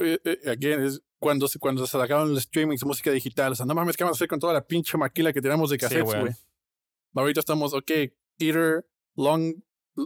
Eh, 0.00 0.18
eh, 0.24 0.50
again, 0.50 0.84
es 0.84 1.02
cuando, 1.20 1.46
se, 1.48 1.58
cuando 1.58 1.86
se 1.86 1.92
sacaron 1.92 2.34
los 2.34 2.42
streamings, 2.42 2.84
música 2.84 3.10
digital. 3.10 3.52
O 3.52 3.54
sea, 3.54 3.64
no 3.64 3.74
mames, 3.74 3.96
¿qué 3.96 4.04
vamos 4.04 4.16
a 4.16 4.18
hacer 4.18 4.28
con 4.28 4.40
toda 4.40 4.52
la 4.52 4.66
pinche 4.66 4.98
maquila 4.98 5.32
que 5.32 5.40
tenemos 5.40 5.70
de 5.70 5.78
cassettes, 5.78 6.04
güey? 6.04 6.32
Ahorita 7.14 7.40
estamos, 7.40 7.72
ok, 7.74 7.90
either 8.38 8.84
long 9.14 9.54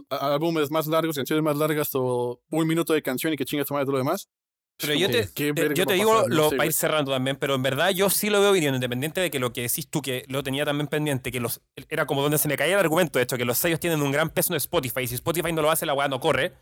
álbumes 0.09 0.71
más 0.71 0.87
largos, 0.87 1.15
canciones 1.15 1.43
más 1.43 1.57
largas 1.57 1.89
o 1.93 2.41
un 2.49 2.67
minuto 2.67 2.93
de 2.93 3.01
canción 3.01 3.33
y 3.33 3.37
que 3.37 3.45
chingas 3.45 3.67
tu 3.67 3.73
madre 3.73 3.85
todo 3.85 3.93
lo 3.93 3.99
demás. 3.99 4.29
Pero 4.77 4.93
yo 4.93 5.09
te, 5.09 5.29
yo 5.75 5.85
te 5.85 5.93
digo, 5.93 6.23
lo 6.29 6.51
para 6.51 6.65
ir 6.65 6.71
cerrando 6.71 7.11
también, 7.11 7.35
pero 7.35 7.55
en 7.55 7.61
verdad 7.61 7.89
yo 7.89 8.09
sí 8.09 8.29
lo 8.29 8.39
veo 8.39 8.53
viniendo, 8.53 8.77
independiente 8.77 9.19
de 9.19 9.29
que 9.29 9.37
lo 9.37 9.51
que 9.51 9.63
decís 9.63 9.89
tú, 9.89 10.01
que 10.01 10.23
lo 10.29 10.41
tenía 10.41 10.63
también 10.63 10.87
pendiente, 10.87 11.33
que 11.33 11.41
los 11.41 11.61
era 11.89 12.05
como 12.05 12.21
donde 12.21 12.37
se 12.37 12.47
me 12.47 12.55
caía 12.55 12.75
el 12.75 12.79
argumento 12.79 13.19
de 13.19 13.23
esto, 13.23 13.37
que 13.37 13.43
los 13.43 13.57
sellos 13.57 13.81
tienen 13.81 14.01
un 14.01 14.13
gran 14.13 14.29
peso 14.29 14.53
en 14.53 14.57
Spotify, 14.57 15.01
y 15.01 15.07
si 15.07 15.15
Spotify 15.15 15.51
no 15.51 15.61
lo 15.61 15.69
hace, 15.69 15.85
la 15.85 15.93
weá 15.93 16.07
no 16.07 16.21
corre. 16.21 16.53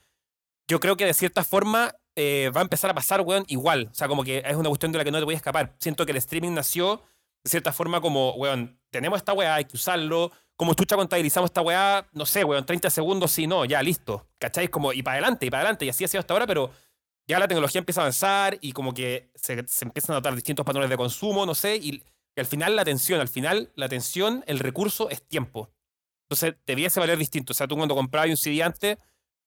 Yo 0.67 0.79
creo 0.79 0.97
que 0.97 1.05
de 1.05 1.13
cierta 1.13 1.43
forma 1.43 1.93
eh, 2.15 2.49
va 2.55 2.61
a 2.61 2.63
empezar 2.63 2.89
a 2.89 2.95
pasar, 2.95 3.21
weón, 3.21 3.45
igual. 3.47 3.89
O 3.91 3.93
sea, 3.93 4.07
como 4.07 4.23
que 4.23 4.41
es 4.43 4.55
una 4.55 4.69
cuestión 4.69 4.91
de 4.91 4.97
la 4.97 5.03
que 5.03 5.11
no 5.11 5.19
te 5.19 5.25
voy 5.25 5.35
a 5.35 5.37
escapar. 5.37 5.75
Siento 5.79 6.05
que 6.05 6.11
el 6.11 6.17
streaming 6.17 6.53
nació 6.53 7.03
de 7.43 7.51
cierta 7.51 7.71
forma 7.71 8.01
como, 8.01 8.33
weón, 8.33 8.76
tenemos 8.97 9.17
esta 9.17 9.33
weá, 9.33 9.53
hay 9.53 9.65
que 9.65 9.77
usarlo. 9.77 10.31
Como 10.55 10.73
chucha 10.73 10.95
contabilizamos 10.95 11.49
esta 11.49 11.61
weá, 11.61 12.07
no 12.13 12.25
sé, 12.25 12.43
weón, 12.43 12.65
30 12.65 12.89
segundos, 12.89 13.31
sí, 13.31 13.45
no, 13.45 13.63
ya, 13.63 13.83
listo. 13.83 14.27
¿Cacháis? 14.39 14.71
Como, 14.71 14.91
y 14.91 15.03
para 15.03 15.17
adelante, 15.17 15.45
y 15.45 15.51
para 15.51 15.61
adelante. 15.61 15.85
Y 15.85 15.89
así 15.89 16.03
ha 16.03 16.07
sido 16.07 16.19
hasta 16.19 16.33
ahora, 16.33 16.47
pero 16.47 16.71
ya 17.27 17.37
la 17.37 17.47
tecnología 17.47 17.77
empieza 17.77 18.01
a 18.01 18.05
avanzar 18.05 18.57
y 18.59 18.71
como 18.71 18.95
que 18.95 19.29
se, 19.35 19.53
empiezan 19.81 20.13
a 20.13 20.17
notar 20.17 20.33
distintos 20.33 20.65
patrones 20.65 20.89
de 20.89 20.97
consumo, 20.97 21.45
no 21.45 21.53
sé, 21.53 21.77
y, 21.77 22.03
al 22.35 22.45
final 22.45 22.75
la 22.75 22.83
atención, 22.83 23.19
al 23.19 23.27
final 23.27 23.71
la 23.75 23.87
atención, 23.87 24.43
el 24.47 24.59
recurso 24.59 25.11
es 25.11 25.21
tiempo. 25.21 25.71
Entonces 26.25 26.55
debiese 26.65 26.99
valer 26.99 27.17
distinto. 27.17 27.51
O 27.51 27.55
sea, 27.55 27.67
tú 27.67 27.75
cuando 27.75 27.95
comprabas 27.95 28.29
un 28.29 28.37
CD 28.37 28.63
antes, 28.63 28.97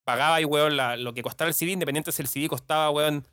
pagabas, 0.04 0.44
weón, 0.44 0.76
lo 1.02 1.12
que 1.12 1.22
costaba 1.22 1.48
el 1.48 1.54
CD, 1.54 1.72
independiente 1.72 2.12
si 2.12 2.22
el 2.22 2.28
CD 2.28 2.48
costaba, 2.48 2.90
weón, 2.90 3.26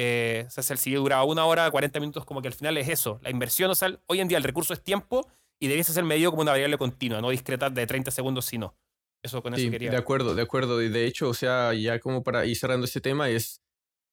eh, 0.00 0.46
o 0.46 0.62
sea, 0.62 0.76
si 0.76 0.94
duraba 0.94 1.24
una 1.24 1.44
hora, 1.44 1.68
40 1.68 1.98
minutos, 1.98 2.24
como 2.24 2.40
que 2.40 2.46
al 2.46 2.54
final 2.54 2.76
es 2.78 2.88
eso. 2.88 3.18
La 3.22 3.30
inversión, 3.30 3.68
o 3.68 3.74
sea, 3.74 3.98
hoy 4.06 4.20
en 4.20 4.28
día 4.28 4.38
el 4.38 4.44
recurso 4.44 4.72
es 4.72 4.82
tiempo 4.82 5.28
y 5.58 5.66
debiese 5.66 5.92
ser 5.92 6.04
medido 6.04 6.30
como 6.30 6.42
una 6.42 6.52
variable 6.52 6.78
continua, 6.78 7.20
no 7.20 7.30
discreta 7.30 7.68
de 7.68 7.84
30 7.84 8.12
segundos, 8.12 8.44
sino. 8.44 8.76
Eso 9.20 9.42
con 9.42 9.54
eso 9.54 9.68
quería. 9.68 9.90
De 9.90 9.96
acuerdo, 9.96 10.36
de 10.36 10.42
acuerdo. 10.42 10.80
Y 10.80 10.88
de 10.88 11.04
hecho, 11.04 11.28
o 11.28 11.34
sea, 11.34 11.74
ya 11.74 11.98
como 11.98 12.22
para 12.22 12.46
ir 12.46 12.56
cerrando 12.56 12.86
este 12.86 13.00
tema, 13.00 13.28
es 13.28 13.60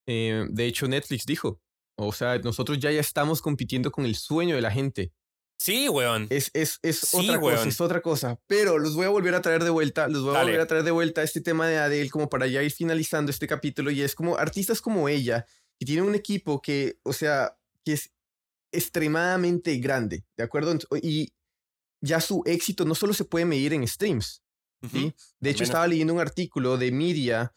eh, 0.08 0.46
de 0.50 0.66
hecho, 0.66 0.88
Netflix 0.88 1.26
dijo, 1.26 1.62
o 1.98 2.12
sea, 2.12 2.38
nosotros 2.40 2.80
ya, 2.80 2.92
ya 2.92 3.00
estamos 3.00 3.42
compitiendo 3.42 3.92
con 3.92 4.06
el 4.06 4.16
sueño 4.16 4.56
de 4.56 4.62
la 4.62 4.72
gente. 4.72 5.14
Sí, 5.58 5.88
weón. 5.88 6.28
Es, 6.32 6.52
es, 6.54 6.80
es 6.82 7.14
otra 7.14 7.40
cosa, 7.40 7.68
es 7.68 7.82
otra 7.82 8.02
cosa. 8.02 8.40
Pero 8.48 8.78
los 8.78 8.96
voy 8.96 9.06
a 9.06 9.10
volver 9.10 9.36
a 9.36 9.42
traer 9.42 9.64
de 9.64 9.70
vuelta, 9.70 10.08
los 10.08 10.24
voy 10.24 10.36
a 10.36 10.42
volver 10.42 10.60
a 10.60 10.68
traer 10.68 10.84
de 10.84 10.92
vuelta 10.92 11.24
este 11.24 11.42
tema 11.42 11.68
de 11.68 11.78
Adele 11.78 12.10
como 12.10 12.30
para 12.30 12.48
ya 12.48 12.62
ir 12.62 12.72
finalizando 12.72 13.32
este 13.32 13.48
capítulo. 13.48 13.90
Y 13.92 14.02
es 14.02 14.16
como 14.16 14.38
artistas 14.38 14.82
como 14.82 15.08
ella, 15.08 15.46
que 15.80 15.86
tienen 15.86 16.06
un 16.06 16.16
equipo 16.16 16.62
que, 16.62 17.00
o 17.04 17.14
sea, 17.14 17.58
que 17.84 17.94
es 17.94 18.12
extremadamente 18.72 19.78
grande, 19.78 20.26
¿de 20.38 20.44
acuerdo? 20.44 20.78
Y 21.02 21.34
ya 22.02 22.20
su 22.20 22.44
éxito 22.46 22.86
no 22.86 22.96
solo 22.96 23.14
se 23.14 23.26
puede 23.26 23.46
medir 23.46 23.74
en 23.74 23.88
streams, 23.88 24.44
¿sí? 24.92 25.14
De 25.40 25.50
hecho, 25.50 25.64
estaba 25.64 25.88
leyendo 25.88 26.14
un 26.14 26.20
artículo 26.20 26.78
de 26.78 26.92
Media 26.92 27.56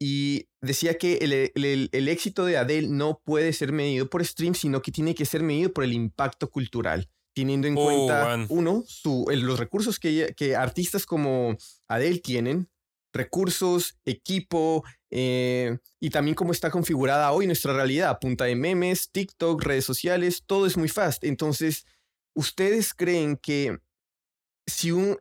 y 0.00 0.48
decía 0.60 0.98
que 0.98 1.18
el, 1.52 2.08
éxito 2.08 2.44
de 2.44 2.56
Adele 2.56 2.88
no 2.88 3.20
puede 3.24 3.52
ser 3.52 3.72
medido 3.72 4.08
por 4.08 4.24
stream, 4.24 4.54
sino 4.54 4.82
que 4.82 4.90
tiene 4.90 5.14
que 5.14 5.26
ser 5.26 5.42
medido 5.42 5.72
por 5.72 5.84
el 5.84 5.92
impacto 5.92 6.50
cultural, 6.50 7.08
teniendo 7.34 7.68
en 7.68 7.74
cuenta, 7.74 8.36
oh, 8.36 8.46
uno, 8.54 8.84
su, 8.86 9.26
los 9.30 9.58
recursos 9.58 9.98
que, 9.98 10.34
que 10.36 10.56
artistas 10.56 11.06
como 11.06 11.56
Adele 11.88 12.18
tienen, 12.18 12.68
recursos, 13.12 13.98
equipo, 14.04 14.84
eh, 15.10 15.78
y 16.00 16.10
también 16.10 16.34
cómo 16.34 16.52
está 16.52 16.70
configurada 16.70 17.32
hoy 17.32 17.46
nuestra 17.46 17.74
realidad, 17.74 18.18
punta 18.20 18.44
de 18.44 18.56
memes, 18.56 19.10
TikTok, 19.10 19.62
redes 19.62 19.84
sociales, 19.84 20.44
todo 20.46 20.66
es 20.66 20.76
muy 20.76 20.88
fast. 20.88 21.24
Entonces, 21.24 21.84
¿ustedes 22.34 22.94
creen 22.94 23.36
que 23.36 23.78
si 24.66 24.92
un, 24.92 25.18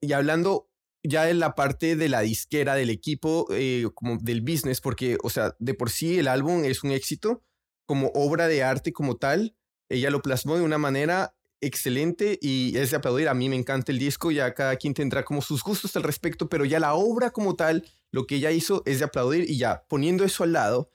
y 0.00 0.12
hablando 0.12 0.68
ya 1.04 1.30
en 1.30 1.38
la 1.38 1.54
parte 1.54 1.96
de 1.96 2.08
la 2.08 2.20
disquera, 2.20 2.74
del 2.74 2.90
equipo, 2.90 3.46
eh, 3.50 3.86
como 3.94 4.18
del 4.18 4.42
business, 4.42 4.80
porque, 4.80 5.16
o 5.22 5.30
sea, 5.30 5.54
de 5.58 5.74
por 5.74 5.90
sí 5.90 6.18
el 6.18 6.28
álbum 6.28 6.64
es 6.64 6.82
un 6.82 6.90
éxito 6.90 7.44
como 7.86 8.08
obra 8.14 8.48
de 8.48 8.62
arte 8.62 8.92
como 8.92 9.16
tal. 9.16 9.56
Ella 9.88 10.10
lo 10.10 10.20
plasmó 10.20 10.56
de 10.56 10.62
una 10.62 10.78
manera 10.78 11.34
excelente 11.60 12.38
y 12.40 12.76
es 12.76 12.90
de 12.90 12.96
aplaudir. 12.96 13.28
A 13.28 13.34
mí 13.34 13.48
me 13.48 13.56
encanta 13.56 13.92
el 13.92 13.98
disco, 13.98 14.30
ya 14.30 14.54
cada 14.54 14.76
quien 14.76 14.94
tendrá 14.94 15.24
como 15.24 15.42
sus 15.42 15.62
gustos 15.62 15.96
al 15.96 16.02
respecto, 16.02 16.48
pero 16.48 16.64
ya 16.64 16.80
la 16.80 16.94
obra 16.94 17.30
como 17.30 17.56
tal, 17.56 17.84
lo 18.10 18.26
que 18.26 18.36
ella 18.36 18.50
hizo 18.50 18.82
es 18.86 18.98
de 18.98 19.06
aplaudir 19.06 19.48
y 19.48 19.58
ya 19.58 19.84
poniendo 19.88 20.24
eso 20.24 20.44
al 20.44 20.52
lado 20.52 20.90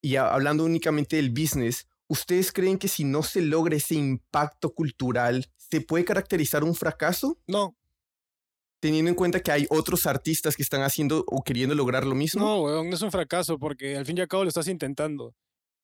y 0.00 0.16
hablando 0.16 0.64
únicamente 0.64 1.16
del 1.16 1.30
business, 1.30 1.86
¿ustedes 2.06 2.52
creen 2.52 2.78
que 2.78 2.88
si 2.88 3.04
no 3.04 3.22
se 3.22 3.40
logra 3.40 3.76
ese 3.76 3.94
impacto 3.94 4.74
cultural, 4.74 5.46
se 5.56 5.80
puede 5.80 6.04
caracterizar 6.04 6.64
un 6.64 6.74
fracaso? 6.74 7.38
No, 7.46 7.76
teniendo 8.80 9.08
en 9.08 9.14
cuenta 9.14 9.40
que 9.40 9.52
hay 9.52 9.66
otros 9.70 10.06
artistas 10.06 10.56
que 10.56 10.62
están 10.62 10.82
haciendo 10.82 11.24
o 11.26 11.42
queriendo 11.42 11.74
lograr 11.74 12.04
lo 12.04 12.14
mismo? 12.14 12.44
No, 12.44 12.62
weón, 12.62 12.88
no 12.88 12.94
es 12.94 13.02
un 13.02 13.10
fracaso 13.10 13.58
porque 13.58 13.96
al 13.96 14.06
fin 14.06 14.18
y 14.18 14.20
al 14.20 14.28
cabo 14.28 14.44
lo 14.44 14.48
estás 14.48 14.68
intentando. 14.68 15.34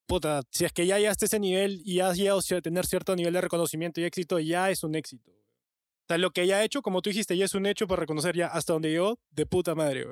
Puta, 0.07 0.43
si 0.51 0.65
es 0.65 0.73
que 0.73 0.87
ya 0.87 0.99
llegaste 0.99 1.25
a 1.25 1.27
ese 1.27 1.41
nivel 1.41 1.81
y 1.85 2.01
has 2.01 2.17
llegado 2.17 2.41
a 2.41 2.61
tener 2.61 2.87
cierto 2.87 3.17
nivel 3.17 3.33
de 3.33 3.41
reconocimiento 3.41 4.01
y 4.01 4.05
éxito, 4.05 4.39
ya 4.39 4.71
es 4.71 4.83
un 4.83 4.95
éxito. 4.95 5.33
O 6.09 6.19
lo 6.19 6.31
que 6.31 6.47
ya 6.47 6.59
ha 6.59 6.65
hecho, 6.65 6.83
como 6.83 7.01
tú 7.01 7.11
dijiste, 7.11 7.37
ya 7.37 7.45
es 7.45 7.55
un 7.55 7.67
hecho 7.67 7.87
para 7.87 8.01
reconocer 8.01 8.37
ya 8.37 8.49
hasta 8.49 8.73
donde 8.73 8.91
llegó, 8.91 9.19
de 9.31 9.47
puta 9.47 9.75
madre. 9.75 10.05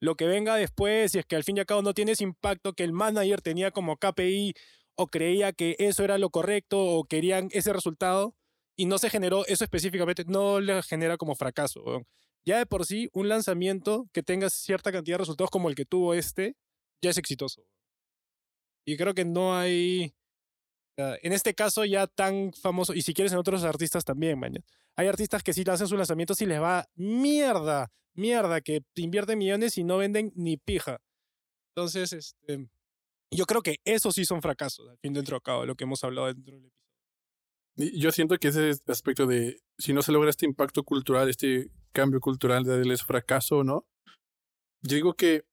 Lo 0.00 0.16
que 0.16 0.26
venga 0.26 0.56
después, 0.56 1.12
si 1.12 1.18
es 1.18 1.26
que 1.26 1.36
al 1.36 1.44
fin 1.44 1.56
y 1.56 1.60
al 1.60 1.66
cabo 1.66 1.82
no 1.82 1.94
tiene 1.94 2.12
ese 2.12 2.24
impacto 2.24 2.72
que 2.72 2.84
el 2.84 2.92
manager 2.92 3.40
tenía 3.40 3.70
como 3.70 3.96
KPI 3.96 4.54
o 4.96 5.06
creía 5.06 5.52
que 5.52 5.76
eso 5.78 6.04
era 6.04 6.18
lo 6.18 6.30
correcto 6.30 6.78
o 6.84 7.04
querían 7.04 7.48
ese 7.52 7.72
resultado 7.72 8.34
y 8.76 8.86
no 8.86 8.98
se 8.98 9.10
generó 9.10 9.46
eso 9.46 9.64
específicamente, 9.64 10.24
no 10.26 10.60
le 10.60 10.82
genera 10.82 11.16
como 11.16 11.34
fracaso. 11.34 12.02
Ya 12.44 12.58
de 12.58 12.66
por 12.66 12.84
sí, 12.84 13.08
un 13.12 13.28
lanzamiento 13.28 14.06
que 14.12 14.22
tenga 14.22 14.50
cierta 14.50 14.92
cantidad 14.92 15.14
de 15.14 15.22
resultados 15.22 15.50
como 15.50 15.68
el 15.68 15.74
que 15.74 15.86
tuvo 15.86 16.14
este, 16.14 16.56
ya 17.00 17.10
es 17.10 17.18
exitoso. 17.18 17.62
Y 18.86 18.96
creo 18.96 19.14
que 19.14 19.24
no 19.24 19.56
hay, 19.56 20.14
en 20.96 21.32
este 21.32 21.54
caso 21.54 21.84
ya 21.84 22.06
tan 22.06 22.52
famoso, 22.52 22.94
y 22.94 23.02
si 23.02 23.14
quieres 23.14 23.32
en 23.32 23.38
otros 23.38 23.64
artistas 23.64 24.04
también, 24.04 24.38
man. 24.38 24.54
Hay 24.96 25.08
artistas 25.08 25.42
que 25.42 25.52
sí 25.52 25.64
hacen 25.66 25.88
sus 25.88 25.98
lanzamientos 25.98 26.40
y 26.40 26.46
les 26.46 26.60
va 26.60 26.88
mierda, 26.94 27.90
mierda, 28.14 28.60
que 28.60 28.84
invierten 28.94 29.38
millones 29.38 29.76
y 29.78 29.84
no 29.84 29.96
venden 29.96 30.32
ni 30.36 30.56
pija. 30.56 31.00
Entonces, 31.74 32.12
este, 32.12 32.68
yo 33.32 33.46
creo 33.46 33.62
que 33.62 33.80
esos 33.84 34.14
sí 34.14 34.24
son 34.24 34.40
fracasos, 34.40 34.88
al 34.88 34.98
fin 34.98 35.12
dentro 35.12 35.36
de 35.36 35.42
cabo, 35.42 35.66
lo 35.66 35.74
que 35.74 35.84
hemos 35.84 36.04
hablado 36.04 36.28
dentro 36.28 36.54
del 36.54 36.66
episodio. 36.66 38.00
Yo 38.00 38.12
siento 38.12 38.36
que 38.38 38.48
ese 38.48 38.70
aspecto 38.86 39.26
de 39.26 39.60
si 39.78 39.92
no 39.92 40.02
se 40.02 40.12
logra 40.12 40.30
este 40.30 40.46
impacto 40.46 40.84
cultural, 40.84 41.28
este 41.28 41.70
cambio 41.92 42.20
cultural 42.20 42.62
de 42.62 42.92
es 42.92 43.02
fracaso, 43.02 43.64
¿no? 43.64 43.86
Yo 44.82 44.94
digo 44.94 45.14
que, 45.14 45.44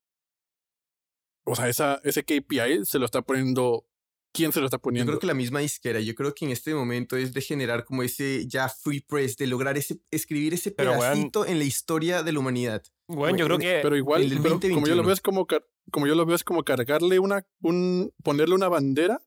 o 1.44 1.56
sea, 1.56 1.70
esa, 1.70 2.02
ese 2.04 2.24
KPI 2.24 2.86
se 2.86 3.00
lo 3.00 3.06
está 3.06 3.22
poniendo, 3.22 3.86
¿quién 4.34 4.52
se 4.52 4.60
lo 4.60 4.66
está 4.66 4.78
poniendo? 4.78 5.12
Yo 5.12 5.14
creo 5.14 5.20
que 5.22 5.28
la 5.28 5.34
misma 5.34 5.64
izquierda, 5.64 6.00
yo 6.00 6.16
creo 6.16 6.34
que 6.34 6.46
en 6.46 6.52
este 6.52 6.74
momento 6.74 7.18
es 7.18 7.34
de 7.34 7.42
generar 7.42 7.84
como 7.84 8.04
ese 8.04 8.48
ya 8.48 8.70
free 8.70 9.02
press, 9.02 9.38
de 9.38 9.48
lograr 9.48 9.78
ese, 9.78 10.00
escribir 10.12 10.54
ese 10.54 10.72
pedacito 10.72 11.46
en 11.46 11.58
la 11.60 11.66
historia 11.66 12.24
de 12.24 12.32
la 12.32 12.40
humanidad. 12.40 12.84
Bueno, 13.08 13.38
yo 13.38 13.46
creo 13.46 13.58
que... 13.58 13.80
Pero 13.82 13.98
igual, 13.98 14.30
como 14.74 14.88
yo 14.88 14.96
lo 14.96 15.04
veo 15.04 15.14
es 15.14 15.22
como, 15.22 15.48
como 15.92 16.08
yo 16.08 16.16
lo 16.16 16.26
veo 16.26 16.36
es 16.36 16.44
como 16.44 16.64
cargarle 16.64 17.20
una, 17.20 17.46
un, 17.62 18.14
ponerle 18.24 18.56
una 18.56 18.70
bandera 18.70 19.22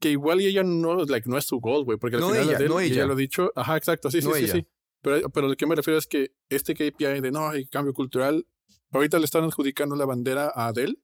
que 0.00 0.10
igual 0.10 0.40
ella 0.40 0.62
no, 0.62 1.04
like, 1.04 1.28
no 1.28 1.36
es 1.36 1.44
su 1.44 1.58
goal, 1.58 1.84
güey, 1.84 1.98
porque 1.98 2.16
al 2.16 2.22
final 2.22 2.48
ella, 2.48 2.58
no 2.68 2.80
ella. 2.80 2.94
ella. 2.94 3.06
lo 3.06 3.14
ha 3.14 3.16
dicho, 3.16 3.52
ajá, 3.56 3.76
exacto, 3.76 4.10
sí, 4.10 4.22
sí, 4.22 4.30
sí, 4.32 4.48
sí. 4.48 4.66
Pero, 5.02 5.28
pero 5.30 5.48
lo 5.48 5.56
que 5.56 5.66
me 5.66 5.74
refiero 5.74 5.98
es 5.98 6.06
que 6.06 6.32
este 6.48 6.74
KPI 6.74 7.20
de 7.20 7.30
no 7.30 7.48
hay 7.48 7.66
cambio 7.66 7.92
cultural, 7.92 8.46
ahorita 8.90 9.18
le 9.18 9.24
están 9.24 9.44
adjudicando 9.44 9.96
la 9.96 10.06
bandera 10.06 10.52
a 10.54 10.68
Adele. 10.68 10.96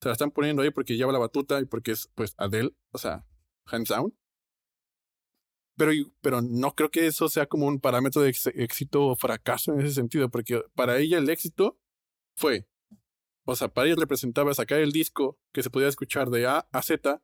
Se 0.00 0.08
la 0.08 0.12
están 0.12 0.30
poniendo 0.30 0.62
ahí 0.62 0.70
porque 0.70 0.96
lleva 0.96 1.12
la 1.12 1.18
batuta 1.18 1.60
y 1.60 1.64
porque 1.66 1.92
es, 1.92 2.08
pues, 2.14 2.34
Adele, 2.36 2.74
o 2.90 2.98
sea, 2.98 3.24
hands 3.66 3.88
down. 3.88 4.16
Pero, 5.76 5.92
pero 6.20 6.42
no 6.42 6.74
creo 6.74 6.90
que 6.90 7.06
eso 7.06 7.28
sea 7.28 7.46
como 7.46 7.66
un 7.66 7.80
parámetro 7.80 8.22
de 8.22 8.34
éxito 8.54 9.06
o 9.06 9.16
fracaso 9.16 9.72
en 9.72 9.80
ese 9.80 9.94
sentido, 9.94 10.28
porque 10.28 10.62
para 10.74 10.98
ella 10.98 11.18
el 11.18 11.30
éxito 11.30 11.78
fue, 12.36 12.68
o 13.44 13.56
sea, 13.56 13.68
para 13.68 13.86
ella 13.86 13.96
representaba 13.98 14.54
sacar 14.54 14.80
el 14.80 14.92
disco 14.92 15.38
que 15.52 15.62
se 15.62 15.70
podía 15.70 15.88
escuchar 15.88 16.30
de 16.30 16.46
A 16.46 16.68
a 16.70 16.82
Z, 16.82 17.22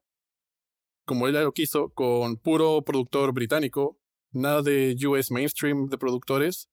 como 1.04 1.28
ella 1.28 1.42
lo 1.42 1.52
quiso, 1.52 1.90
con 1.90 2.36
puro 2.36 2.82
productor 2.82 3.32
británico, 3.32 3.98
nada 4.32 4.62
de 4.62 4.96
US 5.06 5.30
mainstream 5.30 5.88
de 5.88 5.98
productores. 5.98 6.68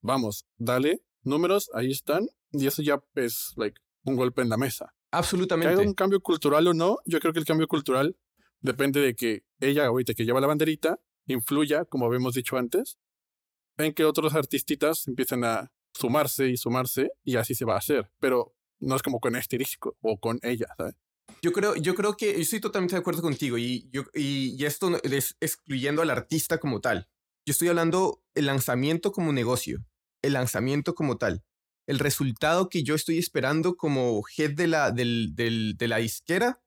Vamos, 0.00 0.46
dale, 0.56 1.02
números, 1.22 1.70
ahí 1.74 1.90
están, 1.90 2.28
y 2.52 2.66
eso 2.66 2.82
ya 2.82 3.00
es 3.14 3.52
like 3.56 3.80
un 4.04 4.16
golpe 4.16 4.42
en 4.42 4.48
la 4.48 4.56
mesa. 4.56 4.94
Absolutamente. 5.10 5.74
Que 5.74 5.80
haya 5.80 5.88
un 5.88 5.94
cambio 5.94 6.20
cultural 6.20 6.66
o 6.66 6.74
no, 6.74 6.98
yo 7.04 7.20
creo 7.20 7.32
que 7.32 7.38
el 7.40 7.44
cambio 7.44 7.68
cultural 7.68 8.16
depende 8.60 9.00
de 9.00 9.14
que 9.14 9.44
ella, 9.60 9.86
ahorita 9.86 10.14
que 10.14 10.24
lleva 10.24 10.40
la 10.40 10.46
banderita, 10.46 11.00
influya, 11.26 11.84
como 11.84 12.06
habíamos 12.06 12.34
dicho 12.34 12.56
antes, 12.56 12.98
en 13.76 13.92
que 13.94 14.04
otros 14.04 14.34
artistitas 14.34 15.06
empiecen 15.06 15.44
a 15.44 15.70
sumarse 15.94 16.48
y 16.48 16.56
sumarse 16.56 17.10
y 17.24 17.36
así 17.36 17.54
se 17.54 17.64
va 17.64 17.74
a 17.74 17.78
hacer. 17.78 18.10
Pero 18.18 18.54
no 18.80 18.96
es 18.96 19.02
como 19.02 19.20
con 19.20 19.36
este 19.36 19.58
disco 19.58 19.96
o 20.00 20.18
con 20.18 20.38
ella, 20.42 20.66
¿sabes? 20.76 20.94
Yo 21.42 21.52
creo, 21.52 21.76
yo 21.76 21.94
creo 21.94 22.16
que 22.16 22.32
yo 22.32 22.40
estoy 22.40 22.60
totalmente 22.60 22.96
de 22.96 23.00
acuerdo 23.00 23.22
contigo 23.22 23.58
y, 23.58 23.88
yo, 23.92 24.04
y, 24.14 24.64
esto 24.64 24.90
es 25.04 25.36
excluyendo 25.40 26.02
al 26.02 26.10
artista 26.10 26.58
como 26.58 26.80
tal. 26.80 27.08
Yo 27.46 27.52
estoy 27.52 27.68
hablando 27.68 28.22
el 28.34 28.46
lanzamiento 28.46 29.12
como 29.12 29.32
negocio, 29.32 29.84
el 30.22 30.34
lanzamiento 30.34 30.94
como 30.94 31.16
tal. 31.18 31.42
El 31.86 31.98
resultado 31.98 32.68
que 32.68 32.82
yo 32.82 32.94
estoy 32.94 33.18
esperando 33.18 33.76
como 33.76 34.22
head 34.36 34.52
de 34.52 34.66
la, 34.66 34.90
del, 34.90 35.34
de 35.34 35.88
la 35.88 35.96
disquera 35.98 36.60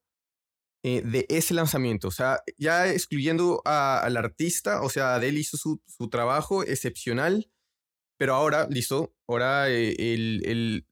eh, 0.83 1.03
de 1.05 1.27
ese 1.29 1.53
lanzamiento. 1.53 2.07
O 2.07 2.11
sea, 2.11 2.39
ya 2.57 2.89
excluyendo 2.89 3.61
al 3.65 4.17
artista, 4.17 4.81
o 4.81 4.89
sea, 4.89 5.13
Adele 5.13 5.39
hizo 5.39 5.55
su, 5.57 5.79
trabajo 6.09 6.63
excepcional, 6.63 7.51
pero 8.17 8.33
ahora, 8.33 8.67
listo, 8.67 9.13
ahora 9.27 9.65
eh, 9.69 10.83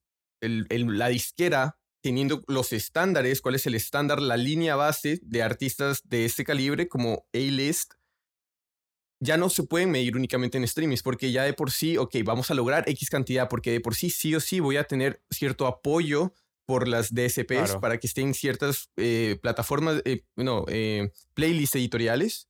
la 0.41 1.07
disquera 1.07 1.80
teniendo 2.03 2.43
los 2.47 2.72
estándares, 2.72 3.41
cuál 3.41 3.55
es 3.55 3.66
el 3.66 3.74
estándar, 3.74 4.22
la 4.22 4.38
línea 4.38 4.76
base 4.76 5.20
de 5.24 5.41
artistas 5.41 6.01
de 6.05 6.26
este 6.26 6.43
calibre 6.43 6.88
como 6.88 7.26
A-List, 7.34 7.93
ya 9.20 9.38
no 9.38 9.49
se 9.49 9.63
pueden 9.63 9.91
medir 9.91 10.15
únicamente 10.15 10.57
en 10.57 10.67
streamings, 10.67 11.03
porque 11.03 11.32
ya 11.32 11.43
de 11.43 11.53
por 11.53 11.72
sí, 11.72 11.97
ok, 11.97 12.15
vamos 12.24 12.51
a 12.51 12.53
lograr 12.53 12.88
X 12.88 13.09
cantidad, 13.09 13.49
porque 13.49 13.72
de 13.72 13.82
por 13.82 13.95
sí 13.95 14.09
sí 14.09 14.34
o 14.36 14.39
sí 14.39 14.59
voy 14.59 14.78
a 14.78 14.86
tener 14.86 15.22
cierto 15.30 15.67
apoyo 15.67 16.34
por 16.65 16.88
las 16.88 17.13
DSPs 17.13 17.78
para 17.82 17.97
que 17.97 18.07
estén 18.07 18.34
ciertas 18.34 18.91
eh, 18.95 19.39
plataformas, 19.41 20.01
eh, 20.05 20.24
no, 20.36 20.65
eh, 20.67 21.11
playlists 21.34 21.76
editoriales, 21.76 22.47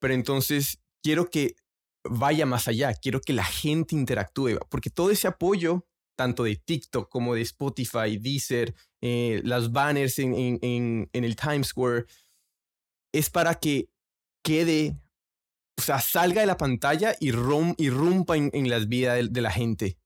pero 0.00 0.14
entonces 0.14 0.80
quiero 1.02 1.28
que 1.30 1.54
vaya 2.02 2.46
más 2.46 2.66
allá, 2.66 2.94
quiero 2.94 3.20
que 3.20 3.32
la 3.32 3.44
gente 3.44 3.94
interactúe, 3.94 4.58
porque 4.70 4.90
todo 4.90 5.10
ese 5.10 5.28
apoyo 5.28 5.86
tanto 6.16 6.44
de 6.44 6.56
TikTok 6.56 7.10
como 7.10 7.34
de 7.34 7.42
Spotify, 7.42 8.16
Deezer, 8.18 8.74
las 9.02 9.70
banners 9.70 10.18
en, 10.18 10.34
en, 10.34 11.10
en, 11.12 11.24
el 11.24 11.36
Times 11.36 11.68
Square, 11.68 12.06
es 13.12 13.28
para 13.28 13.54
que 13.56 13.90
quede, 14.42 14.96
o 15.78 15.82
sea, 15.82 16.00
salga 16.00 16.40
de 16.40 16.46
la 16.46 16.56
pantalla 16.56 17.14
y, 17.20 17.32
rom, 17.32 17.74
y 17.76 17.90
rumpa 17.90 18.36
en, 18.36 18.70
las 18.70 18.88
vidas 18.88 19.30
de, 19.30 19.40
la 19.40 19.50
gente 19.50 19.98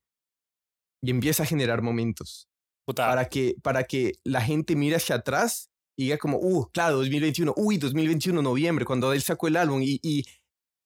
y 1.03 1.11
empieza 1.11 1.45
a 1.45 1.47
generar 1.47 1.83
momentos. 1.83 2.49
Para 2.87 3.29
que, 3.29 3.55
para 3.63 3.85
que 3.85 4.15
la 4.25 4.41
gente 4.41 4.75
mire 4.75 4.97
hacia 4.97 5.17
atrás 5.17 5.71
y 5.97 6.05
diga 6.05 6.19
como, 6.19 6.39
uh, 6.39 6.69
claro, 6.73 6.97
2021, 6.97 7.55
uy, 7.57 7.79
2021, 7.79 8.43
noviembre, 8.43 8.85
cuando 8.85 9.13
él 9.13 9.23
sacó 9.23 9.47
el 9.47 9.57
álbum 9.57 9.81
y, 9.81 10.01
y 10.03 10.25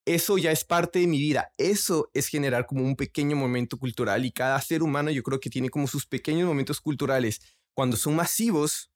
eso 0.06 0.36
ya 0.36 0.52
es 0.52 0.64
parte 0.64 0.98
de 0.98 1.06
mi 1.06 1.18
vida. 1.18 1.54
Eso 1.56 2.10
es 2.12 2.28
generar 2.28 2.66
como 2.66 2.84
un 2.84 2.94
pequeño 2.94 3.36
momento 3.36 3.78
cultural 3.78 4.26
y 4.26 4.32
cada 4.32 4.60
ser 4.60 4.82
humano 4.82 5.10
yo 5.10 5.22
creo 5.22 5.40
que 5.40 5.48
tiene 5.48 5.70
como 5.70 5.86
sus 5.86 6.06
pequeños 6.06 6.46
momentos 6.46 6.78
culturales. 6.78 7.40
Cuando 7.74 7.96
son 7.96 8.16
masivos, 8.16 8.90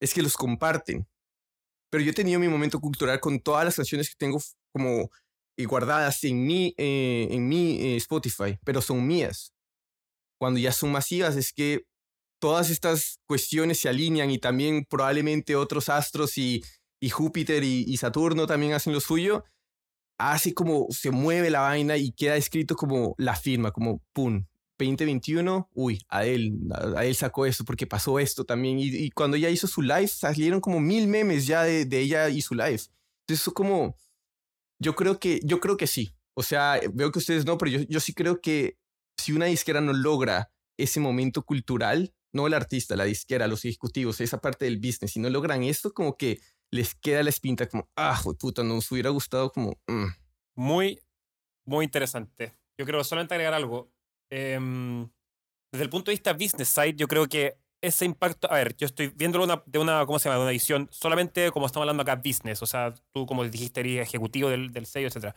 es 0.00 0.12
que 0.12 0.22
los 0.22 0.36
comparten. 0.36 1.08
Pero 1.90 2.04
yo 2.04 2.10
he 2.10 2.14
tenido 2.14 2.38
mi 2.38 2.48
momento 2.48 2.80
cultural 2.80 3.18
con 3.18 3.40
todas 3.40 3.64
las 3.64 3.76
canciones 3.76 4.10
que 4.10 4.16
tengo 4.16 4.38
como 4.72 5.10
eh, 5.56 5.64
guardadas 5.64 6.22
en 6.24 6.46
mi, 6.46 6.74
eh, 6.76 7.28
en 7.30 7.48
mi 7.48 7.80
eh, 7.80 7.96
Spotify, 7.96 8.58
pero 8.64 8.80
son 8.80 9.06
mías. 9.06 9.52
Cuando 10.38 10.58
ya 10.58 10.72
son 10.72 10.92
masivas 10.92 11.36
es 11.36 11.52
que 11.52 11.84
todas 12.40 12.70
estas 12.70 13.20
cuestiones 13.26 13.78
se 13.78 13.88
alinean 13.88 14.30
y 14.30 14.38
también 14.38 14.86
probablemente 14.88 15.56
otros 15.56 15.88
astros 15.88 16.38
y, 16.38 16.62
y 17.00 17.10
Júpiter 17.10 17.62
y 17.62 17.96
Saturno 17.98 18.46
también 18.46 18.72
hacen 18.72 18.92
lo 18.94 19.00
suyo 19.00 19.44
así 20.20 20.52
como 20.52 20.86
se 20.90 21.10
mueve 21.10 21.50
la 21.50 21.60
vaina 21.60 21.96
y 21.96 22.12
queda 22.12 22.36
escrito 22.36 22.76
como 22.76 23.14
la 23.16 23.34
firma, 23.34 23.72
como 23.72 24.02
pum, 24.12 24.44
2021, 24.78 25.68
uy, 25.74 26.00
a 26.08 26.24
él, 26.24 26.58
a 26.96 27.04
él 27.04 27.14
sacó 27.14 27.46
esto 27.46 27.64
porque 27.64 27.86
pasó 27.86 28.18
esto 28.18 28.44
también. 28.44 28.78
Y, 28.78 29.10
cuando 29.10 29.36
ella 29.36 29.50
hizo 29.50 29.66
su 29.66 29.82
live, 29.82 30.08
salieron 30.08 30.60
como 30.60 30.80
mil 30.80 31.06
memes 31.06 31.46
ya 31.46 31.62
de, 31.62 31.86
ella 31.98 32.28
y 32.28 32.40
su 32.42 32.54
live. 32.54 32.80
Entonces, 33.22 33.42
eso 33.42 33.52
como, 33.52 33.96
yo 34.80 34.94
creo 34.94 35.20
que, 35.20 35.40
yo 35.44 35.60
creo 35.60 35.76
que 35.76 35.86
sí. 35.86 36.14
O 36.34 36.42
sea, 36.42 36.80
veo 36.92 37.12
que 37.12 37.18
ustedes 37.18 37.44
no, 37.44 37.58
pero 37.58 37.70
yo, 37.70 37.80
yo 37.88 38.00
sí 38.00 38.14
creo 38.14 38.40
que 38.40 38.78
si 39.18 39.32
una 39.32 39.46
disquera 39.46 39.80
no 39.80 39.92
logra 39.92 40.50
ese 40.78 41.00
momento 41.00 41.42
cultural, 41.42 42.14
no 42.32 42.46
el 42.46 42.54
artista, 42.54 42.96
la 42.96 43.04
disquera, 43.04 43.46
los 43.46 43.64
ejecutivos, 43.64 44.20
esa 44.20 44.40
parte 44.40 44.64
del 44.64 44.78
business, 44.78 45.12
si 45.12 45.20
no 45.20 45.28
logran 45.28 45.62
esto, 45.62 45.92
como 45.92 46.16
que 46.16 46.40
les 46.72 46.94
queda 46.94 47.22
la 47.22 47.30
espinta 47.30 47.68
como, 47.68 47.88
ah, 47.96 48.20
puta, 48.38 48.62
nos 48.62 48.90
hubiera 48.90 49.10
gustado 49.10 49.50
como... 49.50 49.78
Mm". 49.86 50.06
Muy, 50.56 51.00
muy 51.66 51.84
interesante. 51.84 52.56
Yo 52.78 52.86
creo 52.86 53.02
solamente 53.04 53.34
agregar 53.34 53.54
algo. 53.54 53.92
Em, 54.30 55.10
desde 55.72 55.84
el 55.84 55.90
punto 55.90 56.10
de 56.10 56.14
vista 56.14 56.32
business 56.32 56.68
side, 56.68 56.94
yo 56.94 57.08
creo 57.08 57.26
que 57.28 57.58
ese 57.82 58.04
impacto, 58.04 58.50
a 58.50 58.54
ver, 58.54 58.76
yo 58.76 58.86
estoy 58.86 59.08
viéndolo 59.08 59.44
una, 59.44 59.62
de 59.66 59.78
una, 59.78 60.04
¿cómo 60.06 60.18
se 60.18 60.28
llama? 60.28 60.36
De 60.36 60.42
una 60.42 60.50
edición 60.50 60.88
solamente 60.90 61.50
como 61.50 61.66
estamos 61.66 61.84
hablando 61.84 62.02
acá, 62.02 62.16
business, 62.16 62.62
o 62.62 62.66
sea, 62.66 62.94
tú 63.12 63.26
como 63.26 63.44
dijiste, 63.44 63.80
eres 63.80 64.02
ejecutivo 64.02 64.50
del, 64.50 64.72
del 64.72 64.86
sello, 64.86 65.08
etc. 65.08 65.34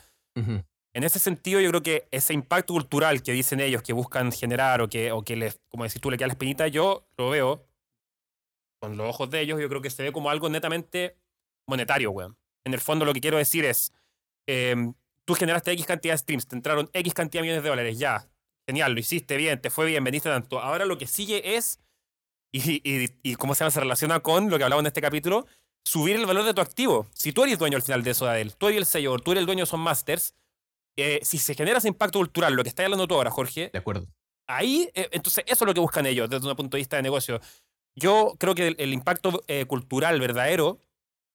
En 0.96 1.04
ese 1.04 1.20
sentido, 1.20 1.60
yo 1.60 1.70
creo 1.70 1.82
que 1.82 2.08
ese 2.12 2.34
impacto 2.34 2.74
cultural 2.74 3.24
que 3.24 3.32
dicen 3.32 3.60
ellos 3.60 3.82
que 3.82 3.94
buscan 3.94 4.32
generar 4.32 4.82
o 4.82 4.90
que, 4.90 5.12
o 5.12 5.24
que 5.24 5.36
les, 5.36 5.60
como 5.70 5.86
decís 5.86 6.02
tú, 6.02 6.12
le 6.12 6.18
queda 6.18 6.28
la 6.28 6.34
espinita, 6.34 6.68
yo 6.68 7.08
lo 7.18 7.30
veo 7.30 7.66
con 8.80 8.98
los 8.98 9.08
ojos 9.08 9.30
de 9.30 9.42
ellos, 9.42 9.60
yo 9.60 9.70
creo 9.70 9.82
que 9.82 9.90
se 9.90 10.04
ve 10.04 10.12
como 10.12 10.30
algo 10.30 10.50
netamente 10.50 11.18
monetario, 11.68 12.12
weón. 12.12 12.38
En 12.66 12.74
el 12.74 12.80
fondo 12.80 13.06
lo 13.06 13.14
que 13.14 13.22
quiero 13.22 13.38
decir 13.38 13.66
es, 13.66 13.92
em, 14.48 14.94
tú 15.26 15.34
generaste 15.34 15.72
X 15.72 15.86
cantidad 15.86 16.14
de 16.14 16.18
streams, 16.18 16.48
te 16.48 16.56
entraron 16.56 16.90
X 16.94 17.14
cantidad 17.14 17.42
de 17.42 17.44
millones 17.48 17.64
de 17.64 17.70
dólares, 17.70 17.98
ya, 17.98 18.28
genial, 18.68 18.94
lo 18.94 19.00
hiciste 19.00 19.38
bien, 19.38 19.62
te 19.62 19.70
fue 19.70 19.86
bien, 19.86 20.04
vendiste 20.04 20.30
tanto. 20.30 20.60
Ahora 20.60 20.86
lo 20.86 20.98
que 20.98 21.08
sigue 21.08 21.56
es, 21.56 21.80
y, 22.54 23.10
y, 23.24 23.36
cómo 23.36 23.56
se 23.56 23.64
llama, 23.64 23.72
se 23.72 23.80
relaciona 23.80 24.20
con 24.20 24.50
lo 24.50 24.58
que 24.58 24.64
hablamos 24.64 24.84
en 24.84 24.88
este 24.88 25.02
capítulo, 25.02 25.48
subir 25.84 26.16
el 26.16 26.26
valor 26.26 26.46
de 26.46 26.54
tu 26.54 26.62
activo. 26.62 27.08
Si 27.14 27.34
tú 27.34 27.44
eres 27.44 27.58
dueño 27.58 27.78
al 27.78 27.82
final 27.82 28.04
de 28.04 28.12
eso, 28.12 28.28
Adel, 28.28 28.56
tú 28.56 28.68
eres 28.68 28.80
el 28.80 28.86
sello, 28.86 29.18
tú 29.18 29.32
eres 29.32 29.42
el 29.42 29.46
dueño 29.46 29.64
de 29.64 29.66
Son 29.66 29.80
Masters, 29.80 30.36
eh, 30.96 31.20
si 31.24 31.40
se 31.40 31.56
genera 31.56 31.80
ese 31.80 31.88
impacto 31.88 32.20
cultural, 32.20 32.54
lo 32.54 32.64
que 32.64 32.70
estás 32.70 32.86
hablando 32.86 33.08
tú 33.08 33.16
ahora, 33.16 33.32
Jorge. 33.32 33.70
De 33.74 33.80
acuerdo. 33.80 34.08
Ahí, 34.48 34.90
eh, 34.94 35.10
entonces, 35.12 35.44
eso 35.48 35.66
es 35.66 35.68
lo 35.68 35.74
que 35.74 35.80
buscan 35.80 36.06
ellos 36.06 36.30
desde 36.30 36.48
un 36.48 36.56
punto 36.56 36.78
de 36.78 36.82
vista 36.82 36.98
de 36.98 37.02
negocio. 37.02 37.42
Yo 37.96 38.36
creo 38.40 38.54
que 38.56 38.76
el, 38.78 38.94
impacto 38.94 39.44
eh, 39.48 39.66
cultural 39.66 40.20
verdadero 40.20 40.80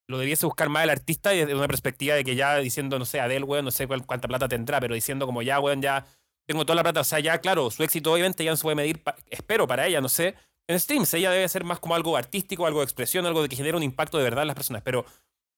lo 0.09 0.19
debiese 0.19 0.47
buscar 0.47 0.69
más 0.69 0.85
el 0.85 0.91
artista 0.91 1.31
desde 1.31 1.55
una 1.55 1.69
perspectiva 1.69 2.15
de 2.15 2.25
que 2.25 2.35
ya 2.35 2.57
diciendo, 2.59 2.99
no 2.99 3.05
sé, 3.05 3.21
Adele, 3.21 3.45
weón, 3.45 3.65
no 3.65 3.71
sé 3.71 3.87
cuánta 3.87 4.29
plata 4.29 4.49
tendrá, 4.49 4.81
pero 4.81 4.95
diciendo 4.95 5.27
como 5.27 5.43
ya, 5.43 5.61
weón, 5.61 5.83
ya 5.83 6.07
tengo 6.47 6.65
toda 6.65 6.77
la 6.77 6.83
plata. 6.83 7.01
O 7.01 7.05
sea, 7.05 7.21
ya, 7.21 7.39
claro, 7.39 7.71
su 7.71 7.83
éxito 7.83 8.13
obviamente 8.13 8.45
ya 8.45 8.51
no 8.51 8.57
se 8.57 8.63
puede 8.63 8.77
medir, 8.77 9.03
espero 9.31 9.67
para 9.67 9.87
ella, 9.87 10.01
no 10.01 10.09
sé. 10.09 10.35
En 10.69 10.79
streams 10.79 11.13
ella 11.15 11.31
debe 11.31 11.49
ser 11.49 11.65
más 11.65 11.81
como 11.81 11.95
algo 11.95 12.17
artístico, 12.17 12.67
algo 12.67 12.81
de 12.81 12.85
expresión, 12.85 13.25
algo 13.27 13.43
de 13.43 13.49
que 13.49 13.57
genere 13.57 13.77
un 13.77 13.83
impacto 13.83 14.19
de 14.19 14.25
verdad 14.25 14.43
en 14.43 14.49
las 14.49 14.57
personas. 14.57 14.83
Pero 14.83 15.05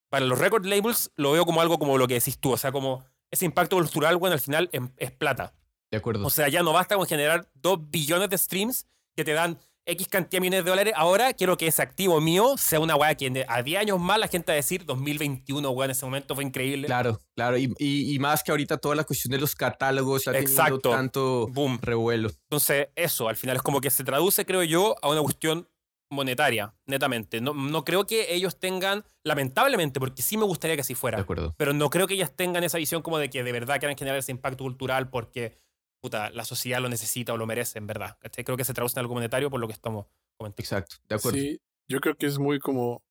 para 0.09 0.25
los 0.25 0.39
record 0.39 0.65
labels 0.65 1.11
lo 1.17 1.33
veo 1.33 1.45
como 1.45 1.61
algo 1.61 1.79
como 1.79 1.99
lo 1.99 2.07
que 2.07 2.15
decís 2.15 2.39
tú. 2.39 2.53
O 2.53 2.57
sea, 2.57 2.71
como 2.71 3.05
ese 3.31 3.45
impacto 3.45 3.77
cultural, 3.77 4.17
weón, 4.17 4.33
al 4.33 4.41
final 4.41 4.69
es, 4.73 4.81
es 4.97 5.11
plata. 5.11 5.53
De 5.91 5.99
acuerdo. 5.99 6.25
O 6.25 6.31
sea, 6.31 6.49
ya 6.49 6.63
no 6.63 6.73
basta 6.73 6.97
con 6.97 7.07
generar 7.07 7.51
dos 7.55 7.91
billones 7.91 8.31
de 8.31 8.39
streams 8.39 8.87
que 9.17 9.25
te 9.25 9.33
dan 9.33 9.59
X 9.91 10.09
cantidad 10.09 10.39
de 10.39 10.41
millones 10.41 10.65
de 10.65 10.71
dólares. 10.71 10.95
Ahora 10.97 11.33
quiero 11.33 11.57
que 11.57 11.67
ese 11.67 11.83
activo 11.83 12.21
mío 12.21 12.57
sea 12.57 12.81
una 12.81 12.97
weá 12.97 13.15
que 13.15 13.45
a 13.47 13.63
10 13.63 13.81
años 13.81 14.01
más 14.01 14.19
la 14.19 14.29
gente 14.29 14.53
va 14.53 14.55
a 14.55 14.57
decir 14.57 14.85
2021, 14.85 15.71
weá, 15.71 15.85
en 15.87 15.91
ese 15.91 16.05
momento 16.05 16.35
fue 16.35 16.45
increíble. 16.45 16.87
Claro, 16.87 17.21
claro. 17.35 17.57
Y, 17.59 17.73
y, 17.79 18.19
más 18.19 18.43
que 18.43 18.51
ahorita 18.51 18.79
toda 18.79 18.95
la 18.95 19.05
cuestión 19.05 19.33
de 19.33 19.39
los 19.39 19.55
catálogos 19.55 20.29
ha 20.29 20.39
Exacto. 20.39 20.91
tanto 20.91 21.49
Boom. 21.49 21.79
revuelo. 21.83 22.31
Entonces, 22.51 22.89
eso, 22.95 23.29
al 23.29 23.37
final 23.37 23.57
es 23.57 23.63
como 23.63 23.81
que 23.81 23.91
se 23.91 24.05
traduce, 24.05 24.45
creo 24.45 24.63
yo, 24.63 24.97
a 25.03 25.09
una 25.09 25.23
cuestión 25.23 25.69
monetaria, 26.11 26.75
netamente. 26.87 27.41
No, 27.41 27.55
no 27.55 27.85
creo 27.85 28.07
que 28.07 28.35
ellos 28.35 28.59
tengan, 28.59 29.05
lamentablemente, 29.25 30.01
porque 30.01 30.23
sí 30.23 30.37
me 30.37 30.45
gustaría 30.45 30.77
que 30.77 30.83
así 30.83 30.95
fuera. 30.95 31.19
De 31.19 31.23
acuerdo. 31.23 31.55
Pero 31.57 31.73
no 31.73 31.89
creo 31.89 32.07
que 32.07 32.15
ellas 32.15 32.35
tengan 32.35 32.65
esa 32.65 32.79
visión 32.79 33.03
como 33.03 33.19
de 33.19 33.31
que 33.31 33.45
de 33.45 33.53
verdad 33.53 33.79
quieran 33.79 33.97
generar 33.97 34.19
ese 34.19 34.33
impacto 34.33 34.65
cultural 34.65 35.09
porque 35.09 35.59
puta, 36.01 36.31
la 36.31 36.45
sociedad 36.45 36.81
lo 36.81 36.89
necesita 36.89 37.33
o 37.33 37.37
lo 37.37 37.47
merece, 37.47 37.79
en 37.79 37.87
verdad. 37.87 38.19
Creo 38.45 38.57
que 38.57 38.65
se 38.65 38.75
traduce 38.75 38.99
en 38.99 39.01
algo 39.01 39.15
monetario 39.15 39.51
por 39.51 39.61
lo 39.61 39.67
que 39.67 39.75
estamos 39.75 40.07
comentando. 40.37 40.63
Exacto, 40.63 40.97
de 41.09 41.15
acuerdo. 41.15 41.39
Sí, 41.39 41.61
yo 41.89 42.01
creo 42.01 42.17
que 42.17 42.27
es 42.27 42.39
muy 42.39 42.59
como, 42.59 42.95
o 42.95 43.03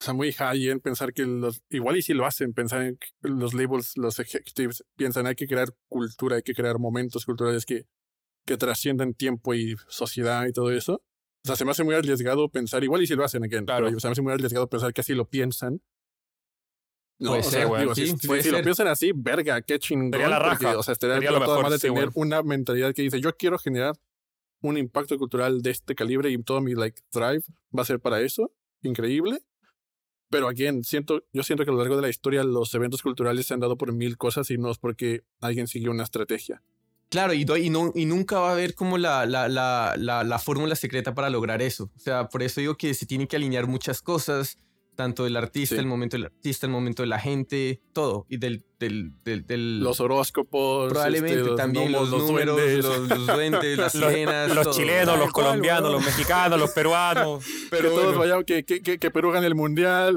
sea, 0.00 0.14
muy 0.14 0.32
high 0.32 0.68
en 0.68 0.80
pensar 0.80 1.12
que 1.12 1.24
los, 1.24 1.62
igual 1.70 1.96
y 1.96 2.02
si 2.02 2.14
lo 2.14 2.26
hacen, 2.26 2.52
pensar 2.52 2.82
en 2.82 2.98
los 3.22 3.54
labels, 3.54 3.96
los 3.96 4.18
executives 4.18 4.84
piensan 4.96 5.26
hay 5.26 5.34
que 5.34 5.46
crear 5.46 5.68
cultura, 5.88 6.36
hay 6.36 6.42
que 6.42 6.54
crear 6.54 6.78
momentos 6.78 7.24
culturales 7.24 7.64
que, 7.64 7.86
que 8.44 8.56
trasciendan 8.56 9.14
tiempo 9.14 9.54
y 9.54 9.76
sociedad 9.88 10.46
y 10.46 10.52
todo 10.52 10.70
eso. 10.72 11.04
O 11.44 11.46
sea, 11.46 11.56
se 11.56 11.64
me 11.64 11.72
hace 11.72 11.84
muy 11.84 11.94
arriesgado 11.94 12.48
pensar, 12.48 12.82
igual 12.84 13.02
y 13.02 13.06
si 13.06 13.14
lo 13.14 13.24
hacen, 13.24 13.44
again, 13.44 13.66
claro. 13.66 13.86
pero 13.86 14.00
se 14.00 14.08
me 14.08 14.12
hace 14.12 14.22
muy 14.22 14.32
arriesgado 14.32 14.68
pensar 14.68 14.94
que 14.94 15.02
así 15.02 15.14
lo 15.14 15.28
piensan 15.28 15.82
no, 17.18 17.30
puede 17.30 17.42
ser, 17.44 17.66
güey. 17.66 17.94
si, 17.94 18.50
lo 18.50 18.62
piensan 18.62 18.88
así, 18.88 19.12
verga, 19.14 19.62
qué 19.62 19.78
chingón. 19.78 20.10
Sería 20.12 20.28
la 20.28 20.38
raja. 20.38 20.78
o 20.78 20.82
sea, 20.82 20.92
estaría 20.92 21.30
lo 21.30 21.40
mejor, 21.40 21.62
más 21.62 21.72
de 21.72 21.78
tener 21.78 22.10
una 22.14 22.42
mentalidad 22.42 22.92
que 22.92 23.02
dice, 23.02 23.20
yo 23.20 23.36
quiero 23.36 23.58
generar 23.58 23.94
un 24.60 24.78
impacto 24.78 25.16
cultural 25.18 25.62
de 25.62 25.70
este 25.70 25.94
calibre 25.94 26.30
y 26.30 26.42
todo 26.42 26.60
mi 26.60 26.74
like 26.74 27.00
drive 27.12 27.42
va 27.76 27.82
a 27.82 27.84
ser 27.84 28.00
para 28.00 28.20
eso. 28.20 28.50
Increíble. 28.82 29.42
Pero 30.30 30.48
again, 30.48 30.82
siento, 30.82 31.22
yo 31.32 31.42
siento 31.42 31.64
que 31.64 31.70
a 31.70 31.74
lo 31.74 31.78
largo 31.78 31.96
de 31.96 32.02
la 32.02 32.08
historia 32.08 32.42
los 32.42 32.74
eventos 32.74 33.02
culturales 33.02 33.46
se 33.46 33.54
han 33.54 33.60
dado 33.60 33.76
por 33.76 33.92
mil 33.92 34.16
cosas 34.16 34.50
y 34.50 34.58
no 34.58 34.70
es 34.70 34.78
porque 34.78 35.22
alguien 35.40 35.68
siguió 35.68 35.90
una 35.90 36.02
estrategia. 36.02 36.62
Claro, 37.10 37.32
y, 37.32 37.42
y, 37.42 37.70
no, 37.70 37.92
y 37.94 38.06
nunca 38.06 38.40
va 38.40 38.48
a 38.48 38.52
haber 38.54 38.74
como 38.74 38.98
la, 38.98 39.26
la, 39.26 39.46
la, 39.48 39.94
la, 39.96 40.38
fórmula 40.40 40.74
secreta 40.74 41.14
para 41.14 41.30
lograr 41.30 41.62
eso. 41.62 41.90
O 41.94 41.98
sea, 42.00 42.28
por 42.28 42.42
eso 42.42 42.60
digo 42.60 42.76
que 42.76 42.92
se 42.94 43.06
tienen 43.06 43.28
que 43.28 43.36
alinear 43.36 43.68
muchas 43.68 44.02
cosas, 44.02 44.58
tanto 44.94 45.24
del 45.24 45.36
artista, 45.36 45.76
el 45.76 45.86
momento 45.86 46.16
del 46.16 46.26
artista, 46.26 46.66
el 46.66 46.72
momento 46.72 47.02
de 47.02 47.08
la 47.08 47.18
gente, 47.18 47.80
todo. 47.92 48.26
Y 48.28 48.38
del, 48.38 48.64
del, 48.78 49.12
del, 49.46 49.80
los 49.80 50.00
horóscopos. 50.00 50.92
Probablemente 50.92 51.40
este, 51.40 51.56
también 51.56 51.92
los, 51.92 52.10
números, 52.10 52.58
los, 53.08 53.26
duendes, 53.26 53.78
las 53.78 53.92
sirenas. 53.92 54.54
Los, 54.54 54.76
chilenos, 54.76 55.18
los 55.18 55.32
colombianos, 55.32 55.90
los 55.90 56.04
mexicanos, 56.04 56.58
los 56.58 56.70
peruanos. 56.70 57.44
Pero 57.70 57.90
que 57.90 57.96
todos 57.96 58.18
vayan, 58.18 58.44
que, 58.44 58.64
que, 58.64 58.98
que, 58.98 59.10
Perú 59.10 59.30
gane 59.30 59.46
el 59.46 59.54
mundial. 59.54 60.16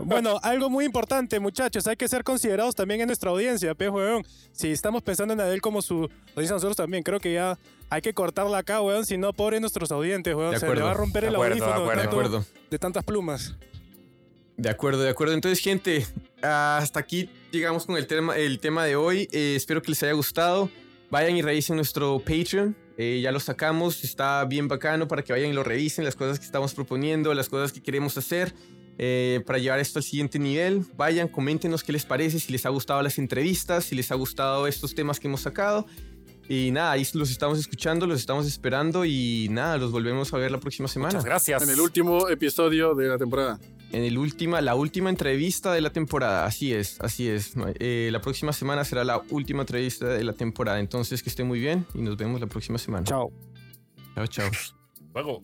bueno, 0.00 0.38
algo 0.42 0.70
muy 0.70 0.84
importante, 0.84 1.40
muchachos, 1.40 1.86
hay 1.86 1.96
que 1.96 2.08
ser 2.08 2.24
considerados 2.24 2.74
también 2.74 3.00
en 3.00 3.06
nuestra 3.06 3.30
audiencia, 3.30 3.74
pe, 3.74 3.88
weón. 3.88 4.24
Si 4.52 4.70
estamos 4.70 5.02
pensando 5.02 5.34
en 5.34 5.40
él 5.40 5.60
como 5.60 5.82
su. 5.82 6.08
Lo 6.34 6.42
dicen 6.42 6.56
nosotros 6.56 6.76
también, 6.76 7.02
creo 7.02 7.20
que 7.20 7.32
ya 7.32 7.58
hay 7.88 8.02
que 8.02 8.14
cortarla 8.14 8.58
acá, 8.58 8.80
weón, 8.80 9.06
si 9.06 9.16
no, 9.16 9.32
pobre 9.32 9.60
nuestros 9.60 9.90
audientes, 9.92 10.34
weón. 10.34 10.58
Se 10.58 10.74
le 10.74 10.82
va 10.82 10.90
a 10.90 10.94
romper 10.94 11.24
el 11.24 11.34
audífono 11.34 11.88
de, 11.88 12.44
de 12.70 12.78
tantas 12.78 13.04
plumas. 13.04 13.54
De 14.56 14.70
acuerdo, 14.70 15.02
de 15.02 15.10
acuerdo. 15.10 15.34
Entonces, 15.34 15.60
gente, 15.60 16.06
hasta 16.42 17.00
aquí 17.00 17.28
llegamos 17.50 17.86
con 17.86 17.96
el 17.96 18.06
tema, 18.06 18.36
el 18.36 18.58
tema 18.58 18.84
de 18.84 18.96
hoy. 18.96 19.28
Eh, 19.32 19.54
espero 19.56 19.82
que 19.82 19.90
les 19.90 20.02
haya 20.02 20.12
gustado. 20.12 20.70
Vayan 21.10 21.36
y 21.36 21.42
revisen 21.42 21.76
nuestro 21.76 22.18
Patreon. 22.18 22.76
Eh, 22.98 23.20
ya 23.22 23.30
lo 23.30 23.40
sacamos, 23.40 24.02
está 24.04 24.44
bien 24.46 24.68
bacano 24.68 25.06
para 25.06 25.22
que 25.22 25.32
vayan 25.32 25.50
y 25.50 25.52
lo 25.52 25.62
revisen, 25.62 26.04
las 26.04 26.16
cosas 26.16 26.38
que 26.38 26.46
estamos 26.46 26.72
proponiendo, 26.72 27.34
las 27.34 27.50
cosas 27.50 27.70
que 27.70 27.82
queremos 27.82 28.16
hacer 28.16 28.54
eh, 28.96 29.42
para 29.44 29.58
llevar 29.58 29.80
esto 29.80 29.98
al 29.98 30.02
siguiente 30.02 30.38
nivel. 30.38 30.82
Vayan, 30.96 31.28
coméntenos 31.28 31.84
qué 31.84 31.92
les 31.92 32.06
parece, 32.06 32.40
si 32.40 32.50
les 32.52 32.64
ha 32.64 32.70
gustado 32.70 33.02
las 33.02 33.18
entrevistas, 33.18 33.84
si 33.84 33.94
les 33.94 34.10
ha 34.10 34.14
gustado 34.14 34.66
estos 34.66 34.94
temas 34.94 35.20
que 35.20 35.28
hemos 35.28 35.42
sacado. 35.42 35.86
Y 36.48 36.70
nada, 36.70 36.92
ahí 36.92 37.06
los 37.12 37.30
estamos 37.30 37.58
escuchando, 37.58 38.06
los 38.06 38.20
estamos 38.20 38.46
esperando 38.46 39.04
y 39.04 39.48
nada, 39.50 39.76
los 39.76 39.90
volvemos 39.90 40.32
a 40.32 40.38
ver 40.38 40.50
la 40.50 40.60
próxima 40.60 40.88
semana. 40.88 41.10
Muchas 41.10 41.24
gracias. 41.24 41.62
En 41.62 41.70
el 41.70 41.80
último 41.80 42.28
episodio 42.28 42.94
de 42.94 43.08
la 43.08 43.18
temporada. 43.18 43.58
En 43.92 44.02
el 44.02 44.18
última, 44.18 44.60
la 44.60 44.74
última 44.74 45.10
entrevista 45.10 45.72
de 45.72 45.80
la 45.80 45.90
temporada, 45.90 46.44
así 46.44 46.72
es, 46.72 47.00
así 47.00 47.28
es. 47.28 47.54
Eh, 47.78 48.08
la 48.12 48.20
próxima 48.20 48.52
semana 48.52 48.84
será 48.84 49.04
la 49.04 49.22
última 49.30 49.62
entrevista 49.62 50.08
de 50.08 50.24
la 50.24 50.32
temporada, 50.32 50.80
entonces 50.80 51.22
que 51.22 51.30
esté 51.30 51.44
muy 51.44 51.60
bien 51.60 51.86
y 51.94 52.02
nos 52.02 52.16
vemos 52.16 52.40
la 52.40 52.46
próxima 52.46 52.78
semana. 52.78 53.04
Chao. 53.04 53.30
Chao, 54.14 54.26
chao. 54.26 54.50
Luego. 55.14 55.40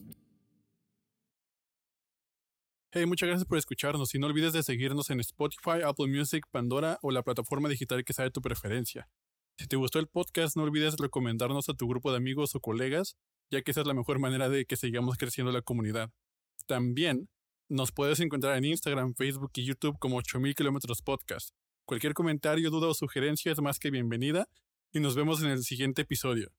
Hey, 2.91 3.07
muchas 3.07 3.29
gracias 3.29 3.47
por 3.47 3.57
escucharnos 3.57 4.15
y 4.15 4.19
no 4.19 4.27
olvides 4.27 4.53
de 4.53 4.63
seguirnos 4.63 5.09
en 5.09 5.21
Spotify, 5.21 5.81
Apple 5.83 6.09
Music, 6.09 6.45
Pandora 6.51 6.99
o 7.01 7.11
la 7.11 7.23
plataforma 7.23 7.69
digital 7.69 8.05
que 8.05 8.13
sea 8.13 8.27
de 8.27 8.31
tu 8.31 8.43
preferencia. 8.43 9.09
Si 9.57 9.67
te 9.67 9.77
gustó 9.77 9.99
el 9.99 10.09
podcast, 10.09 10.57
no 10.57 10.65
olvides 10.65 10.97
recomendarnos 10.99 11.69
a 11.69 11.75
tu 11.75 11.89
grupo 11.89 12.11
de 12.11 12.19
amigos 12.19 12.55
o 12.55 12.61
colegas, 12.61 13.17
ya 13.51 13.63
que 13.63 13.71
esa 13.71 13.81
es 13.83 13.87
la 13.87 13.95
mejor 13.95 14.19
manera 14.19 14.49
de 14.49 14.67
que 14.67 14.77
sigamos 14.77 15.17
creciendo 15.17 15.53
la 15.53 15.63
comunidad. 15.63 16.11
También 16.67 17.29
nos 17.69 17.93
puedes 17.93 18.21
encontrar 18.21 18.57
en 18.57 18.65
Instagram, 18.65 19.15
Facebook 19.15 19.53
y 19.55 19.65
YouTube 19.65 19.99
como 19.99 20.17
8000 20.17 20.55
kilómetros 20.55 21.03
podcast. 21.03 21.51
Cualquier 21.85 22.15
comentario, 22.15 22.71
duda 22.71 22.89
o 22.89 22.95
sugerencia 22.95 23.53
es 23.53 23.61
más 23.61 23.79
que 23.79 23.91
bienvenida 23.91 24.49
y 24.93 25.01
nos 25.01 25.15
vemos 25.15 25.43
en 25.43 25.51
el 25.51 25.63
siguiente 25.63 26.03
episodio. 26.03 26.51